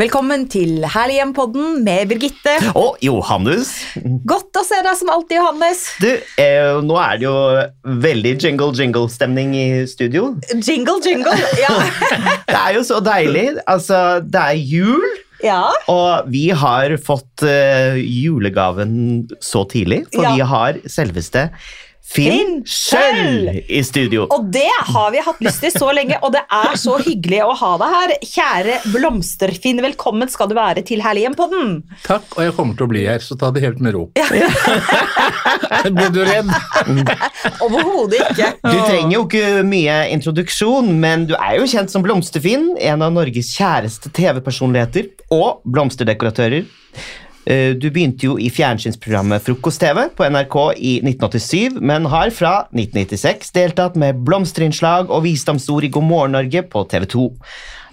Velkommen 0.00 0.46
til 0.48 0.78
Herlig 0.88 1.18
hjem-podden 1.18 1.82
med 1.84 2.08
Birgitte. 2.08 2.54
Og 2.78 2.94
Johannes. 3.04 3.74
Godt 4.24 4.56
å 4.56 4.62
se 4.64 4.78
deg 4.86 4.96
som 4.96 5.10
alltid, 5.12 5.34
Johannes. 5.36 5.82
Du, 6.00 6.06
eh, 6.40 6.78
nå 6.86 6.96
er 6.96 7.18
det 7.20 7.26
jo 7.26 7.34
veldig 8.06 8.32
jingle-jingle-stemning 8.38 9.52
i 9.58 9.66
studio. 9.90 10.30
Jingle, 10.54 11.02
jingle. 11.04 11.34
Ja. 11.60 11.74
Det 12.48 12.56
er 12.62 12.78
jo 12.78 12.86
så 12.86 13.02
deilig. 13.04 13.44
Altså, 13.68 13.98
det 14.24 14.40
er 14.40 14.64
jul, 14.72 15.04
ja. 15.44 15.60
og 15.92 16.32
vi 16.32 16.46
har 16.62 16.96
fått 17.04 17.44
uh, 17.44 18.00
julegaven 18.00 18.94
så 19.44 19.66
tidlig, 19.68 20.06
for 20.14 20.24
Ja. 20.24 20.32
vi 20.32 20.48
har 20.54 20.80
selveste 20.88 21.50
Finn 22.00 22.62
Sølv 22.66 23.60
i 23.70 23.80
studio. 23.86 24.24
Og 24.34 24.48
det 24.52 24.66
har 24.88 25.10
vi 25.14 25.20
hatt 25.22 25.40
lyst 25.44 25.60
til 25.62 25.70
så 25.74 25.90
lenge, 25.94 26.16
og 26.24 26.32
det 26.34 26.40
er 26.42 26.72
så 26.80 26.96
hyggelig 27.04 27.42
å 27.44 27.52
ha 27.60 27.70
deg 27.78 27.94
her. 27.94 28.14
Kjære 28.24 28.78
Blomsterfinn, 28.94 29.82
velkommen 29.84 30.32
skal 30.32 30.50
du 30.50 30.56
være 30.58 30.82
til 30.86 31.04
Herlig 31.04 31.26
hjem-podden. 31.28 31.76
Takk, 32.06 32.26
og 32.34 32.42
jeg 32.46 32.56
kommer 32.56 32.78
til 32.78 32.88
å 32.88 32.90
bli 32.90 33.04
her, 33.06 33.22
så 33.22 33.36
ta 33.38 33.52
det 33.54 33.62
helt 33.62 33.82
med 33.84 33.94
ro. 33.94 34.06
Ble 36.00 36.08
du 36.14 36.20
redd? 36.26 36.50
Overhodet 37.62 38.24
ikke. 38.32 38.52
Du 38.64 38.76
trenger 38.88 39.14
jo 39.14 39.24
ikke 39.28 39.64
mye 39.70 40.02
introduksjon, 40.16 40.90
men 41.04 41.28
du 41.30 41.36
er 41.38 41.60
jo 41.60 41.70
kjent 41.70 41.92
som 41.94 42.02
Blomsterfinn, 42.06 42.72
en 42.80 43.06
av 43.06 43.14
Norges 43.14 43.52
kjæreste 43.54 44.10
TV-personligheter 44.16 45.12
og 45.36 45.60
blomsterdekoratører. 45.68 46.66
Eh, 47.50 47.74
Du 47.74 47.88
begynte 47.90 48.28
jo 48.28 48.36
i 48.38 48.50
fjernsynsprogrammet 48.52 49.42
Frokost-TV 49.42 50.04
på 50.14 50.28
NRK 50.30 50.56
i 50.76 50.94
1987, 51.02 51.80
men 51.82 52.06
har 52.12 52.30
fra 52.34 52.54
1996 52.70 53.50
deltatt 53.56 53.98
med 53.98 54.22
blomsterinnslag 54.26 55.10
og 55.10 55.24
visdomsord 55.26 55.88
i 55.88 55.90
God 55.90 56.06
morgen 56.06 56.36
Norge 56.38 56.62
på 56.70 56.84
TV 56.92 57.08
2. 57.10 57.26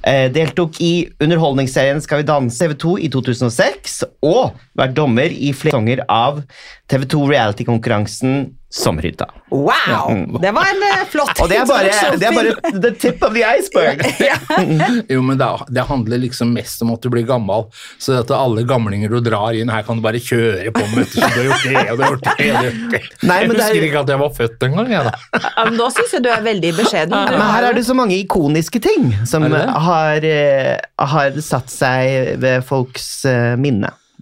Eh, 0.08 0.28
Deltok 0.31 0.78
i 0.83 1.08
underholdningsserien 1.23 2.00
Skal 2.03 2.22
vi 2.22 2.28
danse 2.30 2.59
TV 2.61 2.75
2 2.78 2.94
i 3.08 3.09
2006, 3.09 4.03
og 4.22 4.53
vært 4.78 4.95
dommer 5.00 5.33
i 5.33 5.52
flere 5.58 5.73
sesonger 5.73 6.03
av 6.05 6.44
TV 6.91 7.08
2 7.16 7.25
reality-konkurransen 7.33 8.38
Sommerhytta. 8.78 9.25
Wow! 9.50 10.38
Det 10.42 10.52
var 10.53 10.67
en 10.70 10.83
eh, 10.83 11.03
flott 11.09 11.39
Og 11.42 11.47
det 11.50 11.58
er 11.61 11.66
bare, 11.70 11.92
det 12.20 12.28
er 12.28 12.36
bare 12.36 12.80
the 12.84 12.92
tip 13.00 13.23
of 13.23 13.34
the 13.34 13.44
iceberg. 13.47 14.03
Jo, 15.14 15.22
men 15.25 15.39
det, 15.39 15.47
det 15.73 15.86
handler 15.88 16.22
liksom 16.22 16.52
mest 16.53 16.81
om 16.86 16.92
at 16.94 17.02
du 17.02 17.09
blir 17.14 17.25
gammel, 17.28 17.66
så 18.02 18.19
at 18.22 18.31
alle 18.36 18.66
gamlinger 18.69 19.09
du 19.16 19.19
drar 19.25 19.58
inn 19.58 19.72
her, 19.73 19.86
kan 19.88 19.97
du 19.97 20.03
bare 20.06 20.22
kjøre 20.22 20.72
på 20.75 20.84
med. 20.92 21.00
vet 21.00 21.16
du, 21.16 21.22
så 21.22 21.30
Du 21.34 21.39
har 21.39 21.47
gjort 21.47 21.66
det, 21.66 21.84
og 21.92 21.97
du 21.97 22.03
har 22.03 22.11
gjort 22.14 22.28
det, 22.28 22.50
har 22.58 22.67
gjort 22.69 22.92
det. 22.94 23.02
Nei, 23.23 23.39
jeg 23.39 23.50
husker 23.50 23.64
det 23.64 23.67
er- 23.81 23.88
ikke 23.89 24.03
at 24.03 24.14
jeg 24.14 24.22
var 24.23 24.36
født 24.42 24.67
engang, 24.69 24.91
jeg 24.94 25.08
da. 25.08 25.16
Ja, 25.47 25.66
men 25.69 25.80
nå 25.81 25.89
syns 25.95 26.14
jeg 26.17 26.25
du 26.28 26.30
er 26.34 26.44
veldig 26.45 26.73
beskjeden. 26.81 27.16
Du 27.31 27.38
Men 27.38 27.47
her 27.56 27.69
er 27.72 27.80
det 27.80 27.86
så 27.88 27.97
mange 27.97 28.17
ikoniske 28.19 28.84
ting 28.84 29.09
som 29.28 29.47
har, 29.88 30.25
eh, 30.28 30.75
har 31.16 31.41
satt 31.41 31.72
seg 31.73 32.38
ved 32.44 32.66
folks 32.67 33.25
eh, 33.25 33.56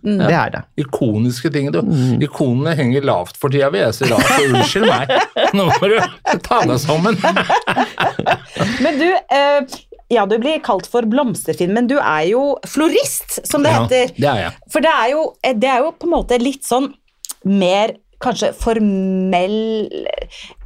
minne. 0.05 0.29
Det 0.29 0.37
er 0.37 0.53
det. 0.53 0.61
Ikoniske 0.85 1.51
ting. 1.53 1.71
Du. 1.73 1.81
Mm. 1.85 2.21
Ikonene 2.25 2.75
henger 2.77 3.07
lavt 3.07 3.39
for 3.41 3.53
tida, 3.53 3.71
vil 3.73 3.85
jeg 3.87 3.97
si 3.97 4.11
unnskyld 4.11 4.87
meg. 4.87 5.11
Nå 5.57 5.67
må 5.69 5.91
du 5.91 5.97
ta 6.45 6.61
deg 6.65 6.77
sammen. 6.83 7.19
Men 8.83 9.01
du, 9.01 9.07
eh, 9.09 9.77
ja, 10.13 10.25
du 10.29 10.37
blir 10.39 10.61
kalt 10.65 10.87
for 10.89 11.07
Blomsterfinn, 11.09 11.73
men 11.73 11.87
du 11.89 11.95
er 11.97 12.27
jo 12.29 12.43
florist, 12.69 13.39
som 13.47 13.65
det 13.65 13.73
heter. 13.73 14.11
Ja, 14.13 14.19
det 14.21 14.29
er 14.31 14.41
jeg. 14.43 14.51
For 14.73 14.85
det 14.85 14.91
er, 14.93 15.07
jo, 15.15 15.23
eh, 15.41 15.55
det 15.57 15.71
er 15.71 15.81
jo 15.85 15.95
på 15.97 16.09
en 16.09 16.13
måte 16.13 16.39
litt 16.41 16.65
sånn 16.67 16.91
mer 17.45 17.95
kanskje 18.23 18.53
formell 18.55 19.55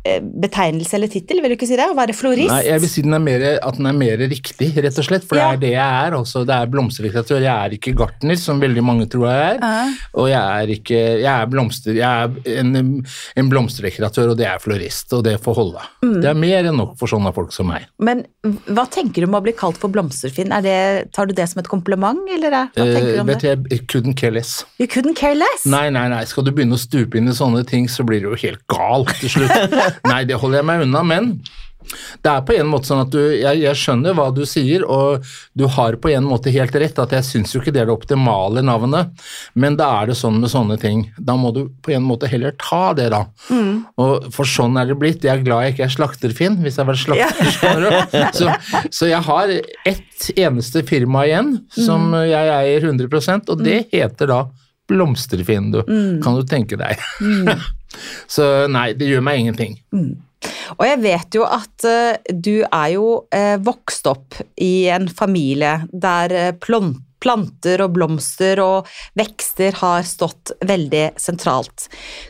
eh, 0.06 0.20
betegnelse 0.22 0.96
eller 0.98 1.08
tittel, 1.12 1.42
vil 1.44 1.52
du 1.54 1.56
ikke 1.58 1.68
si 1.70 1.78
det? 1.80 1.88
Å 1.92 1.96
være 1.98 2.16
florist? 2.16 2.50
Nei, 2.52 2.62
jeg 2.68 2.82
vil 2.84 2.92
si 2.92 3.04
den 3.06 3.16
er 3.18 3.24
mer, 3.24 3.46
at 3.58 3.78
den 3.80 3.90
er 3.90 3.98
mer 3.98 4.22
riktig, 4.32 4.70
rett 4.84 5.00
og 5.02 5.06
slett. 5.08 5.26
For 5.28 5.38
Ja. 5.40 5.50
det 5.52 5.58
er 5.58 5.62
det 5.64 5.72
jeg 5.74 6.06
er. 6.08 6.16
Også. 6.20 6.46
det 6.48 6.56
er 6.56 6.70
blomsterdekoratør. 6.72 7.42
Jeg 7.42 7.54
er 7.54 7.76
ikke 7.78 7.94
gartner, 8.00 8.38
som 8.40 8.60
veldig 8.62 8.84
mange 8.86 9.08
tror 9.12 9.28
jeg 9.30 9.50
er. 9.50 9.60
Ja. 9.60 9.94
Og 10.16 10.30
jeg 10.30 10.64
er 10.64 10.74
ikke 10.76 11.00
Jeg 11.20 11.30
er 11.34 11.46
blomster... 11.52 11.94
Jeg 11.94 12.06
er 12.06 12.60
en, 12.60 13.06
en 13.36 13.50
blomsterdekoratør, 13.52 14.32
og 14.34 14.38
det 14.40 14.48
er 14.48 14.60
florist, 14.64 15.12
og 15.14 15.24
det 15.28 15.38
får 15.44 15.56
holde. 15.60 15.84
Mm. 16.04 16.16
Det 16.22 16.30
er 16.32 16.40
mer 16.46 16.70
enn 16.70 16.78
nok 16.80 16.96
for 17.00 17.12
sånne 17.12 17.34
folk 17.36 17.52
som 17.56 17.68
meg. 17.72 17.88
Men 18.00 18.24
hva 18.70 18.86
tenker 18.90 19.22
du 19.26 19.28
om 19.30 19.36
å 19.40 19.44
bli 19.44 19.54
kalt 19.58 19.78
for 19.82 19.92
Blomsterfinn? 19.94 20.52
Er 20.56 20.62
det, 20.66 20.78
tar 21.14 21.28
du 21.30 21.34
det 21.36 21.48
som 21.52 21.60
et 21.60 21.68
kompliment, 21.70 22.20
eller 22.32 22.52
er- 22.54 22.70
hva 22.76 22.86
tenker 22.86 23.10
du 23.12 23.16
Eh, 23.20 23.22
om 23.22 23.28
vet 23.28 23.42
det? 23.42 23.56
du, 23.64 23.70
jeg 23.76 23.88
couldn't 23.92 24.16
care 24.20 24.32
less. 24.32 24.64
You 24.80 24.88
couldn't 24.88 25.16
care 25.16 25.36
less? 25.36 25.66
Nei, 25.66 25.90
nei, 25.90 26.08
nei, 26.12 26.24
skal 26.26 26.44
du 26.48 26.52
begynne 26.52 26.78
å 26.78 26.80
stupe 26.80 27.18
inn 27.20 27.28
i 27.28 27.36
sånne 27.40 27.64
ting, 27.68 27.88
så 27.92 28.06
blir 28.08 28.24
det 28.24 28.30
jo 28.32 28.44
helt 28.44 28.66
gal 28.72 29.08
til 29.16 29.38
slutt. 29.38 29.80
nei, 30.12 30.22
det 30.30 30.40
holder 30.40 30.62
jeg 30.62 30.70
meg 30.70 30.86
unna, 30.88 31.06
men 31.08 31.34
det 32.22 32.30
er 32.30 32.44
på 32.46 32.54
en 32.60 32.68
måte 32.70 32.90
sånn 32.90 33.02
at 33.02 33.12
du, 33.14 33.20
jeg, 33.20 33.62
jeg 33.64 33.78
skjønner 33.80 34.16
hva 34.18 34.28
du 34.36 34.44
sier, 34.48 34.84
og 34.86 35.26
du 35.58 35.66
har 35.74 35.98
på 36.02 36.12
en 36.12 36.28
måte 36.28 36.52
helt 36.54 36.76
rett, 36.82 37.02
at 37.02 37.16
jeg 37.16 37.26
syns 37.26 37.56
jo 37.56 37.62
ikke 37.62 37.74
det 37.76 37.84
er 37.84 37.90
det 37.90 37.96
optimale 37.96 38.64
navnet, 38.66 39.14
men 39.60 39.78
da 39.80 39.90
er 40.02 40.12
det 40.12 40.18
sånn 40.20 40.40
med 40.42 40.52
sånne 40.52 40.78
ting. 40.82 41.06
Da 41.18 41.38
må 41.40 41.54
du 41.56 41.64
på 41.86 41.96
en 41.96 42.06
måte 42.06 42.30
heller 42.30 42.54
ta 42.62 42.92
det, 42.98 43.10
da. 43.16 43.24
Og 44.02 44.30
for 44.36 44.50
sånn 44.50 44.78
er 44.80 44.92
det 44.92 45.00
blitt. 45.02 45.26
Jeg 45.26 45.40
er 45.40 45.46
glad 45.46 45.66
jeg 45.66 45.78
ikke 45.78 45.88
er 45.88 45.96
slakterfinn, 45.96 46.60
hvis 46.66 46.80
jeg 46.80 46.90
var 46.90 47.00
slakter. 47.00 47.52
skjønner 47.58 47.88
du? 47.88 48.18
Så, 48.40 48.52
så 48.94 49.08
jeg 49.10 49.20
har 49.26 49.52
ett 49.88 50.28
eneste 50.36 50.84
firma 50.88 51.24
igjen 51.28 51.52
som 51.74 52.12
jeg 52.28 52.52
eier 52.54 52.86
100% 52.86 53.50
og 53.52 53.64
det 53.64 53.82
heter 53.94 54.30
da 54.30 54.40
Blomsterfinn, 54.90 55.72
du. 55.76 55.84
Kan 56.24 56.40
du 56.40 56.44
tenke 56.50 56.80
deg. 56.80 57.00
så 58.36 58.68
nei, 58.72 58.92
det 58.98 59.10
gjør 59.10 59.24
meg 59.26 59.44
ingenting. 59.44 59.78
Og 60.78 60.86
jeg 60.88 61.02
vet 61.04 61.36
jo 61.36 61.46
at 61.48 61.86
uh, 61.88 62.16
du 62.32 62.62
er 62.64 62.88
jo 62.96 63.06
uh, 63.26 63.56
vokst 63.64 64.08
opp 64.10 64.40
i 64.62 64.88
en 64.92 65.10
familie 65.12 65.80
der 65.92 66.36
uh, 66.56 66.90
planter 67.20 67.84
og 67.84 67.96
blomster 67.98 68.62
og 68.64 68.88
vekster 69.20 69.76
har 69.82 70.06
stått 70.08 70.54
veldig 70.64 71.06
sentralt. 71.20 71.90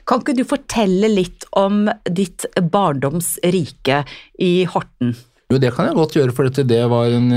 Kan 0.10 0.24
ikke 0.24 0.38
du 0.40 0.46
fortelle 0.50 1.12
litt 1.12 1.46
om 1.60 1.84
ditt 2.10 2.48
barndomsrike 2.58 4.04
i 4.42 4.54
Horten? 4.72 5.14
Jo, 5.50 5.58
det 5.62 5.74
kan 5.76 5.90
jeg 5.90 5.98
godt 5.98 6.18
gjøre, 6.18 6.34
for 6.38 6.50
det 6.50 6.82
var 6.90 7.14
en 7.14 7.30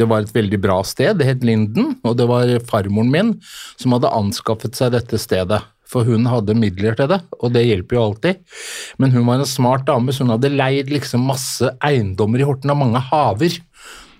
det 0.00 0.08
var 0.08 0.24
et 0.24 0.34
veldig 0.34 0.60
bra 0.62 0.78
sted, 0.86 1.18
det 1.18 1.28
het 1.28 1.44
Linden, 1.46 1.96
og 2.06 2.16
det 2.18 2.26
var 2.30 2.50
farmoren 2.68 3.12
min 3.12 3.32
som 3.76 3.94
hadde 3.96 4.12
anskaffet 4.12 4.78
seg 4.78 4.94
dette 4.96 5.20
stedet. 5.20 5.60
For 5.92 6.08
hun 6.08 6.24
hadde 6.30 6.56
midler 6.56 6.96
til 6.96 7.10
det, 7.10 7.18
og 7.42 7.52
det 7.52 7.66
hjelper 7.66 7.98
jo 7.98 8.04
alltid. 8.06 8.38
Men 9.02 9.12
hun 9.12 9.26
var 9.28 9.42
en 9.42 9.48
smart 9.48 9.84
dame, 9.88 10.14
så 10.14 10.24
hun 10.24 10.32
hadde 10.32 10.54
leid 10.54 10.92
liksom 10.92 11.26
masse 11.28 11.68
eiendommer 11.84 12.40
i 12.40 12.46
Horten 12.48 12.72
av 12.72 12.80
mange 12.80 13.02
haver. 13.10 13.58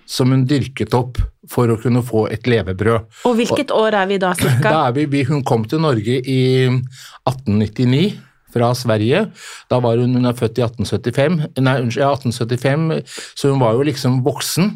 Som 0.05 0.33
hun 0.35 0.43
dyrket 0.45 0.93
opp 0.93 1.17
for 1.49 1.71
å 1.71 1.77
kunne 1.79 2.03
få 2.05 2.25
et 2.35 2.45
levebrød. 2.45 3.07
Og 3.25 3.37
hvilket 3.39 3.71
år 3.73 3.95
er 3.97 4.09
vi 4.11 4.19
da, 4.21 4.33
cirka? 4.41 4.67
Da 4.67 4.83
er 4.91 4.97
vi, 4.99 5.07
vi, 5.09 5.23
hun 5.31 5.41
kom 5.47 5.63
til 5.65 5.81
Norge 5.81 6.19
i 6.19 6.43
1899 6.67 8.19
fra 8.53 8.69
Sverige. 8.77 9.25
Da 9.71 9.79
var 9.81 9.97
hun, 9.97 10.13
hun 10.19 10.29
er 10.29 10.37
født 10.37 10.59
i 10.59 10.65
1875, 10.67 11.39
nei, 11.63 11.77
unnskyld, 11.81 12.03
ja, 12.03 12.11
1875, 12.13 13.15
så 13.39 13.53
hun 13.53 13.63
var 13.63 13.79
jo 13.79 13.87
liksom 13.87 14.21
voksen. 14.27 14.73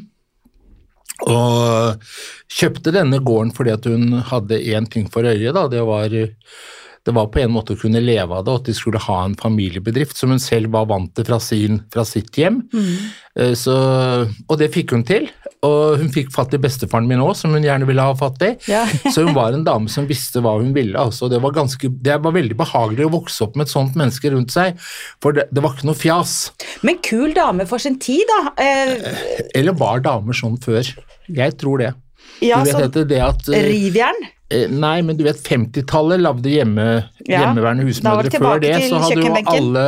Og 1.27 2.07
kjøpte 2.57 2.93
denne 2.95 3.19
gården 3.23 3.53
fordi 3.55 3.73
at 3.75 3.87
hun 3.89 4.21
hadde 4.31 4.59
én 4.73 4.87
ting 4.89 5.07
for 5.11 5.27
øye, 5.27 5.53
da. 5.55 5.67
Det 5.71 5.83
var, 5.87 6.13
det 7.07 7.15
var 7.15 7.29
på 7.31 7.39
en 7.41 7.53
måte 7.55 7.75
å 7.75 7.79
kunne 7.79 8.03
leve 8.03 8.35
av 8.35 8.45
det, 8.45 8.53
og 8.53 8.61
at 8.61 8.69
de 8.69 8.75
skulle 8.75 9.01
ha 9.01 9.21
en 9.23 9.37
familiebedrift 9.39 10.19
som 10.19 10.33
hun 10.33 10.43
selv 10.43 10.73
var 10.75 10.89
vant 10.91 11.13
til 11.15 11.27
fra, 11.27 11.39
sin, 11.43 11.81
fra 11.93 12.03
sitt 12.07 12.35
hjem. 12.35 12.61
Mm. 12.73 13.53
Så, 13.55 13.73
og 14.47 14.55
det 14.59 14.71
fikk 14.73 14.95
hun 14.95 15.05
til. 15.07 15.27
Og 15.65 15.97
hun 15.97 16.09
fikk 16.13 16.29
fatt 16.33 16.53
i 16.53 16.59
bestefaren 16.61 17.07
min 17.09 17.21
òg, 17.23 17.33
som 17.37 17.53
hun 17.55 17.65
gjerne 17.65 17.87
ville 17.89 18.03
ha 18.03 18.13
fatt 18.17 18.43
i. 18.45 18.51
Ja. 18.69 18.83
Så 19.13 19.25
hun 19.25 19.33
var 19.37 19.55
en 19.55 19.65
dame 19.65 19.89
som 19.89 20.05
visste 20.09 20.41
hva 20.45 20.57
hun 20.59 20.73
ville. 20.75 20.93
Altså, 20.99 21.29
det, 21.31 21.39
var 21.43 21.55
ganske, 21.55 21.89
det 22.05 22.19
var 22.23 22.35
veldig 22.35 22.57
behagelig 22.59 23.07
å 23.07 23.13
vokse 23.17 23.47
opp 23.47 23.57
med 23.57 23.65
et 23.65 23.73
sånt 23.73 23.97
menneske 23.97 24.31
rundt 24.33 24.53
seg, 24.53 24.77
for 25.23 25.37
det, 25.37 25.47
det 25.49 25.63
var 25.65 25.73
ikke 25.73 25.89
noe 25.89 25.97
fjas. 25.97 26.35
Men 26.85 27.01
kul 27.05 27.33
dame 27.37 27.65
for 27.69 27.81
sin 27.81 27.97
tid, 28.01 28.25
da. 28.29 28.53
Eh, 28.61 29.47
Eller 29.57 29.77
var 29.77 30.03
damer 30.05 30.37
sånn 30.37 30.59
før? 30.61 30.93
Jeg 31.27 31.57
tror 31.59 31.81
det. 31.81 31.93
ja, 32.45 32.61
du 32.61 32.69
vet 32.69 32.93
sånn 32.93 33.09
det 33.09 33.21
at 33.23 33.49
eh, 33.49 33.65
rivjern. 33.71 34.27
Eh, 34.53 34.67
Nei, 34.71 35.01
men 35.05 35.17
du 35.17 35.23
vet 35.25 35.39
50-tallet 35.43 36.21
lagde 36.21 36.51
hjemme, 36.51 36.85
Ja, 37.27 37.43
hjemmeværende 37.43 37.87
husmødre. 37.87 38.31
Før 38.37 38.61
det 38.63 38.73
så 38.87 39.01
hadde 39.03 39.25
jo 39.25 39.33
alle, 39.53 39.85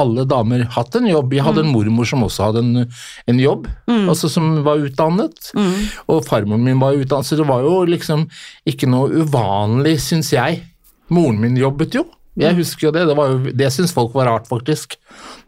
alle 0.00 0.24
damer 0.28 0.64
hatt 0.76 0.96
en 0.96 1.08
jobb. 1.10 1.34
Jeg 1.36 1.44
hadde 1.46 1.64
en 1.66 1.72
mormor 1.74 2.08
som 2.08 2.24
også 2.26 2.50
hadde 2.50 2.62
en, 2.64 2.86
en 3.30 3.42
jobb, 3.42 3.68
altså 3.90 4.30
som 4.32 4.62
var 4.66 4.80
utdannet. 4.86 5.52
Og 6.08 6.24
farmoren 6.28 6.64
min 6.64 6.80
var 6.80 6.96
utdannet, 6.98 7.28
så 7.28 7.36
det 7.40 7.48
var 7.50 7.66
jo 7.66 7.82
liksom 7.88 8.26
ikke 8.68 8.88
noe 8.90 9.10
uvanlig, 9.24 9.98
syns 10.06 10.32
jeg. 10.32 10.62
Moren 11.10 11.40
min 11.42 11.58
jobbet 11.58 11.98
jo. 11.98 12.06
Jeg 12.40 12.54
husker 12.56 12.86
jo 12.86 12.92
det. 12.94 13.02
Det, 13.10 13.14
var 13.18 13.32
jo, 13.32 13.52
det 13.58 13.68
syns 13.74 13.92
folk 13.92 14.14
var 14.16 14.28
rart, 14.30 14.46
faktisk. 14.48 14.94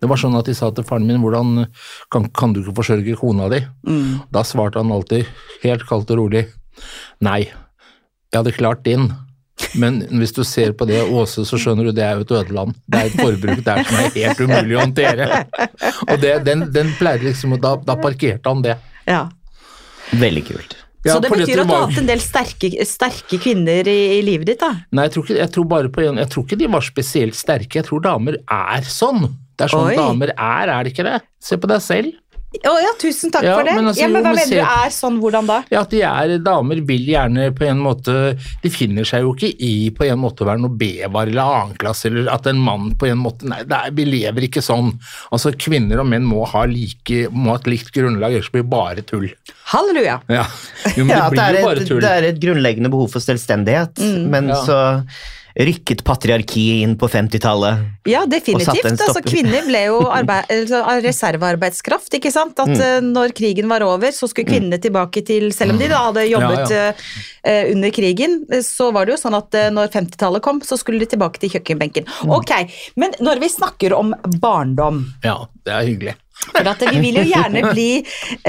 Det 0.03 0.09
var 0.11 0.19
sånn 0.21 0.35
at 0.37 0.49
de 0.51 0.55
sa 0.59 0.69
til 0.75 0.85
faren 0.85 1.07
min 1.09 1.23
hvordan 1.23 1.65
kan, 2.13 2.27
kan 2.35 2.53
du 2.53 2.61
ikke 2.61 2.75
forsørge 2.83 3.17
kona 3.21 3.47
di? 3.53 3.63
Da 4.35 4.43
svarte 4.45 4.83
han 4.83 4.93
alltid 4.93 5.31
helt 5.63 5.87
kaldt 5.89 6.11
og 6.13 6.25
rolig 6.25 6.49
nei. 7.23 7.47
Jeg 8.33 8.41
hadde 8.41 8.57
klart 8.57 8.85
din. 8.87 9.11
Men 9.79 10.01
hvis 10.09 10.33
du 10.33 10.41
ser 10.49 10.73
på 10.73 10.87
det 10.89 11.03
Åse, 11.05 11.45
så 11.47 11.59
skjønner 11.61 11.87
du 11.87 11.93
det 11.95 12.05
er 12.07 12.17
jo 12.17 12.25
et 12.25 12.33
ødeland. 12.41 12.77
Det 12.89 12.99
er 12.99 13.11
et 13.11 13.19
forbruk 13.21 13.61
der 13.67 13.83
som 13.85 13.99
er 14.01 14.15
helt 14.17 14.41
umulig 14.41 14.77
å 14.77 14.85
håndtere. 14.87 15.27
Og 16.09 16.15
det, 16.23 16.33
den, 16.49 16.65
den 16.73 16.95
pleide 16.99 17.29
liksom, 17.29 17.53
og 17.59 17.61
da, 17.63 17.75
da 17.85 17.99
parkerte 18.01 18.49
han 18.49 18.65
det. 18.65 18.79
Ja. 19.05 19.27
Veldig 20.17 20.45
kult. 20.49 20.79
Ja, 21.03 21.17
så 21.17 21.21
det 21.25 21.33
betyr 21.35 21.61
at 21.61 21.69
du 21.69 21.75
har 21.75 21.85
hatt 21.91 21.99
en 21.99 22.09
del 22.09 22.21
sterke, 22.23 22.71
sterke 22.87 23.39
kvinner 23.43 23.89
i, 23.91 23.99
i 24.17 24.25
livet 24.25 24.53
ditt, 24.53 24.63
da? 24.63 24.71
Nei, 24.95 25.09
jeg 25.09 25.17
tror, 25.17 25.27
ikke, 25.27 25.39
jeg, 25.41 25.53
tror 25.57 25.69
bare 25.75 25.93
på 25.93 26.05
en, 26.07 26.21
jeg 26.23 26.31
tror 26.33 26.47
ikke 26.47 26.61
de 26.61 26.73
var 26.73 26.87
spesielt 26.87 27.37
sterke. 27.39 27.81
Jeg 27.81 27.89
tror 27.91 28.05
damer 28.07 28.39
er 28.41 28.87
sånn. 28.89 29.27
Det 29.59 29.67
er 29.67 29.75
sånn 29.75 29.91
Oi. 29.91 29.97
damer 29.99 30.33
er, 30.33 30.73
er 30.73 30.87
det 30.87 30.95
ikke 30.95 31.09
det? 31.11 31.19
Se 31.43 31.59
på 31.61 31.69
deg 31.71 31.83
selv. 31.85 32.15
Å 32.53 32.73
ja, 32.83 32.91
tusen 33.01 33.31
takk 33.33 33.47
Ja, 33.47 33.55
for 33.57 33.65
det. 33.65 33.73
men 33.79 33.87
altså, 33.89 34.03
ja, 34.03 34.09
men 34.13 34.21
jo, 34.21 34.23
hva 34.27 34.33
men 34.37 34.39
mener 34.43 34.59
du 34.61 34.73
er 34.85 34.91
sånn, 34.93 35.15
hvordan 35.23 35.47
da? 35.49 35.55
Ja, 35.73 35.81
at 35.87 35.91
de 35.95 36.03
er 36.05 36.35
damer 36.45 36.83
vil 36.85 37.07
gjerne 37.09 37.47
på 37.57 37.65
en 37.65 37.81
måte 37.81 38.17
De 38.63 38.71
finner 38.71 39.09
seg 39.09 39.25
jo 39.25 39.33
ikke 39.33 39.49
i 39.65 39.71
på 39.97 40.05
en 40.05 40.21
måte 40.21 40.45
å 40.45 40.49
være 40.51 40.61
noe 40.61 40.77
B-var 40.77 41.31
eller 41.33 41.43
annenklasse, 41.63 42.11
eller 42.13 42.29
at 42.35 42.47
en 42.53 42.61
mann 42.61 42.91
på 43.01 43.09
en 43.09 43.19
måte 43.25 43.49
Nei, 43.49 43.63
det 43.65 43.79
er, 43.79 43.95
vi 43.97 44.05
lever 44.05 44.47
ikke 44.51 44.63
sånn. 44.63 44.93
Altså, 45.33 45.55
kvinner 45.57 46.03
og 46.05 46.11
menn 46.13 46.29
må 46.29 46.45
ha, 46.53 46.67
like, 46.69 47.25
må 47.33 47.55
ha 47.55 47.59
et 47.63 47.71
likt 47.73 47.93
grunnlag, 47.97 48.37
ellers 48.37 48.53
blir 48.53 48.63
det 48.67 48.71
bare 48.73 49.03
tull. 49.09 49.29
Halleluja. 49.73 50.21
Ja, 50.29 50.45
jo, 50.97 51.07
men 51.09 51.17
Ja, 51.17 51.29
det 51.33 51.37
det, 51.37 51.37
blir 51.37 51.57
jo 51.57 51.63
er 51.63 51.69
bare 51.71 51.81
et, 51.83 51.89
tull. 51.89 52.01
det 52.05 52.11
er 52.19 52.29
et 52.35 52.43
grunnleggende 52.43 52.93
behov 52.93 53.09
for 53.17 53.25
selvstendighet, 53.25 54.03
men 54.29 54.53
Ja. 54.53 54.61
så 54.67 54.79
rykket 55.59 56.01
patriarkiet 56.05 56.83
inn 56.87 56.95
på 56.99 57.09
50-tallet. 57.13 57.83
Ja, 58.09 58.25
definitivt. 58.27 58.87
Altså, 58.93 59.21
kvinner 59.25 59.67
ble 59.67 59.83
jo 59.89 59.99
altså, 60.13 60.81
reservearbeidskraft, 61.05 62.15
ikke 62.19 62.33
sant. 62.33 62.59
At 62.59 62.69
Mm. 62.73 62.81
eh, 62.81 63.01
når 63.05 63.33
krigen 63.37 63.69
var 63.69 63.83
over, 63.85 64.09
så 64.15 64.29
skulle 64.31 64.49
kvinnene 64.49 64.79
tilbake 64.81 65.25
til 65.27 65.51
Selv 65.53 65.75
om 65.75 65.79
de 65.79 65.89
da 65.91 65.99
hadde 66.07 66.25
jobbet 66.31 66.71
Ja, 66.71 66.85
ja. 66.87 66.93
eh, 67.45 67.73
under 67.73 67.91
krigen, 67.91 68.47
eh, 68.51 68.63
så 68.65 68.93
var 68.95 69.07
det 69.07 69.17
jo 69.17 69.21
sånn 69.29 69.37
at 69.37 69.55
eh, 69.55 69.69
når 69.75 69.91
50-tallet 69.93 70.43
kom, 70.43 70.61
så 70.65 70.79
skulle 70.81 71.01
de 71.03 71.07
tilbake 71.13 71.39
til 71.43 71.51
kjøkkenbenken. 71.57 72.07
Mm. 72.25 72.31
Ok, 72.39 72.53
men 72.97 73.13
når 73.21 73.41
vi 73.45 73.49
snakker 73.53 73.93
om 73.99 74.15
barndom 74.41 75.05
Ja, 75.25 75.43
det 75.67 75.73
er 75.73 75.87
hyggelig. 75.91 76.15
For 76.51 76.67
at 76.69 76.83
vi 76.91 77.01
vil 77.03 77.21
jo 77.21 77.25
gjerne 77.29 77.63
bli 77.71 77.89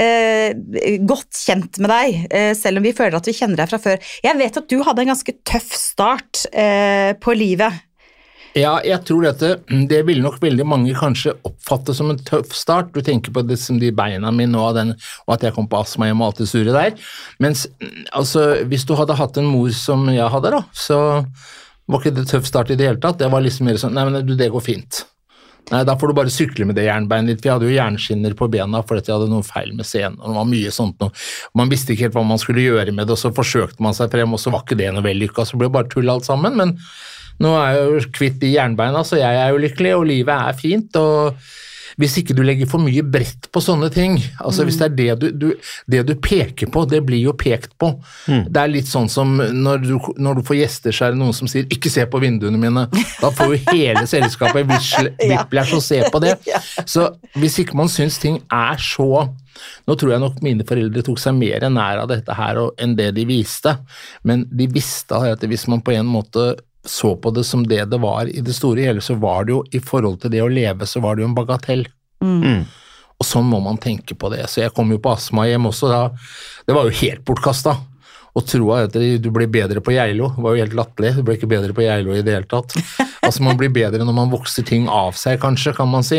eh, 0.00 0.98
godt 1.06 1.38
kjent 1.38 1.80
med 1.82 1.92
deg, 1.92 2.20
eh, 2.34 2.52
selv 2.58 2.80
om 2.80 2.86
vi 2.86 2.94
føler 2.96 3.18
at 3.18 3.28
vi 3.30 3.36
kjenner 3.36 3.62
deg 3.62 3.70
fra 3.70 3.80
før. 3.82 4.12
Jeg 4.24 4.40
vet 4.40 4.60
at 4.60 4.70
du 4.70 4.78
hadde 4.84 5.04
en 5.04 5.12
ganske 5.14 5.36
tøff 5.46 5.74
start 5.78 6.46
eh, 6.50 7.12
på 7.22 7.36
livet. 7.38 7.82
Ja, 8.54 8.76
jeg 8.86 9.00
tror 9.02 9.24
dette, 9.26 9.56
det 9.90 10.04
ville 10.06 10.22
nok 10.22 10.36
veldig 10.42 10.64
mange 10.70 10.92
kanskje 10.94 11.32
oppfatte 11.46 11.94
som 11.96 12.12
en 12.12 12.20
tøff 12.22 12.52
start. 12.54 12.92
Du 12.94 13.02
tenker 13.02 13.34
på 13.34 13.42
det 13.42 13.58
som 13.58 13.80
de 13.82 13.90
beina 13.94 14.30
mine 14.30 14.60
og, 14.60 14.76
den, 14.78 14.92
og 15.26 15.34
at 15.34 15.46
jeg 15.46 15.56
kom 15.56 15.66
på 15.70 15.80
astma 15.80 16.06
hjem 16.06 16.22
og 16.22 16.30
alt 16.30 16.44
det 16.44 16.46
surre 16.52 16.76
der. 16.76 16.94
Mens 17.42 17.66
altså, 18.14 18.52
hvis 18.70 18.86
du 18.86 18.94
hadde 18.98 19.18
hatt 19.18 19.40
en 19.42 19.50
mor 19.50 19.74
som 19.74 20.06
jeg 20.12 20.30
hadde, 20.30 20.54
da, 20.54 20.62
så 20.70 21.00
var 21.90 22.00
ikke 22.00 22.14
det 22.20 22.28
tøff 22.30 22.46
start 22.46 22.70
i 22.70 22.78
det 22.78 22.86
hele 22.86 23.02
tatt. 23.02 23.18
Det 23.18 23.32
var 23.32 23.42
liksom 23.42 23.66
mer 23.66 23.80
sånn 23.80 23.98
Nei, 23.98 24.06
men 24.06 24.22
du, 24.22 24.36
det 24.38 24.52
går 24.54 24.62
fint. 24.64 25.02
Nei, 25.72 25.80
da 25.88 25.94
får 25.96 26.10
du 26.10 26.16
bare 26.18 26.32
sykle 26.32 26.66
med 26.68 26.76
det 26.76 26.84
jernbeinet 26.84 27.32
ditt. 27.32 27.44
Vi 27.46 27.50
hadde 27.52 27.68
jo 27.68 27.72
jernskinner 27.72 28.34
på 28.36 28.50
bena 28.52 28.82
fordi 28.84 29.08
jeg 29.08 29.16
hadde 29.16 29.30
noe 29.32 29.46
feil 29.46 29.72
med 29.76 29.88
scenen. 29.88 30.18
og 30.20 30.28
det 30.28 30.36
var 30.36 30.50
mye 30.50 30.74
sånt. 30.74 31.04
Man 31.56 31.72
visste 31.72 31.94
ikke 31.94 32.08
helt 32.08 32.18
hva 32.18 32.26
man 32.28 32.42
skulle 32.42 32.66
gjøre 32.66 32.92
med 32.92 33.08
det, 33.08 33.16
og 33.16 33.22
så 33.22 33.32
forsøkte 33.34 33.84
man 33.84 33.96
seg 33.96 34.12
frem, 34.12 34.36
og 34.36 34.42
så 34.42 34.52
var 34.52 34.66
ikke 34.66 34.78
det 34.80 34.92
noe 34.92 35.04
vellykka. 35.06 35.46
Så 35.48 35.60
ble 35.60 35.70
det 35.70 35.76
bare 35.78 35.90
tull 35.92 36.12
alt 36.12 36.28
sammen. 36.28 36.58
Men 36.60 36.76
nå 37.40 37.54
er 37.58 37.78
jeg 37.78 37.86
jo 37.88 38.14
kvitt 38.20 38.40
de 38.42 38.52
jernbeina, 38.54 39.04
så 39.08 39.18
jeg 39.22 39.40
er 39.40 39.54
jo 39.54 39.62
lykkelig, 39.64 39.94
og 39.96 40.08
livet 40.12 40.50
er 40.50 40.58
fint. 40.60 41.00
og 41.00 41.40
hvis 42.00 42.16
ikke 42.20 42.34
du 42.36 42.42
legger 42.46 42.68
for 42.70 42.82
mye 42.82 43.04
brett 43.06 43.48
på 43.54 43.62
sånne 43.62 43.90
ting, 43.94 44.16
altså 44.42 44.66
hvis 44.66 44.78
det 44.80 44.86
er 44.86 44.96
det 44.98 45.16
du, 45.22 45.26
du, 45.44 45.46
det 45.90 46.02
du 46.08 46.14
peker 46.18 46.70
på, 46.72 46.84
det 46.90 47.02
blir 47.06 47.22
jo 47.22 47.34
pekt 47.38 47.76
på. 47.80 47.92
Det 48.26 48.60
er 48.60 48.72
litt 48.72 48.90
sånn 48.90 49.08
som 49.12 49.36
når 49.38 49.84
du, 49.84 49.94
når 50.18 50.40
du 50.40 50.44
får 50.46 50.58
gjester, 50.60 50.94
så 50.94 51.08
er 51.08 51.14
det 51.14 51.22
noen 51.22 51.36
som 51.36 51.50
sier 51.50 51.68
'ikke 51.68 51.92
se 51.92 52.06
på 52.10 52.20
vinduene 52.22 52.60
mine'. 52.60 52.86
Da 53.20 53.30
får 53.30 53.54
jo 53.54 53.62
hele 53.72 54.06
selskapet 54.10 54.66
whiplash 54.66 55.74
og 55.78 55.82
se 55.82 56.02
på 56.10 56.22
det. 56.22 56.36
Så 56.94 57.08
hvis 57.38 57.58
ikke 57.62 57.76
man 57.78 57.88
syns 57.88 58.18
ting 58.22 58.40
er 58.52 58.78
så 58.80 59.28
Nå 59.86 59.94
tror 59.94 60.10
jeg 60.10 60.22
nok 60.22 60.40
mine 60.42 60.64
foreldre 60.66 61.02
tok 61.06 61.20
seg 61.22 61.36
mer 61.38 61.62
nær 61.70 62.00
av 62.02 62.08
dette 62.10 62.34
her 62.34 62.58
enn 62.82 62.96
det 62.98 63.12
de 63.14 63.22
viste, 63.28 63.76
men 64.26 64.42
de 64.50 64.66
visste 64.66 65.14
at 65.14 65.44
hvis 65.46 65.68
man 65.70 65.82
på 65.84 65.94
en 65.94 66.08
måte 66.10 66.56
så 66.84 67.14
på 67.16 67.30
det 67.32 67.44
som 67.48 67.64
det 67.66 67.84
det 67.90 67.98
var 68.02 68.28
i 68.28 68.42
det 68.44 68.54
store 68.56 68.84
hele, 68.84 69.00
så 69.00 69.16
var 69.20 69.46
det 69.46 69.54
jo 69.54 69.62
i 69.72 69.80
forhold 69.80 70.20
til 70.22 70.32
det 70.34 70.42
å 70.44 70.50
leve, 70.52 70.86
så 70.86 71.00
var 71.00 71.16
det 71.16 71.24
jo 71.24 71.30
en 71.30 71.36
bagatell. 71.36 71.86
Og 73.14 73.26
sånn 73.26 73.46
må 73.48 73.60
man 73.62 73.78
tenke 73.80 74.16
på 74.18 74.28
det. 74.32 74.44
Så 74.50 74.64
jeg 74.64 74.74
kom 74.76 74.90
jo 74.92 75.00
på 75.00 75.12
astmahjem 75.14 75.68
også 75.70 75.90
da. 75.90 76.00
Det 76.66 76.76
var 76.76 76.88
jo 76.88 76.96
helt 77.00 77.24
bortkasta. 77.24 77.76
Å 78.34 78.42
tro 78.42 78.72
at 78.74 78.96
du 78.96 79.28
blir 79.30 79.46
bedre 79.46 79.78
på 79.84 79.94
Geilo 79.94 80.32
var 80.34 80.56
jo 80.56 80.64
helt 80.64 80.74
latterlig. 80.74 81.12
Du 81.14 81.22
ble 81.22 81.36
ikke 81.38 81.48
bedre 81.52 81.76
på 81.76 81.84
Geilo 81.86 82.16
i 82.16 82.24
det 82.26 82.34
hele 82.40 82.50
tatt. 82.50 82.74
Altså 83.24 83.40
Man 83.40 83.56
blir 83.56 83.70
bedre 83.72 84.04
når 84.04 84.12
man 84.18 84.28
vokser 84.28 84.66
ting 84.68 84.84
av 84.92 85.14
seg, 85.16 85.38
kanskje, 85.40 85.72
kan 85.72 85.88
man 85.88 86.04
si. 86.04 86.18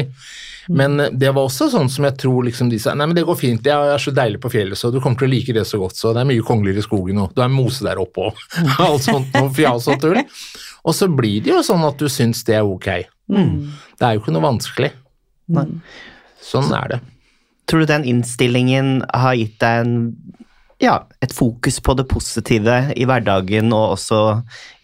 Men 0.68 1.00
eh, 1.00 1.12
det 1.14 1.32
var 1.36 1.48
også 1.48 1.70
sånn 1.74 1.90
som 1.92 2.08
jeg 2.08 2.18
tror 2.22 2.46
liksom 2.48 2.70
de 2.72 2.80
sa 2.82 2.96
Nei, 2.98 3.08
men 3.10 3.18
det 3.18 3.26
går 3.28 3.38
fint, 3.40 3.66
jeg 3.66 3.94
er 3.96 4.02
så 4.02 4.14
deilig 4.16 4.42
på 4.44 4.52
fjellet, 4.54 4.80
så 4.80 4.92
du 4.94 5.00
kommer 5.02 5.20
til 5.22 5.30
å 5.30 5.34
like 5.34 5.56
det 5.56 5.66
så 5.70 5.80
godt, 5.82 5.98
så 6.00 6.14
det 6.16 6.24
er 6.24 6.30
mye 6.32 6.46
kongler 6.46 6.78
i 6.78 6.86
skogen, 6.86 7.22
og 7.22 7.36
du 7.36 7.44
er 7.46 7.52
mose 7.54 7.86
der 7.86 8.02
oppe 8.02 8.30
og 8.30 8.46
alt 8.86 9.06
sånt 9.06 9.34
noe 9.36 9.52
fjas 9.56 9.90
og 9.92 10.02
tull. 10.02 10.22
Og 10.86 10.94
så 10.94 11.10
blir 11.10 11.42
det 11.46 11.54
jo 11.54 11.64
sånn 11.66 11.86
at 11.88 11.98
du 12.02 12.10
syns 12.12 12.44
det 12.46 12.60
er 12.60 12.68
ok. 12.68 12.90
Det 13.26 14.06
er 14.06 14.16
jo 14.16 14.22
ikke 14.22 14.34
noe 14.36 14.46
vanskelig. 14.46 14.92
Nei. 15.56 15.66
Sånn 16.46 16.70
er 16.78 16.92
det. 16.94 17.00
Tror 17.66 17.82
du 17.82 17.90
den 17.90 18.06
innstillingen 18.06 19.00
har 19.10 19.34
gitt 19.38 19.58
deg 19.64 19.82
en, 19.82 19.96
ja, 20.84 20.96
et 21.24 21.32
fokus 21.32 21.78
på 21.80 21.94
det 21.96 22.04
positive 22.12 22.76
i 23.00 23.06
hverdagen, 23.08 23.72
og 23.74 23.96
også 23.96 24.20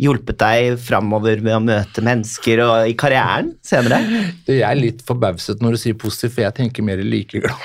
hjulpet 0.02 0.40
deg 0.40 0.78
framover 0.80 1.42
med 1.44 1.58
å 1.58 1.64
møte 1.64 2.04
mennesker 2.06 2.64
og 2.64 2.92
i 2.92 2.96
karrieren 2.98 3.54
senere? 3.66 4.00
Du, 4.48 4.54
jeg 4.56 4.66
er 4.66 4.80
litt 4.80 5.02
forbauset 5.06 5.62
når 5.62 5.76
du 5.76 5.82
sier 5.82 5.98
positiv, 6.00 6.34
for 6.36 6.46
jeg 6.46 6.56
tenker 6.58 6.86
mer 6.86 7.02
likeglad. 7.04 7.60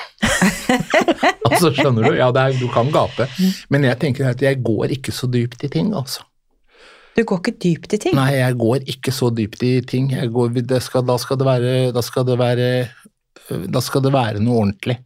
altså, 1.48 1.70
skjønner 1.72 2.10
du? 2.10 2.16
Ja, 2.18 2.32
det 2.34 2.42
er, 2.42 2.56
du 2.58 2.66
kan 2.72 2.90
gape, 2.94 3.28
men 3.72 3.86
jeg 3.86 4.00
tenker 4.02 4.32
at 4.32 4.42
jeg 4.42 4.60
går 4.66 4.96
ikke 4.98 5.14
så 5.14 5.30
dypt 5.30 5.64
i 5.66 5.70
ting, 5.72 5.94
altså. 5.96 6.26
Du 7.16 7.22
går 7.24 7.38
ikke 7.40 7.56
dypt 7.62 7.94
i 7.96 8.00
ting. 8.02 8.16
Nei, 8.18 8.34
jeg 8.36 8.58
går 8.60 8.90
ikke 8.92 9.12
så 9.14 9.30
dypt 9.32 9.62
i 9.64 9.78
ting. 9.88 10.10
Jeg 10.12 10.28
går, 10.34 10.50
det 10.68 10.82
skal, 10.84 11.06
da, 11.08 11.16
skal 11.16 11.38
det 11.40 11.46
være, 11.48 11.76
da 11.96 12.02
skal 12.04 12.26
det 12.28 12.36
være 12.36 12.66
da 13.48 13.80
skal 13.84 14.02
det 14.02 14.12
være 14.12 14.40
noe 14.42 14.60
ordentlig. 14.64 14.96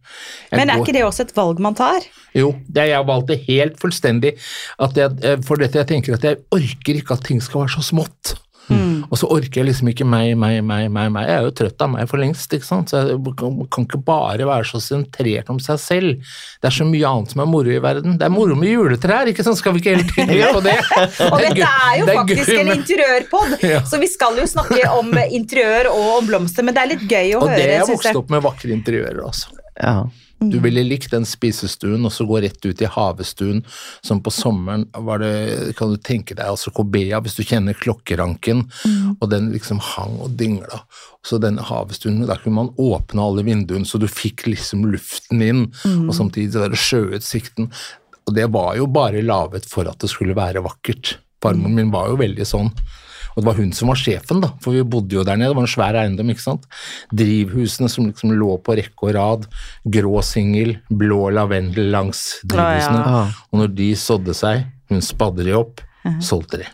Jeg 0.50 0.58
Men 0.58 0.70
er 0.70 0.78
går- 0.78 0.86
ikke 0.86 0.92
det 0.96 1.04
også 1.04 1.20
et 1.26 1.34
valg 1.36 1.58
man 1.60 1.74
tar? 1.74 2.00
Jo, 2.34 2.52
det 2.70 2.88
jeg 2.88 3.06
valgte 3.06 3.36
helt 3.46 3.78
fullstendig. 3.80 4.32
At 4.78 4.94
jeg, 4.96 5.10
eh, 5.24 5.36
for 5.42 5.56
dette 5.56 5.76
jeg 5.78 5.86
tenker 5.86 6.14
at 6.14 6.22
jeg 6.22 6.38
orker 6.50 6.94
ikke 7.00 7.12
at 7.18 7.24
ting 7.24 7.40
skal 7.42 7.60
være 7.66 7.76
så 7.76 7.82
smått. 7.92 8.34
Og 9.08 9.16
så 9.20 9.28
orker 9.32 9.60
jeg 9.62 9.66
liksom 9.70 9.88
ikke 9.92 10.04
meg, 10.04 10.34
meg, 10.36 10.58
meg, 10.66 10.90
meg, 10.92 11.08
meg. 11.14 11.26
Jeg 11.30 11.36
er 11.38 11.46
jo 11.46 11.52
trøtt 11.60 11.80
av 11.86 11.90
meg 11.94 12.08
for 12.10 12.20
lengst, 12.20 12.52
ikke 12.52 12.66
sant. 12.68 12.90
Så 12.92 13.00
jeg 13.08 13.18
kan, 13.38 13.56
kan 13.72 13.86
ikke 13.88 14.00
bare 14.04 14.46
være 14.48 14.66
så 14.68 14.80
sentrert 14.84 15.48
om 15.50 15.58
seg 15.62 15.78
selv. 15.80 16.20
Det 16.60 16.68
er 16.70 16.76
så 16.76 16.84
mye 16.88 17.06
annet 17.08 17.30
som 17.34 17.40
er 17.44 17.50
moro 17.50 17.70
i 17.72 17.78
verden. 17.82 18.18
Det 18.20 18.26
er 18.28 18.34
moro 18.34 18.54
med 18.58 18.68
juletrær, 18.72 19.30
ikke 19.32 19.46
sant. 19.46 19.58
Skal 19.62 19.72
vi 19.76 19.82
ikke 19.82 19.96
hele 19.96 20.08
tiden 20.10 20.34
gjøre 20.36 20.54
på 20.58 20.64
det? 20.68 20.76
Og 21.32 21.38
Det 21.40 21.50
dette 21.54 21.70
er 21.70 21.98
jo 22.00 22.06
det 22.10 22.16
faktisk 22.20 22.50
gøy 22.52 22.60
en 22.60 22.66
med- 22.72 22.80
interiørpod, 22.82 23.56
Ja. 23.70 23.80
så 23.86 23.98
vi 24.02 24.06
skal 24.10 24.36
jo 24.40 24.46
snakke 24.50 24.82
om 24.98 25.12
interiør 25.30 25.90
og 25.92 26.18
om 26.20 26.26
blomster, 26.30 26.62
men 26.66 26.74
det 26.76 26.82
er 26.84 26.92
litt 26.94 27.06
gøy 27.10 27.34
å 27.36 27.42
Og 27.42 27.48
høre, 27.48 27.52
Og 27.52 27.56
det 27.56 27.70
er 27.70 28.10
jeg. 28.10 28.16
opp 28.20 28.30
med 28.30 28.42
vakre 28.42 28.74
interiører, 28.74 29.22
altså. 29.26 29.54
Ja. 29.80 30.04
Du 30.40 30.56
ville 30.64 30.82
likt 30.86 31.12
den 31.12 31.26
spisestuen, 31.28 32.04
og 32.06 32.12
så 32.14 32.24
gå 32.24 32.38
rett 32.40 32.64
ut 32.64 32.80
i 32.80 32.88
havestuen, 32.88 33.60
som 34.00 34.22
på 34.24 34.32
sommeren 34.32 34.86
var 34.96 35.20
det, 35.20 35.74
kan 35.76 35.92
du 35.92 35.98
tenke 36.00 36.32
deg, 36.32 36.46
altså 36.48 36.72
Kobea, 36.72 37.20
hvis 37.20 37.36
du 37.36 37.42
kjenner 37.44 37.76
klokkeranken, 37.76 38.64
og 39.18 39.26
den 39.32 39.50
liksom 39.52 39.82
hang 39.84 40.16
og 40.24 40.38
dingla. 40.40 40.80
Så 41.26 41.36
denne 41.42 41.64
havestuen, 41.68 42.22
der 42.24 42.40
kunne 42.40 42.56
man 42.62 42.72
åpne 42.80 43.26
alle 43.26 43.44
vinduene, 43.44 43.84
så 43.84 44.00
du 44.00 44.08
fikk 44.08 44.46
liksom 44.48 44.86
luften 44.88 45.44
inn, 45.44 45.66
og 46.08 46.14
samtidig 46.16 46.54
så 46.54 46.64
var 46.64 46.72
det 46.72 46.80
sjøutsikten. 46.80 47.68
Og 48.24 48.36
det 48.36 48.48
var 48.54 48.78
jo 48.78 48.88
bare 48.88 49.20
laget 49.26 49.68
for 49.68 49.88
at 49.90 50.00
det 50.00 50.08
skulle 50.12 50.38
være 50.38 50.64
vakkert. 50.64 51.18
Farmoren 51.44 51.76
min 51.76 51.92
var 51.92 52.08
jo 52.12 52.20
veldig 52.20 52.46
sånn. 52.48 52.72
Og 53.34 53.40
det 53.40 53.46
var 53.48 53.58
hun 53.60 53.70
som 53.76 53.92
var 53.92 54.00
sjefen, 54.00 54.42
da, 54.42 54.52
for 54.62 54.76
vi 54.76 54.82
bodde 54.82 55.16
jo 55.18 55.24
der 55.26 55.38
nede, 55.38 55.52
det 55.52 55.58
var 55.60 55.66
en 55.68 55.72
svær 55.74 55.98
eiendom, 56.02 56.32
ikke 56.32 56.44
sant. 56.44 56.66
Drivhusene 57.14 57.90
som 57.92 58.08
liksom 58.08 58.34
lå 58.34 58.56
på 58.64 58.76
rekke 58.80 59.08
og 59.08 59.14
rad, 59.16 59.48
grå 59.84 60.20
singel, 60.26 60.76
blå 60.90 61.30
lavendel 61.36 61.90
langs 61.94 62.40
drivhusene. 62.44 63.00
ja. 63.06 63.24
Og 63.50 63.64
når 63.64 63.74
de 63.78 63.90
sådde 63.98 64.36
seg, 64.36 64.68
hun 64.90 65.02
spadde 65.04 65.46
de 65.46 65.56
opp, 65.56 65.82
solgte 66.24 66.64
de. 66.64 66.70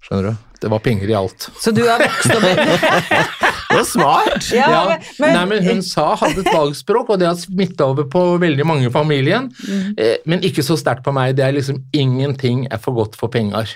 Skjønner 0.00 0.30
du? 0.30 0.46
Det 0.60 0.68
var 0.68 0.82
penger 0.84 1.08
i 1.08 1.14
alt. 1.16 1.46
Så 1.60 1.72
du 1.72 1.80
har 1.88 2.02
vokst 2.02 2.34
opp 2.36 2.44
Det 3.70 3.76
var 3.76 3.84
smart! 3.86 4.48
ja, 4.52 4.66
Ja, 4.70 4.80
men, 4.88 5.04
men, 5.20 5.36
Nei, 5.36 5.44
men 5.46 5.68
hun 5.68 5.82
sa 5.86 6.08
hadde 6.18 6.42
et 6.42 6.50
valgspråk, 6.50 7.12
og 7.14 7.20
det 7.22 7.28
har 7.28 7.36
smitta 7.38 7.86
over 7.92 8.08
på 8.10 8.24
veldig 8.42 8.66
mange 8.66 8.88
i 8.88 8.92
familien. 8.92 9.46
Mm. 9.62 9.92
Eh, 9.94 10.16
men 10.28 10.42
ikke 10.46 10.64
så 10.66 10.76
sterkt 10.80 11.04
på 11.06 11.14
meg. 11.14 11.36
Det 11.38 11.46
er 11.46 11.54
liksom 11.54 11.78
ingenting 11.96 12.66
er 12.66 12.82
for 12.82 12.98
godt 12.98 13.16
for 13.20 13.32
penger. 13.32 13.70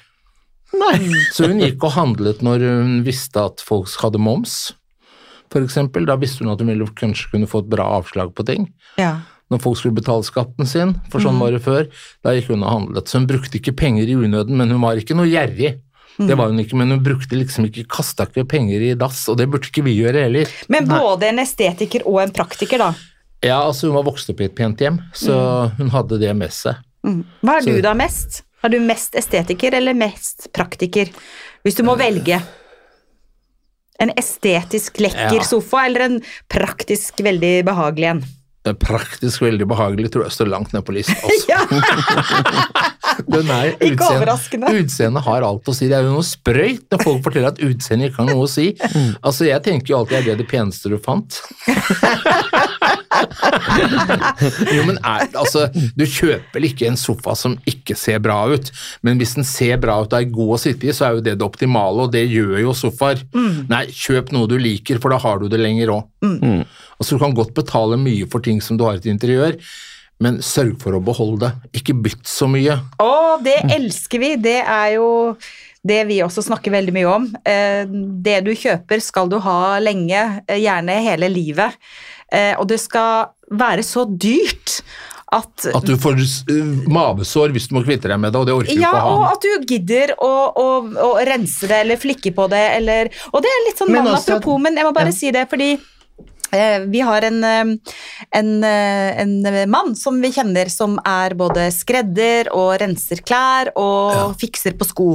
Nei. 0.75 0.99
Så 1.33 1.47
hun 1.49 1.61
gikk 1.63 1.85
og 1.87 1.93
handlet 1.97 2.43
når 2.45 2.65
hun 2.67 2.97
visste 3.07 3.41
at 3.45 3.63
folk 3.65 3.89
hadde 4.03 4.19
moms, 4.23 4.73
eksempel. 5.55 6.03
Da 6.09 6.17
visste 6.19 6.43
hun 6.43 6.51
at 6.51 6.59
hun 6.59 6.73
ville 6.73 6.87
kanskje 6.99 7.31
kunne 7.31 7.47
få 7.47 7.61
et 7.63 7.69
bra 7.71 7.85
avslag 8.01 8.35
på 8.35 8.45
ting. 8.47 8.73
ja. 8.99 9.21
Når 9.53 9.61
folk 9.61 9.77
skulle 9.77 9.95
betale 9.95 10.25
skatten 10.25 10.67
sin, 10.67 10.95
for 11.13 11.21
sånn 11.21 11.37
var 11.39 11.53
det 11.53 11.61
før, 11.63 11.85
da 12.25 12.33
gikk 12.33 12.49
hun 12.49 12.63
og 12.65 12.71
handlet. 12.73 13.07
Så 13.13 13.19
hun 13.21 13.27
brukte 13.29 13.59
ikke 13.61 13.75
penger 13.77 14.09
i 14.09 14.15
unøden, 14.17 14.57
men 14.57 14.71
hun 14.73 14.81
var 14.81 14.97
ikke 14.97 15.15
noe 15.15 15.29
gjerrig. 15.29 15.75
Det 16.17 16.35
var 16.41 16.49
hun 16.49 16.59
ikke, 16.63 16.79
men 16.81 16.91
hun 16.91 17.03
brukte 17.05 17.37
liksom 17.37 17.67
ikke, 17.69 17.85
kasta 17.93 18.25
ikke 18.25 18.47
penger 18.49 18.81
i 18.81 18.95
dass, 18.99 19.21
og 19.29 19.37
det 19.39 19.47
burde 19.53 19.69
ikke 19.69 19.85
vi 19.85 19.99
gjøre 20.01 20.25
heller. 20.25 20.49
men 20.73 20.89
både 20.89 21.29
en 21.29 21.39
estetiker 21.45 22.07
og 22.09 22.23
en 22.25 22.33
praktiker, 22.35 22.79
da. 22.81 22.89
Ja, 23.45 23.61
altså 23.69 23.91
hun 23.93 23.99
var 24.01 24.09
vokst 24.09 24.33
opp 24.33 24.41
i 24.41 24.49
et 24.49 24.57
pent 24.57 24.81
hjem, 24.81 24.97
så 25.13 25.71
hun 25.77 25.93
hadde 25.93 26.19
det 26.25 26.35
med 26.35 26.51
seg. 26.51 26.81
Hva 27.05 27.59
er 27.59 27.61
Så- 27.69 27.77
du 27.77 27.83
da 27.83 27.93
mest? 27.95 28.43
Er 28.65 28.73
du 28.73 28.79
mest 28.81 29.17
estetiker 29.19 29.77
eller 29.77 29.97
mest 29.97 30.49
praktiker? 30.57 31.11
Hvis 31.65 31.77
du 31.77 31.83
må 31.85 31.99
velge. 32.01 32.41
En 34.01 34.11
estetisk 34.19 34.99
lekker 35.05 35.37
Ja. 35.37 35.45
sofa 35.45 35.85
eller 35.87 36.01
en 36.09 36.17
praktisk 36.51 37.21
veldig 37.23 37.65
behagelig 37.69 38.09
en? 38.11 38.25
Praktisk 38.81 39.43
veldig 39.45 39.67
behagelig, 39.69 40.09
tror 40.11 40.25
jeg 40.25 40.33
står 40.33 40.49
langt 40.49 40.73
ned 40.73 40.85
på. 40.87 40.97
Ja, 41.49 41.61
Den 43.29 43.51
er 43.53 43.75
utseende-. 43.77 44.73
Utseendet 44.81 45.23
har 45.27 45.45
alt 45.45 45.69
å 45.69 45.75
si. 45.77 45.87
Det 45.91 45.99
er 45.99 46.09
jo 46.09 46.15
noe 46.17 46.25
sprøyt 46.25 46.89
når 46.91 47.03
folk 47.05 47.21
forteller 47.27 47.53
at 47.53 47.61
utseendet 47.63 48.09
ikke 48.11 48.23
har 48.25 48.31
noe 48.33 48.47
å 48.47 48.51
si. 48.51 48.71
Altså, 49.21 49.45
Jeg 49.45 49.63
tenker 49.63 49.93
jo 49.93 49.99
alltid 50.01 50.17
er 50.19 50.25
det 50.31 50.39
det 50.41 50.49
peneste 50.49 50.89
du 50.89 50.97
fant. 50.99 51.43
jo, 54.75 54.85
men 54.89 54.99
er, 55.01 55.27
altså, 55.39 55.67
Du 55.97 56.05
kjøper 56.07 56.57
vel 56.59 56.69
ikke 56.71 56.89
en 56.91 56.99
sofa 57.01 57.35
som 57.39 57.57
ikke 57.69 57.97
ser 57.99 58.21
bra 58.25 58.39
ut, 58.53 58.71
men 59.07 59.21
hvis 59.21 59.35
den 59.39 59.47
ser 59.49 59.79
bra 59.83 59.99
ut 60.03 60.13
og 60.15 60.19
er 60.21 60.31
god 60.35 60.55
å 60.57 60.61
sitte 60.65 60.89
i, 60.91 60.95
så 60.97 61.09
er 61.09 61.19
jo 61.19 61.25
det 61.27 61.37
det 61.41 61.47
optimale, 61.47 62.07
og 62.07 62.13
det 62.15 62.25
gjør 62.31 62.59
jo 62.63 62.75
sofaer. 62.79 63.23
Nei, 63.71 63.85
kjøp 63.95 64.33
noe 64.35 64.51
du 64.51 64.57
liker, 64.61 65.01
for 65.03 65.15
da 65.15 65.19
har 65.23 65.41
du 65.43 65.49
det 65.53 65.61
lenger 65.63 65.95
òg. 65.97 66.07
Altså, 66.25 67.17
du 67.17 67.21
kan 67.23 67.35
godt 67.37 67.55
betale 67.57 67.99
mye 68.01 68.29
for 68.31 68.45
ting 68.45 68.61
som 68.65 68.79
du 68.81 68.85
har 68.87 68.99
i 68.99 69.03
et 69.03 69.11
interiør, 69.11 69.59
men 70.23 70.39
sørg 70.47 70.77
for 70.81 70.95
å 70.97 71.03
beholde 71.05 71.49
det. 71.49 71.79
Ikke 71.81 71.97
bytt 72.05 72.27
så 72.31 72.47
mye. 72.49 72.79
Å, 73.03 73.13
det 73.45 73.59
elsker 73.75 74.23
vi. 74.23 74.35
Det 74.41 74.61
er 74.63 74.95
jo 74.95 75.09
det 75.85 75.99
vi 76.09 76.21
også 76.25 76.47
snakker 76.47 76.73
veldig 76.73 76.95
mye 76.97 77.11
om. 77.11 77.27
Eh, 77.45 77.83
Det 78.25 78.39
du 78.47 78.53
kjøper 78.57 79.03
skal 79.05 79.29
du 79.29 79.37
ha 79.45 79.77
lenge, 79.83 80.23
eh, 80.49 80.63
gjerne 80.63 80.97
hele 81.05 81.29
livet. 81.29 81.77
Eh, 82.35 82.55
Og 82.59 82.67
det 82.71 82.81
skal 82.83 83.29
være 83.55 83.85
så 83.87 84.05
dyrt 84.11 84.81
at 85.35 85.67
At 85.75 85.87
du 85.89 85.97
får 85.99 86.19
mavesår 86.91 87.51
hvis 87.55 87.69
du 87.71 87.75
må 87.79 87.83
kvitte 87.87 88.11
deg 88.11 88.21
med 88.23 88.33
det, 88.35 88.41
og 88.43 88.47
det 88.47 88.55
orker 88.55 88.77
du 88.77 88.83
ja, 88.83 88.91
ikke 88.93 89.09
å 89.09 89.15
og 89.17 89.25
at 89.33 89.47
du 89.47 89.73
gidder 89.73 90.13
å, 90.23 90.31
å, 90.55 90.67
å 91.07 91.09
rense 91.27 91.67
det 91.71 91.81
eller 91.85 91.99
flikke 91.99 92.31
på 92.37 92.47
det, 92.53 92.63
eller 92.77 93.11
Og 93.33 93.43
det 93.43 93.51
er 93.51 93.65
litt 93.69 93.81
sånn 93.83 93.91
mann 93.95 94.13
også- 94.13 94.37
apropos, 94.39 94.61
men 94.63 94.79
jeg 94.79 94.87
må 94.87 94.95
bare 94.95 95.11
ja. 95.11 95.19
si 95.19 95.33
det, 95.35 95.49
fordi 95.51 95.73
eh, 96.55 96.85
vi 96.87 97.01
har 97.03 97.27
en, 97.27 97.41
eh, 97.43 97.73
en, 98.39 98.53
en 98.65 99.35
mann 99.71 99.95
som 99.99 100.21
vi 100.23 100.31
kjenner 100.37 100.71
som 100.71 101.01
er 101.05 101.35
både 101.35 101.67
skredder 101.75 102.53
og 102.55 102.77
renser 102.85 103.25
klær 103.27 103.73
og 103.75 104.15
Ja. 104.15 104.29
fikser 104.39 104.79
på 104.79 104.87
sko. 104.87 105.09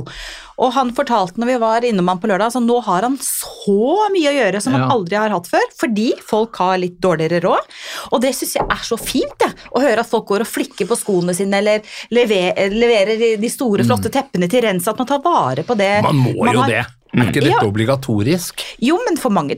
Og 0.60 0.74
han 0.75 0.92
fortalte 0.96 1.39
når 1.39 1.48
vi 1.54 1.58
var 1.62 1.86
innom 1.88 2.10
han 2.12 2.20
på 2.20 2.28
lørdag, 2.28 2.51
så 2.51 2.60
nå 2.63 2.80
har 2.84 3.06
han 3.08 3.16
så 3.24 4.10
mye 4.12 4.32
å 4.32 4.36
gjøre 4.36 4.62
som 4.63 4.75
han 4.75 4.89
aldri 4.92 5.16
har 5.16 5.32
hatt 5.32 5.48
før, 5.48 5.66
fordi 5.80 6.10
folk 6.28 6.60
har 6.60 6.78
litt 6.82 6.98
dårligere 7.00 7.39
råd. 7.46 7.70
Og 8.12 8.22
det 8.24 8.34
syns 8.36 8.58
jeg 8.58 8.68
er 8.68 8.84
så 8.84 8.98
fint, 9.00 9.36
det, 9.39 9.54
å 9.72 9.80
høre 9.84 10.04
at 10.04 10.12
folk 10.12 10.28
går 10.28 10.44
og 10.44 10.51
flikker 10.51 10.89
på 10.89 10.98
skoene 11.00 11.36
sine, 11.38 11.62
eller 11.63 11.82
lever, 12.12 12.60
leverer 12.75 13.39
de 13.39 13.51
store, 13.51 13.88
flotte 13.88 14.12
teppene 14.12 14.50
til 14.51 14.66
rens, 14.68 14.88
at 14.92 15.00
man 15.00 15.08
tar 15.08 15.24
vare 15.24 15.63
på 15.63 15.78
det. 15.80 15.94
Mm. 16.04 16.12
Man 16.12 16.24
må 16.36 16.54
jo 16.54 16.60
har- 16.66 16.75
det. 16.75 16.86
Er 17.10 17.25
ikke 17.25 17.42
dette 17.42 17.56
Ja. 17.56 17.66
obligatorisk? 17.66 18.62
Jo, 18.86 19.00
men 19.08 19.18
for 19.18 19.32
mange 19.34 19.56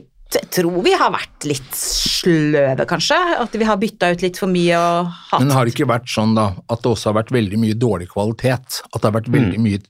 tror 0.52 0.82
vi 0.84 0.92
har 0.96 1.12
vært 1.12 1.46
litt 1.48 1.74
sløve, 1.76 2.86
kanskje. 2.88 3.18
At 3.42 3.54
vi 3.58 3.66
har 3.68 3.80
bytta 3.80 4.12
ut 4.14 4.24
litt 4.24 4.38
for 4.40 4.50
mye 4.52 4.78
og 4.78 5.10
hatt 5.32 5.42
Men 5.42 5.52
har 5.56 5.66
det 5.66 5.74
ikke 5.74 5.88
vært 5.90 6.08
sånn 6.12 6.36
da, 6.38 6.52
at 6.72 6.82
det 6.84 6.92
også 6.92 7.10
har 7.10 7.18
vært 7.20 7.32
veldig 7.34 7.58
mye 7.60 7.76
dårlig 7.78 8.08
kvalitet? 8.12 8.80
At 8.92 9.00
det 9.00 9.08
har 9.08 9.16
vært 9.18 9.32
veldig 9.32 9.60
mye 9.62 9.82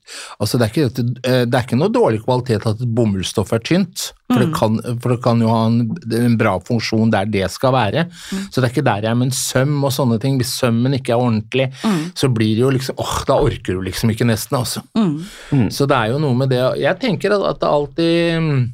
Altså 0.43 0.59
det 0.59 0.67
er 0.67 0.73
ikke, 0.73 1.05
eh, 1.29 1.45
det 1.47 1.59
er 1.59 1.67
ikke 1.67 1.79
noe 1.79 1.93
dårlig 1.93 2.23
kvalitet 2.25 2.67
at 2.69 2.83
et 2.83 2.95
bomullsstoff 2.97 3.53
er 3.55 3.63
tynt, 3.67 4.11
for, 4.33 4.41
det, 4.41 4.49
kan, 4.57 4.79
for 5.03 5.13
det 5.13 5.19
kan 5.25 5.43
jo 5.45 5.51
ha 5.53 5.61
en, 5.69 5.81
en 6.17 6.37
bra 6.41 6.55
funksjon 6.65 7.11
der 7.13 7.27
det 7.29 7.45
skal 7.53 7.75
være. 7.75 8.07
Så 8.49 8.63
det 8.63 8.65
er 8.65 8.73
ikke 8.73 8.85
der 8.87 9.05
jeg 9.05 9.13
er, 9.13 9.19
men 9.19 9.33
søm 9.37 9.75
og 9.85 9.93
sånne 9.93 10.17
ting, 10.23 10.39
hvis 10.41 10.55
sømmen 10.63 10.97
ikke 10.97 11.13
er 11.13 11.21
ordentlig, 11.21 11.69
så 12.17 12.31
blir 12.33 12.55
det 12.57 12.65
jo 12.65 12.71
liksom 12.73 13.03
åh, 13.03 13.17
da 13.29 13.37
orker 13.45 13.77
du 13.77 13.85
liksom 13.85 14.13
ikke 14.15 14.29
nesten, 14.29 14.57
altså. 14.63 14.81
Så 15.75 15.89
det 15.91 15.99
er 15.99 16.15
jo 16.15 16.23
noe 16.23 16.37
med 16.39 16.49
det 16.53 16.61
Jeg 16.81 16.99
tenker 17.03 17.35
at, 17.37 17.45
at 17.53 17.61
det 17.61 17.69
alltid 17.69 18.71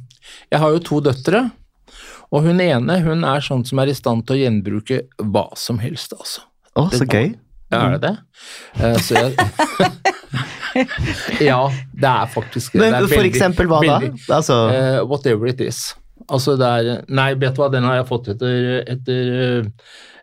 Jeg 0.52 0.60
har 0.62 0.70
jo 0.76 0.84
to 0.84 1.00
døtre. 1.04 1.48
Og 2.34 2.42
hun 2.44 2.60
ene 2.60 2.98
hun 3.04 3.24
er 3.24 3.40
sånn 3.44 3.64
som 3.68 3.78
er 3.80 3.88
i 3.92 3.96
stand 3.96 4.26
til 4.28 4.36
å 4.36 4.40
gjenbruke 4.42 4.98
hva 5.32 5.46
som 5.56 5.78
helst, 5.80 6.12
altså. 6.12 6.40
Å, 6.76 6.88
så 6.92 7.04
gøy. 7.08 7.28
Ja, 7.72 7.78
er 7.84 7.90
det 7.98 8.02
det? 8.08 8.16
Uh, 8.80 8.96
så 9.04 9.12
jeg 9.18 9.30
Ja, 11.48 11.62
det 11.92 12.08
er 12.10 12.26
faktisk 12.32 12.72
det. 12.76 12.80
Men 12.82 12.94
er 12.94 13.00
for 13.06 13.10
veldig- 13.16 13.30
eksempel 13.32 13.66
hva 13.70 13.80
da? 13.84 13.98
Altså, 14.38 14.54
Uh, 14.68 15.00
whatever 15.08 15.46
it 15.50 15.60
is. 15.60 15.94
Altså 16.28 16.56
det 16.60 16.66
er 16.68 17.04
Nei, 17.08 17.34
vet 17.34 17.54
du 17.56 17.60
hva, 17.62 17.70
den 17.72 17.84
har 17.88 17.94
jeg 18.00 18.06
fått 18.08 18.28
etter, 18.34 18.54
etter, 18.90 19.22
eh, 19.44 19.64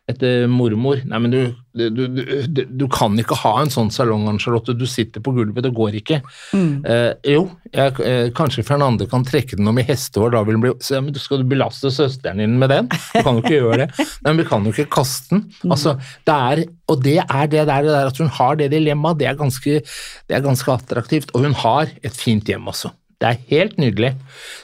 etter 0.10 0.46
mormor. 0.52 1.00
Nei, 1.10 1.20
men 1.22 1.34
du, 1.34 1.40
du, 1.74 1.86
du, 1.90 2.04
du, 2.46 2.62
du 2.70 2.86
kan 2.94 3.16
ikke 3.18 3.38
ha 3.42 3.56
en 3.64 3.72
sånn 3.74 3.90
salong, 3.94 4.28
Charlotte. 4.42 4.76
Du 4.78 4.86
sitter 4.90 5.24
på 5.24 5.34
gulvet, 5.34 5.64
det 5.66 5.74
går 5.76 5.98
ikke. 6.02 6.20
Eh, 6.54 7.12
jo, 7.34 7.48
jeg, 7.72 7.96
eh, 8.06 8.28
kanskje 8.38 8.66
Fernande 8.68 9.08
kan 9.10 9.26
trekke 9.26 9.58
den 9.58 9.72
om 9.72 9.82
i 9.82 9.86
hestehår, 9.88 10.36
da 10.36 10.44
vil 10.46 10.58
den 10.58 10.66
bli 10.66 10.74
så, 10.86 11.02
men 11.02 11.18
Skal 11.18 11.42
du 11.42 11.50
belaste 11.50 11.90
søsteren 11.94 12.44
din 12.44 12.58
med 12.62 12.70
den? 12.74 12.92
Du 12.92 13.22
kan 13.26 13.40
jo 13.40 13.44
ikke 13.44 13.56
gjøre 13.58 13.80
det. 13.86 13.90
Nei, 14.26 14.30
men 14.30 14.44
vi 14.44 14.50
kan 14.52 14.68
jo 14.68 14.76
ikke 14.76 14.92
kaste 15.00 15.34
den. 15.34 15.48
Altså, 15.66 15.96
det 16.28 16.36
er, 16.52 16.66
og 16.92 17.02
det 17.06 17.18
er 17.24 17.50
det 17.50 17.66
der, 17.66 17.88
det 17.88 17.96
der 17.96 18.12
at 18.12 18.22
hun 18.22 18.30
har 18.38 18.62
det 18.62 18.70
dilemmaet, 18.76 19.24
det 19.24 19.32
er 19.32 19.42
ganske, 19.42 19.82
det 19.82 20.38
er 20.38 20.46
ganske 20.46 20.78
attraktivt. 20.78 21.34
Og 21.34 21.48
hun 21.48 21.58
har 21.66 21.90
et 22.06 22.14
fint 22.14 22.46
hjem, 22.46 22.70
altså. 22.70 22.94
Det 23.22 23.30
er 23.30 23.44
helt 23.50 23.78
nydelig. 23.80 24.12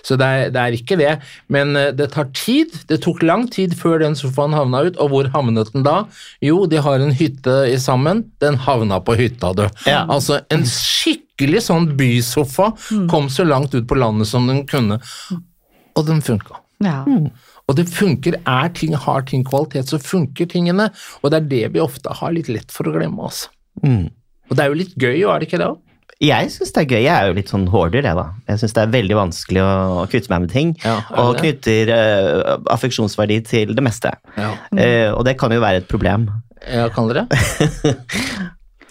Så 0.03 0.17
det 0.19 0.27
er, 0.27 0.49
det 0.51 0.61
er 0.61 0.75
ikke 0.75 0.97
det. 0.99 1.11
Men 1.51 1.75
eh, 1.79 1.91
det 1.95 2.09
tar 2.15 2.27
tid. 2.35 2.73
Det 2.89 2.99
tok 3.05 3.21
lang 3.23 3.45
tid 3.51 3.75
før 3.79 4.01
den 4.03 4.17
sofaen 4.19 4.55
havna 4.57 4.83
ut, 4.87 4.97
og 4.99 5.13
hvor 5.13 5.29
havnet 5.35 5.71
den 5.71 5.85
da? 5.87 6.01
Jo, 6.43 6.65
de 6.69 6.81
har 6.83 7.03
en 7.03 7.15
hytte 7.15 7.55
i 7.71 7.77
sammen. 7.81 8.25
Den 8.43 8.59
havna 8.65 8.99
på 9.03 9.15
hytta, 9.19 9.53
du. 9.57 9.63
Ja. 9.87 10.03
Altså 10.11 10.41
en 10.51 10.65
skikkelig 10.67 11.63
sånn 11.69 11.93
bysofa 11.99 12.73
kom 13.11 13.31
så 13.31 13.47
langt 13.47 13.75
ut 13.77 13.87
på 13.87 13.99
landet 13.99 14.29
som 14.29 14.49
den 14.51 14.65
kunne. 14.69 14.99
Og 15.95 16.05
den 16.07 16.19
funka. 16.25 16.59
Ja. 16.83 17.03
Og 17.69 17.77
det 17.77 17.87
funker, 17.93 18.35
er 18.49 18.71
ting, 18.75 18.95
har 18.97 19.23
ting 19.29 19.45
kvalitet, 19.47 19.91
så 19.91 19.99
funker 20.01 20.49
tingene. 20.49 20.89
Og 21.21 21.31
det 21.31 21.39
er 21.39 21.51
det 21.53 21.63
vi 21.77 21.83
ofte 21.83 22.11
har 22.19 22.33
litt 22.35 22.49
lett 22.51 22.73
for 22.73 22.89
å 22.89 22.95
glemme, 22.95 23.29
altså. 23.29 23.53
mm. 23.85 24.09
Og 24.51 24.57
det 24.57 24.63
er 24.65 24.73
jo 24.73 24.79
litt 24.81 24.95
gøy, 24.99 25.21
er 25.23 25.39
det 25.39 25.47
ikke 25.47 25.61
det? 25.61 25.69
Jeg 26.21 26.51
syns 26.53 26.73
det 26.75 26.83
er 26.83 26.87
gøy. 26.91 27.01
Jeg 27.01 27.13
er 27.15 27.29
jo 27.31 27.35
litt 27.37 27.49
sånn 27.49 27.65
hoarder, 27.73 28.05
jeg, 28.05 28.17
da. 28.17 28.27
Jeg 28.51 28.61
syns 28.61 28.75
det 28.77 28.83
er 28.83 28.93
veldig 28.93 29.17
vanskelig 29.17 29.63
å 29.65 30.05
kvitte 30.11 30.29
meg 30.33 30.45
med 30.45 30.53
ting. 30.53 30.73
Ja, 30.83 30.99
og 31.17 31.39
knytter 31.41 31.89
uh, 31.89 32.55
affeksjonsverdi 32.73 33.39
til 33.49 33.73
det 33.77 33.85
meste. 33.85 34.13
Ja. 34.37 34.53
Uh, 34.69 35.09
og 35.15 35.25
det 35.25 35.33
kan 35.41 35.53
jo 35.53 35.63
være 35.63 35.81
et 35.81 35.89
problem. 35.89 36.29
Ja, 36.69 36.87
kan 36.93 37.09
dere? 37.11 37.27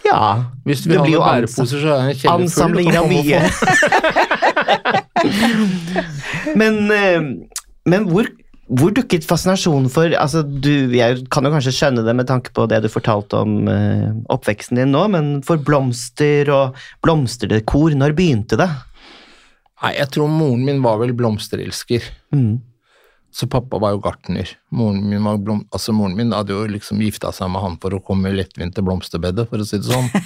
Ja. 0.01 0.43
Hvis 0.65 0.81
vi 0.89 0.97
vil 0.97 1.13
jo 1.13 1.21
bæreposer, 1.23 1.83
så 1.85 1.91
er 1.93 2.07
det. 2.09 2.15
Du 2.23 2.31
Ansamlinger 2.33 3.03
av 3.03 3.11
mye. 3.13 3.41
men 6.61 6.79
uh, 6.89 7.29
men 7.89 8.07
hvor, 8.11 8.29
hvor 8.71 8.93
dukket 8.95 9.27
fascinasjonen 9.27 9.89
for 9.91 10.12
altså 10.15 10.45
du, 10.47 10.93
Jeg 10.95 11.25
kan 11.33 11.47
jo 11.47 11.50
kanskje 11.50 11.75
skjønne 11.75 12.05
det 12.07 12.15
med 12.15 12.29
tanke 12.29 12.53
på 12.55 12.69
det 12.71 12.83
du 12.85 12.91
fortalte 12.93 13.41
om 13.43 13.67
uh, 13.67 14.12
oppveksten 14.31 14.79
din 14.79 14.95
nå, 14.95 15.03
men 15.11 15.31
for 15.47 15.59
blomster 15.59 16.50
og 16.55 16.79
blomsterdekor, 17.05 17.97
når 17.99 18.15
begynte 18.19 18.61
det? 18.61 18.69
Nei, 19.81 19.95
jeg 19.97 20.12
tror 20.15 20.31
moren 20.31 20.62
min 20.69 20.83
var 20.85 21.00
vel 21.00 21.15
blomsterelsker. 21.17 22.05
Mm. 22.37 22.61
Så 23.33 23.47
pappa 23.47 23.79
var 23.79 23.95
jo 23.95 24.01
gartner. 24.03 24.49
Moren 24.75 25.05
min, 25.07 25.27
blom, 25.45 25.63
altså 25.71 25.95
moren 25.95 26.17
min 26.19 26.33
hadde 26.35 26.55
jo 26.55 26.65
liksom 26.67 27.03
gifta 27.05 27.31
seg 27.35 27.51
med 27.53 27.63
han 27.63 27.77
for 27.83 27.95
å 27.95 28.03
komme 28.03 28.33
lettvint 28.35 28.75
til 28.75 28.87
blomsterbedet, 28.87 29.47
for 29.51 29.63
å 29.63 29.69
si 29.69 29.79
det 29.81 29.91
sånn. 29.91 30.11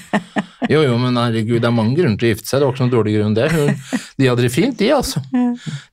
Jo, 0.65 0.79
jo, 0.81 0.95
men 0.97 1.19
herregud, 1.21 1.59
det 1.61 1.69
er 1.69 1.75
mange 1.77 1.93
grunner 1.99 2.17
til 2.17 2.31
å 2.31 2.33
gifte 2.33 2.49
seg, 2.49 2.63
det 2.63 2.65
var 2.65 2.73
ikke 2.73 2.85
noen 2.87 2.93
dårlig 2.95 3.13
grunn 3.19 3.35
det. 3.37 3.49
De 4.17 4.29
hadde 4.31 4.47
det 4.47 4.53
fint, 4.55 4.79
de, 4.79 4.87
altså. 4.97 5.21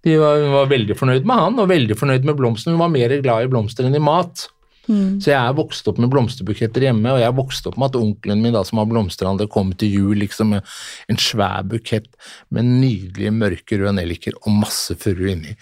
De 0.08 0.14
var, 0.22 0.40
hun 0.40 0.56
var 0.56 0.70
veldig 0.72 0.96
fornøyd 0.96 1.28
med 1.28 1.42
han, 1.44 1.60
og 1.60 1.68
veldig 1.74 1.98
fornøyd 2.00 2.30
med 2.30 2.38
blomstene. 2.40 2.78
Hun 2.78 2.84
var 2.86 2.94
mer 2.94 3.18
glad 3.20 3.44
i 3.44 3.52
blomster 3.52 3.90
enn 3.90 4.00
i 4.00 4.04
mat. 4.04 4.46
Så 5.22 5.30
jeg 5.30 5.38
er 5.38 5.54
vokst 5.56 5.88
opp 5.88 6.00
med 6.02 6.10
blomsterbuketter 6.12 6.88
hjemme, 6.88 7.14
og 7.14 7.22
jeg 7.22 7.28
er 7.30 7.38
vokst 7.38 7.68
opp 7.70 7.78
med 7.80 7.92
at 7.92 8.00
onkelen 8.00 8.42
min 8.44 8.56
da, 8.56 8.64
som 8.68 8.82
har 8.82 8.90
blomsterhandel, 8.90 9.50
kom 9.52 9.72
til 9.78 9.94
jul 9.94 10.20
liksom 10.24 10.56
med 10.56 10.74
en 11.12 11.22
svær 11.22 11.68
bukett 11.70 12.10
med 12.50 12.68
nydelige 12.68 13.34
mørke 13.36 13.80
røde 13.80 13.94
nelliker 14.00 14.36
og 14.42 14.58
masse 14.64 14.98
furu 15.00 15.28
inni. 15.32 15.56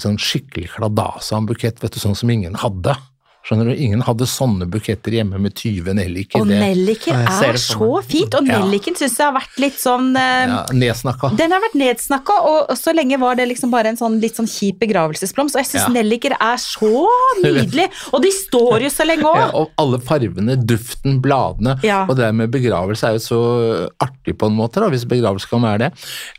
Sånn 0.00 0.18
skikkelig 0.20 0.72
kladasa 0.76 1.38
en 1.38 1.48
bukett, 1.48 1.82
vet 1.82 1.94
du, 1.94 2.00
sånn 2.02 2.16
som 2.18 2.32
ingen 2.32 2.58
hadde. 2.62 2.96
Skjønner 3.44 3.68
du, 3.68 3.74
Ingen 3.76 4.00
hadde 4.06 4.24
sånne 4.24 4.64
buketter 4.72 5.12
hjemme 5.18 5.36
med 5.36 5.52
20 5.60 5.92
nelliker. 5.98 6.40
Og 6.40 6.48
nelliker 6.48 7.12
Ja, 7.12 7.34
er 7.44 7.58
så 7.60 7.88
fint, 8.08 8.32
og 8.38 8.46
Ja. 8.48 8.58
nelliken 8.62 8.96
syns 8.96 9.18
jeg 9.18 9.26
har 9.26 9.34
vært 9.36 9.58
litt 9.60 9.76
sånn 9.76 10.16
eh, 10.16 10.46
ja, 10.48 10.62
Nedsnakka. 10.72 11.28
Den 11.36 11.52
har 11.52 11.60
vært 11.60 11.76
nedsnakka, 11.76 12.38
og 12.48 12.72
så 12.80 12.94
lenge 12.96 13.18
var 13.20 13.36
det 13.36 13.46
liksom 13.50 13.70
bare 13.70 13.92
en 13.92 13.98
sånn 14.00 14.16
litt 14.22 14.34
sånn 14.40 14.48
kjip 14.48 14.78
begravelsesblomst. 14.80 15.58
Og 15.58 15.60
jeg 15.60 15.68
syns 15.74 15.84
Ja. 15.84 15.92
nelliker 15.92 16.32
er 16.40 16.56
så 16.56 17.04
nydelig, 17.44 17.90
og 18.14 18.22
de 18.24 18.30
står 18.32 18.80
jo 18.86 18.88
så 18.88 19.04
lenge 19.04 19.28
Ja, 19.36 19.50
og 19.52 19.70
alle 19.78 19.98
fargene, 20.00 20.56
duften, 20.64 21.20
bladene. 21.20 21.76
Ja. 21.84 22.06
Og 22.08 22.16
det 22.16 22.32
med 22.34 22.50
begravelse 22.50 23.04
er 23.10 23.18
jo 23.18 23.24
så 23.28 23.90
artig 24.00 24.38
på 24.40 24.46
en 24.48 24.56
måte, 24.56 24.80
da, 24.80 24.88
hvis 24.88 25.04
begravelse 25.04 25.48
kan 25.50 25.60
være 25.60 25.78
det. 25.78 25.92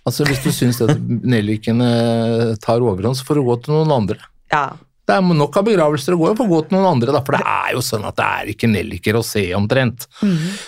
Altså 0.08 0.26
Hvis 0.26 0.42
du 0.44 0.50
syns 0.50 0.82
at 0.82 0.98
nellikene 1.36 2.58
tar 2.62 2.82
overhånd, 2.82 3.16
så 3.16 3.26
får 3.30 3.36
du 3.36 3.44
gå 3.46 3.62
til 3.64 3.74
noen 3.78 3.94
andre. 3.94 4.18
Ja. 4.52 4.72
Det 5.06 5.14
er 5.14 5.22
nok 5.38 5.58
av 5.60 5.66
begravelser 5.68 6.16
å 6.16 6.18
gå, 6.18 6.32
få 6.38 6.48
gå 6.50 6.60
til 6.66 6.78
noen 6.78 6.88
andre, 6.96 7.14
da, 7.14 7.20
for 7.26 7.38
det 7.38 7.44
er 7.46 7.74
jo 7.76 7.82
sånn 7.86 8.08
at 8.10 8.16
det 8.18 8.26
er 8.26 8.50
ikke 8.56 8.70
nelliker 8.72 9.20
å 9.20 9.22
se 9.26 9.44
omtrent. 9.58 10.08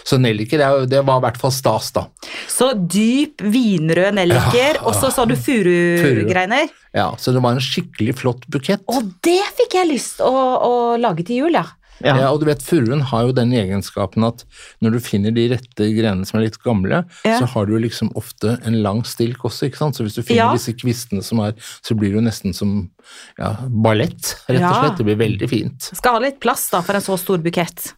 Så 0.06 0.20
nelliker, 0.22 0.62
det, 0.62 0.90
det 0.94 1.02
var 1.08 1.18
i 1.22 1.26
hvert 1.26 1.40
fall 1.42 1.54
stas, 1.56 1.90
da. 1.96 2.06
Så 2.52 2.70
dyp 2.78 3.42
vinrød 3.42 4.20
nelliker, 4.20 4.84
og 4.86 4.94
så 4.98 5.10
sa 5.14 5.26
du 5.26 5.34
furugreiner. 5.36 6.70
Ja, 6.94 7.10
Så 7.18 7.34
det 7.34 7.42
var 7.42 7.58
en 7.58 7.64
skikkelig 7.64 8.16
flott 8.22 8.46
bukett. 8.54 8.86
Og 8.94 9.10
det 9.26 9.42
fikk 9.58 9.78
jeg 9.80 9.90
lyst 9.90 10.22
å, 10.22 10.32
å 10.32 10.72
lage 11.02 11.26
til 11.26 11.44
jul, 11.44 11.58
ja. 11.58 11.66
Ja. 12.04 12.14
Ja, 12.20 12.28
og 12.32 12.40
du 12.42 12.46
vet, 12.46 12.62
Furuen 12.62 13.02
har 13.10 13.24
jo 13.26 13.32
den 13.34 13.52
egenskapen 13.58 14.24
at 14.28 14.44
når 14.84 14.92
du 14.92 15.00
finner 15.02 15.32
de 15.34 15.48
rette 15.56 15.88
grenene 15.96 16.26
som 16.30 16.40
er 16.40 16.44
litt 16.46 16.60
gamle, 16.64 17.04
Ja. 17.26 17.40
så 17.40 17.48
har 17.54 17.66
du 17.66 17.74
jo 17.74 17.80
liksom 17.82 18.12
ofte 18.16 18.60
en 18.66 18.82
lang 18.84 19.02
stilk 19.04 19.44
også, 19.44 19.66
ikke 19.72 19.78
sant. 19.82 19.96
Så 19.98 20.04
hvis 20.06 20.14
du 20.16 20.22
finner 20.22 20.46
Ja. 20.46 20.54
disse 20.54 20.74
kvistene 20.78 21.24
som 21.24 21.40
er, 21.40 21.54
så 21.82 21.96
blir 21.98 22.12
det 22.14 22.20
jo 22.22 22.26
nesten 22.28 22.54
som 22.54 22.90
ja, 23.40 23.56
ballett, 23.68 24.36
rett 24.48 24.62
og 24.62 24.62
Ja. 24.62 24.74
slett. 24.84 24.98
Det 24.98 25.06
blir 25.06 25.18
veldig 25.18 25.50
fint. 25.50 25.82
Skal 25.96 26.14
ha 26.14 26.20
litt 26.20 26.40
plass 26.40 26.70
da 26.70 26.82
for 26.82 26.94
en 26.94 27.02
så 27.02 27.18
stor 27.18 27.38
bukett. 27.40 27.94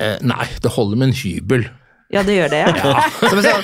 Eh, 0.00 0.16
nei, 0.22 0.48
det 0.62 0.72
holder 0.72 0.96
med 0.96 1.08
en 1.08 1.14
hybel. 1.14 1.68
Ja, 2.12 2.22
det 2.22 2.34
gjør 2.36 2.50
det, 2.50 2.58
ja. 2.76 3.00
Som 3.28 3.38
en 3.38 3.44
sånn, 3.44 3.62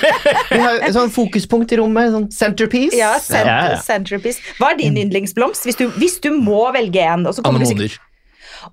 vi 0.49 0.57
har 0.59 0.79
et 0.81 0.93
sånn 0.95 1.11
fokuspunkt 1.13 1.71
i 1.71 1.77
rommet, 1.77 2.09
sånn 2.11 2.31
centerpiece. 2.33 2.95
Ja, 2.97 3.11
cent 3.21 3.45
Ja, 3.45 3.57
ja. 3.73 3.77
Centerpiece. 3.81 4.39
Hva 4.57 4.71
er 4.73 4.77
din 4.77 4.95
yndlingsblomst, 4.97 5.65
hvis 5.69 5.77
du, 5.77 5.87
hvis 6.01 6.19
du 6.19 6.31
må 6.33 6.71
velge 6.73 6.97
en? 6.97 7.27
Anemoner. 7.27 7.93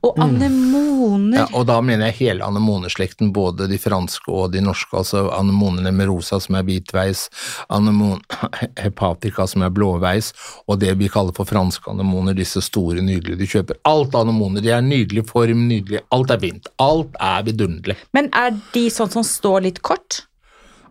Og 0.04 0.18
anemoner. 0.20 1.38
Ja, 1.38 1.46
og 1.56 1.66
da 1.68 1.78
mener 1.84 2.10
jeg 2.10 2.16
hele 2.20 2.44
anemoneslekten, 2.46 3.32
både 3.34 3.68
de 3.70 3.78
franske 3.80 4.28
og 4.32 4.52
de 4.52 4.60
norske. 4.64 4.92
Altså 4.98 5.26
anemonene 5.34 5.92
med 5.94 6.08
rosa 6.10 6.38
som 6.42 6.58
er 6.58 6.66
hvitveis, 6.66 7.26
anemon 7.72 8.20
hepatica 8.84 9.46
som 9.48 9.64
er 9.66 9.70
blåveis, 9.74 10.32
og 10.68 10.80
det 10.82 10.94
vi 11.00 11.08
kaller 11.12 11.34
for 11.36 11.48
franske 11.48 11.90
anemoner, 11.92 12.36
disse 12.36 12.62
store, 12.64 13.00
nydelige 13.04 13.38
du 13.40 13.46
kjøper. 13.46 13.80
Alt 13.88 14.14
anemoner, 14.18 14.64
de 14.64 14.72
er 14.76 14.84
nydelig 14.84 15.26
form, 15.30 15.66
nydelig, 15.70 16.02
alt 16.14 16.30
er 16.34 16.42
fint. 16.42 16.68
Alt 16.82 17.16
er 17.22 17.46
vidunderlig. 17.46 17.96
Men 18.16 18.30
er 18.36 18.54
de 18.74 18.86
sånn 18.92 19.12
som 19.12 19.24
står 19.26 19.66
litt 19.70 19.82
kort? 19.86 20.24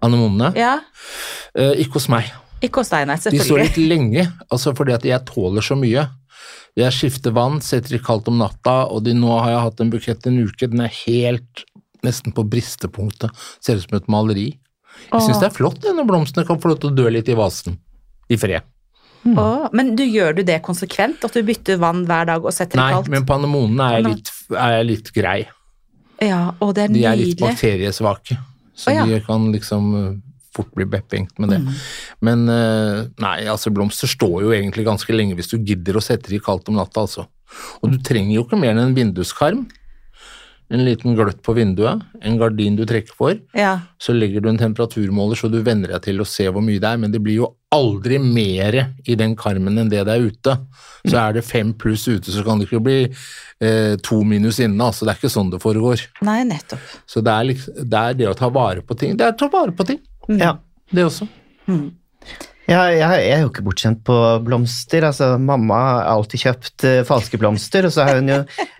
Anemonene, 0.06 0.52
Ja. 0.58 0.80
eh, 1.56 1.74
ikke 1.82 1.94
hos 2.00 2.10
meg. 2.10 2.32
Ikke 2.64 2.82
hos 2.82 2.90
deg, 2.90 3.06
nei, 3.08 3.16
De 3.16 3.40
står 3.40 3.60
litt 3.62 3.78
lenge, 3.78 4.24
altså 4.50 4.74
fordi 4.76 4.94
at 4.96 5.04
jeg 5.04 5.26
tåler 5.28 5.62
så 5.62 5.76
mye. 5.78 6.08
Jeg 6.76 6.92
skifter 6.92 7.32
vann, 7.36 7.62
setter 7.64 7.96
i 7.96 8.02
kaldt 8.04 8.28
om 8.28 8.40
natta, 8.42 8.84
og 8.92 9.06
de, 9.06 9.14
nå 9.16 9.32
har 9.32 9.54
jeg 9.54 9.64
hatt 9.64 9.82
en 9.84 9.92
bukett 9.94 10.28
en 10.28 10.42
uke. 10.44 10.68
Den 10.68 10.84
er 10.84 10.92
helt 11.06 11.64
nesten 12.04 12.36
på 12.36 12.44
bristepunktet. 12.52 13.32
Ser 13.64 13.80
ut 13.80 13.88
som 13.88 13.98
et 13.98 14.10
maleri. 14.12 14.50
Jeg 15.08 15.24
syns 15.24 15.40
det 15.40 15.50
er 15.50 15.56
flott 15.56 15.80
det, 15.84 15.94
når 15.96 16.08
blomstene 16.10 16.48
kan 16.48 16.60
få 16.60 16.72
lov 16.72 16.82
til 16.84 16.92
å 16.92 16.98
dø 16.98 17.08
litt 17.12 17.32
i 17.32 17.38
vasen. 17.38 17.80
I 18.32 18.40
fred. 18.40 18.68
Åh, 19.26 19.70
men 19.74 19.96
du, 19.98 20.04
gjør 20.06 20.36
du 20.38 20.44
det 20.46 20.60
konsekvent? 20.66 21.24
At 21.26 21.34
du 21.34 21.42
bytter 21.46 21.80
vann 21.82 22.04
hver 22.06 22.28
dag 22.30 22.44
og 22.46 22.54
setter 22.54 22.78
Nei, 22.78 22.90
det 22.92 22.98
kaldt? 23.00 23.10
Nei, 23.10 23.16
men 23.16 23.28
på 23.28 23.38
anemonene 23.40 23.88
er 23.96 24.06
litt, 24.06 24.32
er 24.54 24.84
litt 24.86 25.10
grei. 25.16 25.40
Ja, 26.22 26.42
og 26.60 26.76
det 26.78 26.86
er 26.86 26.94
nydelig. 26.94 27.02
De 27.02 27.10
er 27.10 27.22
litt 27.24 27.42
bakteriesvake, 27.42 28.38
så 28.78 28.92
Å, 28.92 28.98
ja. 29.00 29.08
de 29.10 29.20
kan 29.26 29.48
liksom 29.56 29.90
fort 30.56 30.72
bli 30.76 30.88
bepphengt 30.90 31.38
med 31.44 31.52
det. 31.54 31.62
Men 32.26 32.46
uh, 32.50 33.06
nei, 33.22 33.38
altså 33.52 33.74
blomster 33.76 34.10
står 34.12 34.38
jo 34.48 34.54
egentlig 34.56 34.88
ganske 34.88 35.16
lenge 35.16 35.36
hvis 35.38 35.52
du 35.52 35.58
gidder 35.60 36.00
å 36.00 36.04
sette 36.04 36.32
de 36.32 36.40
kaldt 36.44 36.72
om 36.72 36.80
natta, 36.80 37.04
altså. 37.06 37.28
Og 37.84 37.92
du 37.94 38.00
trenger 38.04 38.40
jo 38.40 38.46
ikke 38.48 38.60
mer 38.60 38.74
enn 38.76 38.88
en 38.90 38.96
vinduskarm. 38.98 39.66
En 40.74 40.82
liten 40.82 41.14
gløtt 41.14 41.44
på 41.46 41.54
vinduet, 41.54 42.00
en 42.26 42.38
gardin 42.42 42.74
du 42.74 42.82
trekker 42.90 43.14
for, 43.14 43.36
Ja. 43.54 43.76
så 44.02 44.16
legger 44.18 44.42
du 44.42 44.48
en 44.50 44.58
temperaturmåler 44.58 45.38
så 45.38 45.46
du 45.54 45.60
venner 45.62 45.92
deg 45.94 46.02
til 46.08 46.18
å 46.24 46.26
se 46.26 46.48
hvor 46.50 46.64
mye 46.66 46.82
det 46.82 46.90
er, 46.90 46.98
men 46.98 47.12
det 47.14 47.22
blir 47.22 47.36
jo 47.44 47.50
aldri 47.76 48.18
mer 48.18 48.80
i 49.06 49.14
den 49.20 49.36
karmen 49.38 49.78
enn 49.78 49.92
det 49.92 50.02
det 50.08 50.16
er 50.16 50.26
ute. 50.26 50.56
Så 51.06 51.20
er 51.22 51.38
det 51.38 51.46
fem 51.46 51.70
pluss 51.78 52.08
ute, 52.10 52.34
så 52.34 52.42
kan 52.44 52.58
det 52.58 52.66
ikke 52.66 52.82
bli 52.82 52.98
eh, 53.62 53.94
to 54.02 54.24
minus 54.26 54.58
inne, 54.64 54.82
altså 54.82 55.06
det 55.06 55.14
er 55.14 55.20
ikke 55.22 55.34
sånn 55.36 55.52
det 55.54 55.62
foregår. 55.62 56.02
Nei, 56.26 56.40
nettopp. 56.50 56.82
Så 57.06 57.22
det 57.22 57.36
er, 57.38 57.46
liksom, 57.52 57.78
det 57.86 58.02
er 58.02 58.18
det 58.24 58.30
å 58.32 58.38
ta 58.42 58.50
vare 58.50 58.82
på 58.82 58.98
ting. 58.98 59.14
Det 59.20 59.28
er 59.28 59.38
å 59.38 59.38
ta 59.38 59.52
vare 59.54 59.76
på 59.76 59.86
ting, 59.86 60.02
Ja. 60.30 60.56
det 60.92 61.06
også. 61.06 61.28
Ja, 62.66 62.80
jeg, 62.90 62.98
jeg 63.22 63.30
er 63.36 63.42
jo 63.44 63.50
ikke 63.52 63.62
bortskjemt 63.68 64.00
på 64.08 64.16
blomster. 64.42 65.06
altså 65.06 65.36
Mamma 65.38 65.78
har 65.86 66.08
alltid 66.16 66.42
kjøpt 66.48 66.86
uh, 66.90 67.02
falske 67.06 67.38
blomster, 67.38 67.86
og 67.86 67.94
så 67.94 68.08
har 68.08 68.18
hun 68.18 68.32
jo 68.32 68.40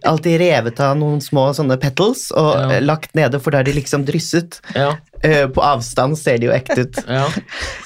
alltid 0.10 0.40
revet 0.42 0.80
av 0.82 0.96
noen 0.98 1.22
små 1.22 1.52
sånne 1.54 1.78
petals 1.82 2.32
og 2.34 2.50
Ja. 2.74 2.80
lagt 2.82 3.14
nede, 3.14 3.38
for 3.40 3.54
da 3.54 3.62
er 3.62 3.68
de 3.70 3.76
liksom 3.78 4.08
drysset. 4.08 4.58
Ja, 4.74 4.96
Eh, 5.26 5.46
på 5.50 5.62
avstand 5.66 6.18
ser 6.20 6.38
de 6.42 6.50
jo 6.50 6.54
ekte 6.54 6.84
ut. 6.86 6.98
ja. 7.10 7.24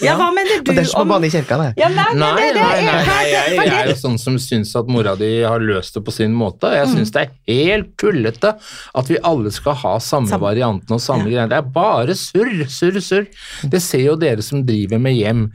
Ja, 0.03 0.15
hva 0.19 0.27
mener 0.35 0.59
du 0.63 0.71
Og 0.71 0.75
det 0.75 0.83
er 0.83 0.89
som 0.91 1.07
å 1.11 1.15
om 1.19 1.23
i 1.23 1.29
kirka, 1.31 1.57
det. 1.61 1.67
ja, 1.79 1.87
nei, 1.93 2.05
nei, 2.13 2.31
Nei, 2.35 2.47
det, 2.49 2.53
det, 2.57 2.63
nei, 2.63 2.81
nei, 2.83 2.95
er- 2.99 3.07
nei, 3.07 3.23
jeg, 3.31 3.55
jeg 3.59 3.73
er 3.79 3.89
jo 3.91 3.95
sånn 4.01 4.17
som 4.19 4.37
syns 4.41 4.73
at 4.79 4.89
mora 4.91 5.13
di 5.19 5.29
har 5.45 5.63
løst 5.63 5.95
det 5.95 6.03
på 6.07 6.11
sin 6.15 6.33
måte. 6.35 6.71
Jeg 6.75 6.89
syns 6.93 7.13
det 7.15 7.23
er 7.25 7.31
helt 7.53 7.93
tullete 8.01 8.51
at 8.99 9.11
vi 9.11 9.17
alle 9.23 9.51
skal 9.55 9.77
ha 9.85 9.93
samme 10.03 10.39
varianten 10.41 10.97
og 10.97 11.01
samme 11.03 11.29
greier. 11.29 11.47
Det 11.51 11.59
er 11.61 11.71
bare 11.79 12.15
surr, 12.19 12.65
surr, 12.67 12.99
surr. 13.03 13.27
Det 13.71 13.81
ser 13.83 14.03
jo 14.09 14.15
dere 14.19 14.43
som 14.45 14.65
driver 14.67 14.99
med 14.99 15.15
hjem. 15.15 15.45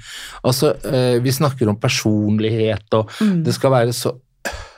Altså, 0.44 0.74
eh, 0.88 1.18
vi 1.24 1.32
snakker 1.34 1.68
om 1.72 1.76
personlighet, 1.80 2.86
og 2.96 3.10
det 3.44 3.54
skal 3.56 3.74
være 3.76 3.92
så 3.96 4.14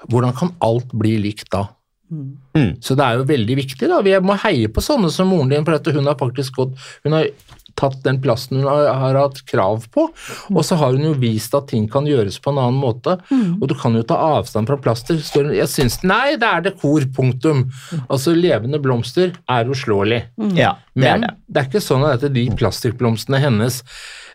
Hvordan 0.07 0.35
kan 0.39 0.53
alt 0.63 0.93
bli 0.95 1.17
likt 1.19 1.49
da? 1.51 1.65
Mm. 2.11 2.77
Så 2.81 2.95
det 2.99 3.05
er 3.05 3.21
jo 3.21 3.29
veldig 3.29 3.57
viktig. 3.59 3.89
da. 3.91 4.01
Vi 4.05 4.15
må 4.23 4.37
heie 4.47 4.71
på 4.73 4.85
sånne 4.85 5.11
som 5.13 5.31
moren 5.33 5.51
din, 5.53 5.65
for 5.67 5.79
at 5.79 5.87
hun 5.93 6.07
har 6.07 6.19
faktisk 6.21 6.61
gått 6.61 6.77
Hun 7.05 7.17
har 7.19 7.31
tatt 7.77 7.99
den 8.07 8.17
plassen 8.25 8.57
hun 8.57 8.67
har, 8.71 8.87
har 8.97 9.19
hatt 9.21 9.43
krav 9.45 9.83
på, 9.93 10.07
og 10.49 10.63
så 10.65 10.79
har 10.81 10.95
hun 10.97 11.03
jo 11.11 11.13
vist 11.21 11.53
at 11.59 11.67
ting 11.69 11.85
kan 11.93 12.07
gjøres 12.09 12.39
på 12.41 12.49
en 12.55 12.61
annen 12.63 12.79
måte. 12.81 13.19
Og 13.61 13.67
du 13.69 13.75
kan 13.77 13.93
jo 13.99 14.01
ta 14.09 14.17
avstand 14.39 14.71
fra 14.71 14.79
plaster. 14.81 15.19
Står, 15.21 15.51
jeg 15.59 15.69
syns 15.69 15.99
Nei, 16.07 16.39
det 16.41 16.49
er 16.49 16.65
dekor, 16.71 17.05
punktum. 17.17 17.67
Altså, 18.07 18.33
levende 18.33 18.81
blomster 18.81 19.35
er 19.53 19.69
uslåelig. 19.69 20.23
Ja, 20.57 20.77
det 20.97 21.05
er 21.05 21.19
Men 21.19 21.27
det. 21.27 21.35
det 21.53 21.61
er 21.63 21.69
ikke 21.69 21.85
sånn 21.85 22.07
at 22.09 22.25
de 22.33 22.47
plastikkblomstene 22.57 23.43
hennes 23.45 23.83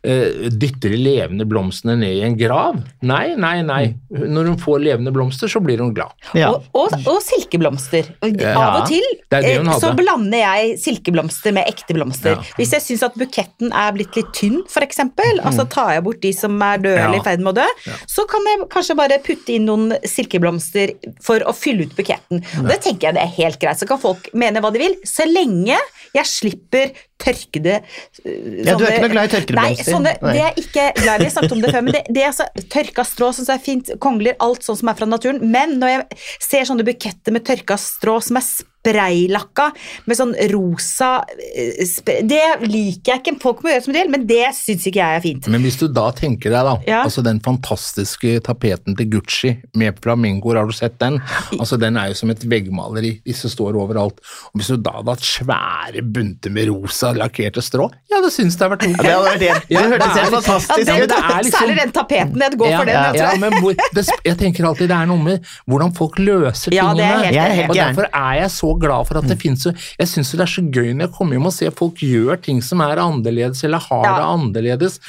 eh, 0.04 0.48
dytter 0.52 0.94
de 0.94 0.98
levende 1.00 1.46
blomstene 1.50 1.96
ned 2.00 2.16
i 2.18 2.24
en 2.26 2.38
grav. 2.40 2.80
Nei, 3.06 3.36
nei, 3.40 3.62
nei. 3.66 3.82
Når 4.12 4.52
hun 4.52 4.58
får 4.62 4.82
levende 4.84 5.14
blomster, 5.16 5.52
så 5.52 5.62
blir 5.64 5.82
hun 5.84 5.94
glad. 5.96 6.14
Ja. 6.38 6.50
Og, 6.54 6.68
og, 6.78 6.96
og 7.08 7.20
silkeblomster. 7.26 8.10
Av 8.22 8.82
og 8.82 8.88
til 8.90 9.06
Det 9.32 9.42
det 9.46 9.54
eh, 9.60 9.72
så 9.82 9.94
blander 9.98 10.42
jeg 10.44 10.76
silkeblomster 10.82 11.56
med 11.56 11.70
ekte 11.70 11.96
blomster. 11.98 12.38
Ja. 12.38 12.56
Hvis 12.60 12.74
jeg 12.78 12.86
syns 12.88 13.06
at 13.08 13.18
buketten 13.20 13.72
er 13.72 13.94
blitt 13.96 14.18
litt 14.20 14.32
tynn, 14.38 14.62
f.eks., 14.70 15.04
altså 15.42 15.68
tar 15.72 15.94
jeg 15.98 16.06
bort 16.06 16.22
de 16.24 16.34
som 16.36 16.58
er 16.66 16.82
døde 16.82 16.98
Ja. 16.98 17.08
eller 17.08 17.22
i 17.22 17.26
ferd 17.26 17.42
med 17.46 17.54
å 17.54 17.58
dø, 17.62 17.96
så 18.10 18.26
kan 18.30 18.46
jeg 18.50 18.66
kanskje 18.74 18.98
bare 19.00 19.20
putte 19.24 19.54
inn 19.56 19.66
noen 19.70 19.94
silkeblomster 20.08 20.94
for 21.24 21.44
å 21.48 21.54
fylle 21.56 21.88
ut 21.88 21.96
buketten. 21.98 22.42
Og 22.62 22.70
det 22.70 22.82
tenker 22.86 23.10
jeg 23.10 23.18
det 23.18 23.24
er 23.26 23.36
helt 23.38 23.60
greit. 23.62 23.80
Så 23.82 23.88
kan 23.90 24.02
folk 24.02 24.30
mene 24.38 24.62
hva 24.64 24.72
de 24.74 24.82
vil, 24.84 24.98
så 25.08 25.26
lenge 25.30 25.78
jeg 26.16 26.28
slipper 26.28 26.92
tørkede 27.22 27.78
sånne, 28.18 28.66
Ja, 28.68 28.76
du 28.76 28.86
er 28.86 28.96
ikke 28.96 29.06
noe 29.06 29.14
glad 29.14 29.30
i 29.30 29.34
tørkede 29.36 29.58
blomster. 29.58 30.00
Nei. 30.02 30.34
det 30.36 30.44
er 30.48 30.60
ikke 30.64 30.88
glad 31.02 31.22
i. 31.22 31.28
Har 31.28 31.34
snakket 31.36 31.56
om 31.58 31.64
det 31.64 31.72
før, 31.76 31.86
men 31.88 31.98
det, 31.98 32.04
det 32.10 32.24
er 32.24 32.32
altså 32.32 32.66
tørka 32.74 33.06
strå 33.08 33.32
som 33.38 33.54
er 33.54 33.64
fint, 33.64 33.94
kongler, 34.04 34.38
alt 34.44 34.68
sånn 34.68 34.80
som 34.82 34.92
er 34.92 35.00
fra 35.00 35.10
naturen. 35.10 35.42
Men 35.54 35.78
når 35.82 35.96
jeg 35.96 36.22
ser 36.44 36.70
sånne 36.70 36.88
buketter 36.88 37.36
med 37.36 37.46
tørka 37.48 37.80
strå 37.82 38.20
som 38.24 38.40
er 38.42 38.48
spraylakka 38.82 39.70
med 40.10 40.18
sånn 40.18 40.34
rosa 40.52 41.12
eh, 41.56 42.22
Det 42.28 42.42
liker 42.66 43.14
jeg 43.14 43.22
ikke. 43.22 43.36
Folk 43.42 43.62
må 43.64 43.72
gjøre 43.74 43.84
som 43.86 43.94
de 43.96 44.02
vil, 44.02 44.12
men 44.14 44.26
det 44.30 44.48
syns 44.58 44.86
ikke 44.90 45.02
jeg 45.02 45.20
er 45.20 45.24
fint. 45.24 45.48
Men 45.54 45.64
hvis 45.66 45.78
du 45.80 45.88
da 45.92 46.08
tenker 46.18 46.54
deg 46.54 46.66
da, 46.68 46.76
Ja. 46.88 47.02
altså 47.06 47.24
den 47.26 47.40
fantastiske 47.46 48.40
tapeten 48.46 48.96
til 48.98 49.10
Gucci 49.14 49.54
med 49.78 50.00
flamingoer, 50.04 50.58
har 50.62 50.66
du 50.70 50.74
sett 50.76 50.98
den? 51.02 51.20
Altså 51.60 51.78
Den 51.82 51.98
er 51.98 52.10
jo 52.12 52.18
som 52.18 52.30
et 52.34 52.42
veggmaleri, 52.50 53.22
disse 53.26 53.50
står 53.52 53.78
overalt. 53.80 54.20
Og 54.52 54.60
Hvis 54.62 54.72
du 54.74 54.78
da 54.78 54.98
hadde 55.00 55.14
hatt 55.16 55.26
svære 55.26 56.04
bunter 56.14 56.52
med 56.54 56.70
rosa 56.72 57.14
lakkerte 57.18 57.62
strå, 57.64 57.90
ja, 58.12 58.22
det 58.24 58.32
syns 58.34 58.58
det 58.58 58.66
har 58.68 58.74
vært 58.76 58.88
Ja, 58.90 58.98
det 58.98 59.12
hadde 59.12 59.30
vært 59.30 59.40
det. 59.40 59.54
Det 59.70 59.86
hørtes 59.94 60.18
er 60.18 60.22
helt 60.26 60.36
fantastisk 60.36 60.82
ut. 60.82 60.86
det 60.88 61.08
liksom- 61.08 61.52
Særlig 61.52 61.78
den 61.82 61.92
tapeten. 61.92 62.40
Jeg 62.42 62.58
går 62.58 62.78
for 62.78 62.86
den. 62.86 62.96
ja, 62.96 63.14
ja, 63.14 63.36
men 63.38 63.54
hvor, 63.62 63.74
det, 63.94 64.06
jeg 64.26 64.38
tenker 64.38 64.66
alltid 64.66 64.88
det 64.90 64.98
er 64.98 65.06
noe 65.06 65.22
med 65.24 65.46
hvordan 65.70 65.94
folk 65.96 66.16
løser 66.20 66.74
Ja, 66.74 66.94
det 66.94 67.04
er 67.04 67.22
tingene. 67.22 67.34
Jeg 67.34 67.60
er 67.66 67.70
og. 67.70 67.76
Derfor 67.76 68.06
er 68.14 68.34
jeg 68.42 68.50
så 68.52 68.71
glad 68.80 69.08
for 69.08 69.18
at 69.20 69.28
det 69.28 69.38
finnes 69.42 69.64
så 69.66 69.74
Jeg 70.00 70.08
syns 70.08 70.32
det 70.32 70.42
er 70.46 70.52
så 70.52 70.64
gøy 70.72 70.94
når 70.94 71.08
jeg 71.08 71.14
kommer 71.18 71.38
hjem 71.38 71.46
og 71.50 71.54
ser 71.54 71.72
folk 71.72 71.96
gjør 72.02 72.40
ting 72.42 72.62
som 72.64 72.82
er 72.82 72.98
annerledes, 73.02 73.64
eller 73.64 73.80
har 73.80 74.06
Ja. 74.06 74.16
det 74.18 74.28
annerledes. 74.32 75.00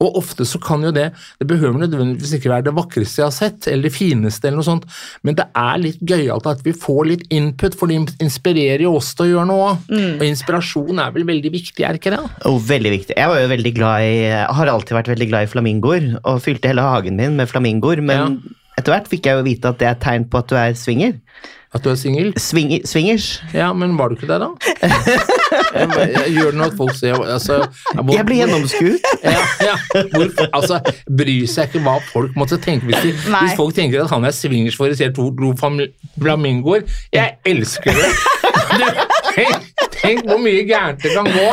Og 0.00 0.16
ofte 0.16 0.46
så 0.48 0.60
kan 0.62 0.82
jo 0.82 0.90
det 0.90 1.12
Det 1.38 1.46
behøver 1.46 1.78
nødvendigvis 1.82 2.32
ikke 2.38 2.50
være 2.50 2.64
det 2.64 2.74
vakreste 2.74 3.20
jeg 3.20 3.26
har 3.26 3.36
sett, 3.36 3.66
eller 3.68 3.82
det 3.88 3.92
fineste, 3.92 4.44
eller 4.48 4.56
noe 4.62 4.64
sånt, 4.70 4.84
men 5.22 5.34
det 5.34 5.46
er 5.54 5.78
litt 5.78 6.00
gøyalt 6.00 6.46
at 6.46 6.62
vi 6.64 6.72
får 6.72 7.06
litt 7.06 7.24
input, 7.30 7.74
for 7.74 7.86
det 7.86 8.16
inspirerer 8.20 8.82
jo 8.82 8.94
oss 8.96 9.14
til 9.14 9.26
å 9.26 9.30
gjøre 9.34 9.46
noe. 9.50 9.70
Og 10.20 10.24
inspirasjon 10.24 10.98
er 11.00 11.10
vel 11.12 11.24
veldig 11.24 11.52
viktig, 11.52 11.84
er 11.84 11.94
ikke 11.98 12.10
det? 12.14 12.22
Oh, 12.46 12.58
veldig 12.58 12.90
viktig. 12.98 13.16
Jeg 13.16 13.28
var 13.28 13.40
jo 13.40 13.48
veldig 13.48 13.74
glad 13.74 14.00
i, 14.02 14.14
har 14.54 14.66
alltid 14.72 14.96
vært 14.96 15.08
veldig 15.12 15.28
glad 15.28 15.42
i 15.48 15.50
flamingoer, 15.52 16.20
og 16.24 16.40
fylte 16.44 16.68
hele 16.70 16.82
hagen 16.86 17.16
min 17.16 17.36
med 17.36 17.48
flamingoer, 17.50 18.00
men 18.02 18.40
etter 18.78 18.92
hvert 18.94 19.08
fikk 19.10 19.26
jeg 19.28 19.36
jo 19.36 19.42
vite 19.44 19.68
at 19.68 19.78
det 19.80 19.88
er 19.88 19.96
et 19.96 20.00
tegn 20.04 20.24
på 20.30 20.38
at 20.38 20.48
du 20.48 20.54
er 20.56 20.72
swinger. 20.78 21.18
At 21.72 21.84
du 21.84 21.90
er 21.92 21.94
singel? 21.94 22.32
Swing, 22.42 22.72
swingers. 22.88 23.42
Ja, 23.54 23.68
men 23.72 23.92
var 23.98 24.10
du 24.10 24.16
ikke 24.16 24.26
det, 24.26 24.40
da? 24.42 24.48
Jeg, 25.70 25.86
jeg 26.16 26.32
gjør 26.34 26.48
det 26.50 26.58
nå 26.58 26.64
at 26.66 26.72
folk 26.74 26.96
ser 26.98 27.14
altså, 27.22 27.60
hvor- 27.94 28.14
Jeg 28.16 28.24
blir 28.26 28.40
gjennomskuet. 28.40 29.04
Ja, 29.22 29.36
ja. 29.62 29.76
Altså, 30.56 30.80
bryr 31.06 31.46
seg 31.46 31.68
ikke 31.70 31.82
hva 31.84 31.94
folk 32.10 32.34
måtte 32.38 32.58
tenke. 32.62 32.88
Hvis, 32.90 32.98
de, 33.04 33.12
hvis 33.14 33.54
folk 33.58 33.76
tenker 33.76 34.02
at 34.02 34.10
han 34.10 34.26
er 34.26 34.34
swingers 34.34 34.74
for 34.78 34.90
å 34.90 34.98
se 34.98 35.06
to 35.14 35.28
flamingoer 36.18 36.82
Jeg 37.14 37.36
elsker 37.46 37.94
det! 37.94 38.10
Tenk, 39.34 39.68
tenk 40.00 40.26
hvor 40.28 40.40
mye 40.42 40.64
gærent 40.68 41.02
det 41.04 41.12
kan 41.14 41.28
gå. 41.28 41.48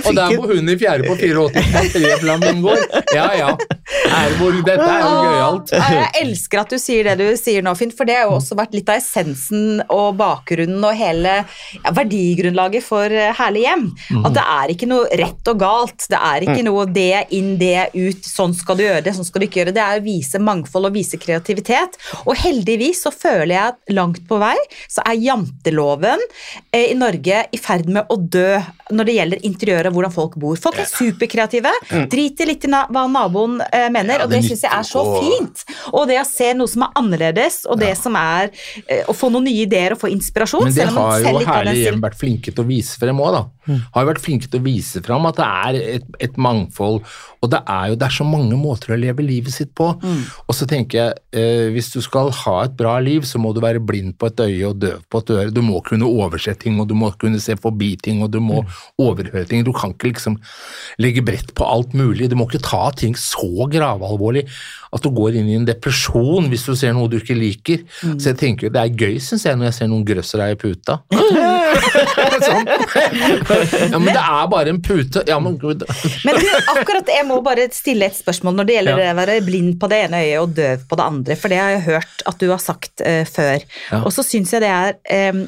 Og 0.00 0.14
der 0.16 0.36
bor 0.38 0.52
hun 0.54 0.70
i 0.70 0.76
fjerde 0.78 1.06
på 1.08 1.16
84 1.18 1.64
som 1.64 1.76
har 1.76 1.90
tre 1.94 2.16
flamingoer. 2.22 2.84
Ja 3.16 3.28
ja. 3.38 3.50
Erborg, 3.90 4.60
dette 4.66 4.86
er 4.86 5.00
jo 5.02 5.14
gøyalt. 5.24 5.72
Jeg 5.74 6.10
elsker 6.20 6.60
at 6.62 6.72
du 6.72 6.78
sier 6.80 7.08
det 7.08 7.16
du 7.18 7.38
sier 7.38 7.64
nå, 7.64 7.72
Finn, 7.78 7.92
for 7.94 8.08
det 8.08 8.16
har 8.18 8.28
jo 8.28 8.36
også 8.38 8.56
vært 8.58 8.74
litt 8.76 8.90
av 8.90 9.00
essensen 9.00 9.82
og 9.90 10.14
bakgrunnen 10.20 10.84
og 10.86 10.94
hele 10.98 11.40
ja, 11.40 11.92
verdigrunnlaget 11.96 12.86
for 12.86 13.10
eh, 13.10 13.32
Herlig 13.36 13.64
hjem. 13.66 13.86
At 14.22 14.36
det 14.36 14.44
er 14.44 14.74
ikke 14.74 14.88
noe 14.90 15.20
rett 15.20 15.50
og 15.52 15.60
galt. 15.62 16.06
Det 16.10 16.20
er 16.30 16.46
ikke 16.46 16.66
noe 16.66 16.86
det 16.90 17.24
inn, 17.36 17.54
det 17.60 17.90
ut, 17.96 18.26
sånn 18.26 18.54
skal 18.56 18.78
du 18.78 18.84
gjøre 18.86 19.04
det, 19.06 19.14
sånn 19.16 19.26
skal 19.26 19.42
du 19.42 19.48
ikke 19.48 19.62
gjøre 19.62 19.74
det. 19.74 19.78
Det 19.80 19.86
er 19.86 20.02
å 20.02 20.06
vise 20.06 20.42
mangfold 20.42 20.90
og 20.90 20.96
vise 20.96 21.20
kreativitet. 21.20 21.98
Og 22.24 22.34
heldigvis 22.38 23.04
så 23.06 23.14
føler 23.14 23.54
jeg 23.56 23.74
at 23.74 23.94
langt 23.96 24.22
på 24.30 24.38
vei 24.40 24.56
så 24.86 25.04
er 25.06 25.18
janteloven 25.20 26.22
eh, 26.70 26.90
i 26.92 26.98
Norge 26.98 27.19
i 27.28 27.58
ferd 27.60 27.88
med 27.92 28.10
å 28.10 28.16
dø 28.18 28.58
når 28.90 29.06
det 29.06 29.14
gjelder 29.14 29.44
interiøret 29.46 29.90
og 29.92 29.98
hvordan 29.98 30.14
folk 30.14 30.36
bor. 30.42 30.58
Folk 30.58 30.80
er 30.82 30.88
superkreative, 30.90 31.70
driter 32.10 32.48
litt 32.50 32.66
i 32.66 32.70
hva 32.70 33.04
naboen 33.10 33.60
eh, 33.70 33.86
mener, 33.92 34.18
Ja, 34.18 34.26
og 34.26 34.32
det 34.32 34.40
det 34.40 34.48
syns 34.48 34.64
jeg 34.66 34.72
er 34.74 34.86
så 34.86 35.04
fint. 35.20 35.64
Og 35.92 36.08
det 36.10 36.18
å 36.20 36.26
se 36.28 36.50
noe 36.56 36.70
som 36.70 36.86
er 36.86 36.98
annerledes, 37.00 37.62
og 37.70 37.80
det 37.80 37.92
som 38.00 38.16
er 38.18 38.50
eh, 38.86 39.04
å 39.08 39.14
få 39.16 39.30
noen 39.32 39.46
nye 39.48 39.64
ideer 39.66 39.94
og 39.94 40.02
få 40.02 40.10
inspirasjon. 40.12 40.66
Men 40.68 40.76
det 40.76 40.88
har 40.96 41.24
jo 41.24 41.44
Herlig 41.50 41.84
hjem 41.84 42.02
vært 42.02 42.18
flinke 42.20 42.54
til 42.54 42.64
å 42.64 42.68
vise 42.68 43.00
frem 43.00 43.20
òg, 43.22 43.36
da. 43.36 43.44
Har 43.94 44.04
jo 44.04 44.10
vært 44.10 44.22
flinke 44.24 44.48
til 44.50 44.60
å 44.60 44.64
vise 44.64 45.02
frem 45.04 45.28
at 45.28 45.38
det 45.38 45.46
er 45.46 45.78
et, 45.98 46.06
et 46.26 46.38
mangfold, 46.40 47.04
og 47.40 47.52
det 47.52 47.60
er 47.70 47.92
jo 47.92 47.98
det 48.00 48.06
er 48.08 48.16
så 48.16 48.26
mange 48.26 48.56
måter 48.58 48.94
å 48.94 48.98
leve 49.00 49.24
livet 49.24 49.54
sitt 49.54 49.72
på. 49.78 49.92
Og 50.00 50.56
så 50.56 50.66
tenker 50.70 50.98
jeg, 50.98 51.20
eh, 51.36 51.68
hvis 51.74 51.92
du 51.94 52.00
skal 52.04 52.32
ha 52.42 52.56
et 52.66 52.74
bra 52.78 52.96
liv, 53.02 53.26
så 53.28 53.40
må 53.42 53.54
du 53.54 53.62
være 53.62 53.82
blind 53.84 54.16
på 54.20 54.30
et 54.30 54.42
øye 54.46 54.70
og 54.70 54.80
døv 54.82 55.04
på 55.10 55.22
et 55.22 55.34
øre. 55.36 55.54
Du 55.54 55.62
må 55.64 55.80
kunne 55.86 56.08
overse 56.08 56.54
ting, 56.60 56.80
og 56.82 56.88
du 56.90 56.96
må 56.98 57.09
kunne 57.18 57.40
se 57.42 57.56
forbi 57.60 57.94
ting, 58.02 58.22
og 58.22 58.30
du 58.34 58.40
må 58.44 58.62
overhøre 59.00 59.46
ting. 59.48 59.64
Du 59.66 59.72
kan 59.76 59.94
ikke 59.94 60.12
liksom 60.12 60.38
legge 61.02 61.24
brett 61.26 61.54
på 61.56 61.66
alt 61.66 61.94
mulig. 61.96 62.30
Du 62.30 62.36
må 62.38 62.46
ikke 62.48 62.62
ta 62.62 62.90
ting 62.96 63.16
så 63.18 63.66
gravalvorlig 63.70 64.46
at 64.90 65.04
du 65.04 65.10
går 65.14 65.36
inn 65.38 65.50
i 65.50 65.54
en 65.54 65.66
depresjon 65.68 66.48
hvis 66.50 66.64
du 66.66 66.72
ser 66.78 66.94
noe 66.96 67.10
du 67.10 67.18
ikke 67.20 67.36
liker. 67.38 67.84
Så 68.02 68.32
jeg 68.32 68.38
tenker 68.40 68.72
det 68.74 68.80
er 68.82 68.94
gøy, 68.94 69.18
syns 69.22 69.46
jeg, 69.46 69.58
når 69.58 69.70
jeg 69.70 69.78
ser 69.78 69.90
noen 69.92 70.06
grøssere 70.06 70.50
i 70.50 70.58
puta. 70.58 70.98
sånn. 71.10 72.66
ja, 73.92 73.98
men 73.98 74.10
det 74.10 74.22
er 74.22 74.50
bare 74.50 74.74
en 74.74 74.82
pute. 74.82 75.22
Ja, 75.30 75.38
men 75.42 75.58
gud. 75.60 75.84
Men 76.26 76.40
du, 76.40 76.48
akkurat 76.74 77.10
jeg 77.10 77.26
må 77.28 77.38
bare 77.46 77.68
stille 77.74 78.10
et 78.10 78.18
spørsmål 78.18 78.58
når 78.60 78.68
det 78.70 78.78
gjelder 78.78 79.00
Ja. 79.00 79.14
å 79.14 79.18
være 79.20 79.38
blind 79.46 79.78
på 79.80 79.88
det 79.90 80.02
ene 80.08 80.22
øyet 80.24 80.42
og 80.42 80.54
døv 80.58 80.84
på 80.90 80.98
det 80.98 81.06
andre, 81.06 81.38
for 81.38 81.52
det 81.52 81.62
har 81.62 81.74
jeg 81.76 81.86
hørt 81.86 82.24
at 82.26 82.42
du 82.42 82.48
har 82.50 82.62
sagt 82.62 83.04
uh, 83.06 83.24
før. 83.28 83.66
Ja. 83.90 84.02
Og 84.02 84.12
så 84.14 84.26
syns 84.26 84.52
jeg 84.54 84.64
det 84.64 84.70
er 84.74 85.30
um, 85.34 85.44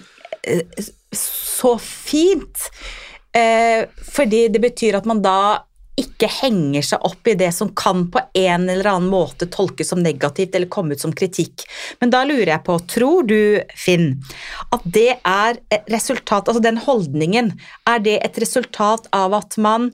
så 1.16 1.76
fint, 1.78 2.68
eh, 3.36 3.84
fordi 4.12 4.46
det 4.52 4.62
betyr 4.62 4.98
at 4.98 5.08
man 5.08 5.22
da 5.24 5.62
ikke 6.00 6.28
henger 6.30 6.84
seg 6.86 7.04
opp 7.04 7.28
i 7.28 7.34
det 7.36 7.50
som 7.52 7.68
kan 7.76 8.06
på 8.12 8.20
en 8.38 8.64
eller 8.70 8.88
annen 8.94 9.10
måte 9.12 9.48
tolkes 9.52 9.90
som 9.92 10.00
negativt 10.02 10.54
eller 10.56 10.70
komme 10.72 10.96
ut 10.96 11.02
som 11.04 11.12
kritikk. 11.12 11.66
Men 12.00 12.12
da 12.14 12.22
lurer 12.24 12.54
jeg 12.54 12.64
på, 12.64 12.78
tror 12.88 13.26
du, 13.28 13.60
Finn, 13.76 14.14
at 14.72 14.86
det 14.88 15.18
er 15.18 15.60
et 15.74 15.92
resultat, 15.92 16.48
altså 16.48 16.64
den 16.64 16.80
holdningen, 16.80 17.52
er 17.88 18.00
det 18.04 18.18
et 18.24 18.40
resultat 18.40 19.10
av 19.12 19.36
at 19.36 19.58
man 19.60 19.90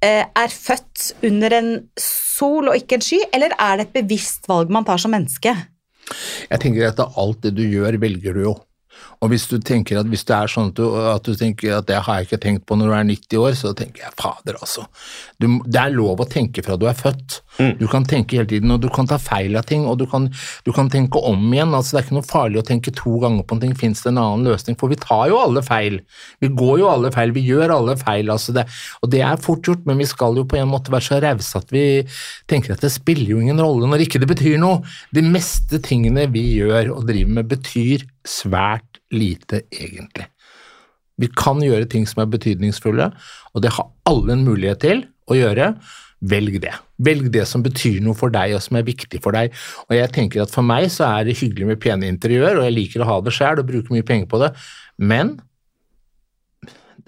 eh, 0.00 0.24
er 0.24 0.56
født 0.56 1.10
under 1.28 1.58
en 1.58 1.70
sol 2.00 2.72
og 2.72 2.80
ikke 2.80 2.98
en 2.98 3.04
sky, 3.04 3.20
eller 3.36 3.52
er 3.58 3.76
det 3.76 3.90
et 3.90 4.00
bevisst 4.00 4.48
valg 4.48 4.72
man 4.72 4.88
tar 4.88 5.02
som 5.02 5.12
menneske? 5.12 5.52
Jeg 6.48 6.62
tenker 6.62 6.88
at 6.88 7.04
alt 7.04 7.44
det 7.44 7.54
du 7.60 7.64
gjør, 7.68 8.00
velger 8.00 8.34
du 8.34 8.44
jo. 8.48 8.56
Og 9.20 9.32
hvis 9.32 9.44
du 9.50 9.58
tenker 9.60 10.00
at 10.00 10.08
hvis 10.08 10.24
det 10.28 10.32
er 10.36 10.48
sånn 10.48 10.70
at 10.70 10.78
du, 10.78 10.84
at 10.96 11.26
du 11.26 11.34
tenker 11.36 11.74
at 11.76 11.88
det 11.90 11.98
har 12.06 12.20
jeg 12.20 12.28
ikke 12.28 12.40
tenkt 12.40 12.64
på 12.68 12.78
når 12.78 12.88
du 12.88 12.94
er 12.96 13.08
90 13.10 13.42
år, 13.42 13.56
så 13.58 13.72
tenker 13.76 14.06
jeg 14.06 14.16
fader, 14.16 14.56
altså. 14.56 14.86
Du, 15.40 15.46
det 15.68 15.80
er 15.82 15.92
lov 15.92 16.22
å 16.24 16.28
tenke 16.28 16.64
fra 16.64 16.78
du 16.80 16.86
er 16.88 16.96
født. 16.96 17.42
Du 17.76 17.84
kan 17.90 18.06
tenke 18.08 18.38
hele 18.38 18.48
tiden, 18.48 18.70
og 18.72 18.80
du 18.80 18.88
kan 18.92 19.08
ta 19.10 19.18
feil 19.20 19.58
av 19.58 19.66
ting, 19.68 19.82
og 19.88 19.98
du 20.00 20.06
kan, 20.08 20.30
du 20.64 20.70
kan 20.72 20.88
tenke 20.92 21.20
om 21.28 21.42
igjen. 21.52 21.74
altså 21.76 21.96
Det 21.96 22.00
er 22.00 22.06
ikke 22.06 22.16
noe 22.16 22.28
farlig 22.30 22.60
å 22.62 22.66
tenke 22.70 22.94
to 22.96 23.18
ganger 23.20 23.44
på 23.44 23.56
en 23.56 23.62
ting. 23.64 23.74
Fins 23.76 24.00
det 24.00 24.12
en 24.14 24.20
annen 24.22 24.46
løsning? 24.48 24.78
For 24.80 24.92
vi 24.92 24.96
tar 25.00 25.26
jo 25.28 25.40
alle 25.42 25.62
feil. 25.66 25.98
Vi 26.40 26.48
går 26.56 26.80
jo 26.80 26.88
alle 26.88 27.12
feil, 27.12 27.34
vi 27.36 27.44
gjør 27.44 27.74
alle 27.76 27.98
feil. 28.00 28.32
altså 28.32 28.54
det, 28.56 28.64
Og 29.04 29.12
det 29.12 29.20
er 29.26 29.42
fort 29.44 29.68
gjort, 29.68 29.84
men 29.88 30.00
vi 30.00 30.08
skal 30.08 30.40
jo 30.40 30.46
på 30.48 30.56
en 30.60 30.70
måte 30.72 30.94
være 30.94 31.08
så 31.10 31.20
rause 31.20 31.60
at 31.60 31.74
vi 31.74 31.84
tenker 32.48 32.72
at 32.72 32.84
det 32.84 32.92
spiller 32.94 33.34
jo 33.34 33.42
ingen 33.42 33.60
rolle 33.60 33.88
når 33.90 34.06
ikke 34.06 34.22
det 34.22 34.30
betyr 34.30 34.56
noe. 34.62 34.80
De 35.12 35.24
meste 35.26 35.82
tingene 35.84 36.30
vi 36.32 36.46
gjør 36.62 36.94
og 36.96 37.04
driver 37.10 37.36
med, 37.36 37.50
betyr 37.50 38.06
svært 38.26 38.89
lite, 39.14 39.64
egentlig. 39.72 40.28
Vi 41.20 41.28
kan 41.36 41.60
gjøre 41.62 41.88
ting 41.90 42.06
som 42.08 42.22
er 42.22 42.30
betydningsfulle, 42.32 43.10
og 43.52 43.64
det 43.64 43.74
har 43.76 43.90
alle 44.08 44.36
en 44.36 44.46
mulighet 44.46 44.80
til 44.84 45.02
å 45.30 45.36
gjøre. 45.36 45.74
Velg 46.30 46.58
det. 46.60 46.72
Velg 47.00 47.30
det 47.32 47.46
som 47.48 47.62
betyr 47.64 48.00
noe 48.04 48.16
for 48.16 48.32
deg, 48.32 48.54
og 48.56 48.64
som 48.64 48.76
er 48.76 48.88
viktig 48.88 49.22
for 49.24 49.36
deg. 49.36 49.54
Og 49.88 49.96
jeg 49.96 50.12
tenker 50.16 50.44
at 50.44 50.52
For 50.52 50.66
meg 50.66 50.90
så 50.92 51.06
er 51.08 51.28
det 51.28 51.38
hyggelig 51.40 51.70
med 51.72 51.80
pene 51.80 52.08
interiør, 52.08 52.60
og 52.60 52.68
jeg 52.68 52.76
liker 52.76 53.04
å 53.04 53.08
ha 53.08 53.20
det 53.24 53.34
sjøl 53.36 53.62
og 53.62 53.70
bruke 53.70 53.94
mye 53.94 54.06
penger 54.06 54.28
på 54.28 54.42
det, 54.42 54.52
men 55.00 55.38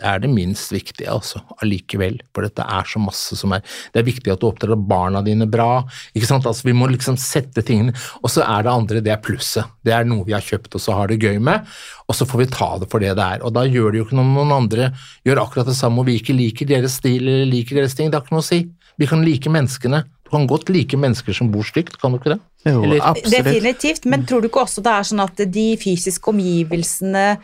er 0.03 0.19
det 0.23 0.31
minst 0.31 0.73
viktige, 0.73 1.09
altså, 1.11 1.41
allikevel. 1.62 2.19
For 2.35 2.47
dette 2.47 2.65
er 2.67 2.88
så 2.88 3.01
masse 3.03 3.37
som 3.38 3.53
er 3.57 3.62
Det 3.93 4.01
er 4.01 4.07
viktig 4.07 4.33
at 4.33 4.41
du 4.41 4.49
oppdrar 4.49 4.77
barna 4.77 5.23
dine 5.23 5.47
bra. 5.51 5.85
ikke 6.15 6.27
sant? 6.27 6.47
Altså, 6.47 6.65
Vi 6.65 6.73
må 6.77 6.88
liksom 6.91 7.17
sette 7.17 7.62
tingene 7.62 7.95
Og 8.23 8.31
så 8.31 8.43
er 8.43 8.62
det 8.62 8.73
andre, 8.73 9.01
det 9.01 9.12
er 9.12 9.23
plusset. 9.23 9.65
Det 9.85 9.93
er 9.93 10.05
noe 10.05 10.25
vi 10.25 10.33
har 10.33 10.43
kjøpt 10.45 10.75
og 10.75 10.81
så 10.81 10.93
har 10.97 11.09
det 11.09 11.21
gøy 11.21 11.38
med, 11.43 11.67
og 12.09 12.15
så 12.15 12.27
får 12.29 12.38
vi 12.38 12.47
ta 12.53 12.79
det 12.79 12.88
for 12.91 13.03
det 13.03 13.17
det 13.17 13.25
er. 13.25 13.43
Og 13.43 13.53
da 13.53 13.65
gjør 13.67 13.93
det 13.93 13.99
jo 13.99 14.05
ikke 14.07 14.17
noe 14.19 14.27
om 14.29 14.35
noen 14.38 14.55
andre 14.62 14.93
gjør 15.27 15.43
akkurat 15.43 15.67
det 15.67 15.77
samme, 15.79 16.01
og 16.01 16.07
vi 16.07 16.19
ikke 16.21 16.37
liker 16.37 16.69
deres 16.69 16.99
stil 17.01 17.27
eller 17.27 17.51
liker 17.51 17.81
deres 17.81 17.95
ting. 17.99 18.11
Det 18.11 18.19
har 18.19 18.25
ikke 18.27 18.37
noe 18.37 18.45
å 18.45 18.49
si. 18.49 18.62
Vi 18.99 19.09
kan 19.11 19.25
like 19.25 19.51
menneskene. 19.51 20.05
Du 20.25 20.31
kan 20.31 20.47
godt 20.49 20.71
like 20.73 20.97
mennesker 20.97 21.37
som 21.37 21.51
bor 21.53 21.67
stygt, 21.67 21.99
kan 22.01 22.12
du 22.15 22.19
ikke 22.19 22.35
det? 22.37 22.41
Jo, 22.65 22.83
Eller- 22.85 23.01
absolutt. 23.03 23.45
Definitivt, 23.45 24.07
men 24.07 24.25
tror 24.25 24.41
du 24.41 24.49
ikke 24.49 24.62
også 24.62 24.83
det 24.83 24.93
er 24.93 25.03
sånn 25.03 25.23
at 25.25 25.37
de 25.53 25.77
fysiske 25.77 26.31
omgivelsene 26.31 27.38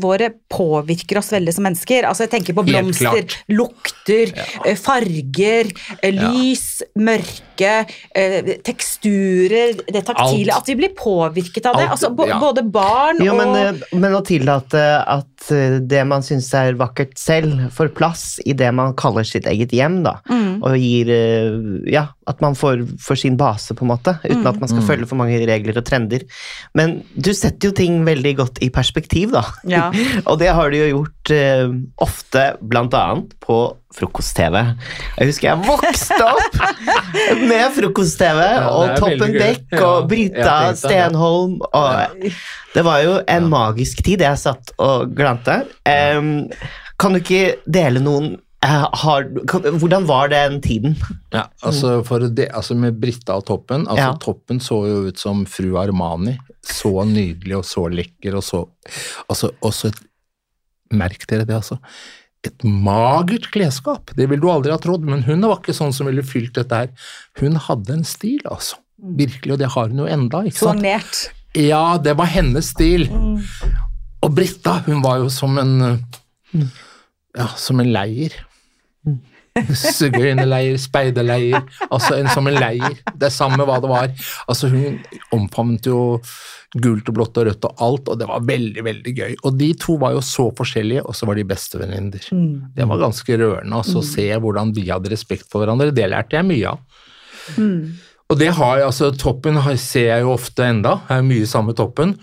våre 0.00 0.30
påvirker 0.50 1.20
oss 1.20 1.32
veldig 1.32 1.54
som 1.56 1.66
mennesker. 1.68 2.08
Altså 2.08 2.26
jeg 2.26 2.34
tenker 2.34 2.56
på 2.56 2.66
blomster, 2.66 3.24
lukter, 3.52 4.34
ja. 4.34 4.74
farger, 4.80 5.70
lys, 6.04 6.50
lys, 6.50 6.82
mørke, 6.98 7.72
eh, 8.16 8.50
teksturer, 8.66 9.80
det 9.86 10.02
taktile. 10.06 10.52
Alt. 10.52 10.62
At 10.62 10.70
vi 10.70 10.76
blir 10.80 10.94
påvirket 10.96 11.66
av 11.66 11.78
det. 11.78 11.86
Alt, 11.86 11.90
Altså 11.90 12.10
ja. 12.28 12.38
både 12.40 12.62
barn 12.64 13.20
Jo, 13.22 13.34
og 13.34 13.40
men, 13.40 13.82
men 14.00 14.16
å 14.16 14.22
tillate 14.26 14.80
at 15.00 15.50
eh, 15.54 15.78
det 15.80 16.02
man 16.08 16.24
syns 16.24 16.50
er 16.56 16.78
vakkert 16.80 17.16
selv, 17.20 17.68
får 17.74 17.92
plass 17.96 18.24
i 18.44 18.54
det 18.56 18.70
man 18.76 18.94
kaller 18.98 19.26
sitt 19.26 19.48
eget 19.50 19.74
hjem, 19.76 20.00
da. 20.06 20.18
Mm. 20.30 20.60
Og 20.62 20.76
gir 20.78 21.12
eh, 21.14 21.58
Ja, 21.90 22.08
at 22.30 22.40
man 22.44 22.54
får, 22.58 22.84
får 23.02 23.22
sin 23.24 23.36
base, 23.40 23.74
på 23.74 23.84
en 23.84 23.92
måte, 23.92 24.16
uten 24.22 24.46
at 24.46 24.60
man 24.60 24.70
skal 24.70 24.84
følge 24.86 25.08
for 25.10 25.18
mange 25.18 25.40
regler 25.48 25.80
og 25.80 25.86
trender. 25.86 26.24
Men 26.78 27.00
du 27.14 27.32
setter 27.34 27.70
jo 27.70 27.76
ting 27.76 28.00
veldig 28.06 28.34
godt 28.38 28.60
i 28.62 28.70
perspektiv, 28.72 29.34
da. 29.34 29.42
Ja. 29.70 29.90
og 30.28 30.40
det 30.40 30.50
har 30.56 30.72
du 30.72 30.78
jo 30.78 30.88
gjort 30.90 31.32
eh, 31.34 31.68
ofte, 32.02 32.44
blant 32.60 32.96
annet 32.96 33.36
på 33.44 33.60
frokost-TV. 33.96 34.58
Jeg 35.18 35.30
husker 35.30 35.48
jeg 35.48 35.64
vokste 35.66 36.18
opp 36.22 36.58
med 37.50 37.64
frokost-TV, 37.78 38.42
ja, 38.44 38.68
og 38.70 38.92
Toppen 39.00 39.34
Beck 39.34 39.64
Ja, 39.74 39.80
og 39.86 40.10
Brita 40.10 40.58
tenkte. 40.70 40.82
Stenholm. 40.84 41.56
Og 41.70 42.28
det 42.74 42.86
var 42.86 43.02
jo 43.06 43.16
en 43.24 43.50
magisk 43.50 44.04
tid 44.06 44.22
jeg 44.26 44.42
satt 44.42 44.74
og 44.78 45.10
glante. 45.18 45.62
Um, 45.86 46.46
kan 47.00 47.16
du 47.16 47.22
ikke 47.22 47.58
dele 47.66 48.02
noen 48.04 48.36
har, 48.60 49.24
Hvordan 49.80 50.04
var 50.04 50.28
den 50.28 50.60
tiden? 50.60 50.96
Ja, 51.32 51.46
altså, 51.64 52.02
for 52.04 52.20
det, 52.28 52.50
altså 52.52 52.74
Med 52.76 52.98
Britta 53.00 53.38
og 53.40 53.46
Toppen 53.48 53.86
altså 53.86 54.02
Ja. 54.04 54.12
Toppen 54.20 54.60
så 54.60 54.82
jo 54.84 54.98
ut 55.08 55.18
som 55.18 55.46
fru 55.48 55.78
Armani. 55.80 56.36
Så 56.60 56.92
nydelig 57.08 57.56
og 57.56 57.64
så 57.64 57.86
lekker 57.88 58.36
og 58.36 58.44
så 58.44 58.66
altså, 59.28 59.52
også 59.64 59.88
et, 59.88 60.02
Merk 60.92 61.24
dere 61.30 61.46
det, 61.46 61.54
altså. 61.54 61.78
Et 62.44 62.64
magert 62.66 63.46
klesskap. 63.54 64.10
Det 64.18 64.26
ville 64.28 64.42
du 64.42 64.50
aldri 64.50 64.72
ha 64.74 64.78
trodd, 64.82 65.04
men 65.06 65.22
hun 65.22 65.44
var 65.46 65.60
ikke 65.60 65.76
sånn 65.76 65.94
som 65.94 66.08
ville 66.10 66.24
fylt 66.26 66.56
dette 66.58 66.80
her. 66.82 66.88
Hun 67.38 67.54
hadde 67.54 67.94
en 67.94 68.02
stil, 68.08 68.40
altså. 68.44 68.80
Virkelig, 68.98 69.54
og 69.54 69.60
det 69.62 69.68
har 69.70 69.92
hun 69.92 70.02
jo 70.02 70.08
enda. 70.10 70.42
ikke 70.48 70.58
sant? 70.58 70.82
Sonert. 70.82 71.20
Ja, 71.54 71.96
det 72.02 72.16
var 72.18 72.26
hennes 72.32 72.72
stil. 72.74 73.06
Og 74.20 74.34
Britta, 74.34 74.80
hun 74.88 74.98
var 75.04 75.22
jo 75.22 75.30
som 75.32 75.56
en 75.62 75.74
eh, 75.86 76.66
Ja, 77.38 77.46
som 77.54 77.78
en 77.78 77.92
leir. 77.94 78.34
Sigøynerleir, 79.68 80.78
speiderleir, 80.80 81.60
altså 81.90 82.16
en 82.20 82.30
som 82.32 82.46
en 82.50 82.58
leir. 82.58 82.96
Det 83.14 83.28
er 83.28 83.34
samme 83.34 83.66
hva 83.68 83.78
det 83.82 83.90
var. 83.90 84.10
Altså 84.50 84.70
Hun 84.72 84.98
omfavnet 85.36 85.86
jo 85.90 86.00
gult 86.80 87.08
og 87.10 87.16
blått 87.16 87.38
og 87.40 87.48
rødt 87.48 87.64
og 87.66 87.80
alt, 87.82 88.08
og 88.12 88.18
det 88.20 88.28
var 88.30 88.44
veldig, 88.46 88.84
veldig 88.86 89.14
gøy. 89.16 89.32
Og 89.48 89.56
de 89.58 89.72
to 89.74 89.96
var 89.98 90.14
jo 90.14 90.20
så 90.22 90.48
forskjellige, 90.54 91.02
og 91.02 91.16
så 91.18 91.26
var 91.26 91.38
de 91.40 91.46
bestevenninner. 91.50 92.28
Mm. 92.30 92.52
Det 92.76 92.86
var 92.92 93.02
ganske 93.02 93.38
rørende 93.40 93.80
altså, 93.80 93.98
å 93.98 94.06
se 94.06 94.28
hvordan 94.38 94.70
de 94.76 94.86
hadde 94.90 95.10
respekt 95.10 95.48
for 95.50 95.64
hverandre. 95.64 95.90
Det 95.96 96.06
lærte 96.12 96.38
jeg 96.38 96.46
mye 96.46 96.70
av. 96.76 96.84
Mm. 97.58 97.98
Og 98.30 98.38
det 98.38 98.52
har 98.54 98.76
jeg, 98.78 98.86
altså 98.86 99.10
Toppen 99.18 99.58
har- 99.58 99.76
ser 99.82 100.06
jeg 100.12 100.22
jo 100.22 100.36
ofte 100.36 100.62
enda, 100.62 101.00
jeg 101.08 101.18
er 101.18 101.26
mye 101.26 101.46
sammen 101.50 101.72
med 101.72 101.80
Toppen. 101.82 102.14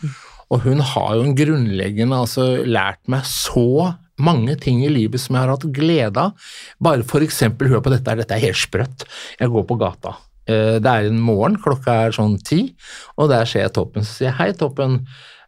Og 0.47 0.62
hun 0.63 0.80
har 0.80 1.15
jo 1.17 1.26
en 1.26 1.36
grunnleggende 1.36 2.15
altså 2.15 2.63
lært 2.63 3.02
meg 3.12 3.26
så 3.28 3.97
mange 4.20 4.56
ting 4.60 4.84
i 4.86 4.90
livet 4.92 5.22
som 5.22 5.36
jeg 5.38 5.44
har 5.46 5.54
hatt 5.56 5.66
glede 5.76 6.18
av. 6.28 6.50
Bare 6.82 7.04
for 7.08 7.22
eksempel, 7.26 7.70
hør 7.72 7.84
på 7.86 7.94
dette, 7.94 8.16
dette 8.18 8.34
er 8.38 8.46
helt 8.48 8.60
sprøtt. 8.60 9.06
Jeg 9.40 9.50
går 9.54 9.66
på 9.70 9.78
gata. 9.80 10.16
Eh, 10.48 10.80
Det 10.80 10.88
er 10.92 11.08
en 11.10 11.20
morgen, 11.20 11.58
klokka 11.62 12.06
er 12.08 12.16
sånn 12.16 12.38
ti, 12.44 12.76
og 13.18 13.30
der 13.30 13.46
ser 13.46 13.66
jeg 13.68 13.74
Toppen. 13.74 14.04
Så 14.04 14.14
sier 14.22 14.30
jeg 14.32 14.38
hei, 14.40 14.52
Toppen. 14.54 15.02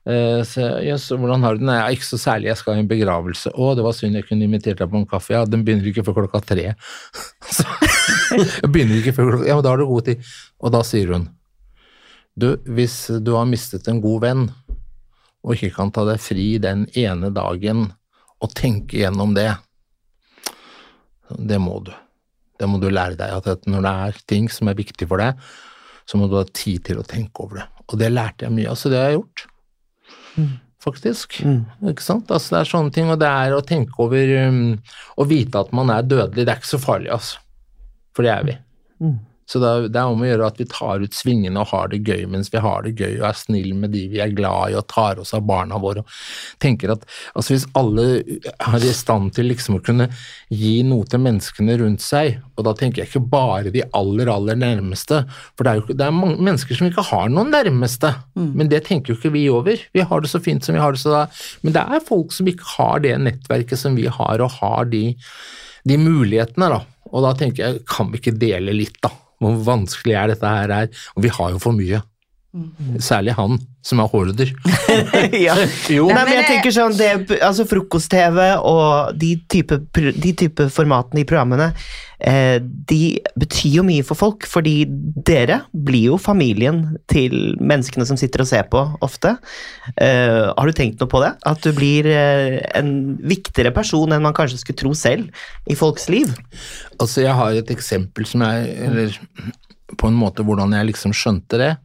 Eh, 0.05 0.41
Så, 0.43 0.61
yes, 0.83 1.09
hvordan 1.09 1.41
har 1.43 1.55
du 1.55 1.59
det? 1.63 1.67
Nei, 1.69 1.93
ikke 1.95 2.07
så 2.07 2.17
særlig, 2.19 2.49
jeg 2.51 2.57
skal 2.57 2.75
i 2.77 2.79
en 2.83 2.87
begravelse. 2.87 3.51
Å, 3.53 3.75
det 3.75 3.83
var 3.83 3.93
synd 3.93 4.15
jeg 4.15 4.27
kunne 4.27 4.43
invitert 4.47 4.77
deg 4.79 4.89
på 4.89 4.97
en 5.01 5.05
kaffe. 5.09 5.33
Ja, 5.33 5.45
den 5.45 5.63
begynner 5.65 5.87
ikke 5.89 6.05
før 6.07 6.21
klokka 6.23 6.41
tre. 6.53 6.73
Jeg 8.29 8.69
begynner 8.73 8.99
ikke 8.99 9.13
før 9.17 9.31
klokka 9.31 9.47
Ja, 9.49 9.55
men 9.57 9.63
da 9.65 9.71
har 9.73 9.77
du 9.81 9.87
god 9.89 10.05
tid. 10.05 10.23
Og 10.61 10.71
da 10.73 10.81
sier 10.85 11.13
hun 11.15 11.27
Du, 12.39 12.55
hvis 12.69 12.95
du 13.25 13.31
har 13.35 13.45
mistet 13.49 13.87
en 13.89 13.99
god 14.01 14.21
venn, 14.21 14.43
og 15.43 15.55
ikke 15.55 15.71
kan 15.75 15.89
ta 15.91 16.03
deg 16.07 16.19
fri 16.21 16.57
den 16.61 16.85
ene 16.99 17.29
dagen 17.35 17.87
og 18.39 18.53
tenke 18.55 19.01
gjennom 19.01 19.33
det, 19.35 19.49
det 21.37 21.59
må 21.61 21.79
du. 21.85 21.91
Det 22.59 22.67
må 22.67 22.79
du 22.81 22.89
lære 22.91 23.15
deg, 23.19 23.35
at 23.51 23.67
når 23.69 23.83
det 23.85 23.91
er 24.05 24.23
ting 24.27 24.49
som 24.51 24.67
er 24.67 24.79
viktig 24.79 25.07
for 25.07 25.21
deg, 25.21 25.37
så 26.09 26.17
må 26.19 26.27
du 26.27 26.39
ha 26.39 26.45
tid 26.47 26.83
til 26.87 26.99
å 26.99 27.05
tenke 27.07 27.43
over 27.45 27.61
det. 27.61 27.67
Og 27.89 27.99
det 28.01 28.09
lærte 28.11 28.47
jeg 28.47 28.55
mye 28.55 28.71
av, 28.71 28.79
så 28.79 28.91
det 28.91 28.99
har 28.99 29.11
jeg 29.11 29.19
gjort. 29.19 29.45
Faktisk. 30.79 31.39
Ikke 31.91 32.03
sant? 32.03 32.31
Altså, 32.31 32.55
det 32.55 32.59
er 32.61 32.71
sånne 32.71 32.93
ting, 32.95 33.11
og 33.11 33.19
det 33.21 33.29
er 33.29 33.53
å 33.55 33.63
tenke 33.67 33.99
over 33.99 34.29
um, 34.47 34.77
Å 35.19 35.25
vite 35.27 35.59
at 35.59 35.73
man 35.75 35.91
er 35.91 36.07
dødelig, 36.07 36.45
det 36.47 36.53
er 36.53 36.61
ikke 36.61 36.71
så 36.71 36.79
farlig, 36.81 37.11
altså. 37.11 37.41
For 38.15 38.25
det 38.25 38.31
er 38.33 38.47
vi. 38.47 38.55
Så 39.49 39.57
det 39.61 39.69
er, 39.69 39.87
det 39.89 39.97
er 39.97 40.11
om 40.11 40.21
å 40.21 40.27
gjøre 40.27 40.47
at 40.51 40.59
vi 40.61 40.67
tar 40.69 41.01
ut 41.01 41.15
svingene 41.15 41.63
og 41.63 41.71
har 41.71 41.89
det 41.89 42.03
gøy 42.05 42.27
mens 42.29 42.51
vi 42.53 42.61
har 42.61 42.83
det 42.85 42.93
gøy, 42.99 43.15
og 43.17 43.27
er 43.31 43.37
snill 43.37 43.71
med 43.73 43.89
de 43.95 44.03
vi 44.11 44.21
er 44.21 44.33
glad 44.37 44.73
i, 44.73 44.77
og 44.77 44.85
tar 44.91 45.21
oss 45.21 45.33
av 45.33 45.47
barna 45.49 45.79
våre. 45.81 46.03
og 46.03 46.59
tenker 46.61 46.93
at 46.93 47.05
altså 47.33 47.55
Hvis 47.55 47.65
alle 47.79 48.05
er 48.45 48.85
i 48.85 48.93
stand 48.93 49.33
til 49.33 49.49
liksom 49.49 49.79
å 49.79 49.83
kunne 49.85 50.09
gi 50.53 50.75
noe 50.85 51.07
til 51.09 51.23
menneskene 51.23 51.77
rundt 51.81 52.03
seg, 52.05 52.37
og 52.57 52.67
da 52.67 52.75
tenker 52.77 53.01
jeg 53.01 53.09
ikke 53.09 53.25
bare 53.31 53.73
de 53.73 53.85
aller, 53.97 54.29
aller 54.29 54.59
nærmeste, 54.59 55.23
for 55.57 55.65
det 55.65 55.71
er 55.71 55.81
jo 55.81 55.97
det 55.97 56.05
er 56.05 56.15
mange 56.15 56.37
mennesker 56.45 56.77
som 56.77 56.89
ikke 56.89 57.07
har 57.09 57.31
noen 57.33 57.49
nærmeste, 57.53 58.13
men 58.35 58.69
det 58.69 58.83
tenker 58.85 59.13
jo 59.13 59.17
ikke 59.17 59.33
vi 59.33 59.47
over. 59.49 59.81
Vi 59.93 60.05
har 60.05 60.21
det 60.21 60.29
så 60.29 60.41
fint 60.43 60.65
som 60.65 60.77
vi 60.77 60.83
har 60.83 60.93
det, 60.93 61.01
så 61.01 61.15
da 61.15 61.25
Men 61.63 61.73
det 61.73 61.81
er 61.81 62.05
folk 62.05 62.31
som 62.35 62.47
ikke 62.47 62.75
har 62.77 63.01
det 63.03 63.15
nettverket 63.17 63.79
som 63.79 63.97
vi 63.97 64.05
har, 64.05 64.43
og 64.45 64.59
har 64.59 64.85
de, 64.93 65.15
de 65.89 65.97
mulighetene, 65.97 66.69
da. 66.69 66.83
Og 67.09 67.25
da 67.25 67.33
tenker 67.33 67.65
jeg, 67.65 67.81
kan 67.89 68.11
vi 68.11 68.21
ikke 68.21 68.37
dele 68.37 68.75
litt, 68.75 68.99
da? 69.01 69.09
Hvor 69.39 69.59
vanskelig 69.65 70.15
er 70.19 70.31
dette 70.33 70.47
her? 70.47 70.73
er? 70.75 71.03
Og 71.15 71.23
vi 71.23 71.31
har 71.33 71.53
jo 71.55 71.61
for 71.63 71.75
mye. 71.75 72.01
Særlig 72.97 73.35
han 73.37 73.59
som 73.85 73.99
er 74.01 74.07
horder. 74.09 74.49
ja. 75.47 75.53
Jo, 75.91 76.07
Nei, 76.09 76.23
men 76.25 76.39
jeg 76.39 76.47
tenker 76.47 76.73
sånn, 76.73 76.95
det, 76.97 77.37
altså 77.45 77.65
Frokost-TV 77.69 78.39
og 78.57 79.13
de 79.21 79.35
type, 79.51 79.77
de 79.93 80.31
type 80.37 80.65
formatene 80.73 81.21
i 81.21 81.27
programmene, 81.29 81.67
eh, 82.17 82.57
de 82.59 83.19
betyr 83.39 83.77
jo 83.77 83.85
mye 83.85 84.05
for 84.07 84.17
folk, 84.17 84.49
fordi 84.49 84.81
dere 85.29 85.61
blir 85.71 86.09
jo 86.15 86.17
familien 86.19 86.81
til 87.11 87.53
menneskene 87.61 88.07
som 88.09 88.17
sitter 88.19 88.43
og 88.43 88.49
ser 88.49 88.65
på 88.73 88.81
ofte. 89.05 89.35
Eh, 89.93 90.49
har 90.49 90.65
du 90.65 90.75
tenkt 90.75 90.99
noe 91.03 91.11
på 91.11 91.21
det? 91.21 91.35
At 91.53 91.61
du 91.63 91.69
blir 91.77 92.09
eh, 92.09 92.59
en 92.81 93.13
viktigere 93.21 93.75
person 93.77 94.09
enn 94.09 94.25
man 94.25 94.35
kanskje 94.37 94.63
skulle 94.63 94.81
tro 94.81 94.95
selv 94.97 95.29
i 95.69 95.77
folks 95.77 96.09
liv? 96.09 96.33
Altså, 96.97 97.21
jeg 97.27 97.37
har 97.37 97.61
et 97.61 97.77
eksempel 97.77 98.25
som 98.27 98.41
jeg 98.41 98.73
Eller 98.89 99.13
på 99.97 100.09
en 100.09 100.17
måte 100.17 100.43
hvordan 100.45 100.73
jeg 100.75 100.91
liksom 100.91 101.13
skjønte 101.15 101.61
det. 101.61 101.75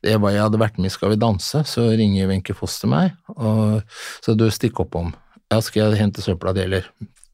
Det 0.00 0.16
var 0.20 0.32
Jeg 0.32 0.44
hadde 0.46 0.60
vært 0.60 0.78
med 0.80 0.88
i 0.88 0.94
Skal 0.94 1.12
vi 1.12 1.20
danse, 1.20 1.64
så 1.68 1.88
ringer 1.92 2.30
Wenche 2.30 2.56
Foss 2.56 2.78
til 2.80 2.92
meg, 2.92 3.16
og 3.36 3.82
så 4.24 4.36
du 4.38 4.46
stikk 4.52 4.80
opp 4.84 4.96
om. 4.96 5.12
Ja, 5.52 5.60
skal 5.64 5.90
jeg 5.90 6.00
hente 6.00 6.24
søpla 6.24 6.54
di, 6.56 6.64
eller? 6.64 6.86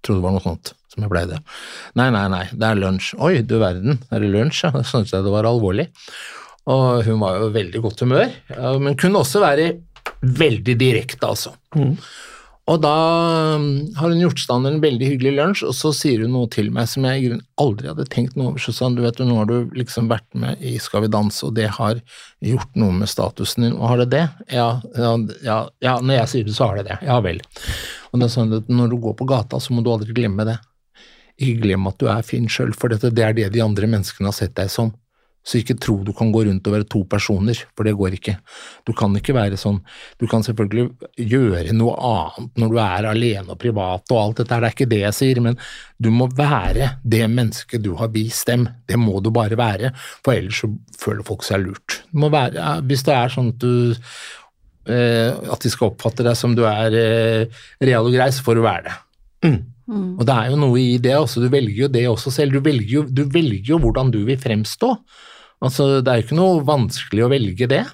Trodde 0.03 0.21
det 0.21 0.27
var 0.27 0.35
noe 0.37 0.45
sånt 0.45 0.73
som 0.93 1.05
jeg 1.05 1.13
pleide. 1.13 1.39
Nei, 1.99 2.09
nei, 2.15 2.25
nei, 2.33 2.45
det 2.57 2.69
er 2.69 2.81
lunsj. 2.81 3.13
Oi, 3.23 3.41
du 3.47 3.59
verden, 3.61 4.01
er 4.11 4.23
det 4.25 4.33
lunsj? 4.33 4.65
Ja, 4.67 4.73
skjønte 4.89 5.19
jeg 5.19 5.27
det 5.27 5.35
var 5.35 5.49
alvorlig. 5.49 5.91
Og 6.73 7.05
hun 7.07 7.21
var 7.23 7.37
jo 7.39 7.51
i 7.51 7.55
veldig 7.55 7.83
godt 7.85 8.03
humør, 8.03 8.33
men 8.83 8.97
kunne 8.99 9.21
også 9.23 9.43
være 9.45 9.69
veldig 10.27 10.75
direkte, 10.81 11.29
altså. 11.29 11.53
Og 12.67 12.81
da 12.83 12.95
um, 13.55 13.67
har 13.95 14.11
hun 14.11 14.21
gjort 14.25 14.41
stand 14.43 14.67
en 14.67 14.81
veldig 14.83 15.07
hyggelig 15.13 15.33
lunsj, 15.37 15.63
og 15.69 15.75
så 15.79 15.93
sier 15.95 16.25
hun 16.25 16.33
noe 16.35 16.49
til 16.51 16.73
meg 16.75 16.89
som 16.91 17.05
jeg 17.07 17.39
aldri 17.63 17.93
hadde 17.93 18.09
tenkt 18.11 18.35
noe 18.35 18.51
over. 18.51 18.65
Hun, 18.67 18.97
du 18.99 19.05
vet, 19.05 19.21
nå 19.23 19.37
har 19.39 19.47
du 19.47 19.77
liksom 19.79 20.09
vært 20.11 20.27
med 20.35 20.65
i 20.67 20.75
Skal 20.83 21.05
vi 21.05 21.13
danse, 21.15 21.45
og 21.47 21.55
det 21.55 21.69
har 21.77 22.01
gjort 22.43 22.75
noe 22.75 22.97
med 22.99 23.11
statusen 23.11 23.69
din. 23.69 23.77
Og 23.79 23.87
har 23.93 24.03
det 24.03 24.09
det? 24.17 24.25
Ja, 24.51 24.69
ja, 24.99 25.13
ja, 25.47 25.61
ja 25.85 25.95
når 26.03 26.21
jeg 26.21 26.33
sier 26.33 26.49
det, 26.49 26.57
så 26.59 26.73
har 26.73 26.81
det 26.81 26.89
det. 26.91 26.99
Ja 27.07 27.21
vel. 27.23 27.39
Og 28.11 28.19
det 28.19 28.27
er 28.27 28.35
sånn 28.35 28.59
at 28.59 28.73
når 28.73 28.91
du 28.91 28.99
går 29.05 29.15
på 29.21 29.31
gata, 29.31 29.63
så 29.63 29.77
må 29.77 29.87
du 29.87 29.93
aldri 29.95 30.17
glemme 30.17 30.49
det. 30.51 30.59
Ikke 31.39 31.69
glem 31.69 31.87
at 31.87 32.03
du 32.03 32.11
er 32.11 32.27
fin 32.27 32.51
sjøl, 32.51 32.75
for 32.75 32.91
dette, 32.91 33.15
det 33.15 33.29
er 33.29 33.37
det 33.37 33.53
de 33.55 33.63
andre 33.63 33.87
menneskene 33.95 34.33
har 34.33 34.35
sett 34.35 34.57
deg 34.59 34.73
som. 34.75 34.91
Så 35.47 35.61
ikke 35.61 35.77
tro 35.79 36.01
du 36.03 36.11
kan 36.17 36.33
gå 36.35 36.43
rundt 36.49 36.67
og 36.67 36.75
være 36.75 36.89
to 36.91 37.05
personer, 37.07 37.59
for 37.79 37.87
det 37.87 37.95
går 37.99 38.17
ikke. 38.19 38.35
Du 38.87 38.93
kan 38.99 39.15
ikke 39.15 39.37
være 39.37 39.59
sånn 39.61 39.79
Du 40.19 40.27
kan 40.31 40.43
selvfølgelig 40.43 40.89
gjøre 41.23 41.75
noe 41.77 41.95
annet 41.95 42.59
når 42.59 42.73
du 42.73 42.81
er 42.83 43.09
alene 43.13 43.55
og 43.55 43.61
privat 43.63 44.11
og 44.11 44.21
alt 44.23 44.43
dette 44.43 44.57
det 44.57 44.69
er 44.71 44.75
ikke 44.75 44.89
det 44.91 45.01
jeg 45.05 45.17
sier, 45.17 45.41
men 45.45 45.59
du 46.03 46.11
må 46.15 46.27
være 46.35 46.97
det 47.05 47.23
mennesket 47.31 47.85
du 47.85 47.93
har 48.01 48.11
vist 48.15 48.49
dem. 48.51 48.67
Det 48.89 48.99
må 48.99 49.21
du 49.23 49.31
bare 49.35 49.59
være, 49.59 49.93
for 50.25 50.35
ellers 50.35 50.65
så 50.65 50.71
føler 50.99 51.27
folk 51.27 51.47
seg 51.47 51.63
lurt. 51.63 52.01
Du 52.11 52.21
må 52.25 52.31
være, 52.33 52.59
ja, 52.59 52.75
hvis 52.83 53.07
det 53.07 53.15
er 53.15 53.33
sånn 53.33 53.53
at 53.55 53.63
du 53.63 53.95
eh, 54.91 55.31
At 55.53 55.63
de 55.63 55.71
skal 55.73 55.93
oppfatte 55.93 56.27
deg 56.27 56.37
som 56.39 56.57
du 56.57 56.65
er 56.69 56.99
eh, 56.99 57.63
real 57.85 58.09
og 58.09 58.15
grei, 58.17 58.29
så 58.35 58.45
får 58.47 58.59
du 58.59 58.67
være 58.67 58.87
det. 58.89 58.99
Og 60.19 60.27
det 60.27 60.35
er 60.35 60.51
jo 60.51 60.59
noe 60.59 60.83
i 60.83 60.99
det 60.99 61.15
også, 61.15 61.45
du 61.45 61.49
velger 61.53 61.85
jo 61.85 61.89
det 61.93 62.05
også 62.11 62.33
selv. 62.35 62.57
Du 62.57 62.65
velger 62.65 62.93
jo, 62.99 63.07
du 63.07 63.23
velger 63.31 63.75
jo 63.75 63.81
hvordan 63.83 64.11
du 64.15 64.25
vil 64.27 64.41
fremstå. 64.41 64.93
Altså, 65.65 66.01
det 66.05 66.13
er 66.13 66.21
jo 66.21 66.27
ikke 66.27 66.39
noe 66.39 66.65
vanskelig 66.67 67.25
å 67.25 67.31
velge 67.33 67.69
det. 67.71 67.85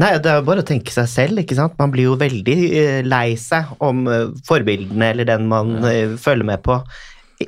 Nei, 0.00 0.10
det 0.18 0.30
er 0.30 0.40
jo 0.40 0.46
bare 0.48 0.62
å 0.64 0.66
tenke 0.66 0.90
seg 0.90 1.06
selv, 1.10 1.40
ikke 1.42 1.56
sant. 1.58 1.74
Man 1.78 1.92
blir 1.94 2.08
jo 2.08 2.18
veldig 2.18 2.56
eh, 2.80 3.00
lei 3.06 3.36
seg 3.38 3.76
om 3.84 4.06
eh, 4.10 4.30
forbildene 4.46 5.12
eller 5.12 5.28
den 5.28 5.46
man 5.50 5.76
ja. 5.86 6.08
følger 6.18 6.48
med 6.48 6.64
på, 6.66 6.80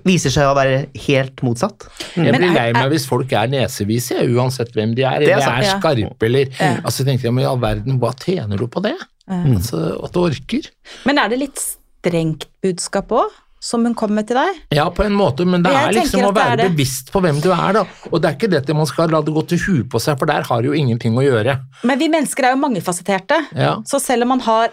viser 0.06 0.34
seg 0.34 0.50
å 0.50 0.54
være 0.58 0.84
helt 1.06 1.42
motsatt. 1.46 1.88
Jeg 2.14 2.34
blir 2.34 2.54
lei 2.54 2.68
meg 2.76 2.92
hvis 2.92 3.06
folk 3.10 3.34
er 3.34 3.50
nesevise, 3.50 4.20
uansett 4.30 4.70
hvem 4.76 4.94
de 4.98 5.06
er, 5.06 5.22
Det 5.22 5.32
er 5.32 5.40
eller 5.40 5.46
sant, 5.46 5.58
er 5.58 5.68
ja. 5.68 5.76
skarpe, 5.80 6.28
eller 6.28 6.52
Ja. 6.52 6.70
Altså, 6.82 7.06
tenkte 7.06 7.28
jeg, 7.28 7.34
men 7.34 7.46
i 7.46 7.50
all 7.50 7.62
verden, 7.62 7.98
hva 8.02 8.12
tjener 8.22 8.62
du 8.62 8.68
på 8.70 8.82
det? 8.84 8.94
Altså, 9.26 9.82
at 10.06 10.14
du 10.14 10.22
orker? 10.22 10.70
Men 11.08 11.18
er 11.18 11.32
det 11.32 11.40
litt 11.42 11.62
strengt 11.62 12.46
budskap 12.62 13.10
òg, 13.14 13.34
som 13.60 13.84
hun 13.84 13.94
kommer 13.94 14.20
med 14.20 14.26
til 14.28 14.36
deg? 14.36 14.58
Ja, 14.76 14.88
på 14.90 15.04
en 15.06 15.12
måte, 15.16 15.46
men 15.48 15.62
det 15.64 15.72
Jeg 15.72 15.88
er 15.88 15.92
liksom 15.96 16.24
å 16.28 16.32
det 16.34 16.42
være 16.42 16.56
det. 16.60 16.66
bevisst 16.76 17.10
på 17.12 17.20
hvem 17.24 17.40
du 17.42 17.50
er, 17.52 17.72
da. 17.72 17.84
Og 18.12 18.20
det 18.22 18.28
er 18.30 18.36
ikke 18.36 18.50
dette 18.52 18.74
man 18.76 18.86
skal 18.86 19.10
la 19.10 19.20
det 19.22 19.32
gå 19.34 19.46
til 19.48 19.58
huet 19.66 19.88
på 19.90 19.98
seg, 20.02 20.18
for 20.18 20.26
der 20.26 20.42
har 20.42 20.62
det 20.62 20.70
jo 20.70 20.76
ingenting 20.76 21.16
å 21.16 21.24
gjøre. 21.24 21.58
Men 21.84 21.98
vi 21.98 22.08
mennesker 22.12 22.44
er 22.44 22.54
jo 22.54 22.60
mangefasetterte. 22.62 23.40
Ja. 23.56 23.76
Så 23.86 24.00
selv 24.00 24.22
om 24.22 24.28
man 24.36 24.40
har 24.40 24.68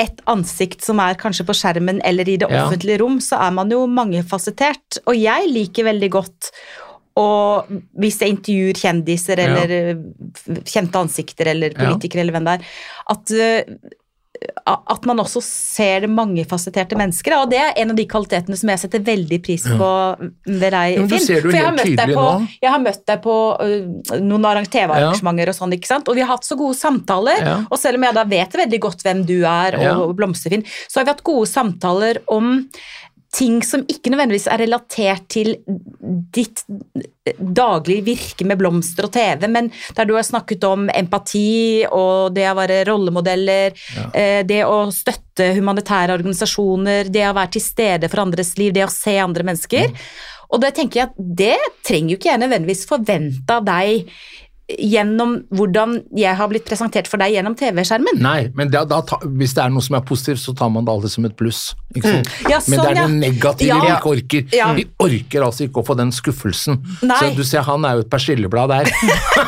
et 0.00 0.22
ansikt 0.26 0.82
som 0.82 0.98
er 1.04 1.14
kanskje 1.20 1.44
på 1.46 1.54
skjermen 1.54 2.00
eller 2.04 2.24
i 2.28 2.36
det 2.40 2.48
Ja. 2.50 2.64
offentlige 2.66 2.98
rom, 3.00 3.18
så 3.20 3.38
er 3.46 3.50
man 3.52 3.70
jo 3.70 3.86
mangefasettert. 3.86 4.98
Og 5.06 5.14
jeg 5.14 5.52
liker 5.52 5.84
veldig 5.84 6.10
godt 6.10 6.50
og 7.14 7.66
hvis 8.00 8.18
jeg 8.22 8.30
intervjuer 8.38 8.72
kjendiser 8.80 9.38
eller 9.38 9.68
ja. 9.68 10.60
kjente 10.64 10.96
ansikter 10.96 11.46
eller 11.52 11.74
Ja. 11.76 11.90
politikere 11.90 12.20
eller 12.24 12.32
hvem 12.32 12.46
det 12.48 12.54
er, 12.54 12.64
at, 13.10 13.30
eh, 13.30 13.74
at 14.66 15.06
man 15.08 15.22
også 15.22 15.42
ser 15.44 16.06
mangefasetterte 16.10 16.98
mennesker. 16.98 17.36
Og 17.40 17.50
det 17.52 17.60
er 17.60 17.76
en 17.82 17.92
av 17.94 17.98
de 17.98 18.06
kvalitetene 18.08 18.58
som 18.58 18.72
jeg 18.72 18.82
setter 18.84 19.04
veldig 19.06 19.38
pris 19.44 19.66
på 19.66 19.90
ved 20.48 20.74
deg, 20.74 20.98
Finn. 21.12 21.26
For 21.42 21.56
jeg 21.56 21.66
har 21.66 21.76
møtt 21.76 21.94
deg 22.02 22.14
på, 22.16 22.26
jeg 22.62 22.74
har 22.74 22.82
møtt 22.82 23.04
deg 23.12 23.22
på 23.24 23.36
noen 24.22 24.70
TV-arrangementer 24.72 25.52
og 25.52 25.58
sånn, 25.58 25.76
ikke 25.78 25.92
sant. 25.92 26.10
Og 26.10 26.18
vi 26.18 26.24
har 26.24 26.32
hatt 26.34 26.48
så 26.48 26.58
gode 26.60 26.78
samtaler. 26.78 27.46
Og 27.68 27.78
selv 27.80 28.00
om 28.00 28.08
jeg 28.08 28.18
da 28.18 28.26
vet 28.36 28.58
veldig 28.64 28.82
godt 28.88 29.06
hvem 29.06 29.24
du 29.28 29.38
er, 29.42 29.78
og 29.94 30.16
Blomsterfinn, 30.18 30.66
så 30.86 31.00
har 31.00 31.08
vi 31.08 31.14
hatt 31.16 31.26
gode 31.26 31.48
samtaler 31.50 32.22
om 32.32 32.58
ting 33.32 33.62
som 33.64 33.84
ikke 33.88 34.12
nødvendigvis 34.12 34.48
er 34.52 34.60
relatert 34.60 35.24
til 35.32 35.54
ditt 36.34 36.64
daglige 37.38 38.04
virke 38.04 38.44
med 38.48 38.58
blomster 38.60 39.06
og 39.08 39.14
TV, 39.14 39.46
men 39.48 39.70
der 39.96 40.08
du 40.08 40.12
har 40.18 40.26
snakket 40.26 40.66
om 40.68 40.88
empati 40.92 41.86
og 41.88 42.34
det 42.36 42.44
å 42.50 42.56
være 42.58 42.82
rollemodeller, 42.90 43.78
ja. 43.96 44.42
det 44.44 44.60
å 44.66 44.84
støtte 44.92 45.52
humanitære 45.56 46.16
organisasjoner, 46.18 47.08
det 47.14 47.24
å 47.28 47.34
være 47.38 47.54
til 47.56 47.64
stede 47.64 48.12
for 48.12 48.24
andres 48.26 48.52
liv, 48.60 48.74
det 48.76 48.84
å 48.84 48.92
se 48.92 49.16
andre 49.22 49.46
mennesker. 49.48 49.96
Og 50.52 50.60
det 50.60 50.74
tenker 50.76 51.00
jeg 51.00 51.10
at 51.10 51.26
det 51.42 51.56
trenger 51.86 52.12
jo 52.12 52.20
ikke 52.20 52.32
jeg 52.34 52.44
nødvendigvis 52.44 52.86
forvente 52.90 53.56
av 53.56 53.64
deg 53.64 54.10
gjennom 54.70 55.34
hvordan 55.52 55.96
jeg 56.16 56.36
har 56.38 56.48
blitt 56.48 56.64
presentert 56.64 57.08
for 57.10 57.20
deg 57.20 57.34
gjennom 57.34 57.54
TV-skjermen. 57.58 58.20
Nei, 58.22 58.46
men 58.56 58.70
da, 58.72 58.84
da, 58.88 59.00
ta- 59.04 59.18
hvis 59.26 59.52
det 59.56 59.64
er 59.64 59.72
noe 59.74 59.82
som 59.84 59.96
er 59.98 60.04
positivt, 60.06 60.40
så 60.40 60.54
tar 60.56 60.70
man 60.72 60.86
det 60.86 60.92
alltid 60.94 61.12
som 61.16 61.26
et 61.28 61.34
pluss. 61.36 61.60
Ikke 61.96 62.06
sant? 62.08 62.30
Ja, 62.48 62.60
men 62.70 62.78
det 62.78 62.84
sånn, 62.84 62.86
er 62.86 62.96
ja. 63.00 63.06
det 63.06 63.18
negative 63.18 63.68
Ja. 63.68 63.80
vi 63.82 63.90
ikke 63.92 64.12
orker. 64.14 64.46
Ja. 64.56 64.68
Vi 64.78 64.86
orker 65.02 65.46
altså 65.48 65.66
ikke 65.66 65.82
å 65.82 65.86
få 65.90 65.96
den 65.98 66.12
skuffelsen. 66.14 66.78
Nei. 67.02 67.18
Så 67.18 67.32
du 67.36 67.42
ser, 67.44 67.66
han 67.68 67.84
er 67.88 67.98
jo 67.98 68.06
et 68.06 68.10
persilleblad 68.14 68.72
der. 68.72 68.92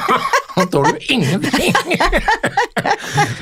han 0.58 0.68
tåler 0.74 0.98
jo 0.98 1.16
ingenting. 1.16 1.72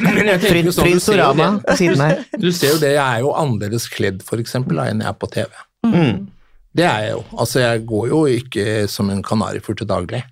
men 0.04 0.22
jeg 0.28 0.40
tenker 0.44 0.68
jo 0.68 0.76
sånn, 0.76 0.84
du 0.84 0.92
Prins 0.92 1.08
ser 1.08 1.18
jo 1.18 1.24
Orama 1.24 1.50
det. 1.56 1.66
på 1.66 1.78
siden 1.80 2.04
her. 2.04 2.22
Du 2.38 2.48
ser 2.52 2.74
jo 2.76 2.78
det, 2.84 2.94
jeg 2.98 3.02
er 3.08 3.24
jo 3.24 3.34
annerledes 3.42 3.88
kledd 3.92 4.22
for 4.28 4.44
eksempel 4.44 4.78
da, 4.78 4.86
enn 4.92 5.02
jeg 5.02 5.10
er 5.10 5.18
på 5.18 5.32
TV. 5.34 5.62
Mm. 5.88 6.26
Det 6.72 6.86
er 6.88 7.08
jeg 7.08 7.16
jo. 7.16 7.24
Altså, 7.36 7.60
jeg 7.64 7.82
går 7.90 8.08
jo 8.12 8.22
ikke 8.38 8.66
som 8.88 9.10
en 9.12 9.24
kanarifugl 9.26 9.82
til 9.82 9.88
daglig. 9.90 10.22